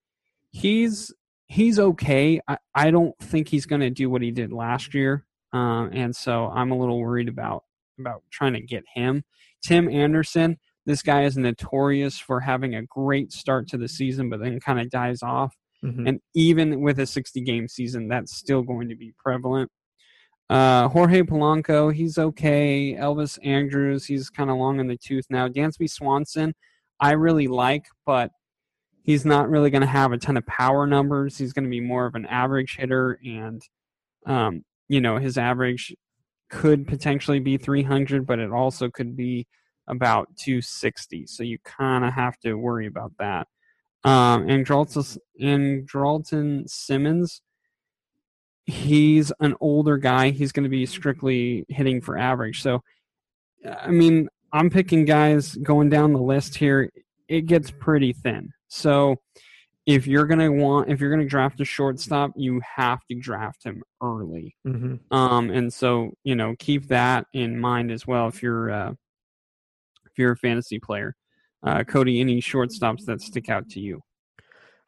he's 0.51 1.13
he's 1.47 1.79
okay. 1.79 2.39
I, 2.47 2.57
I 2.73 2.91
don't 2.91 3.17
think 3.19 3.49
he's 3.49 3.65
going 3.65 3.81
to 3.81 3.89
do 3.89 4.09
what 4.09 4.21
he 4.21 4.31
did 4.31 4.53
last 4.53 4.93
year, 4.93 5.25
um, 5.51 5.89
and 5.93 6.15
so 6.15 6.47
I'm 6.47 6.71
a 6.71 6.77
little 6.77 6.99
worried 6.99 7.27
about 7.27 7.63
about 7.99 8.23
trying 8.31 8.53
to 8.53 8.61
get 8.61 8.83
him. 8.93 9.23
Tim 9.63 9.89
Anderson, 9.89 10.59
this 10.87 11.03
guy 11.03 11.25
is 11.25 11.37
notorious 11.37 12.17
for 12.17 12.39
having 12.39 12.73
a 12.73 12.81
great 12.83 13.33
start 13.33 13.67
to 13.67 13.77
the 13.77 13.89
season, 13.89 14.29
but 14.29 14.39
then 14.39 14.59
kind 14.59 14.79
of 14.79 14.89
dies 14.89 15.21
off. 15.21 15.53
Mhm. 15.83 16.07
And 16.07 16.19
even 16.33 16.81
with 16.81 16.97
a 16.99 17.05
60 17.05 17.41
game 17.41 17.67
season, 17.67 18.07
that's 18.07 18.35
still 18.35 18.63
going 18.63 18.87
to 18.87 18.95
be 18.95 19.13
prevalent. 19.21 19.69
Uh, 20.49 20.87
Jorge 20.87 21.23
Polanco, 21.23 21.93
he's 21.93 22.17
okay. 22.17 22.95
Elvis 22.95 23.37
Andrus, 23.43 24.05
he's 24.05 24.29
kind 24.29 24.49
of 24.49 24.55
long 24.55 24.79
in 24.79 24.87
the 24.87 24.97
tooth 24.97 25.25
now. 25.29 25.49
Dansby 25.49 25.89
Swanson, 25.89 26.55
I 27.01 27.11
really 27.11 27.49
like, 27.49 27.85
but 28.05 28.31
he's 29.03 29.25
not 29.25 29.49
really 29.49 29.69
going 29.69 29.81
to 29.81 29.87
have 29.87 30.13
a 30.13 30.17
ton 30.17 30.37
of 30.37 30.45
power 30.47 30.87
numbers. 30.87 31.37
He's 31.37 31.51
going 31.51 31.65
to 31.65 31.69
be 31.69 31.81
more 31.81 32.05
of 32.05 32.15
an 32.15 32.25
average 32.27 32.77
hitter, 32.77 33.19
and 33.25 33.61
um, 34.25 34.63
you 34.87 35.01
know 35.01 35.17
his 35.17 35.37
average 35.37 35.93
could 36.49 36.87
potentially 36.87 37.39
be 37.39 37.57
300, 37.57 38.25
but 38.25 38.39
it 38.39 38.51
also 38.51 38.89
could 38.89 39.17
be 39.17 39.47
about 39.87 40.35
260. 40.37 41.27
So 41.27 41.43
you 41.43 41.57
kind 41.63 42.05
of 42.05 42.13
have 42.13 42.39
to 42.39 42.55
worry 42.55 42.87
about 42.87 43.13
that. 43.19 43.47
Um, 44.03 44.47
and 44.49 44.65
Dralton, 44.65 45.03
and 45.39 45.85
Dralton 45.85 46.67
Simmons, 46.67 47.41
he's 48.65 49.31
an 49.39 49.55
older 49.59 49.97
guy. 49.97 50.29
He's 50.29 50.51
going 50.51 50.63
to 50.63 50.69
be 50.69 50.85
strictly 50.85 51.65
hitting 51.69 52.01
for 52.01 52.17
average. 52.17 52.61
So, 52.61 52.83
I 53.65 53.89
mean, 53.89 54.29
I'm 54.53 54.69
picking 54.69 55.05
guys 55.05 55.55
going 55.55 55.89
down 55.89 56.13
the 56.13 56.21
list 56.21 56.55
here. 56.55 56.89
It 57.27 57.47
gets 57.47 57.71
pretty 57.71 58.13
thin. 58.13 58.51
So, 58.67 59.17
if 59.87 60.05
you're 60.05 60.25
going 60.25 60.39
to 60.39 60.49
want, 60.49 60.89
if 60.89 60.99
you're 60.99 61.09
going 61.09 61.21
to 61.21 61.29
draft 61.29 61.61
a 61.61 61.65
shortstop, 61.65 62.31
you 62.35 62.61
have 62.75 62.99
to 63.09 63.15
draft 63.15 63.63
him 63.63 63.81
early. 64.03 64.55
Mhm. 64.67 64.99
Um, 65.11 65.49
and 65.49 65.73
so 65.73 66.11
you 66.23 66.35
know, 66.35 66.55
keep 66.59 66.89
that 66.89 67.25
in 67.33 67.57
mind 67.57 67.89
as 67.89 68.05
well 68.05 68.27
if 68.27 68.43
you're 68.43 68.69
uh, 68.69 68.93
you're 70.17 70.33
a 70.33 70.37
fantasy 70.37 70.79
player. 70.79 71.15
Uh, 71.63 71.83
Cody, 71.83 72.19
any 72.21 72.41
shortstops 72.41 73.05
that 73.05 73.21
stick 73.21 73.49
out 73.49 73.69
to 73.69 73.79
you? 73.79 74.01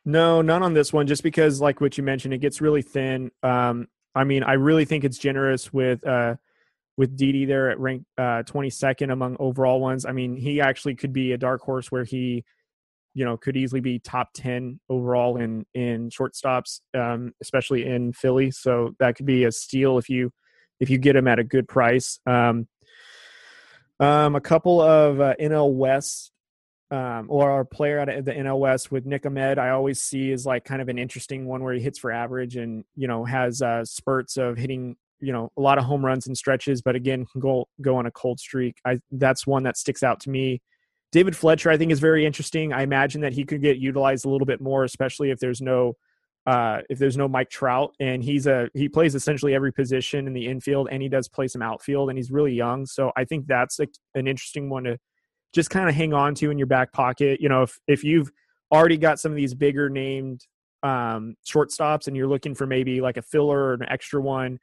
No, 0.06 0.42
none 0.42 0.64
on 0.64 0.74
this 0.74 0.94
one. 0.94 1.08
Just 1.08 1.24
because, 1.24 1.60
like 1.60 1.82
what 1.82 1.98
you 1.98 2.04
mentioned, 2.04 2.34
it 2.34 2.40
gets 2.40 2.62
really 2.62 2.82
thin. 2.82 3.32
Um, 3.44 3.88
I 4.16 4.24
mean, 4.24 4.44
I 4.44 4.54
really 4.54 4.86
think 4.86 5.04
it's 5.04 5.18
generous 5.18 5.74
with 5.74 6.06
uh, 6.06 6.36
with 6.98 7.16
Didi 7.16 7.46
there 7.46 7.70
at 7.70 7.80
rank 7.80 8.04
uh, 8.18 8.44
22nd 8.44 9.12
among 9.12 9.38
overall 9.40 9.80
ones. 9.80 10.06
I 10.06 10.12
mean, 10.12 10.36
he 10.36 10.62
actually 10.62 10.96
could 10.96 11.14
be 11.14 11.32
a 11.32 11.38
dark 11.38 11.62
horse 11.62 11.92
where 11.92 12.04
he, 12.04 12.44
you 13.14 13.24
know, 13.24 13.38
could 13.38 13.56
easily 13.56 13.82
be 13.82 14.00
top 14.00 14.30
10 14.34 14.80
overall 14.90 15.38
in 15.38 15.66
in 15.74 16.10
shortstops, 16.10 16.82
um, 16.94 17.34
especially 17.42 17.86
in 17.86 18.14
Philly. 18.14 18.52
So 18.52 18.96
that 19.00 19.16
could 19.16 19.26
be 19.26 19.44
a 19.46 19.52
steal 19.52 19.98
if 19.98 20.10
you 20.10 20.32
if 20.80 20.90
you 20.90 20.98
get 20.98 21.16
him 21.16 21.28
at 21.28 21.40
a 21.40 21.44
good 21.44 21.68
price. 21.68 22.20
Um, 22.26 22.68
um, 24.00 24.36
a 24.36 24.42
couple 24.42 24.82
of 24.82 25.20
uh, 25.20 25.36
NL 25.40 25.74
West 25.74 26.32
um, 26.92 27.28
or 27.30 27.52
our 27.52 27.66
player 27.66 28.00
at 28.00 28.26
the 28.26 28.32
NL 28.32 28.60
West 28.60 28.92
with 28.92 29.06
Nick 29.06 29.26
Ahmed, 29.26 29.60
I 29.60 29.70
always 29.70 30.02
see 30.02 30.32
is 30.32 30.46
like 30.46 30.66
kind 30.66 30.82
of 30.82 30.90
an 30.90 30.98
interesting 30.98 31.46
one 31.46 31.64
where 31.64 31.74
he 31.74 31.80
hits 31.80 32.00
for 32.00 32.12
average 32.12 32.56
and 32.56 32.84
you 32.96 33.08
know 33.08 33.26
has 33.26 33.62
uh, 33.62 33.86
spurts 33.86 34.38
of 34.38 34.58
hitting 34.58 34.96
you 35.20 35.34
know 35.34 35.52
a 35.58 35.62
lot 35.62 35.78
of 35.78 35.84
home 35.84 36.04
runs 36.04 36.28
and 36.28 36.38
stretches, 36.38 36.82
but 36.82 36.96
again 36.96 37.26
can 37.32 37.42
go 37.42 37.68
go 37.82 37.98
on 37.98 38.06
a 38.06 38.12
cold 38.12 38.40
streak. 38.40 38.78
I 38.86 39.00
that's 39.12 39.46
one 39.46 39.64
that 39.64 39.78
sticks 39.78 40.02
out 40.02 40.22
to 40.22 40.30
me. 40.30 40.62
David 41.12 41.36
Fletcher, 41.36 41.70
I 41.72 41.78
think, 41.78 41.92
is 41.92 42.00
very 42.00 42.26
interesting. 42.26 42.72
I 42.72 42.84
imagine 42.84 43.22
that 43.22 43.34
he 43.34 43.44
could 43.44 43.62
get 43.62 43.78
utilized 43.78 44.26
a 44.26 44.30
little 44.30 44.46
bit 44.46 44.62
more, 44.62 44.84
especially 44.84 45.32
if 45.32 45.40
there's 45.40 45.62
no 45.62 45.96
uh, 46.50 46.82
if 46.90 46.98
there's 46.98 47.16
no 47.16 47.28
Mike 47.28 47.52
Trout, 47.52 47.94
and 48.00 48.24
he's 48.24 48.48
a 48.48 48.70
he 48.74 48.90
plays 48.90 49.14
essentially 49.14 49.54
every 49.54 49.72
position 49.72 50.26
in 50.26 50.34
the 50.34 50.48
infield, 50.48 50.88
and 50.92 51.00
he 51.00 51.08
does 51.08 51.28
play 51.28 51.48
some 51.48 51.62
outfield, 51.62 52.10
and 52.10 52.18
he's 52.18 52.32
really 52.32 52.54
young. 52.54 52.88
So 52.88 53.12
I 53.16 53.24
think 53.24 53.46
that's 53.46 53.80
a, 53.80 53.86
an 54.16 54.28
interesting 54.28 54.68
one 54.68 54.86
to 54.86 54.98
just 55.54 55.70
kind 55.70 55.88
of 55.88 55.94
hang 55.94 56.12
on 56.12 56.34
to 56.36 56.50
in 56.50 56.58
your 56.58 56.66
back 56.66 56.92
pocket. 56.92 57.40
You 57.40 57.50
know, 57.50 57.62
if 57.62 57.78
if 57.88 58.04
you've 58.04 58.32
already 58.72 58.98
got 58.98 59.20
some 59.20 59.32
of 59.32 59.36
these 59.36 59.54
bigger 59.54 59.92
named 59.92 60.42
um, 60.82 61.36
shortstops, 61.48 62.08
and 62.08 62.18
you're 62.18 62.28
looking 62.28 62.56
for 62.56 62.66
maybe 62.66 63.00
like 63.00 63.18
a 63.18 63.22
filler 63.22 63.60
or 63.60 63.74
an 63.76 63.86
extra 63.88 64.20
one, 64.20 64.58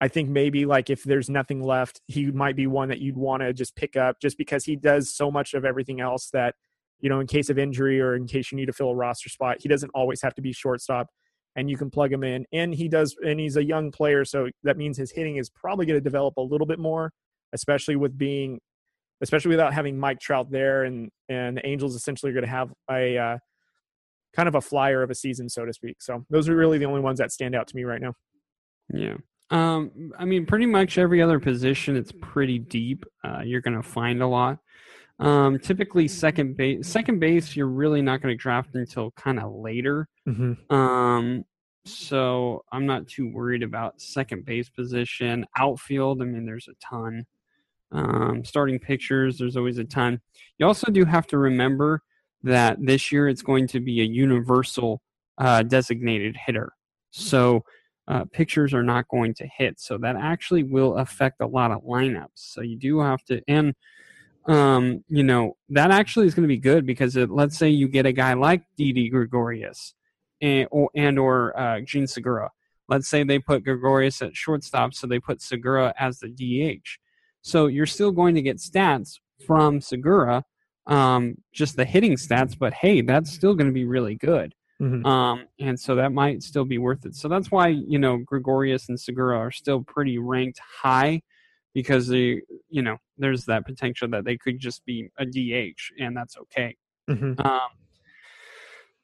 I 0.00 0.06
think 0.06 0.28
maybe 0.28 0.64
like 0.64 0.90
if 0.90 1.02
there's 1.02 1.28
nothing 1.28 1.60
left, 1.60 2.02
he 2.06 2.26
might 2.26 2.54
be 2.54 2.68
one 2.68 2.88
that 2.90 3.00
you'd 3.00 3.16
want 3.16 3.42
to 3.42 3.52
just 3.52 3.74
pick 3.74 3.96
up, 3.96 4.20
just 4.22 4.38
because 4.38 4.64
he 4.64 4.76
does 4.76 5.12
so 5.12 5.28
much 5.28 5.54
of 5.54 5.64
everything 5.64 6.00
else 6.00 6.30
that 6.32 6.54
you 7.00 7.08
know, 7.08 7.18
in 7.18 7.26
case 7.26 7.50
of 7.50 7.58
injury 7.58 8.00
or 8.00 8.14
in 8.14 8.28
case 8.28 8.52
you 8.52 8.56
need 8.56 8.66
to 8.66 8.72
fill 8.72 8.90
a 8.90 8.94
roster 8.94 9.28
spot, 9.28 9.56
he 9.58 9.68
doesn't 9.68 9.90
always 9.92 10.22
have 10.22 10.36
to 10.36 10.40
be 10.40 10.52
shortstop 10.52 11.08
and 11.56 11.68
you 11.68 11.76
can 11.76 11.90
plug 11.90 12.12
him 12.12 12.24
in. 12.24 12.46
And 12.52 12.74
he 12.74 12.88
does, 12.88 13.14
and 13.24 13.38
he's 13.38 13.56
a 13.56 13.64
young 13.64 13.90
player, 13.90 14.24
so 14.24 14.48
that 14.62 14.76
means 14.76 14.96
his 14.96 15.10
hitting 15.10 15.36
is 15.36 15.50
probably 15.50 15.86
going 15.86 15.98
to 15.98 16.02
develop 16.02 16.36
a 16.36 16.42
little 16.42 16.66
bit 16.66 16.78
more, 16.78 17.12
especially 17.52 17.96
with 17.96 18.16
being, 18.16 18.60
especially 19.20 19.50
without 19.50 19.72
having 19.72 19.98
Mike 19.98 20.20
Trout 20.20 20.50
there, 20.50 20.84
and 20.84 21.10
and 21.28 21.56
the 21.56 21.66
Angels 21.66 21.94
essentially 21.94 22.30
are 22.30 22.34
going 22.34 22.44
to 22.44 22.50
have 22.50 22.72
a 22.90 23.18
uh, 23.18 23.38
kind 24.34 24.48
of 24.48 24.54
a 24.54 24.60
flyer 24.60 25.02
of 25.02 25.10
a 25.10 25.14
season, 25.14 25.48
so 25.48 25.64
to 25.64 25.72
speak. 25.72 25.96
So 26.00 26.24
those 26.30 26.48
are 26.48 26.56
really 26.56 26.78
the 26.78 26.86
only 26.86 27.00
ones 27.00 27.18
that 27.18 27.32
stand 27.32 27.54
out 27.54 27.68
to 27.68 27.76
me 27.76 27.84
right 27.84 28.00
now. 28.00 28.14
Yeah. 28.92 29.16
Um, 29.50 30.12
I 30.18 30.24
mean, 30.24 30.46
pretty 30.46 30.64
much 30.64 30.96
every 30.96 31.20
other 31.20 31.38
position, 31.38 31.94
it's 31.94 32.12
pretty 32.22 32.58
deep. 32.58 33.04
Uh, 33.22 33.42
you're 33.44 33.60
going 33.60 33.76
to 33.76 33.82
find 33.82 34.22
a 34.22 34.26
lot. 34.26 34.58
Um, 35.18 35.58
typically, 35.58 36.08
second 36.08 36.56
base, 36.56 36.88
second 36.88 37.20
base, 37.20 37.54
you're 37.54 37.68
really 37.68 38.02
not 38.02 38.22
going 38.22 38.36
to 38.36 38.40
draft 38.40 38.74
until 38.74 39.12
kind 39.12 39.38
of 39.38 39.52
later. 39.52 40.08
Mm-hmm. 40.28 40.74
Um, 40.74 41.44
so 41.84 42.64
I'm 42.72 42.86
not 42.86 43.08
too 43.08 43.30
worried 43.32 43.62
about 43.62 44.00
second 44.00 44.44
base 44.44 44.68
position. 44.68 45.46
Outfield, 45.56 46.22
I 46.22 46.24
mean, 46.24 46.44
there's 46.44 46.68
a 46.68 46.74
ton. 46.84 47.24
Um, 47.90 48.44
starting 48.44 48.78
pitchers, 48.78 49.38
there's 49.38 49.56
always 49.56 49.78
a 49.78 49.84
ton. 49.84 50.20
You 50.58 50.66
also 50.66 50.90
do 50.90 51.04
have 51.04 51.26
to 51.28 51.38
remember 51.38 52.02
that 52.42 52.78
this 52.80 53.12
year 53.12 53.28
it's 53.28 53.42
going 53.42 53.68
to 53.68 53.80
be 53.80 54.00
a 54.00 54.04
universal 54.04 55.02
uh, 55.38 55.62
designated 55.62 56.36
hitter. 56.36 56.72
So 57.10 57.64
uh, 58.08 58.24
pitchers 58.32 58.74
are 58.74 58.82
not 58.82 59.08
going 59.08 59.34
to 59.34 59.46
hit. 59.46 59.78
So 59.78 59.98
that 59.98 60.16
actually 60.16 60.62
will 60.62 60.96
affect 60.96 61.40
a 61.40 61.46
lot 61.46 61.70
of 61.70 61.82
lineups. 61.82 62.30
So 62.34 62.62
you 62.62 62.76
do 62.76 63.00
have 63.00 63.22
to, 63.24 63.42
and 63.46 63.74
um, 64.46 65.04
you 65.08 65.22
know, 65.22 65.56
that 65.70 65.90
actually 65.90 66.26
is 66.26 66.34
going 66.34 66.44
to 66.44 66.48
be 66.48 66.58
good 66.58 66.86
because 66.86 67.16
it, 67.16 67.30
let's 67.30 67.56
say 67.56 67.68
you 67.68 67.88
get 67.88 68.06
a 68.06 68.12
guy 68.12 68.34
like 68.34 68.62
Didi 68.76 69.08
Gregorius 69.08 69.94
and 70.40 70.68
or, 70.70 70.90
and 70.94 71.18
or 71.18 71.58
uh, 71.58 71.80
Jean 71.80 72.06
Segura. 72.06 72.50
Let's 72.88 73.08
say 73.08 73.22
they 73.22 73.38
put 73.38 73.64
Gregorius 73.64 74.20
at 74.22 74.36
shortstop, 74.36 74.94
so 74.94 75.06
they 75.06 75.20
put 75.20 75.40
Segura 75.40 75.94
as 75.98 76.18
the 76.18 76.28
DH. 76.28 76.98
So 77.42 77.66
you're 77.66 77.86
still 77.86 78.10
going 78.10 78.34
to 78.34 78.42
get 78.42 78.58
stats 78.58 79.18
from 79.46 79.80
Segura, 79.80 80.44
um, 80.86 81.36
just 81.52 81.76
the 81.76 81.84
hitting 81.84 82.16
stats, 82.16 82.58
but 82.58 82.74
hey, 82.74 83.00
that's 83.00 83.32
still 83.32 83.54
going 83.54 83.68
to 83.68 83.72
be 83.72 83.84
really 83.84 84.16
good. 84.16 84.54
Mm-hmm. 84.80 85.06
Um, 85.06 85.46
and 85.60 85.78
so 85.78 85.94
that 85.94 86.12
might 86.12 86.42
still 86.42 86.64
be 86.64 86.78
worth 86.78 87.06
it. 87.06 87.14
So 87.14 87.28
that's 87.28 87.50
why, 87.50 87.68
you 87.68 87.98
know, 88.00 88.18
Gregorius 88.18 88.88
and 88.88 88.98
Segura 88.98 89.38
are 89.38 89.52
still 89.52 89.82
pretty 89.82 90.18
ranked 90.18 90.58
high 90.58 91.22
because 91.74 92.08
they, 92.08 92.42
you 92.68 92.82
know, 92.82 92.96
there's 93.18 93.44
that 93.46 93.64
potential 93.66 94.08
that 94.08 94.24
they 94.24 94.36
could 94.36 94.58
just 94.58 94.84
be 94.84 95.08
a 95.18 95.24
DH, 95.24 95.80
and 96.00 96.16
that's 96.16 96.36
okay. 96.36 96.76
Mm-hmm. 97.08 97.40
Um, 97.44 97.60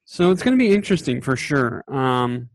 so 0.05 0.31
it's 0.31 0.43
going 0.43 0.57
to 0.57 0.63
be 0.63 0.75
interesting 0.75 1.21
for 1.21 1.37
sure. 1.37 1.85
Um, 1.89 2.49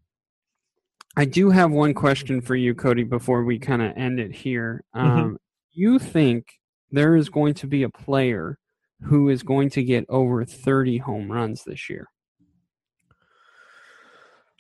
I 1.16 1.26
do 1.26 1.52
have 1.52 1.72
one 1.72 1.94
question 1.94 2.42
for 2.42 2.56
you, 2.56 2.74
Cody, 2.74 3.04
before 3.04 3.44
we 3.44 3.60
kind 3.60 3.82
of 3.82 3.96
end 3.96 4.20
it 4.20 4.34
here. 4.34 4.84
Mm-hmm. 4.96 5.08
Um, 5.08 5.20
mm-hmm. 5.20 5.36
You 5.72 6.00
think 6.00 6.46
there 6.92 7.16
is 7.16 7.30
going 7.30 7.54
to 7.56 7.68
be 7.68 7.84
a 7.84 7.90
player 7.90 8.58
who 9.02 9.30
is 9.30 9.44
going 9.44 9.70
to 9.72 9.84
get 9.84 10.06
over 10.10 10.46
30 10.46 11.00
home 11.00 11.32
runs 11.32 11.64
this 11.64 11.90
year? 11.90 12.08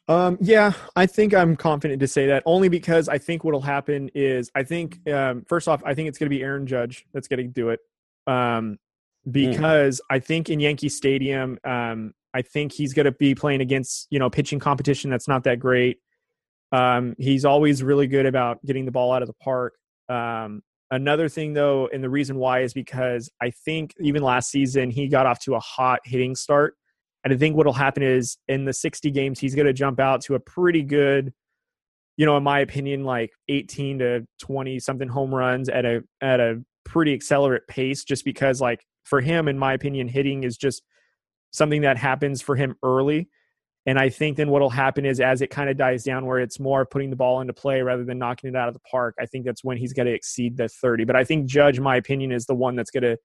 Um, 0.08 0.38
yeah, 0.42 0.74
I 0.96 1.06
think 1.06 1.34
I'm 1.34 1.56
confident 1.56 2.00
to 2.02 2.08
say 2.08 2.28
that 2.28 2.44
only 2.46 2.68
because 2.68 3.08
I 3.08 3.18
think 3.18 3.44
what'll 3.44 3.62
happen 3.62 4.10
is 4.14 4.52
I 4.54 4.64
think 4.64 5.08
um, 5.10 5.44
first 5.48 5.68
off, 5.68 5.82
I 5.86 5.94
think 5.94 6.10
it's 6.10 6.18
going 6.18 6.30
to 6.30 6.36
be 6.36 6.44
Aaron 6.44 6.68
Judge 6.68 7.06
that's 7.14 7.28
going 7.28 7.40
to 7.40 7.48
do 7.48 7.70
it. 7.70 7.80
Um, 8.28 8.78
hmm. 9.26 9.32
because 9.32 10.00
mm. 10.00 10.16
I 10.16 10.20
think 10.20 10.50
in 10.50 10.60
Yankee 10.60 10.90
Stadium, 10.90 11.58
um, 11.64 12.14
I 12.34 12.42
think 12.42 12.74
he's 12.74 12.94
going 12.94 13.06
to 13.06 13.12
be 13.12 13.36
playing 13.36 13.62
against 13.62 14.08
you 14.10 14.20
know 14.20 14.30
pitching 14.30 14.60
competition 14.60 15.10
that's 15.10 15.28
not 15.28 15.44
that 15.46 15.60
great. 15.60 16.00
Um, 16.72 17.16
he's 17.18 17.46
always 17.46 17.84
really 17.84 18.08
good 18.08 18.26
about 18.26 18.64
getting 18.66 18.86
the 18.86 18.92
ball 18.92 19.14
out 19.14 19.22
of 19.22 19.28
the 19.28 19.36
park. 19.36 19.76
Um, 20.10 20.64
another 20.92 21.30
thing 21.30 21.54
though, 21.54 21.88
and 21.94 22.04
the 22.04 22.10
reason 22.10 22.38
why 22.38 22.62
is 22.62 22.74
because 22.74 23.30
I 23.42 23.52
think 23.52 23.94
even 24.00 24.24
last 24.24 24.50
season 24.50 24.90
he 24.90 25.08
got 25.08 25.28
off 25.28 25.40
to 25.42 25.56
a 25.56 25.60
hot 25.60 26.00
hitting 26.04 26.36
start 26.36 26.76
and 27.24 27.34
I 27.34 27.38
think 27.38 27.56
what'll 27.56 27.74
happen 27.74 28.04
is 28.04 28.38
in 28.48 28.66
the 28.66 28.74
60 28.74 29.10
games, 29.12 29.40
he's 29.40 29.56
going 29.56 29.66
to 29.66 29.74
jump 29.74 30.00
out 30.00 30.22
to 30.22 30.36
a 30.36 30.40
pretty 30.40 30.84
good, 30.84 31.34
you 32.18 32.26
know, 32.26 32.36
in 32.36 32.44
my 32.44 32.60
opinion, 32.60 33.06
like 33.06 33.32
18 33.48 34.00
to 34.00 34.28
20 34.42 34.80
something 34.80 35.08
home 35.08 35.34
runs 35.34 35.70
at 35.70 35.86
a 35.86 36.02
at 36.22 36.40
a 36.40 36.62
pretty 36.86 37.14
accelerate 37.14 37.68
pace. 37.68 38.04
Just 38.04 38.26
because, 38.26 38.60
like, 38.60 38.86
for 39.04 39.22
him, 39.22 39.48
in 39.48 39.58
my 39.58 39.74
opinion, 39.74 40.08
hitting 40.08 40.44
is 40.44 40.58
just 40.58 40.84
something 41.52 41.82
that 41.82 41.98
happens 41.98 42.42
for 42.42 42.56
him 42.56 42.76
early. 42.84 43.30
And 43.86 44.00
I 44.00 44.10
think 44.10 44.38
then 44.38 44.50
what'll 44.50 44.70
happen 44.70 45.06
is 45.06 45.20
as 45.20 45.42
it 45.42 45.50
kind 45.50 45.70
of 45.70 45.78
dies 45.78 46.04
down, 46.04 46.26
where 46.26 46.40
it's 46.40 46.60
more 46.60 46.86
putting 46.86 47.10
the 47.10 47.16
ball 47.16 47.42
into 47.42 47.54
play 47.54 47.82
rather 47.82 48.06
than 48.06 48.18
knocking 48.18 48.50
it 48.50 48.56
out 48.56 48.70
of 48.70 48.74
the 48.74 48.80
park. 48.80 49.16
I 49.20 49.26
think 49.26 49.46
that's 49.46 49.64
when 49.64 49.78
he's 49.78 49.92
going 49.94 50.06
to 50.06 50.14
exceed 50.14 50.56
the 50.56 50.70
30. 50.70 51.04
But 51.04 51.18
I 51.18 51.24
think 51.24 51.48
Judge, 51.48 51.80
my 51.80 51.98
opinion, 51.98 52.32
is 52.32 52.46
the 52.46 52.56
one 52.56 52.76
that's 52.76 52.92
going 52.92 53.04
to 53.04 53.18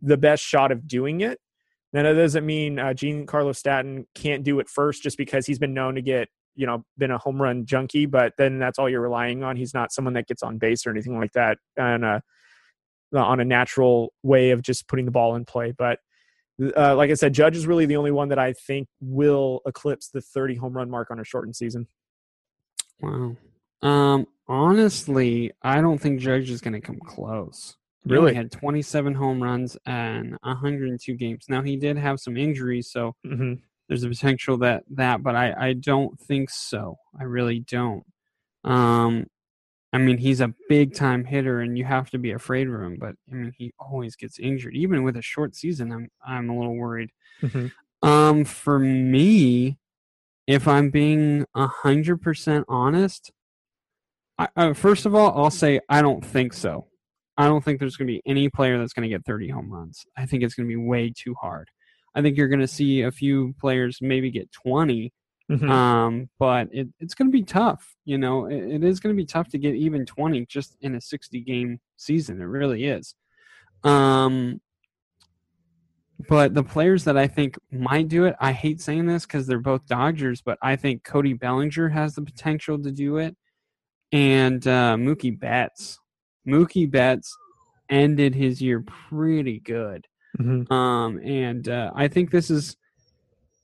the 0.00 0.16
best 0.16 0.44
shot 0.44 0.70
of 0.70 0.86
doing 0.86 1.20
it. 1.20 1.40
Now 1.92 2.02
that 2.04 2.14
doesn't 2.14 2.46
mean 2.46 2.78
uh, 2.78 2.94
Carlos 3.26 3.58
Stanton 3.58 4.06
can't 4.14 4.44
do 4.44 4.60
it 4.60 4.68
first, 4.68 5.02
just 5.02 5.18
because 5.18 5.46
he's 5.46 5.58
been 5.58 5.74
known 5.74 5.94
to 5.96 6.02
get 6.02 6.28
you 6.54 6.66
know 6.66 6.84
been 6.98 7.10
a 7.10 7.18
home 7.18 7.40
run 7.40 7.66
junkie. 7.66 8.06
But 8.06 8.32
then 8.38 8.58
that's 8.58 8.78
all 8.78 8.88
you're 8.88 9.00
relying 9.00 9.42
on. 9.42 9.56
He's 9.56 9.74
not 9.74 9.92
someone 9.92 10.14
that 10.14 10.26
gets 10.26 10.42
on 10.42 10.58
base 10.58 10.86
or 10.86 10.90
anything 10.90 11.18
like 11.18 11.32
that, 11.32 11.58
and 11.76 12.04
on 13.14 13.40
a 13.40 13.44
natural 13.44 14.12
way 14.22 14.50
of 14.50 14.62
just 14.62 14.88
putting 14.88 15.04
the 15.04 15.10
ball 15.10 15.34
in 15.36 15.44
play. 15.44 15.72
But 15.76 15.98
uh, 16.76 16.94
like 16.96 17.10
I 17.10 17.14
said, 17.14 17.32
Judge 17.32 17.56
is 17.56 17.66
really 17.66 17.86
the 17.86 17.96
only 17.96 18.10
one 18.10 18.28
that 18.28 18.38
I 18.38 18.52
think 18.52 18.88
will 19.00 19.60
eclipse 19.66 20.08
the 20.08 20.20
30 20.20 20.56
home 20.56 20.74
run 20.74 20.90
mark 20.90 21.10
on 21.10 21.18
a 21.18 21.24
shortened 21.24 21.56
season. 21.56 21.88
Wow. 23.00 23.36
Um, 23.82 24.26
honestly, 24.46 25.52
I 25.62 25.80
don't 25.80 25.98
think 25.98 26.20
Judge 26.20 26.50
is 26.50 26.60
going 26.60 26.74
to 26.74 26.80
come 26.80 27.00
close. 27.00 27.76
He 28.04 28.12
really 28.12 28.34
had 28.34 28.50
27 28.50 29.14
home 29.14 29.42
runs 29.42 29.76
and 29.86 30.36
102 30.42 31.14
games. 31.14 31.44
Now 31.48 31.62
he 31.62 31.76
did 31.76 31.96
have 31.96 32.18
some 32.18 32.36
injuries, 32.36 32.90
so 32.90 33.14
mm-hmm. 33.24 33.54
there's 33.88 34.02
a 34.02 34.08
potential 34.08 34.56
that 34.58 34.82
that, 34.90 35.22
but 35.22 35.36
I 35.36 35.54
I 35.68 35.72
don't 35.74 36.18
think 36.18 36.50
so. 36.50 36.96
I 37.18 37.24
really 37.24 37.60
don't. 37.60 38.04
Um, 38.64 39.26
I 39.92 39.98
mean 39.98 40.18
he's 40.18 40.40
a 40.40 40.52
big 40.68 40.94
time 40.94 41.24
hitter, 41.24 41.60
and 41.60 41.78
you 41.78 41.84
have 41.84 42.10
to 42.10 42.18
be 42.18 42.32
afraid 42.32 42.68
of 42.68 42.74
him. 42.74 42.96
But 42.98 43.14
I 43.30 43.34
mean 43.34 43.52
he 43.56 43.72
always 43.78 44.16
gets 44.16 44.40
injured, 44.40 44.74
even 44.74 45.04
with 45.04 45.16
a 45.16 45.22
short 45.22 45.54
season. 45.54 45.92
I'm 45.92 46.08
I'm 46.26 46.50
a 46.50 46.58
little 46.58 46.76
worried. 46.76 47.10
Mm-hmm. 47.40 47.66
Um, 48.08 48.44
for 48.44 48.80
me, 48.80 49.78
if 50.48 50.66
I'm 50.66 50.90
being 50.90 51.46
hundred 51.54 52.20
percent 52.20 52.64
honest, 52.68 53.30
I, 54.38 54.48
uh, 54.56 54.72
first 54.72 55.06
of 55.06 55.14
all, 55.14 55.32
I'll 55.36 55.50
say 55.50 55.78
I 55.88 56.02
don't 56.02 56.24
think 56.24 56.52
so. 56.52 56.88
I 57.36 57.46
don't 57.46 57.64
think 57.64 57.80
there's 57.80 57.96
going 57.96 58.08
to 58.08 58.12
be 58.12 58.22
any 58.26 58.48
player 58.48 58.78
that's 58.78 58.92
going 58.92 59.08
to 59.08 59.14
get 59.14 59.24
30 59.24 59.48
home 59.48 59.70
runs. 59.70 60.04
I 60.16 60.26
think 60.26 60.42
it's 60.42 60.54
going 60.54 60.68
to 60.68 60.72
be 60.72 60.76
way 60.76 61.12
too 61.16 61.34
hard. 61.40 61.68
I 62.14 62.20
think 62.20 62.36
you're 62.36 62.48
going 62.48 62.60
to 62.60 62.66
see 62.68 63.02
a 63.02 63.10
few 63.10 63.54
players 63.58 63.98
maybe 64.02 64.30
get 64.30 64.52
20, 64.52 65.12
Mhm. 65.50 65.68
Um, 65.68 66.30
but 66.38 66.68
it, 66.72 66.88
it's 66.98 67.14
going 67.14 67.28
to 67.28 67.32
be 67.32 67.42
tough. 67.42 67.94
You 68.04 68.18
know, 68.18 68.46
it, 68.46 68.62
it 68.62 68.84
is 68.84 69.00
going 69.00 69.14
to 69.14 69.20
be 69.20 69.26
tough 69.26 69.48
to 69.48 69.58
get 69.58 69.74
even 69.74 70.06
20 70.06 70.46
just 70.46 70.76
in 70.80 70.94
a 70.94 71.00
60 71.00 71.40
game 71.40 71.78
season. 71.96 72.40
It 72.40 72.44
really 72.44 72.84
is. 72.84 73.14
Um, 73.84 74.60
but 76.28 76.54
the 76.54 76.62
players 76.62 77.04
that 77.04 77.18
I 77.18 77.26
think 77.26 77.58
might 77.70 78.08
do 78.08 78.24
it, 78.24 78.36
I 78.40 78.52
hate 78.52 78.80
saying 78.80 79.06
this 79.06 79.26
because 79.26 79.46
they're 79.46 79.58
both 79.58 79.86
Dodgers, 79.86 80.40
but 80.40 80.56
I 80.62 80.76
think 80.76 81.02
Cody 81.04 81.32
Bellinger 81.32 81.88
has 81.88 82.14
the 82.14 82.22
potential 82.22 82.80
to 82.80 82.92
do 82.92 83.16
it, 83.16 83.36
and 84.12 84.64
uh, 84.66 84.94
Mookie 84.96 85.36
Betts. 85.36 85.98
Mookie 86.46 86.90
Betts 86.90 87.34
ended 87.90 88.34
his 88.34 88.60
year 88.62 88.80
pretty 88.80 89.60
good. 89.60 90.06
Mhm. 90.38 90.70
Um, 90.70 91.18
and 91.22 91.68
uh, 91.68 91.90
I 91.94 92.08
think 92.08 92.30
this 92.30 92.50
is, 92.50 92.76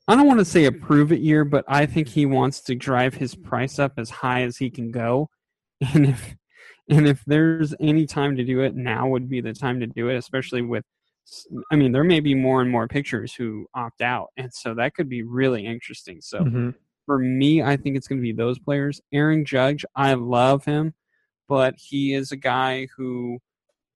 I 0.07 0.15
don't 0.15 0.27
want 0.27 0.39
to 0.39 0.45
say 0.45 0.65
a 0.65 0.71
prove 0.71 1.11
it 1.11 1.19
year, 1.21 1.43
but 1.45 1.65
I 1.67 1.85
think 1.85 2.07
he 2.07 2.25
wants 2.25 2.61
to 2.61 2.75
drive 2.75 3.13
his 3.15 3.35
price 3.35 3.79
up 3.79 3.93
as 3.97 4.09
high 4.09 4.43
as 4.43 4.57
he 4.57 4.69
can 4.69 4.91
go. 4.91 5.29
And 5.93 6.05
if, 6.07 6.35
and 6.89 7.07
if 7.07 7.23
there's 7.25 7.73
any 7.79 8.05
time 8.05 8.35
to 8.35 8.43
do 8.43 8.59
it, 8.61 8.75
now 8.75 9.07
would 9.07 9.29
be 9.29 9.39
the 9.41 9.53
time 9.53 9.79
to 9.79 9.87
do 9.87 10.09
it, 10.09 10.15
especially 10.17 10.61
with, 10.61 10.83
I 11.71 11.75
mean, 11.77 11.91
there 11.93 12.03
may 12.03 12.19
be 12.19 12.35
more 12.35 12.61
and 12.61 12.69
more 12.69 12.87
pictures 12.87 13.33
who 13.33 13.65
opt 13.73 14.01
out. 14.01 14.27
And 14.35 14.51
so 14.53 14.73
that 14.73 14.93
could 14.93 15.07
be 15.07 15.23
really 15.23 15.65
interesting. 15.65 16.19
So 16.21 16.43
Mhm. 16.43 16.73
for 17.05 17.17
me, 17.17 17.61
I 17.63 17.77
think 17.77 17.95
it's 17.95 18.07
going 18.07 18.19
to 18.19 18.23
be 18.23 18.33
those 18.33 18.59
players. 18.59 18.99
Aaron 19.13 19.45
Judge, 19.45 19.85
I 19.95 20.15
love 20.15 20.65
him, 20.65 20.93
but 21.49 21.75
he 21.77 22.13
is 22.13 22.31
a 22.31 22.37
guy 22.37 22.87
who, 22.95 23.39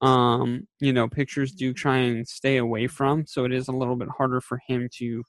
um, 0.02 0.68
you 0.82 0.92
know, 0.92 1.08
pitchers 1.08 1.54
do 1.54 1.72
try 1.74 1.98
and 1.98 2.28
stay 2.28 2.58
away 2.58 2.88
from. 2.88 3.26
So 3.28 3.46
it 3.46 3.54
is 3.54 3.68
a 3.70 3.72
little 3.72 3.96
bit 3.96 4.10
harder 4.10 4.42
for 4.42 4.60
him 4.68 4.90
to, 4.96 5.24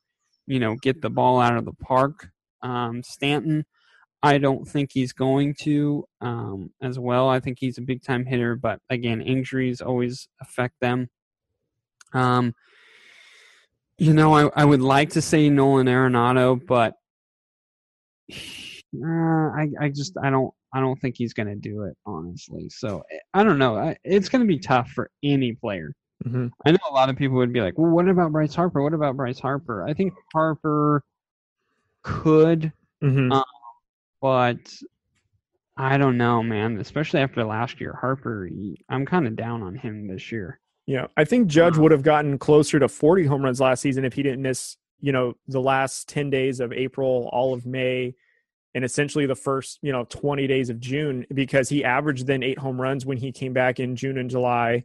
you 0.46 0.58
know, 0.58 0.74
get 0.76 1.02
the 1.02 1.10
ball 1.10 1.38
out 1.38 1.56
of 1.56 1.66
the 1.66 1.74
park. 1.74 2.28
Um, 2.62 3.02
Stanton, 3.02 3.66
I 4.22 4.38
don't 4.38 4.66
think 4.66 4.90
he's 4.90 5.12
going 5.12 5.54
to 5.60 6.08
um, 6.22 6.70
as 6.82 6.98
well. 6.98 7.28
I 7.28 7.40
think 7.40 7.58
he's 7.60 7.76
a 7.76 7.82
big 7.82 8.02
time 8.02 8.24
hitter, 8.24 8.56
but 8.56 8.80
again, 8.88 9.20
injuries 9.20 9.82
always 9.82 10.28
affect 10.40 10.80
them. 10.80 11.10
Um, 12.14 12.54
you 13.98 14.14
know, 14.14 14.34
I, 14.34 14.62
I 14.62 14.64
would 14.64 14.80
like 14.80 15.10
to 15.10 15.20
say 15.20 15.50
Nolan 15.50 15.88
Arenado, 15.88 16.58
but 16.64 16.94
uh, 18.32 19.06
I 19.06 19.68
I 19.78 19.88
just 19.90 20.16
I 20.22 20.30
don't 20.30 20.54
I 20.74 20.80
don't 20.80 21.00
think 21.00 21.16
he's 21.16 21.32
going 21.32 21.46
to 21.48 21.54
do 21.54 21.84
it 21.84 21.96
honestly. 22.04 22.68
So 22.68 23.02
eh, 23.12 23.18
I 23.32 23.42
don't 23.44 23.58
know. 23.58 23.94
It's 24.04 24.28
going 24.28 24.42
to 24.42 24.46
be 24.48 24.58
tough 24.58 24.90
for 24.90 25.10
any 25.22 25.52
player. 25.54 25.94
Mhm. 26.26 26.50
I 26.66 26.72
know 26.72 26.78
a 26.90 26.92
lot 26.92 27.08
of 27.10 27.16
people 27.16 27.36
would 27.36 27.52
be 27.52 27.60
like, 27.60 27.78
"Well, 27.78 27.90
what 27.90 28.08
about 28.08 28.32
Bryce 28.32 28.54
Harper? 28.54 28.82
What 28.82 28.92
about 28.94 29.16
Bryce 29.16 29.38
Harper?" 29.38 29.84
I 29.86 29.94
think 29.94 30.12
Harper 30.32 31.02
could, 32.02 32.72
Mhm. 33.02 33.32
Uh, 33.32 33.44
but 34.20 34.72
I 35.76 35.96
don't 35.98 36.16
know, 36.16 36.42
man. 36.42 36.78
Especially 36.78 37.20
after 37.20 37.44
last 37.44 37.80
year, 37.80 37.92
Harper. 38.00 38.48
I'm 38.88 39.04
kind 39.06 39.26
of 39.26 39.36
down 39.36 39.62
on 39.62 39.74
him 39.74 40.06
this 40.06 40.30
year. 40.32 40.60
Yeah, 40.86 41.06
I 41.16 41.24
think 41.24 41.48
Judge 41.48 41.76
Um, 41.76 41.82
would 41.82 41.92
have 41.92 42.02
gotten 42.02 42.38
closer 42.38 42.78
to 42.78 42.88
40 42.88 43.24
home 43.24 43.42
runs 43.42 43.60
last 43.60 43.80
season 43.80 44.04
if 44.04 44.12
he 44.14 44.22
didn't 44.22 44.42
miss, 44.42 44.76
you 45.00 45.12
know, 45.12 45.34
the 45.48 45.60
last 45.60 46.08
10 46.08 46.30
days 46.30 46.60
of 46.60 46.72
April, 46.72 47.28
all 47.32 47.52
of 47.54 47.64
May, 47.66 48.14
and 48.74 48.84
essentially 48.84 49.26
the 49.26 49.36
first, 49.36 49.78
you 49.82 49.92
know, 49.92 50.04
20 50.04 50.46
days 50.46 50.68
of 50.68 50.80
June 50.80 51.26
because 51.32 51.68
he 51.68 51.84
averaged 51.84 52.26
then 52.26 52.42
eight 52.42 52.58
home 52.58 52.80
runs 52.80 53.06
when 53.06 53.18
he 53.18 53.30
came 53.30 53.52
back 53.52 53.78
in 53.78 53.96
June 53.96 54.18
and 54.18 54.28
July. 54.28 54.84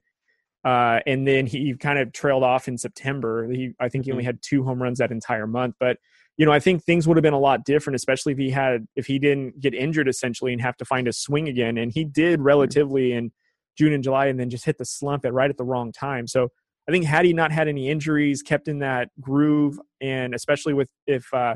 Uh, 0.63 0.99
and 1.07 1.27
then 1.27 1.45
he 1.47 1.73
kind 1.73 1.97
of 1.97 2.11
trailed 2.11 2.43
off 2.43 2.67
in 2.67 2.77
September. 2.77 3.49
He, 3.49 3.71
I 3.79 3.89
think 3.89 4.05
he 4.05 4.11
only 4.11 4.25
had 4.25 4.41
two 4.41 4.63
home 4.63 4.81
runs 4.81 4.99
that 4.99 5.11
entire 5.11 5.47
month. 5.47 5.75
But 5.79 5.97
you 6.37 6.45
know, 6.45 6.51
I 6.53 6.59
think 6.59 6.83
things 6.83 7.05
would 7.07 7.17
have 7.17 7.21
been 7.21 7.33
a 7.33 7.39
lot 7.39 7.65
different, 7.65 7.95
especially 7.95 8.31
if 8.31 8.39
he 8.39 8.49
had 8.49 8.87
if 8.95 9.07
he 9.07 9.19
didn't 9.19 9.59
get 9.59 9.73
injured 9.73 10.07
essentially 10.07 10.53
and 10.53 10.61
have 10.61 10.77
to 10.77 10.85
find 10.85 11.07
a 11.07 11.13
swing 11.13 11.49
again. 11.49 11.77
And 11.77 11.91
he 11.91 12.05
did 12.05 12.39
relatively 12.39 13.11
in 13.11 13.31
June 13.77 13.91
and 13.91 14.03
July, 14.03 14.27
and 14.27 14.39
then 14.39 14.49
just 14.49 14.65
hit 14.65 14.77
the 14.77 14.85
slump 14.85 15.25
at 15.25 15.33
right 15.33 15.49
at 15.49 15.57
the 15.57 15.65
wrong 15.65 15.91
time. 15.91 16.27
So 16.27 16.49
I 16.87 16.91
think 16.91 17.05
had 17.05 17.25
he 17.25 17.33
not 17.33 17.51
had 17.51 17.67
any 17.67 17.89
injuries, 17.89 18.41
kept 18.41 18.67
in 18.67 18.79
that 18.79 19.09
groove, 19.19 19.79
and 19.99 20.33
especially 20.33 20.73
with 20.73 20.89
if 21.07 21.25
uh, 21.33 21.55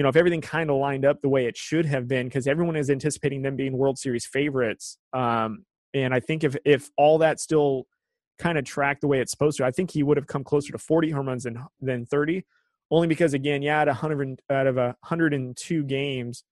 you 0.00 0.02
know 0.02 0.08
if 0.08 0.16
everything 0.16 0.40
kind 0.40 0.70
of 0.70 0.76
lined 0.76 1.04
up 1.04 1.20
the 1.20 1.28
way 1.28 1.44
it 1.44 1.58
should 1.58 1.84
have 1.84 2.08
been, 2.08 2.26
because 2.26 2.46
everyone 2.46 2.74
is 2.74 2.88
anticipating 2.88 3.42
them 3.42 3.54
being 3.54 3.76
World 3.76 3.98
Series 3.98 4.24
favorites. 4.24 4.96
Um, 5.12 5.66
and 5.92 6.14
I 6.14 6.20
think 6.20 6.42
if 6.42 6.56
if 6.64 6.88
all 6.96 7.18
that 7.18 7.38
still 7.38 7.84
kind 8.38 8.56
of 8.56 8.64
tracked 8.64 9.02
the 9.02 9.08
way 9.08 9.20
it's 9.20 9.30
supposed 9.30 9.58
to, 9.58 9.64
I 9.66 9.70
think 9.70 9.90
he 9.90 10.02
would 10.02 10.16
have 10.16 10.26
come 10.26 10.42
closer 10.42 10.72
to 10.72 10.78
40 10.78 11.10
home 11.10 11.28
runs 11.28 11.44
than 11.44 11.62
than 11.82 12.06
30. 12.06 12.46
Only 12.90 13.08
because 13.08 13.34
again, 13.34 13.60
yeah, 13.60 13.78
out 13.78 13.88
of 13.88 13.96
100 13.96 14.40
out 14.48 14.66
of 14.66 14.78
a 14.78 14.96
102 15.02 15.84
games, 15.84 16.44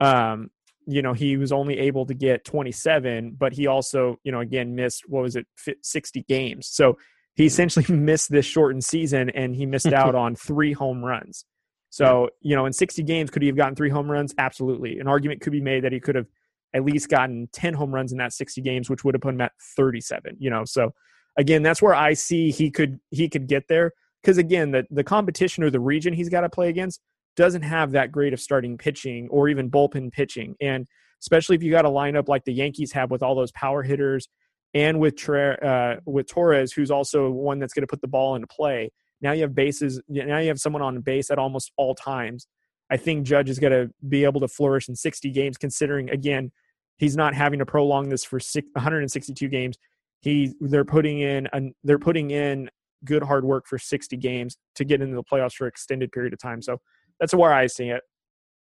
um, 0.00 0.48
you 0.86 1.02
know, 1.02 1.12
he 1.12 1.36
was 1.36 1.52
only 1.52 1.78
able 1.78 2.06
to 2.06 2.14
get 2.14 2.46
27, 2.46 3.36
but 3.38 3.52
he 3.52 3.66
also, 3.66 4.16
you 4.24 4.32
know, 4.32 4.40
again 4.40 4.74
missed 4.74 5.02
what 5.06 5.22
was 5.22 5.36
it, 5.36 5.46
60 5.82 6.22
games. 6.22 6.66
So 6.68 6.96
he 7.34 7.44
essentially 7.44 7.84
missed 7.94 8.30
this 8.30 8.46
shortened 8.46 8.86
season, 8.86 9.28
and 9.28 9.54
he 9.54 9.66
missed 9.66 9.92
out 9.92 10.14
on 10.24 10.34
three 10.34 10.72
home 10.72 11.04
runs. 11.04 11.44
So 11.90 12.30
you 12.40 12.56
know, 12.56 12.66
in 12.66 12.72
60 12.72 13.02
games, 13.02 13.30
could 13.30 13.42
he 13.42 13.48
have 13.48 13.56
gotten 13.56 13.74
three 13.74 13.90
home 13.90 14.10
runs? 14.10 14.34
Absolutely. 14.38 14.98
An 14.98 15.08
argument 15.08 15.40
could 15.40 15.52
be 15.52 15.60
made 15.60 15.84
that 15.84 15.92
he 15.92 16.00
could 16.00 16.14
have 16.14 16.26
at 16.74 16.84
least 16.84 17.08
gotten 17.08 17.48
10 17.52 17.74
home 17.74 17.94
runs 17.94 18.12
in 18.12 18.18
that 18.18 18.32
60 18.32 18.60
games, 18.60 18.90
which 18.90 19.04
would 19.04 19.14
have 19.14 19.22
put 19.22 19.34
him 19.34 19.40
at 19.40 19.52
37. 19.76 20.36
You 20.38 20.50
know, 20.50 20.64
so 20.64 20.92
again, 21.36 21.62
that's 21.62 21.80
where 21.80 21.94
I 21.94 22.14
see 22.14 22.50
he 22.50 22.70
could 22.70 22.98
he 23.10 23.28
could 23.28 23.46
get 23.46 23.68
there 23.68 23.92
because 24.22 24.38
again, 24.38 24.72
the 24.72 24.84
the 24.90 25.04
competition 25.04 25.64
or 25.64 25.70
the 25.70 25.80
region 25.80 26.12
he's 26.12 26.28
got 26.28 26.42
to 26.42 26.48
play 26.48 26.68
against 26.68 27.00
doesn't 27.36 27.62
have 27.62 27.92
that 27.92 28.10
great 28.10 28.32
of 28.32 28.40
starting 28.40 28.78
pitching 28.78 29.28
or 29.30 29.48
even 29.48 29.70
bullpen 29.70 30.10
pitching, 30.10 30.54
and 30.60 30.86
especially 31.20 31.56
if 31.56 31.62
you 31.62 31.70
got 31.70 31.84
a 31.84 31.90
lineup 31.90 32.28
like 32.28 32.44
the 32.44 32.52
Yankees 32.52 32.92
have 32.92 33.10
with 33.10 33.22
all 33.22 33.34
those 33.34 33.52
power 33.52 33.82
hitters 33.82 34.28
and 34.74 34.98
with 34.98 35.28
uh, 35.28 35.96
with 36.04 36.26
Torres, 36.26 36.72
who's 36.72 36.90
also 36.90 37.30
one 37.30 37.58
that's 37.58 37.72
going 37.72 37.82
to 37.82 37.86
put 37.86 38.00
the 38.00 38.08
ball 38.08 38.34
into 38.34 38.46
play. 38.48 38.90
Now 39.20 39.32
you 39.32 39.42
have 39.42 39.54
bases. 39.54 40.00
Now 40.08 40.38
you 40.38 40.48
have 40.48 40.58
someone 40.58 40.82
on 40.82 41.00
base 41.00 41.30
at 41.30 41.38
almost 41.38 41.72
all 41.76 41.94
times. 41.94 42.46
I 42.90 42.96
think 42.96 43.26
Judge 43.26 43.50
is 43.50 43.58
going 43.58 43.72
to 43.72 43.92
be 44.08 44.24
able 44.24 44.40
to 44.40 44.48
flourish 44.48 44.88
in 44.88 44.94
60 44.94 45.30
games, 45.30 45.56
considering 45.56 46.10
again 46.10 46.52
he's 46.98 47.16
not 47.16 47.34
having 47.34 47.58
to 47.58 47.66
prolong 47.66 48.08
this 48.08 48.24
for 48.24 48.38
162 48.38 49.48
games. 49.48 49.76
He 50.20 50.54
they're 50.60 50.84
putting 50.84 51.20
in 51.20 51.48
they're 51.84 51.98
putting 51.98 52.30
in 52.30 52.70
good 53.04 53.22
hard 53.22 53.44
work 53.44 53.66
for 53.66 53.78
60 53.78 54.16
games 54.16 54.56
to 54.74 54.84
get 54.84 55.00
into 55.00 55.14
the 55.14 55.22
playoffs 55.22 55.54
for 55.54 55.64
an 55.64 55.68
extended 55.68 56.12
period 56.12 56.32
of 56.32 56.38
time. 56.38 56.62
So 56.62 56.80
that's 57.20 57.34
where 57.34 57.52
I 57.52 57.66
see 57.66 57.90
it. 57.90 58.02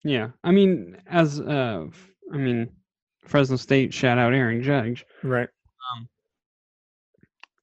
Yeah, 0.03 0.31
I 0.43 0.51
mean, 0.51 0.99
as 1.07 1.41
uh, 1.41 1.87
I 2.33 2.37
mean, 2.37 2.69
Fresno 3.27 3.57
State 3.57 3.95
shout 3.95 4.19
out 4.19 4.35
Aaron 4.35 4.63
Judge. 4.63 5.07
Right. 5.23 5.49
Um, 5.97 6.09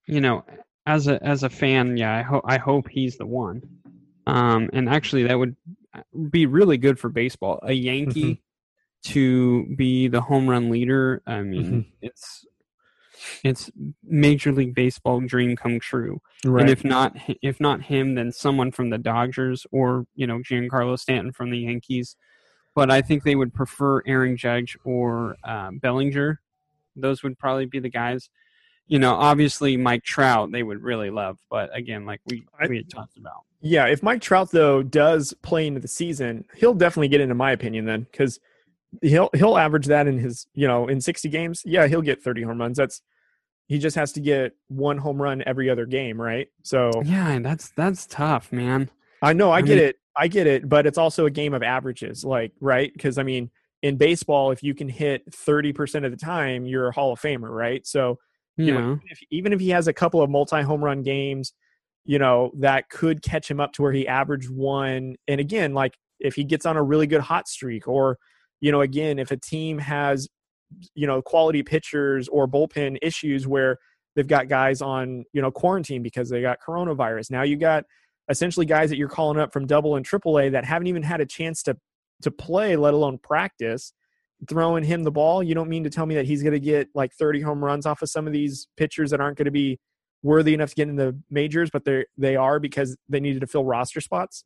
You 0.07 0.21
know, 0.21 0.43
as 0.85 1.07
a 1.07 1.21
as 1.23 1.43
a 1.43 1.49
fan, 1.49 1.97
yeah, 1.97 2.15
I 2.15 2.21
hope 2.21 2.43
I 2.45 2.57
hope 2.57 2.87
he's 2.89 3.17
the 3.17 3.25
one. 3.25 3.61
Um, 4.27 4.69
and 4.73 4.89
actually, 4.89 5.23
that 5.23 5.37
would 5.37 5.55
uh, 5.93 6.01
be 6.29 6.45
really 6.45 6.77
good 6.77 6.99
for 6.99 7.09
baseball. 7.09 7.59
A 7.63 7.73
Yankee 7.73 8.41
to 9.05 9.65
be 9.75 10.07
the 10.07 10.21
home 10.21 10.47
run 10.49 10.69
leader. 10.69 11.21
I 11.25 11.41
mean, 11.41 11.65
Mhm. 11.65 11.85
it's 12.01 12.45
it's 13.43 13.69
Major 14.03 14.51
League 14.51 14.73
Baseball 14.73 15.21
dream 15.21 15.55
come 15.55 15.79
true. 15.79 16.21
Right. 16.45 16.61
And 16.61 16.69
if 16.69 16.83
not 16.83 17.15
if 17.41 17.59
not 17.59 17.83
him, 17.83 18.15
then 18.15 18.31
someone 18.31 18.71
from 18.71 18.89
the 18.89 18.97
Dodgers 18.97 19.65
or 19.71 20.05
you 20.15 20.25
know 20.27 20.39
Giancarlo 20.39 20.97
Stanton 20.97 21.31
from 21.31 21.51
the 21.51 21.59
Yankees. 21.59 22.15
But 22.73 22.89
I 22.89 23.01
think 23.01 23.23
they 23.23 23.35
would 23.35 23.53
prefer 23.53 24.01
Aaron 24.07 24.37
Judge 24.37 24.77
or 24.85 25.35
uh, 25.43 25.71
Bellinger. 25.73 26.39
Those 26.95 27.21
would 27.21 27.37
probably 27.37 27.65
be 27.65 27.79
the 27.79 27.89
guys. 27.89 28.29
You 28.91 28.99
know, 28.99 29.13
obviously 29.15 29.77
Mike 29.77 30.03
Trout 30.03 30.51
they 30.51 30.63
would 30.63 30.83
really 30.83 31.09
love, 31.09 31.37
but 31.49 31.73
again, 31.73 32.05
like 32.05 32.19
we 32.25 32.43
we 32.67 32.75
had 32.75 32.89
talked 32.89 33.17
about. 33.17 33.43
Yeah, 33.61 33.85
if 33.85 34.03
Mike 34.03 34.21
Trout 34.21 34.51
though 34.51 34.83
does 34.83 35.33
play 35.43 35.65
into 35.65 35.79
the 35.79 35.87
season, 35.87 36.43
he'll 36.57 36.73
definitely 36.73 37.07
get 37.07 37.21
into 37.21 37.33
my 37.33 37.53
opinion 37.53 37.85
then 37.85 38.01
because 38.11 38.41
he'll 39.01 39.29
he'll 39.33 39.57
average 39.57 39.85
that 39.85 40.07
in 40.07 40.17
his 40.19 40.45
you 40.53 40.67
know 40.67 40.89
in 40.89 40.99
sixty 40.99 41.29
games. 41.29 41.61
Yeah, 41.65 41.87
he'll 41.87 42.01
get 42.01 42.21
thirty 42.21 42.41
home 42.41 42.59
runs. 42.59 42.75
That's 42.75 43.01
he 43.69 43.77
just 43.79 43.95
has 43.95 44.11
to 44.11 44.19
get 44.19 44.57
one 44.67 44.97
home 44.97 45.21
run 45.21 45.41
every 45.45 45.69
other 45.69 45.85
game, 45.85 46.19
right? 46.19 46.49
So 46.63 46.91
Yeah, 47.05 47.29
and 47.29 47.45
that's 47.45 47.69
that's 47.77 48.05
tough, 48.07 48.51
man. 48.51 48.89
I 49.21 49.31
know 49.31 49.51
I, 49.51 49.59
I 49.59 49.61
get 49.61 49.77
mean- 49.77 49.85
it, 49.85 49.95
I 50.17 50.27
get 50.27 50.47
it, 50.47 50.67
but 50.67 50.85
it's 50.85 50.97
also 50.97 51.25
a 51.27 51.31
game 51.31 51.53
of 51.53 51.63
averages, 51.63 52.25
like 52.25 52.51
right? 52.59 52.91
Because 52.91 53.17
I 53.17 53.23
mean, 53.23 53.51
in 53.83 53.95
baseball, 53.95 54.51
if 54.51 54.61
you 54.63 54.73
can 54.73 54.89
hit 54.89 55.33
thirty 55.33 55.71
percent 55.71 56.03
of 56.03 56.11
the 56.11 56.17
time, 56.17 56.65
you're 56.65 56.89
a 56.89 56.91
Hall 56.91 57.13
of 57.13 57.21
Famer, 57.21 57.49
right? 57.49 57.87
So 57.87 58.19
You, 58.57 58.65
you 58.65 58.73
know, 58.73 58.79
know, 58.81 58.99
if, 59.05 59.19
even 59.31 59.53
if 59.53 59.59
he 59.59 59.69
has 59.69 59.87
a 59.87 59.93
couple 59.93 60.21
of 60.21 60.29
multi 60.29 60.61
home 60.61 60.83
run 60.83 61.03
games, 61.03 61.53
you 62.05 62.19
know, 62.19 62.51
that 62.59 62.89
could 62.89 63.21
catch 63.21 63.49
him 63.49 63.59
up 63.59 63.73
to 63.73 63.81
where 63.81 63.91
he 63.91 64.07
averaged 64.07 64.49
one. 64.49 65.15
And 65.27 65.39
again, 65.39 65.73
like 65.73 65.95
if 66.19 66.35
he 66.35 66.43
gets 66.43 66.65
on 66.65 66.77
a 66.77 66.83
really 66.83 67.07
good 67.07 67.21
hot 67.21 67.47
streak, 67.47 67.87
or, 67.87 68.17
you 68.59 68.71
know, 68.71 68.81
again, 68.81 69.19
if 69.19 69.31
a 69.31 69.37
team 69.37 69.77
has, 69.79 70.27
you 70.95 71.07
know, 71.07 71.21
quality 71.21 71.63
pitchers 71.63 72.27
or 72.27 72.47
bullpen 72.47 72.97
issues 73.01 73.47
where 73.47 73.77
they've 74.15 74.27
got 74.27 74.47
guys 74.47 74.81
on, 74.81 75.23
you 75.33 75.41
know, 75.41 75.51
quarantine 75.51 76.03
because 76.03 76.29
they 76.29 76.41
got 76.41 76.59
coronavirus. 76.65 77.31
Now 77.31 77.43
you 77.43 77.57
got 77.57 77.85
essentially 78.29 78.65
guys 78.65 78.89
that 78.89 78.97
you're 78.97 79.09
calling 79.09 79.39
up 79.39 79.51
from 79.53 79.65
double 79.65 79.95
and 79.95 80.05
triple 80.05 80.39
A 80.39 80.49
that 80.49 80.65
haven't 80.65 80.87
even 80.87 81.03
had 81.03 81.21
a 81.21 81.25
chance 81.25 81.63
to 81.63 81.77
to 82.21 82.31
play, 82.31 82.75
let 82.75 82.93
alone 82.93 83.17
practice. 83.17 83.93
Throwing 84.49 84.83
him 84.83 85.03
the 85.03 85.11
ball, 85.11 85.43
you 85.43 85.53
don't 85.53 85.69
mean 85.69 85.83
to 85.83 85.89
tell 85.89 86.05
me 86.05 86.15
that 86.15 86.25
he's 86.25 86.41
going 86.41 86.53
to 86.53 86.59
get 86.59 86.89
like 86.95 87.13
30 87.13 87.41
home 87.41 87.63
runs 87.63 87.85
off 87.85 88.01
of 88.01 88.09
some 88.09 88.25
of 88.25 88.33
these 88.33 88.67
pitchers 88.75 89.11
that 89.11 89.21
aren't 89.21 89.37
going 89.37 89.45
to 89.45 89.51
be 89.51 89.79
worthy 90.23 90.53
enough 90.53 90.69
to 90.69 90.75
get 90.75 90.89
in 90.89 90.95
the 90.95 91.19
majors, 91.29 91.69
but 91.69 91.85
they 91.85 92.05
they 92.17 92.35
are 92.35 92.59
because 92.59 92.97
they 93.09 93.19
needed 93.19 93.41
to 93.41 93.47
fill 93.47 93.65
roster 93.65 94.01
spots. 94.01 94.43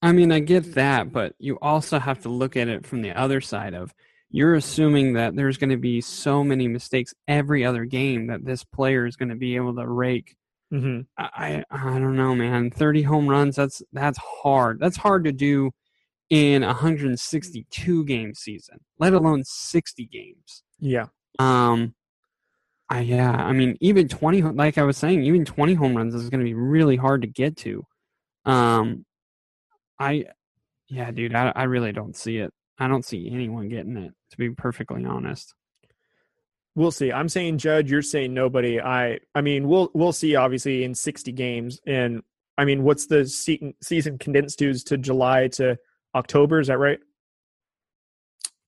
I 0.00 0.12
mean, 0.12 0.32
I 0.32 0.40
get 0.40 0.74
that, 0.74 1.12
but 1.12 1.34
you 1.38 1.58
also 1.62 1.98
have 2.00 2.22
to 2.22 2.28
look 2.28 2.56
at 2.56 2.66
it 2.68 2.84
from 2.84 3.02
the 3.02 3.12
other 3.12 3.40
side 3.40 3.74
of 3.74 3.94
you're 4.32 4.54
assuming 4.54 5.12
that 5.12 5.36
there's 5.36 5.58
going 5.58 5.70
to 5.70 5.76
be 5.76 6.00
so 6.00 6.42
many 6.42 6.66
mistakes 6.66 7.14
every 7.28 7.64
other 7.64 7.84
game 7.84 8.28
that 8.28 8.44
this 8.44 8.64
player 8.64 9.06
is 9.06 9.14
going 9.14 9.28
to 9.28 9.36
be 9.36 9.56
able 9.56 9.76
to 9.76 9.86
rake. 9.86 10.34
Mm-hmm. 10.72 11.02
I 11.18 11.62
I 11.70 11.98
don't 11.98 12.16
know, 12.16 12.34
man. 12.34 12.70
Thirty 12.70 13.02
home 13.02 13.28
runs. 13.28 13.56
That's 13.56 13.82
that's 13.92 14.18
hard. 14.18 14.80
That's 14.80 14.96
hard 14.96 15.24
to 15.24 15.32
do 15.32 15.70
in 16.32 16.62
a 16.62 16.68
162 16.68 18.04
game 18.06 18.32
season, 18.32 18.80
let 18.98 19.12
alone 19.12 19.42
60 19.44 20.06
games. 20.06 20.64
Yeah. 20.80 21.06
Um. 21.38 21.94
I 22.88 23.00
yeah. 23.00 23.30
I 23.30 23.52
mean, 23.52 23.76
even 23.82 24.08
20. 24.08 24.40
Like 24.40 24.78
I 24.78 24.82
was 24.82 24.96
saying, 24.96 25.22
even 25.24 25.44
20 25.44 25.74
home 25.74 25.94
runs 25.94 26.14
is 26.14 26.30
going 26.30 26.40
to 26.40 26.44
be 26.44 26.54
really 26.54 26.96
hard 26.96 27.20
to 27.20 27.28
get 27.28 27.58
to. 27.58 27.84
Um. 28.46 29.04
I. 29.98 30.24
Yeah, 30.88 31.10
dude. 31.10 31.34
I 31.34 31.52
I 31.54 31.64
really 31.64 31.92
don't 31.92 32.16
see 32.16 32.38
it. 32.38 32.50
I 32.78 32.88
don't 32.88 33.04
see 33.04 33.30
anyone 33.30 33.68
getting 33.68 33.98
it. 33.98 34.14
To 34.30 34.36
be 34.38 34.50
perfectly 34.50 35.04
honest. 35.04 35.54
We'll 36.74 36.92
see. 36.92 37.12
I'm 37.12 37.28
saying 37.28 37.58
Judge. 37.58 37.90
You're 37.90 38.00
saying 38.00 38.32
nobody. 38.32 38.80
I. 38.80 39.18
I 39.34 39.42
mean, 39.42 39.68
we'll 39.68 39.90
we'll 39.92 40.14
see. 40.14 40.34
Obviously, 40.34 40.82
in 40.82 40.94
60 40.94 41.30
games, 41.32 41.78
and 41.86 42.22
I 42.56 42.64
mean, 42.64 42.84
what's 42.84 43.06
the 43.06 43.26
season 43.26 43.74
season 43.82 44.16
condensed 44.16 44.60
to 44.60 44.70
Is 44.70 44.82
to 44.84 44.96
July 44.96 45.48
to 45.48 45.76
October? 46.14 46.60
Is 46.60 46.68
that 46.68 46.78
right? 46.78 46.98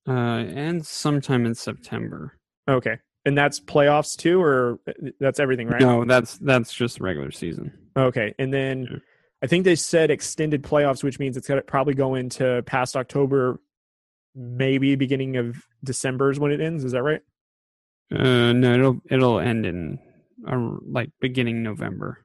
Uh, 0.07 0.13
and 0.13 0.85
sometime 0.85 1.47
in 1.47 1.55
September. 1.55 2.37
Okay, 2.69 2.99
and 3.25 3.37
that's 3.37 3.59
playoffs 3.61 4.17
too, 4.17 4.41
or 4.41 4.79
uh, 4.87 4.93
that's 5.21 5.41
everything, 5.41 5.69
right? 5.69 5.81
No, 5.81 6.05
that's 6.05 6.37
that's 6.39 6.73
just 6.73 7.01
regular 7.01 7.31
season. 7.31 7.73
Okay, 7.97 8.35
and 8.39 8.53
then 8.53 8.89
Yeah. 8.91 8.99
I 9.43 9.47
think 9.47 9.65
they 9.65 9.77
said 9.77 10.11
extended 10.11 10.63
playoffs, 10.63 11.03
which 11.03 11.19
means 11.19 11.37
it's 11.37 11.49
going 11.49 11.61
to 11.61 11.65
probably 11.65 11.95
go 11.95 12.15
into 12.15 12.63
past 12.67 12.97
October, 12.97 13.61
maybe 14.35 14.95
beginning 14.97 15.37
of 15.37 15.57
December 15.83 16.31
is 16.31 16.39
when 16.41 16.51
it 16.53 16.61
ends. 16.61 16.85
Is 16.85 16.93
that 16.93 17.03
right? 17.03 17.21
Uh, 18.15 18.53
no, 18.53 18.75
it'll 18.75 19.01
it'll 19.11 19.41
end 19.41 19.65
in 19.67 19.99
uh, 20.47 20.77
like 20.87 21.11
beginning 21.21 21.63
November. 21.63 22.25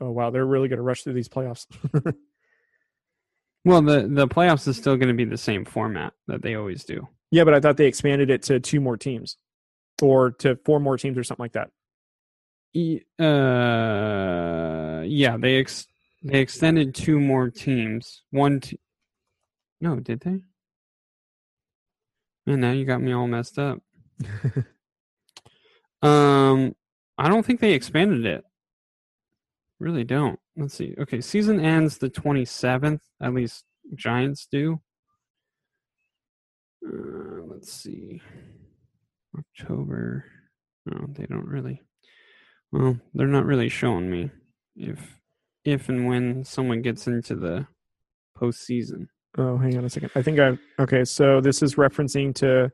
Oh 0.00 0.10
wow, 0.10 0.30
they're 0.30 0.46
really 0.46 0.68
going 0.68 0.78
to 0.78 0.82
rush 0.82 1.02
through 1.02 1.12
these 1.12 1.28
playoffs. 1.28 1.66
Well, 3.64 3.82
the 3.82 4.08
the 4.08 4.26
playoffs 4.26 4.66
is 4.66 4.76
still 4.76 4.96
going 4.96 5.08
to 5.08 5.14
be 5.14 5.24
the 5.24 5.36
same 5.38 5.64
format 5.64 6.12
that 6.26 6.42
they 6.42 6.54
always 6.56 6.84
do. 6.84 7.06
yeah, 7.30 7.44
but 7.44 7.54
I 7.54 7.60
thought 7.60 7.76
they 7.76 7.86
expanded 7.86 8.30
it 8.30 8.42
to 8.44 8.58
two 8.60 8.80
more 8.80 8.96
teams, 8.96 9.36
or 10.00 10.32
to 10.32 10.56
four 10.64 10.80
more 10.80 10.96
teams, 10.98 11.16
or 11.16 11.24
something 11.24 11.44
like 11.44 11.52
that. 11.52 11.70
Uh, 13.22 15.02
yeah, 15.06 15.36
they 15.36 15.58
ex 15.58 15.86
they 16.22 16.40
extended 16.40 16.94
two 16.94 17.20
more 17.20 17.50
teams. 17.50 18.22
One, 18.30 18.60
t- 18.60 18.80
no, 19.80 19.96
did 20.00 20.20
they? 20.20 20.40
And 22.46 22.60
now 22.60 22.72
you 22.72 22.84
got 22.84 23.00
me 23.00 23.12
all 23.12 23.26
messed 23.28 23.58
up. 23.58 23.78
Um, 26.02 26.74
I 27.16 27.28
don't 27.28 27.46
think 27.46 27.60
they 27.60 27.74
expanded 27.74 28.26
it. 28.26 28.44
Really 29.78 30.02
don't. 30.04 30.40
Let's 30.56 30.74
see. 30.74 30.94
Okay, 30.98 31.20
season 31.20 31.60
ends 31.60 31.98
the 31.98 32.10
27th. 32.10 33.00
At 33.22 33.34
least 33.34 33.64
Giants 33.94 34.46
do. 34.50 34.80
Uh, 36.86 37.42
let's 37.46 37.72
see. 37.72 38.20
October. 39.38 40.24
No, 40.86 41.06
they 41.10 41.26
don't 41.26 41.46
really. 41.46 41.80
Well, 42.70 42.98
they're 43.14 43.26
not 43.26 43.46
really 43.46 43.68
showing 43.68 44.10
me 44.10 44.30
if 44.76 45.18
if 45.64 45.88
and 45.88 46.06
when 46.06 46.44
someone 46.44 46.82
gets 46.82 47.06
into 47.06 47.36
the 47.36 47.66
postseason. 48.36 49.06
Oh, 49.38 49.56
hang 49.56 49.78
on 49.78 49.84
a 49.84 49.90
second. 49.90 50.10
I 50.14 50.22
think 50.22 50.38
I 50.38 50.58
okay. 50.80 51.04
So 51.04 51.40
this 51.40 51.62
is 51.62 51.76
referencing 51.76 52.34
to 52.36 52.70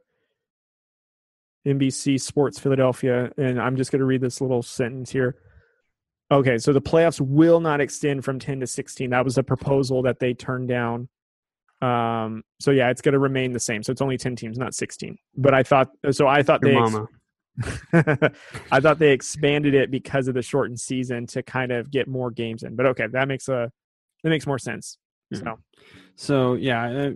NBC 1.67 2.21
Sports 2.21 2.59
Philadelphia, 2.59 3.31
and 3.37 3.61
I'm 3.61 3.77
just 3.77 3.93
going 3.93 4.01
to 4.01 4.07
read 4.07 4.21
this 4.21 4.41
little 4.41 4.63
sentence 4.63 5.11
here. 5.11 5.37
Okay, 6.31 6.59
so 6.59 6.73
the 6.73 6.81
playoffs 6.81 7.21
will 7.21 7.61
not 7.61 7.81
extend 7.81 8.25
from 8.25 8.39
10 8.39 8.61
to 8.61 8.67
16. 8.67 9.11
That 9.11 9.25
was 9.25 9.39
a 9.39 9.43
proposal 9.43 10.03
that 10.03 10.19
they 10.19 10.35
turned 10.35 10.69
down. 10.69 11.09
Um, 11.81 12.43
so 12.61 12.71
yeah, 12.71 12.91
it's 12.91 13.01
going 13.01 13.15
to 13.15 13.19
remain 13.19 13.53
the 13.53 13.61
same. 13.61 13.83
So 13.83 13.93
it's 13.93 14.03
only 14.03 14.19
10 14.19 14.37
teams, 14.37 14.59
not 14.59 14.75
16. 14.75 15.17
But 15.37 15.55
I 15.55 15.63
thought 15.63 15.89
so. 16.11 16.27
I 16.27 16.43
thought 16.43 16.61
Your 16.63 16.73
they 16.73 16.79
ex- 16.79 16.93
mama. 16.93 17.09
I 18.73 18.81
thought 18.81 18.99
they 18.99 19.13
expanded 19.13 19.75
it 19.75 19.91
because 19.91 20.29
of 20.29 20.35
the 20.35 20.43
shortened 20.43 20.81
season 20.81 21.27
to 21.29 21.43
kind 21.43 21.73
of 21.73 21.91
get 21.91 22.09
more 22.09 22.31
games 22.31 22.63
in. 22.63 22.77
But 22.77 22.87
okay, 22.87 23.07
that 23.07 23.29
makes 23.29 23.49
a 23.49 23.71
that 24.23 24.31
makes 24.31 24.47
more 24.47 24.59
sense. 24.59 24.99
Yeah. 25.31 25.39
So 25.39 25.59
So 26.17 26.55
yeah, 26.55 26.91
uh, 26.91 27.11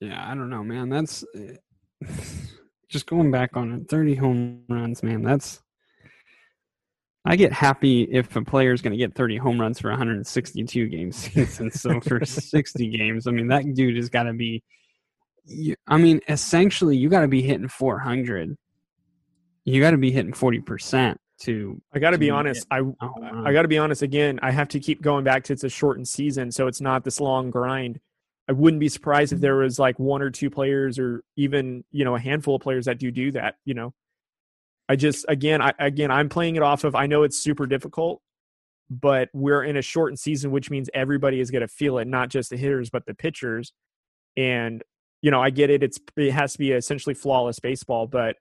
yeah, 0.00 0.30
I 0.30 0.34
don't 0.34 0.50
know, 0.50 0.62
man. 0.62 0.88
That's 0.88 1.24
uh, 1.34 2.06
just 2.88 3.06
going 3.06 3.30
back 3.30 3.56
on 3.56 3.72
it. 3.72 3.88
Thirty 3.88 4.14
home 4.14 4.62
runs, 4.68 5.02
man. 5.02 5.22
That's 5.22 5.60
I 7.26 7.36
get 7.36 7.52
happy 7.52 8.02
if 8.02 8.36
a 8.36 8.42
player 8.42 8.72
is 8.72 8.82
going 8.82 8.92
to 8.92 8.98
get 8.98 9.14
30 9.14 9.38
home 9.38 9.58
runs 9.58 9.80
for 9.80 9.88
162 9.90 10.88
game 10.88 11.10
season. 11.12 11.70
So 11.70 12.00
for 12.00 12.24
60 12.24 12.88
games, 12.88 13.26
I 13.26 13.30
mean 13.30 13.48
that 13.48 13.64
dude 13.74 13.96
has 13.96 14.08
got 14.08 14.24
to 14.24 14.34
be. 14.34 14.62
I 15.86 15.98
mean, 15.98 16.20
essentially, 16.28 16.96
you 16.96 17.08
got 17.08 17.20
to 17.20 17.28
be 17.28 17.42
hitting 17.42 17.68
400. 17.68 18.56
You 19.64 19.80
got 19.80 19.90
to 19.90 19.98
be 19.98 20.10
hitting 20.10 20.32
40 20.32 20.60
percent 20.60 21.20
to. 21.40 21.80
I 21.94 21.98
got 21.98 22.10
to 22.10 22.18
be 22.18 22.30
honest. 22.30 22.66
I. 22.70 22.82
I 23.00 23.52
got 23.52 23.62
to 23.62 23.68
be 23.68 23.78
honest 23.78 24.02
again. 24.02 24.38
I 24.42 24.50
have 24.50 24.68
to 24.68 24.80
keep 24.80 25.00
going 25.02 25.24
back 25.24 25.44
to 25.44 25.52
it's 25.54 25.64
a 25.64 25.68
shortened 25.68 26.08
season, 26.08 26.50
so 26.50 26.66
it's 26.66 26.80
not 26.80 27.04
this 27.04 27.20
long 27.20 27.50
grind. 27.50 28.00
I 28.46 28.52
wouldn't 28.52 28.80
be 28.80 28.90
surprised 28.90 29.32
if 29.32 29.40
there 29.40 29.56
was 29.56 29.78
like 29.78 29.98
one 29.98 30.20
or 30.20 30.30
two 30.30 30.50
players, 30.50 30.98
or 30.98 31.22
even 31.36 31.84
you 31.90 32.04
know 32.04 32.14
a 32.14 32.20
handful 32.20 32.56
of 32.56 32.62
players 32.62 32.84
that 32.84 32.98
do 32.98 33.10
do 33.10 33.32
that. 33.32 33.56
You 33.64 33.74
know, 33.74 33.94
I 34.88 34.96
just 34.96 35.24
again, 35.28 35.62
I 35.62 35.72
again, 35.78 36.10
I'm 36.10 36.28
playing 36.28 36.56
it 36.56 36.62
off 36.62 36.84
of. 36.84 36.94
I 36.94 37.06
know 37.06 37.22
it's 37.22 37.38
super 37.38 37.66
difficult, 37.66 38.20
but 38.90 39.28
we're 39.32 39.64
in 39.64 39.76
a 39.76 39.82
shortened 39.82 40.18
season, 40.18 40.50
which 40.50 40.70
means 40.70 40.90
everybody 40.92 41.40
is 41.40 41.50
going 41.50 41.62
to 41.62 41.68
feel 41.68 41.98
it, 41.98 42.06
not 42.06 42.28
just 42.28 42.50
the 42.50 42.56
hitters 42.56 42.90
but 42.90 43.06
the 43.06 43.14
pitchers. 43.14 43.72
And 44.36 44.82
you 45.22 45.30
know, 45.30 45.40
I 45.40 45.50
get 45.50 45.70
it. 45.70 45.82
It's 45.82 45.98
it 46.16 46.32
has 46.32 46.52
to 46.52 46.58
be 46.58 46.72
essentially 46.72 47.14
flawless 47.14 47.58
baseball, 47.60 48.06
but 48.06 48.36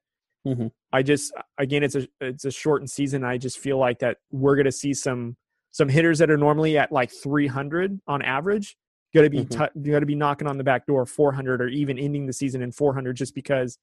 Mhm. 0.46 0.72
I 0.92 1.02
just 1.04 1.34
again, 1.58 1.84
it's 1.84 1.96
a 1.96 2.08
it's 2.20 2.44
a 2.44 2.52
shortened 2.52 2.90
season. 2.92 3.24
I 3.24 3.38
just 3.38 3.58
feel 3.58 3.78
like 3.78 4.00
that 4.00 4.18
we're 4.32 4.56
going 4.56 4.66
to 4.66 4.72
see 4.72 4.94
some 4.94 5.38
some 5.72 5.88
hitters 5.88 6.20
that 6.20 6.30
are 6.30 6.38
normally 6.38 6.78
at 6.78 6.92
like 6.92 7.10
300 7.12 8.00
on 8.06 8.22
average 8.22 8.76
going 9.16 9.24
to 9.24 9.30
be 9.30 9.46
Mhm. 9.46 9.50
t- 9.74 9.90
going 9.90 10.02
to 10.02 10.06
be 10.06 10.16
knocking 10.16 10.48
on 10.48 10.58
the 10.58 10.64
back 10.64 10.86
door 10.88 11.06
400 11.06 11.62
or 11.62 11.68
even 11.68 11.98
ending 11.98 12.26
the 12.26 12.34
season 12.34 12.62
in 12.62 12.72
400 12.72 13.16
just 13.16 13.34
because 13.34 13.78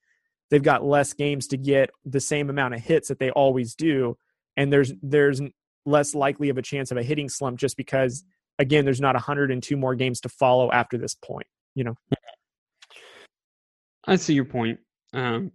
they've 0.51 0.61
got 0.61 0.83
less 0.85 1.13
games 1.13 1.47
to 1.47 1.57
get 1.57 1.89
the 2.05 2.19
same 2.19 2.51
amount 2.51 2.75
of 2.75 2.81
hits 2.81 3.07
that 3.07 3.17
they 3.17 3.31
always 3.31 3.73
do 3.73 4.15
and 4.57 4.71
there's 4.71 4.93
there's 5.01 5.41
less 5.87 6.13
likely 6.13 6.49
of 6.49 6.59
a 6.59 6.61
chance 6.61 6.91
of 6.91 6.97
a 6.97 7.03
hitting 7.03 7.27
slump 7.27 7.57
just 7.57 7.75
because 7.75 8.23
again 8.59 8.85
there's 8.85 9.01
not 9.01 9.15
102 9.15 9.75
more 9.75 9.95
games 9.95 10.21
to 10.21 10.29
follow 10.29 10.71
after 10.71 10.97
this 10.99 11.15
point 11.15 11.47
you 11.73 11.83
know 11.83 11.95
I 14.07 14.15
see 14.15 14.33
your 14.33 14.45
point. 14.45 14.79
Um, 15.13 15.51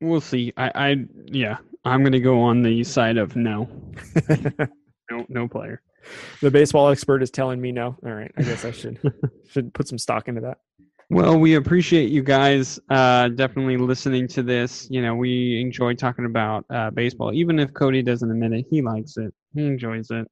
we'll 0.00 0.20
see. 0.22 0.52
I, 0.56 0.70
I, 0.74 0.96
yeah, 1.26 1.58
I'm 1.84 2.02
gonna 2.02 2.20
go 2.20 2.40
on 2.42 2.62
the 2.62 2.82
side 2.84 3.16
of 3.16 3.36
no, 3.36 3.68
no, 5.10 5.26
no 5.28 5.48
player. 5.48 5.82
the 6.40 6.50
baseball 6.50 6.88
expert 6.88 7.22
is 7.22 7.30
telling 7.30 7.60
me 7.60 7.72
no 7.72 7.96
all 8.04 8.12
right 8.12 8.30
i 8.38 8.42
guess 8.42 8.64
i 8.64 8.70
should 8.70 8.96
should 9.50 9.74
put 9.74 9.88
some 9.88 9.98
stock 9.98 10.28
into 10.28 10.40
that 10.40 10.58
Well, 11.08 11.38
we 11.38 11.54
appreciate 11.54 12.10
you 12.10 12.22
guys 12.22 12.80
uh, 12.90 13.28
definitely 13.28 13.76
listening 13.76 14.26
to 14.28 14.42
this. 14.42 14.88
You 14.90 15.02
know, 15.02 15.14
we 15.14 15.60
enjoy 15.60 15.94
talking 15.94 16.24
about 16.24 16.66
uh, 16.68 16.90
baseball, 16.90 17.32
even 17.32 17.60
if 17.60 17.72
Cody 17.72 18.02
doesn't 18.02 18.28
admit 18.28 18.52
it. 18.52 18.66
He 18.68 18.82
likes 18.82 19.16
it. 19.16 19.32
He 19.54 19.64
enjoys 19.66 20.10
it. 20.10 20.26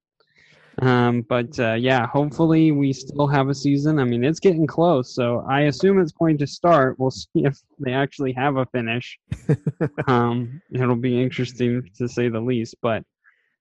Um, 0.83 1.23
but 1.23 1.57
uh, 1.61 1.75
yeah, 1.75 2.09
hopefully 2.09 2.73
we 2.73 2.93
still 2.93 3.29
have 3.29 3.49
a 3.49 3.55
season. 3.55 4.01
I 4.01 4.05
mean, 4.05 4.25
it's 4.25 4.41
getting 4.41 4.67
close, 4.67 5.15
so 5.15 5.47
I 5.49 5.63
assume 5.63 6.01
it's 6.01 6.11
going 6.11 6.39
to 6.39 6.47
start. 6.47 6.99
We'll 6.99 7.11
see 7.13 7.29
if 7.35 7.57
they 7.79 7.93
actually 7.93 8.33
have 8.33 8.57
a 8.57 8.67
finish. 8.67 9.17
um, 10.09 10.61
it'll 10.73 10.97
be 10.97 11.23
interesting 11.23 11.89
to 11.99 12.09
say 12.09 12.29
the 12.29 12.41
least. 12.41 12.75
But 12.83 13.05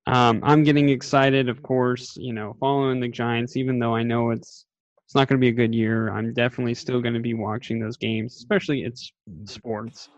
um, 0.07 0.41
I'm 0.43 0.63
getting 0.63 0.89
excited, 0.89 1.47
of 1.47 1.61
course. 1.61 2.17
You 2.17 2.33
know, 2.33 2.55
following 2.59 2.99
the 2.99 3.07
Giants, 3.07 3.55
even 3.55 3.77
though 3.77 3.93
I 3.93 4.01
know 4.01 4.31
it's 4.31 4.65
it's 5.13 5.15
not 5.15 5.27
going 5.27 5.39
to 5.39 5.45
be 5.45 5.49
a 5.49 5.51
good 5.51 5.75
year. 5.75 6.09
I'm 6.09 6.33
definitely 6.33 6.73
still 6.73 6.99
going 6.99 7.13
to 7.13 7.19
be 7.19 7.35
watching 7.35 7.79
those 7.79 7.97
games, 7.97 8.35
especially 8.35 8.81
it's 8.81 9.11
sports. 9.45 10.09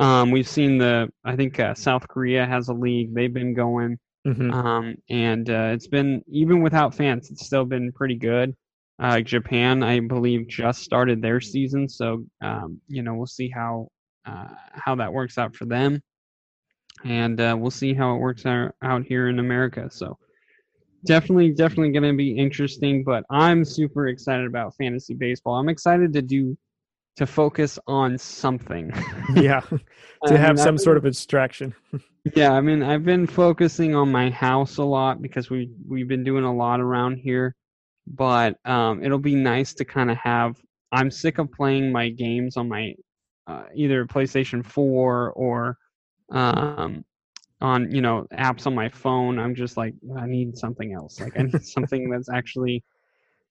Um, 0.00 0.32
we've 0.32 0.48
seen 0.48 0.78
the, 0.78 1.08
I 1.24 1.36
think 1.36 1.60
uh, 1.60 1.74
South 1.74 2.08
Korea 2.08 2.44
has 2.44 2.66
a 2.66 2.72
league. 2.72 3.14
They've 3.14 3.32
been 3.32 3.54
going, 3.54 4.00
Mhm. 4.26 4.52
um, 4.52 4.96
and 5.08 5.48
uh, 5.48 5.70
it's 5.74 5.86
been 5.86 6.22
even 6.26 6.60
without 6.60 6.92
fans, 6.92 7.30
it's 7.30 7.46
still 7.46 7.64
been 7.64 7.92
pretty 7.92 8.16
good. 8.16 8.56
Uh, 8.98 9.20
Japan, 9.20 9.84
I 9.84 10.00
believe, 10.00 10.48
just 10.48 10.82
started 10.82 11.22
their 11.22 11.40
season, 11.40 11.88
so 11.88 12.24
um, 12.40 12.80
you 12.88 13.04
know 13.04 13.14
we'll 13.14 13.26
see 13.26 13.48
how 13.48 13.90
uh, 14.26 14.48
how 14.72 14.96
that 14.96 15.12
works 15.12 15.38
out 15.38 15.54
for 15.54 15.66
them, 15.66 16.00
and 17.04 17.40
uh, 17.40 17.54
we'll 17.56 17.70
see 17.70 17.94
how 17.94 18.16
it 18.16 18.18
works 18.18 18.44
out, 18.44 18.74
out 18.82 19.04
here 19.04 19.28
in 19.28 19.38
America. 19.38 19.88
So 19.88 20.18
definitely, 21.04 21.52
definitely 21.52 21.92
going 21.92 22.10
to 22.10 22.16
be 22.16 22.36
interesting. 22.36 23.04
But 23.04 23.24
I'm 23.30 23.64
super 23.64 24.08
excited 24.08 24.46
about 24.46 24.74
fantasy 24.76 25.14
baseball. 25.14 25.54
I'm 25.54 25.68
excited 25.68 26.12
to 26.12 26.22
do 26.22 26.56
to 27.16 27.26
focus 27.26 27.78
on 27.86 28.16
something. 28.18 28.90
yeah, 29.34 29.60
to 30.26 30.38
have 30.38 30.58
some 30.58 30.78
sort 30.78 30.96
of 30.96 31.02
distraction. 31.02 31.74
yeah, 32.34 32.52
I 32.52 32.60
mean, 32.60 32.82
I've 32.82 33.04
been 33.04 33.26
focusing 33.26 33.94
on 33.94 34.10
my 34.10 34.30
house 34.30 34.78
a 34.78 34.84
lot 34.84 35.20
because 35.20 35.50
we 35.50 35.70
we've 35.86 36.08
been 36.08 36.24
doing 36.24 36.44
a 36.44 36.54
lot 36.54 36.80
around 36.80 37.16
here. 37.16 37.54
But 38.06 38.56
um, 38.64 39.04
it'll 39.04 39.18
be 39.18 39.36
nice 39.36 39.74
to 39.74 39.84
kind 39.84 40.10
of 40.10 40.16
have. 40.16 40.56
I'm 40.90 41.10
sick 41.10 41.38
of 41.38 41.50
playing 41.52 41.92
my 41.92 42.10
games 42.10 42.56
on 42.56 42.68
my 42.68 42.94
uh, 43.46 43.64
either 43.74 44.04
PlayStation 44.06 44.64
4 44.64 45.32
or 45.32 45.78
um, 46.30 47.04
on 47.62 47.90
you 47.94 48.02
know 48.02 48.26
apps 48.34 48.66
on 48.66 48.74
my 48.74 48.88
phone. 48.88 49.38
I'm 49.38 49.54
just 49.54 49.76
like 49.76 49.94
I 50.18 50.26
need 50.26 50.58
something 50.58 50.92
else. 50.92 51.20
Like 51.20 51.38
I 51.38 51.44
need 51.44 51.64
something 51.64 52.10
that's 52.10 52.28
actually 52.28 52.82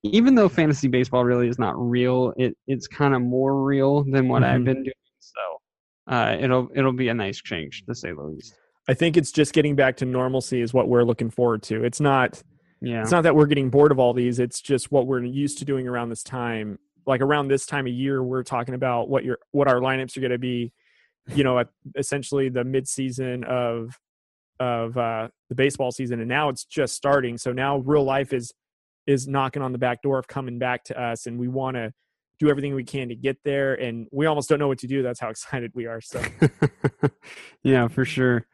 even 0.03 0.35
though 0.35 0.49
fantasy 0.49 0.87
baseball 0.87 1.23
really 1.23 1.47
is 1.47 1.57
not 1.57 1.73
real, 1.77 2.33
it 2.37 2.55
it's 2.67 2.87
kind 2.87 3.15
of 3.15 3.21
more 3.21 3.63
real 3.63 4.03
than 4.03 4.27
what 4.27 4.43
mm-hmm. 4.43 4.53
I've 4.53 4.65
been 4.65 4.83
doing. 4.83 4.93
So 5.19 5.41
uh, 6.07 6.37
it'll 6.39 6.69
it'll 6.75 6.93
be 6.93 7.07
a 7.07 7.13
nice 7.13 7.41
change 7.41 7.85
to 7.85 7.95
say 7.95 8.11
the 8.11 8.21
least. 8.21 8.55
I 8.87 8.93
think 8.93 9.15
it's 9.15 9.31
just 9.31 9.53
getting 9.53 9.75
back 9.75 9.97
to 9.97 10.05
normalcy 10.05 10.61
is 10.61 10.73
what 10.73 10.89
we're 10.89 11.03
looking 11.03 11.29
forward 11.29 11.63
to. 11.63 11.83
It's 11.83 11.99
not 11.99 12.41
yeah. 12.81 13.01
It's 13.01 13.11
not 13.11 13.23
that 13.23 13.35
we're 13.35 13.45
getting 13.45 13.69
bored 13.69 13.91
of 13.91 13.99
all 13.99 14.13
these. 14.13 14.39
It's 14.39 14.59
just 14.59 14.91
what 14.91 15.05
we're 15.07 15.23
used 15.23 15.59
to 15.59 15.65
doing 15.65 15.87
around 15.87 16.09
this 16.09 16.23
time. 16.23 16.79
Like 17.05 17.21
around 17.21 17.47
this 17.47 17.65
time 17.65 17.85
of 17.85 17.93
year, 17.93 18.23
we're 18.23 18.43
talking 18.43 18.73
about 18.73 19.07
what 19.07 19.23
your 19.23 19.39
what 19.51 19.67
our 19.67 19.79
lineups 19.79 20.17
are 20.17 20.19
going 20.19 20.31
to 20.31 20.39
be. 20.39 20.73
You 21.27 21.43
know, 21.43 21.59
at 21.59 21.69
essentially 21.95 22.49
the 22.49 22.63
mid 22.63 22.87
season 22.87 23.43
of 23.43 23.97
of 24.59 24.97
uh, 24.97 25.27
the 25.49 25.55
baseball 25.55 25.91
season, 25.91 26.19
and 26.19 26.29
now 26.29 26.49
it's 26.49 26.65
just 26.65 26.95
starting. 26.95 27.37
So 27.37 27.51
now 27.51 27.77
real 27.79 28.03
life 28.03 28.31
is 28.31 28.53
is 29.07 29.27
knocking 29.27 29.61
on 29.61 29.71
the 29.71 29.77
back 29.77 30.01
door 30.01 30.19
of 30.19 30.27
coming 30.27 30.59
back 30.59 30.83
to 30.85 31.01
us, 31.01 31.25
and 31.25 31.39
we 31.39 31.47
want 31.47 31.75
to 31.75 31.91
do 32.39 32.49
everything 32.49 32.73
we 32.75 32.83
can 32.83 33.09
to 33.09 33.15
get 33.15 33.37
there. 33.43 33.73
And 33.73 34.07
we 34.11 34.25
almost 34.25 34.49
don't 34.49 34.59
know 34.59 34.67
what 34.67 34.79
to 34.79 34.87
do. 34.87 35.03
That's 35.03 35.19
how 35.19 35.29
excited 35.35 35.71
we 35.73 35.87
are. 35.87 36.01
So, 36.01 36.21
yeah, 37.63 37.87
for 37.87 38.05
sure. 38.05 38.45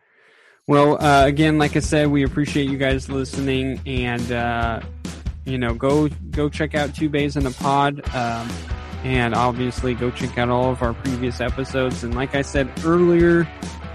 Well, 0.68 1.02
uh, 1.02 1.26
again, 1.26 1.58
like 1.58 1.78
I 1.78 1.80
said, 1.80 2.10
we 2.10 2.24
appreciate 2.24 2.70
you 2.70 2.78
guys 2.78 3.10
listening, 3.10 3.80
and 3.86 4.32
uh, 4.32 4.82
you 5.46 5.58
know, 5.58 5.74
go 5.74 6.10
go 6.32 6.50
check 6.50 6.76
out 6.76 6.94
Two 6.94 7.10
Bays 7.10 7.38
in 7.38 7.46
a 7.46 7.52
Pod, 7.52 8.02
um, 8.14 8.50
and 9.04 9.34
obviously 9.34 9.94
go 9.94 10.12
check 10.12 10.38
out 10.38 10.50
all 10.50 10.72
of 10.72 10.82
our 10.82 10.94
previous 10.94 11.40
episodes. 11.40 12.04
And 12.04 12.16
like 12.16 12.36
I 12.36 12.42
said 12.42 12.72
earlier 12.84 13.48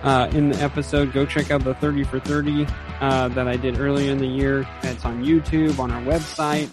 uh, 0.03 0.29
in 0.33 0.51
the 0.51 0.59
episode, 0.59 1.13
go 1.13 1.25
check 1.27 1.51
out 1.51 1.65
the 1.65 1.75
Thirty 1.75 2.05
for 2.05 2.21
Thirty 2.21 2.67
uh, 3.01 3.29
that 3.29 3.49
I 3.49 3.57
did 3.57 3.79
earlier 3.79 4.11
in 4.11 4.19
the 4.19 4.27
year. 4.27 4.67
It's 4.83 5.05
on 5.05 5.25
YouTube, 5.25 5.79
on 5.79 5.91
our 5.91 6.03
website, 6.03 6.71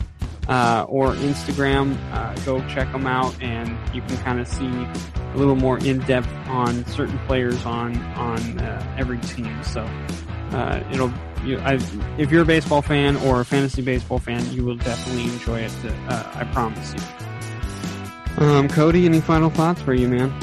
uh, 0.47 0.85
or 0.87 1.13
Instagram. 1.13 1.97
Uh, 2.11 2.35
go 2.45 2.59
check 2.67 2.91
them 2.91 3.07
out, 3.07 3.39
and 3.41 3.69
you 3.93 4.01
can 4.01 4.17
kind 4.17 4.39
of 4.39 4.47
see 4.47 4.67
a 4.67 5.33
little 5.35 5.55
more 5.55 5.77
in 5.79 5.99
depth 5.99 6.29
on 6.47 6.85
certain 6.87 7.19
players 7.19 7.65
on 7.65 7.97
on 8.13 8.59
uh, 8.59 8.95
every 8.97 9.19
team. 9.19 9.63
So 9.63 9.81
uh, 10.51 10.83
it'll 10.91 11.13
you, 11.43 11.57
I, 11.59 11.79
if 12.17 12.31
you're 12.31 12.41
a 12.41 12.45
baseball 12.45 12.81
fan 12.81 13.15
or 13.17 13.41
a 13.41 13.45
fantasy 13.45 13.81
baseball 13.81 14.19
fan, 14.19 14.51
you 14.51 14.65
will 14.65 14.75
definitely 14.75 15.23
enjoy 15.23 15.59
it. 15.59 15.71
To, 15.83 15.93
uh, 16.09 16.31
I 16.35 16.43
promise 16.45 16.93
you. 16.93 16.99
Um, 18.39 18.69
Cody, 18.69 19.05
any 19.05 19.19
final 19.19 19.49
thoughts 19.49 19.81
for 19.81 19.93
you, 19.93 20.07
man? 20.07 20.33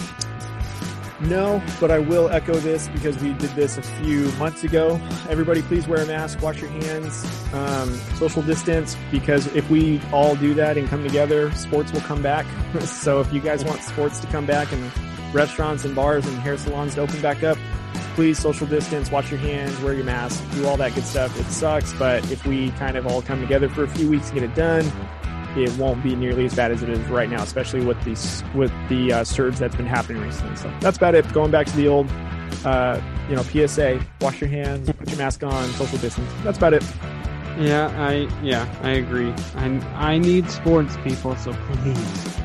No, 1.18 1.62
but 1.80 1.90
I 1.90 1.98
will 1.98 2.28
echo 2.28 2.52
this 2.52 2.88
because 2.88 3.18
we 3.22 3.32
did 3.32 3.48
this 3.50 3.78
a 3.78 3.82
few 3.82 4.30
months 4.32 4.64
ago. 4.64 5.00
Everybody, 5.30 5.62
please 5.62 5.88
wear 5.88 6.02
a 6.02 6.06
mask, 6.06 6.42
wash 6.42 6.60
your 6.60 6.68
hands, 6.68 7.24
um, 7.54 7.90
social 8.18 8.42
distance, 8.42 8.98
because 9.10 9.46
if 9.56 9.70
we 9.70 9.98
all 10.12 10.36
do 10.36 10.52
that 10.52 10.76
and 10.76 10.86
come 10.88 11.02
together, 11.02 11.50
sports 11.52 11.90
will 11.90 12.02
come 12.02 12.20
back. 12.20 12.44
so 12.80 13.20
if 13.20 13.32
you 13.32 13.40
guys 13.40 13.64
want 13.64 13.80
sports 13.80 14.20
to 14.20 14.26
come 14.26 14.44
back 14.44 14.70
and 14.72 14.92
restaurants 15.34 15.86
and 15.86 15.94
bars 15.94 16.26
and 16.26 16.36
hair 16.36 16.58
salons 16.58 16.96
to 16.96 17.00
open 17.00 17.22
back 17.22 17.42
up, 17.42 17.56
please 18.14 18.38
social 18.38 18.66
distance, 18.66 19.10
wash 19.10 19.30
your 19.30 19.40
hands, 19.40 19.80
wear 19.80 19.94
your 19.94 20.04
mask, 20.04 20.44
do 20.52 20.66
all 20.66 20.76
that 20.76 20.94
good 20.94 21.04
stuff. 21.04 21.38
It 21.40 21.46
sucks, 21.46 21.94
but 21.94 22.30
if 22.30 22.46
we 22.46 22.72
kind 22.72 22.98
of 22.98 23.06
all 23.06 23.22
come 23.22 23.40
together 23.40 23.70
for 23.70 23.84
a 23.84 23.88
few 23.88 24.10
weeks 24.10 24.30
and 24.30 24.40
get 24.40 24.50
it 24.50 24.54
done, 24.54 24.84
it 25.56 25.76
won't 25.78 26.02
be 26.02 26.14
nearly 26.14 26.46
as 26.46 26.54
bad 26.54 26.70
as 26.70 26.82
it 26.82 26.88
is 26.88 26.98
right 27.08 27.28
now, 27.28 27.42
especially 27.42 27.84
with 27.84 28.02
the 28.04 28.44
with 28.56 28.72
the 28.88 29.12
uh, 29.12 29.24
surge 29.24 29.56
that's 29.56 29.76
been 29.76 29.86
happening 29.86 30.22
recently. 30.22 30.56
So 30.56 30.72
that's 30.80 30.96
about 30.96 31.14
it. 31.14 31.30
Going 31.32 31.50
back 31.50 31.66
to 31.66 31.76
the 31.76 31.88
old, 31.88 32.08
uh, 32.64 33.00
you 33.28 33.36
know, 33.36 33.42
PSA: 33.42 34.00
wash 34.20 34.40
your 34.40 34.50
hands, 34.50 34.90
put 34.92 35.08
your 35.08 35.18
mask 35.18 35.42
on, 35.42 35.68
social 35.70 35.98
distance. 35.98 36.30
That's 36.44 36.58
about 36.58 36.74
it. 36.74 36.84
Yeah, 37.58 37.90
I 37.96 38.28
yeah 38.42 38.68
I 38.82 38.90
agree. 38.90 39.32
I 39.54 39.66
I 39.94 40.18
need 40.18 40.50
sports 40.50 40.96
people, 41.02 41.34
so 41.36 41.52
please, 41.54 42.38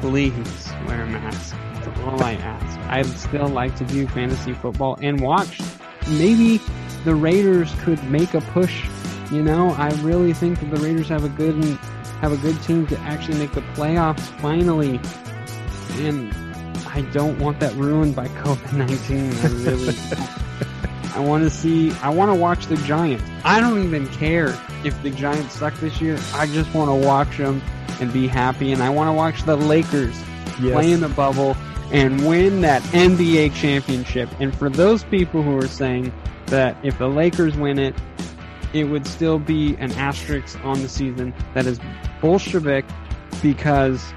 please 0.00 0.72
wear 0.86 1.02
a 1.02 1.06
mask. 1.06 1.56
That's 1.74 2.00
all 2.00 2.22
I 2.22 2.34
ask. 2.34 2.78
I'd 2.90 3.06
still 3.18 3.48
like 3.48 3.74
to 3.76 3.84
do 3.84 4.06
fantasy 4.08 4.52
football 4.52 4.98
and 5.00 5.20
watch. 5.20 5.60
Maybe 6.08 6.60
the 7.04 7.14
Raiders 7.14 7.72
could 7.80 8.02
make 8.10 8.34
a 8.34 8.40
push. 8.40 8.86
You 9.32 9.42
know, 9.42 9.70
I 9.70 9.90
really 10.02 10.34
think 10.34 10.60
that 10.60 10.70
the 10.70 10.76
Raiders 10.76 11.08
have 11.08 11.24
a 11.24 11.28
good 11.30 11.56
have 12.20 12.32
a 12.32 12.36
good 12.36 12.60
team 12.62 12.86
to 12.88 12.98
actually 13.00 13.38
make 13.38 13.52
the 13.52 13.62
playoffs 13.74 14.20
finally. 14.40 15.00
And 16.04 16.32
I 16.86 17.02
don't 17.12 17.38
want 17.38 17.60
that 17.60 17.74
ruined 17.74 18.16
by 18.16 18.28
COVID 18.42 18.72
19. 18.72 19.32
I 19.32 19.70
really 19.70 19.96
I 21.16 21.20
want 21.20 21.44
to 21.44 21.50
see, 21.50 21.92
I 22.02 22.10
want 22.10 22.30
to 22.30 22.34
watch 22.34 22.66
the 22.66 22.76
Giants. 22.76 23.24
I 23.42 23.58
don't 23.58 23.82
even 23.82 24.06
care 24.08 24.48
if 24.84 25.02
the 25.02 25.08
Giants 25.08 25.58
suck 25.58 25.72
this 25.76 25.98
year. 25.98 26.18
I 26.34 26.46
just 26.46 26.74
want 26.74 26.90
to 26.90 27.06
watch 27.06 27.38
them 27.38 27.62
and 28.02 28.12
be 28.12 28.26
happy. 28.26 28.70
And 28.72 28.82
I 28.82 28.90
want 28.90 29.08
to 29.08 29.14
watch 29.14 29.42
the 29.44 29.56
Lakers 29.56 30.14
yes. 30.60 30.74
play 30.74 30.92
in 30.92 31.00
the 31.00 31.08
bubble 31.08 31.56
and 31.90 32.26
win 32.26 32.60
that 32.60 32.82
NBA 32.82 33.54
championship. 33.54 34.28
And 34.40 34.54
for 34.54 34.68
those 34.68 35.04
people 35.04 35.42
who 35.42 35.56
are 35.56 35.68
saying 35.68 36.12
that 36.48 36.76
if 36.84 36.98
the 36.98 37.08
Lakers 37.08 37.56
win 37.56 37.78
it, 37.78 37.94
it 38.76 38.84
would 38.84 39.06
still 39.06 39.38
be 39.38 39.76
an 39.76 39.92
asterisk 39.92 40.62
on 40.64 40.82
the 40.82 40.88
season. 40.88 41.32
That 41.54 41.66
is 41.66 41.80
Bolshevik 42.20 42.84
because 43.42 44.12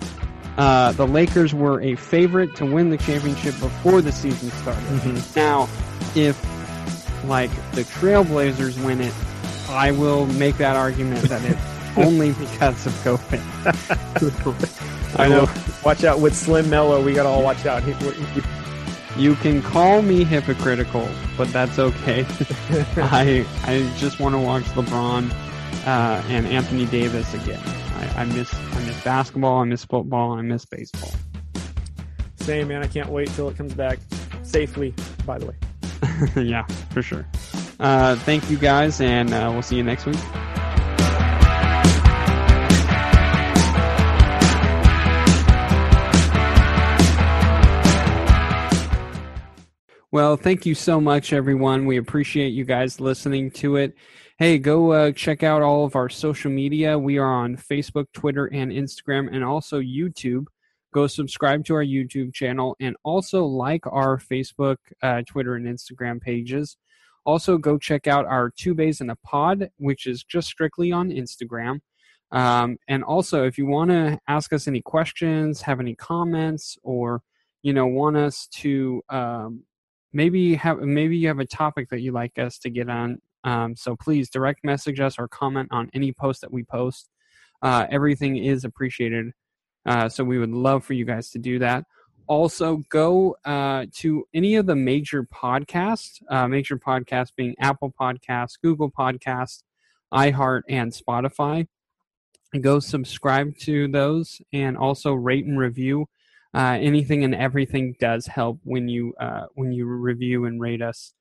uh, 0.57 0.91
the 0.93 1.07
Lakers 1.07 1.53
were 1.53 1.81
a 1.81 1.95
favorite 1.95 2.55
to 2.55 2.65
win 2.65 2.89
the 2.89 2.97
championship 2.97 3.57
before 3.59 4.01
the 4.01 4.11
season 4.11 4.51
started. 4.51 4.83
Mm-hmm. 4.83 5.39
Now, 5.39 5.69
if 6.15 6.37
like 7.25 7.51
the 7.73 7.83
Trailblazers 7.83 8.83
win 8.83 9.01
it, 9.01 9.13
I 9.69 9.91
will 9.91 10.25
make 10.25 10.57
that 10.57 10.75
argument 10.75 11.21
that 11.29 11.43
it's 11.45 11.97
only 11.97 12.33
because 12.33 12.85
of 12.85 12.93
COVID. 13.03 13.39
I 15.19 15.27
know. 15.27 15.47
Watch 15.83 16.03
out 16.03 16.19
with 16.19 16.35
Slim 16.35 16.69
Mello. 16.69 17.03
We 17.03 17.13
got 17.13 17.23
to 17.23 17.29
all 17.29 17.43
watch 17.43 17.65
out. 17.65 17.83
He, 17.83 17.93
he, 17.93 18.41
you 19.17 19.35
can 19.35 19.61
call 19.61 20.01
me 20.01 20.23
hypocritical, 20.23 21.07
but 21.37 21.47
that's 21.49 21.79
okay. 21.79 22.25
I 22.97 23.45
I 23.63 23.91
just 23.97 24.19
want 24.19 24.35
to 24.35 24.39
watch 24.39 24.63
LeBron 24.63 25.31
uh, 25.85 26.23
and 26.27 26.47
Anthony 26.47 26.85
Davis 26.85 27.33
again. 27.33 27.61
I, 27.95 28.21
I 28.21 28.25
miss 28.25 28.53
I 28.53 28.85
miss 28.85 29.03
basketball. 29.03 29.59
I 29.59 29.65
miss 29.65 29.85
football. 29.85 30.33
I 30.33 30.41
miss 30.41 30.65
baseball. 30.65 31.11
Same 32.37 32.67
man. 32.69 32.83
I 32.83 32.87
can't 32.87 33.09
wait 33.09 33.29
till 33.29 33.49
it 33.49 33.57
comes 33.57 33.73
back 33.73 33.99
safely. 34.43 34.93
By 35.25 35.37
the 35.37 35.47
way. 35.47 35.55
yeah, 36.43 36.65
for 36.91 37.01
sure. 37.01 37.25
Uh, 37.79 38.15
thank 38.17 38.49
you 38.49 38.57
guys, 38.57 38.99
and 38.99 39.33
uh, 39.33 39.49
we'll 39.51 39.61
see 39.61 39.77
you 39.77 39.83
next 39.83 40.05
week. 40.05 40.19
Well, 50.11 50.37
thank 50.37 50.65
you 50.65 50.73
so 50.73 50.99
much, 50.99 51.33
everyone. 51.33 51.85
We 51.85 51.97
appreciate 51.97 52.49
you 52.49 52.65
guys 52.65 52.99
listening 52.99 53.51
to 53.51 53.75
it. 53.75 53.93
Hey, 54.39 54.57
go 54.57 54.91
uh, 54.91 55.11
check 55.11 55.43
out 55.43 55.61
all 55.61 55.85
of 55.85 55.95
our 55.95 56.09
social 56.09 56.49
media. 56.49 56.97
We 56.97 57.19
are 57.19 57.31
on 57.31 57.55
Facebook, 57.55 58.05
Twitter, 58.11 58.47
and 58.47 58.71
Instagram, 58.71 59.29
and 59.31 59.43
also 59.43 59.79
YouTube. 59.79 60.45
Go 60.95 61.05
subscribe 61.05 61.63
to 61.65 61.75
our 61.75 61.83
YouTube 61.83 62.33
channel 62.33 62.75
and 62.79 62.95
also 63.03 63.45
like 63.45 63.85
our 63.85 64.17
Facebook, 64.17 64.77
uh, 65.03 65.21
Twitter, 65.27 65.53
and 65.53 65.67
Instagram 65.67 66.19
pages. 66.19 66.75
Also, 67.23 67.59
go 67.59 67.77
check 67.77 68.07
out 68.07 68.25
our 68.25 68.49
Two 68.49 68.73
Bays 68.73 69.01
in 69.01 69.11
a 69.11 69.15
Pod, 69.17 69.69
which 69.77 70.07
is 70.07 70.23
just 70.23 70.47
strictly 70.47 70.91
on 70.91 71.11
Instagram. 71.11 71.81
Um, 72.31 72.77
and 72.87 73.03
also, 73.03 73.45
if 73.45 73.59
you 73.59 73.67
want 73.67 73.91
to 73.91 74.17
ask 74.27 74.53
us 74.53 74.67
any 74.67 74.81
questions, 74.81 75.61
have 75.61 75.79
any 75.79 75.93
comments, 75.93 76.79
or 76.81 77.21
you 77.61 77.73
know 77.73 77.85
want 77.85 78.17
us 78.17 78.47
to 78.53 79.03
um, 79.09 79.65
maybe 80.13 80.55
have 80.55 80.79
maybe 80.79 81.17
you 81.17 81.27
have 81.27 81.39
a 81.39 81.45
topic 81.45 81.89
that 81.89 82.01
you'd 82.01 82.13
like 82.13 82.37
us 82.39 82.57
to 82.59 82.69
get 82.69 82.89
on 82.89 83.19
um, 83.43 83.75
so 83.75 83.95
please 83.95 84.29
direct 84.29 84.63
message 84.63 84.99
us 84.99 85.17
or 85.17 85.27
comment 85.27 85.69
on 85.71 85.89
any 85.93 86.11
post 86.11 86.41
that 86.41 86.51
we 86.51 86.63
post 86.63 87.09
Uh, 87.61 87.85
everything 87.89 88.37
is 88.37 88.63
appreciated. 88.63 89.33
Uh, 89.85 90.07
so 90.07 90.23
we 90.23 90.37
would 90.39 90.51
love 90.51 90.83
for 90.85 90.93
you 90.93 91.05
guys 91.05 91.29
to 91.31 91.39
do 91.39 91.59
that. 91.59 91.83
Also, 92.27 92.83
go 92.89 93.35
uh, 93.43 93.85
to 93.95 94.23
any 94.33 94.55
of 94.55 94.65
the 94.65 94.75
major 94.75 95.23
podcasts, 95.23 96.21
uh, 96.29 96.47
major 96.47 96.77
podcasts 96.77 97.31
being 97.35 97.55
Apple 97.59 97.93
Podcasts, 97.99 98.53
Google 98.61 98.91
Podcasts, 98.91 99.63
iHeart, 100.13 100.61
and 100.69 100.93
Spotify. 100.93 101.67
Go 102.61 102.79
subscribe 102.79 103.57
to 103.59 103.87
those 103.87 104.41
and 104.53 104.77
also 104.77 105.13
rate 105.13 105.45
and 105.45 105.59
review. 105.59 106.07
Uh, 106.53 106.77
anything 106.79 107.23
and 107.23 107.35
everything 107.35 107.95
does 107.99 108.25
help 108.25 108.59
when 108.63 108.87
you 108.87 109.13
uh, 109.19 109.45
when 109.53 109.71
you 109.71 109.85
review 109.85 110.45
and 110.45 110.59
rate 110.59 110.81
us. 110.81 111.13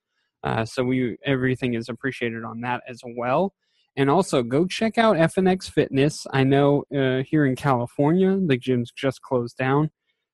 Uh, 0.43 0.65
so 0.65 0.83
we 0.83 1.17
everything 1.25 1.75
is 1.75 1.89
appreciated 1.89 2.45
on 2.45 2.61
that 2.63 2.83
as 2.89 3.03
well. 3.17 3.53
And 3.97 4.09
also 4.09 4.43
go 4.43 4.67
check 4.67 4.97
out 4.97 5.17
FNX 5.17 5.71
Fitness. 5.71 6.27
I 6.33 6.45
know 6.45 6.85
uh, 6.97 7.25
here 7.25 7.45
in 7.45 7.57
California 7.57 8.39
the 8.47 8.57
gym's 8.57 8.91
just 8.93 9.21
closed 9.21 9.57
down. 9.57 9.91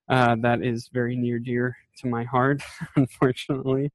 Uh, 0.08 0.36
that 0.42 0.62
is 0.62 0.90
very 0.92 1.16
near 1.16 1.38
dear 1.38 1.76
to 1.98 2.06
my 2.06 2.24
heart, 2.24 2.62
unfortunately. 2.96 3.90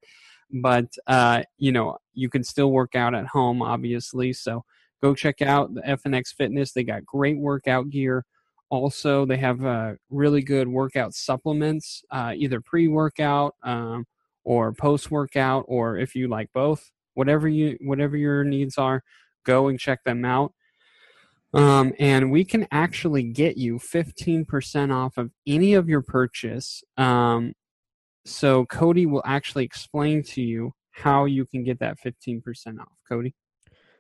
But 0.52 0.88
uh, 1.08 1.44
you 1.58 1.72
know 1.72 1.98
you 2.14 2.30
can 2.30 2.44
still 2.44 2.72
work 2.72 2.96
out 2.96 3.16
at 3.16 3.28
home, 3.28 3.62
obviously. 3.62 4.34
So 4.34 4.66
go 5.02 5.16
check 5.16 5.42
out 5.42 5.74
the 5.74 5.82
FNX 5.82 6.34
Fitness. 6.36 6.74
They 6.74 6.84
got 6.84 7.06
great 7.06 7.38
workout 7.38 7.90
gear. 7.90 8.26
Also, 8.70 9.26
they 9.26 9.38
have 9.38 9.66
uh, 9.66 9.94
really 10.10 10.42
good 10.42 10.68
workout 10.68 11.14
supplements, 11.14 12.04
uh, 12.12 12.34
either 12.36 12.62
pre-workout 12.62 13.56
um, 13.64 14.06
or 14.44 14.74
post-workout, 14.74 15.66
or 15.68 15.98
if 15.98 16.16
you 16.16 16.28
like 16.28 16.50
both, 16.54 16.92
whatever 17.16 17.48
you 17.48 17.78
whatever 17.82 18.16
your 18.16 18.44
needs 18.44 18.78
are, 18.78 19.04
go 19.44 19.68
and 19.68 19.80
check 19.80 20.04
them 20.04 20.24
out. 20.24 20.54
Um, 21.54 21.94
and 22.00 22.32
we 22.32 22.46
can 22.46 22.68
actually 22.72 23.24
get 23.24 23.58
you 23.58 23.80
15% 23.80 24.94
off 24.94 25.18
of 25.18 25.32
any 25.48 25.74
of 25.74 25.90
your 25.90 26.02
purchase. 26.02 26.84
Um, 26.96 27.54
so 28.26 28.66
Cody 28.68 29.08
will 29.08 29.24
actually 29.26 29.66
explain 29.66 30.22
to 30.24 30.44
you 30.44 30.74
how 30.92 31.26
you 31.26 31.46
can 31.46 31.64
get 31.64 31.80
that 31.80 31.98
15% 32.06 32.80
off. 32.80 32.88
Cody? 33.08 33.34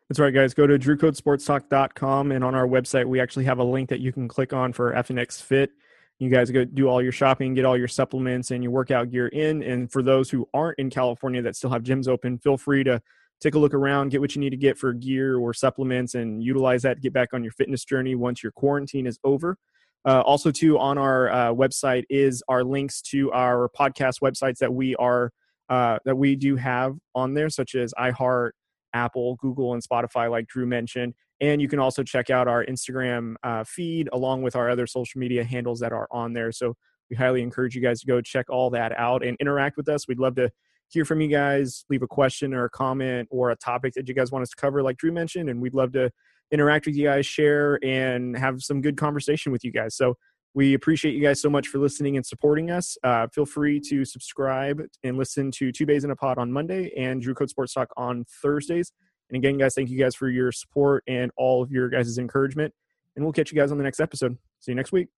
That's 0.09 0.19
right, 0.19 0.33
guys. 0.33 0.55
Go 0.55 0.65
to 0.65 0.79
drewcodesportstalk.com, 0.79 2.31
and 2.31 2.43
on 2.43 2.55
our 2.55 2.67
website, 2.67 3.05
we 3.05 3.19
actually 3.19 3.45
have 3.45 3.59
a 3.59 3.63
link 3.63 3.89
that 3.89 3.99
you 3.99 4.11
can 4.11 4.27
click 4.27 4.53
on 4.53 4.73
for 4.73 4.91
FNX 4.93 5.39
Fit. 5.39 5.69
You 6.17 6.31
guys 6.31 6.49
go 6.49 6.65
do 6.65 6.89
all 6.89 6.99
your 6.99 7.11
shopping, 7.11 7.53
get 7.53 7.63
all 7.63 7.77
your 7.77 7.87
supplements 7.87 8.49
and 8.49 8.63
your 8.63 8.71
workout 8.71 9.11
gear 9.11 9.27
in. 9.27 9.61
And 9.61 9.89
for 9.89 10.01
those 10.01 10.31
who 10.31 10.49
aren't 10.51 10.79
in 10.79 10.89
California 10.89 11.43
that 11.43 11.55
still 11.55 11.69
have 11.69 11.83
gyms 11.83 12.07
open, 12.07 12.39
feel 12.39 12.57
free 12.57 12.83
to 12.85 12.99
take 13.39 13.53
a 13.53 13.59
look 13.59 13.75
around, 13.75 14.09
get 14.09 14.19
what 14.19 14.35
you 14.35 14.41
need 14.41 14.49
to 14.49 14.57
get 14.57 14.79
for 14.79 14.93
gear 14.93 15.37
or 15.37 15.53
supplements, 15.53 16.15
and 16.15 16.43
utilize 16.43 16.81
that 16.81 16.95
to 16.95 17.01
get 17.01 17.13
back 17.13 17.29
on 17.33 17.43
your 17.43 17.53
fitness 17.53 17.85
journey 17.85 18.15
once 18.15 18.41
your 18.41 18.51
quarantine 18.51 19.05
is 19.05 19.19
over. 19.23 19.57
Uh, 20.05 20.21
also, 20.21 20.49
too, 20.49 20.79
on 20.79 20.97
our 20.97 21.29
uh, 21.29 21.53
website 21.53 22.03
is 22.09 22.41
our 22.47 22.63
links 22.63 23.01
to 23.01 23.31
our 23.31 23.69
podcast 23.77 24.21
websites 24.23 24.57
that 24.57 24.73
we 24.73 24.95
are 24.95 25.31
uh, 25.69 25.99
that 26.03 26.15
we 26.15 26.35
do 26.35 26.55
have 26.55 26.97
on 27.13 27.35
there, 27.35 27.49
such 27.49 27.75
as 27.75 27.93
iHeart, 27.93 28.51
Apple, 28.93 29.35
Google, 29.35 29.73
and 29.73 29.83
Spotify, 29.83 30.29
like 30.29 30.47
Drew 30.47 30.65
mentioned. 30.65 31.13
And 31.41 31.61
you 31.61 31.67
can 31.67 31.79
also 31.79 32.03
check 32.03 32.29
out 32.29 32.47
our 32.47 32.65
Instagram 32.65 33.35
uh, 33.43 33.63
feed 33.63 34.09
along 34.11 34.41
with 34.41 34.55
our 34.55 34.69
other 34.69 34.87
social 34.87 35.19
media 35.19 35.43
handles 35.43 35.79
that 35.79 35.93
are 35.93 36.07
on 36.11 36.33
there. 36.33 36.51
So 36.51 36.75
we 37.09 37.15
highly 37.15 37.41
encourage 37.41 37.75
you 37.75 37.81
guys 37.81 38.01
to 38.01 38.07
go 38.07 38.21
check 38.21 38.49
all 38.49 38.69
that 38.71 38.97
out 38.97 39.23
and 39.25 39.37
interact 39.39 39.77
with 39.77 39.87
us. 39.87 40.07
We'd 40.07 40.19
love 40.19 40.35
to 40.35 40.51
hear 40.89 41.05
from 41.05 41.21
you 41.21 41.27
guys, 41.27 41.85
leave 41.89 42.01
a 42.01 42.07
question 42.07 42.53
or 42.53 42.65
a 42.65 42.69
comment 42.69 43.29
or 43.31 43.51
a 43.51 43.55
topic 43.55 43.93
that 43.93 44.07
you 44.07 44.13
guys 44.13 44.31
want 44.31 44.43
us 44.43 44.49
to 44.49 44.55
cover, 44.55 44.81
like 44.83 44.97
Drew 44.97 45.11
mentioned, 45.11 45.49
and 45.49 45.61
we'd 45.61 45.75
love 45.75 45.93
to 45.93 46.11
interact 46.51 46.87
with 46.87 46.95
you 46.95 47.05
guys, 47.05 47.25
share, 47.25 47.79
and 47.83 48.35
have 48.37 48.61
some 48.61 48.81
good 48.81 48.97
conversation 48.97 49.51
with 49.51 49.63
you 49.63 49.71
guys. 49.71 49.95
So 49.95 50.15
we 50.53 50.73
appreciate 50.73 51.13
you 51.13 51.21
guys 51.21 51.41
so 51.41 51.49
much 51.49 51.67
for 51.67 51.77
listening 51.77 52.17
and 52.17 52.25
supporting 52.25 52.71
us. 52.71 52.97
Uh, 53.03 53.27
feel 53.27 53.45
free 53.45 53.79
to 53.89 54.03
subscribe 54.03 54.81
and 55.03 55.17
listen 55.17 55.51
to 55.51 55.71
Two 55.71 55.85
Bays 55.85 56.03
in 56.03 56.11
a 56.11 56.15
Pod 56.15 56.37
on 56.37 56.51
Monday 56.51 56.91
and 56.97 57.21
Drew 57.21 57.33
Code 57.33 57.49
Sports 57.49 57.73
Talk 57.73 57.89
on 57.97 58.25
Thursdays. 58.41 58.91
And 59.29 59.37
again, 59.37 59.57
guys, 59.57 59.75
thank 59.75 59.89
you 59.89 59.99
guys 59.99 60.15
for 60.15 60.27
your 60.29 60.51
support 60.51 61.03
and 61.07 61.31
all 61.37 61.61
of 61.61 61.71
your 61.71 61.87
guys' 61.89 62.17
encouragement. 62.17 62.73
And 63.15 63.23
we'll 63.23 63.33
catch 63.33 63.51
you 63.51 63.57
guys 63.57 63.71
on 63.71 63.77
the 63.77 63.83
next 63.83 63.99
episode. 63.99 64.37
See 64.59 64.71
you 64.71 64.75
next 64.75 64.91
week. 64.91 65.09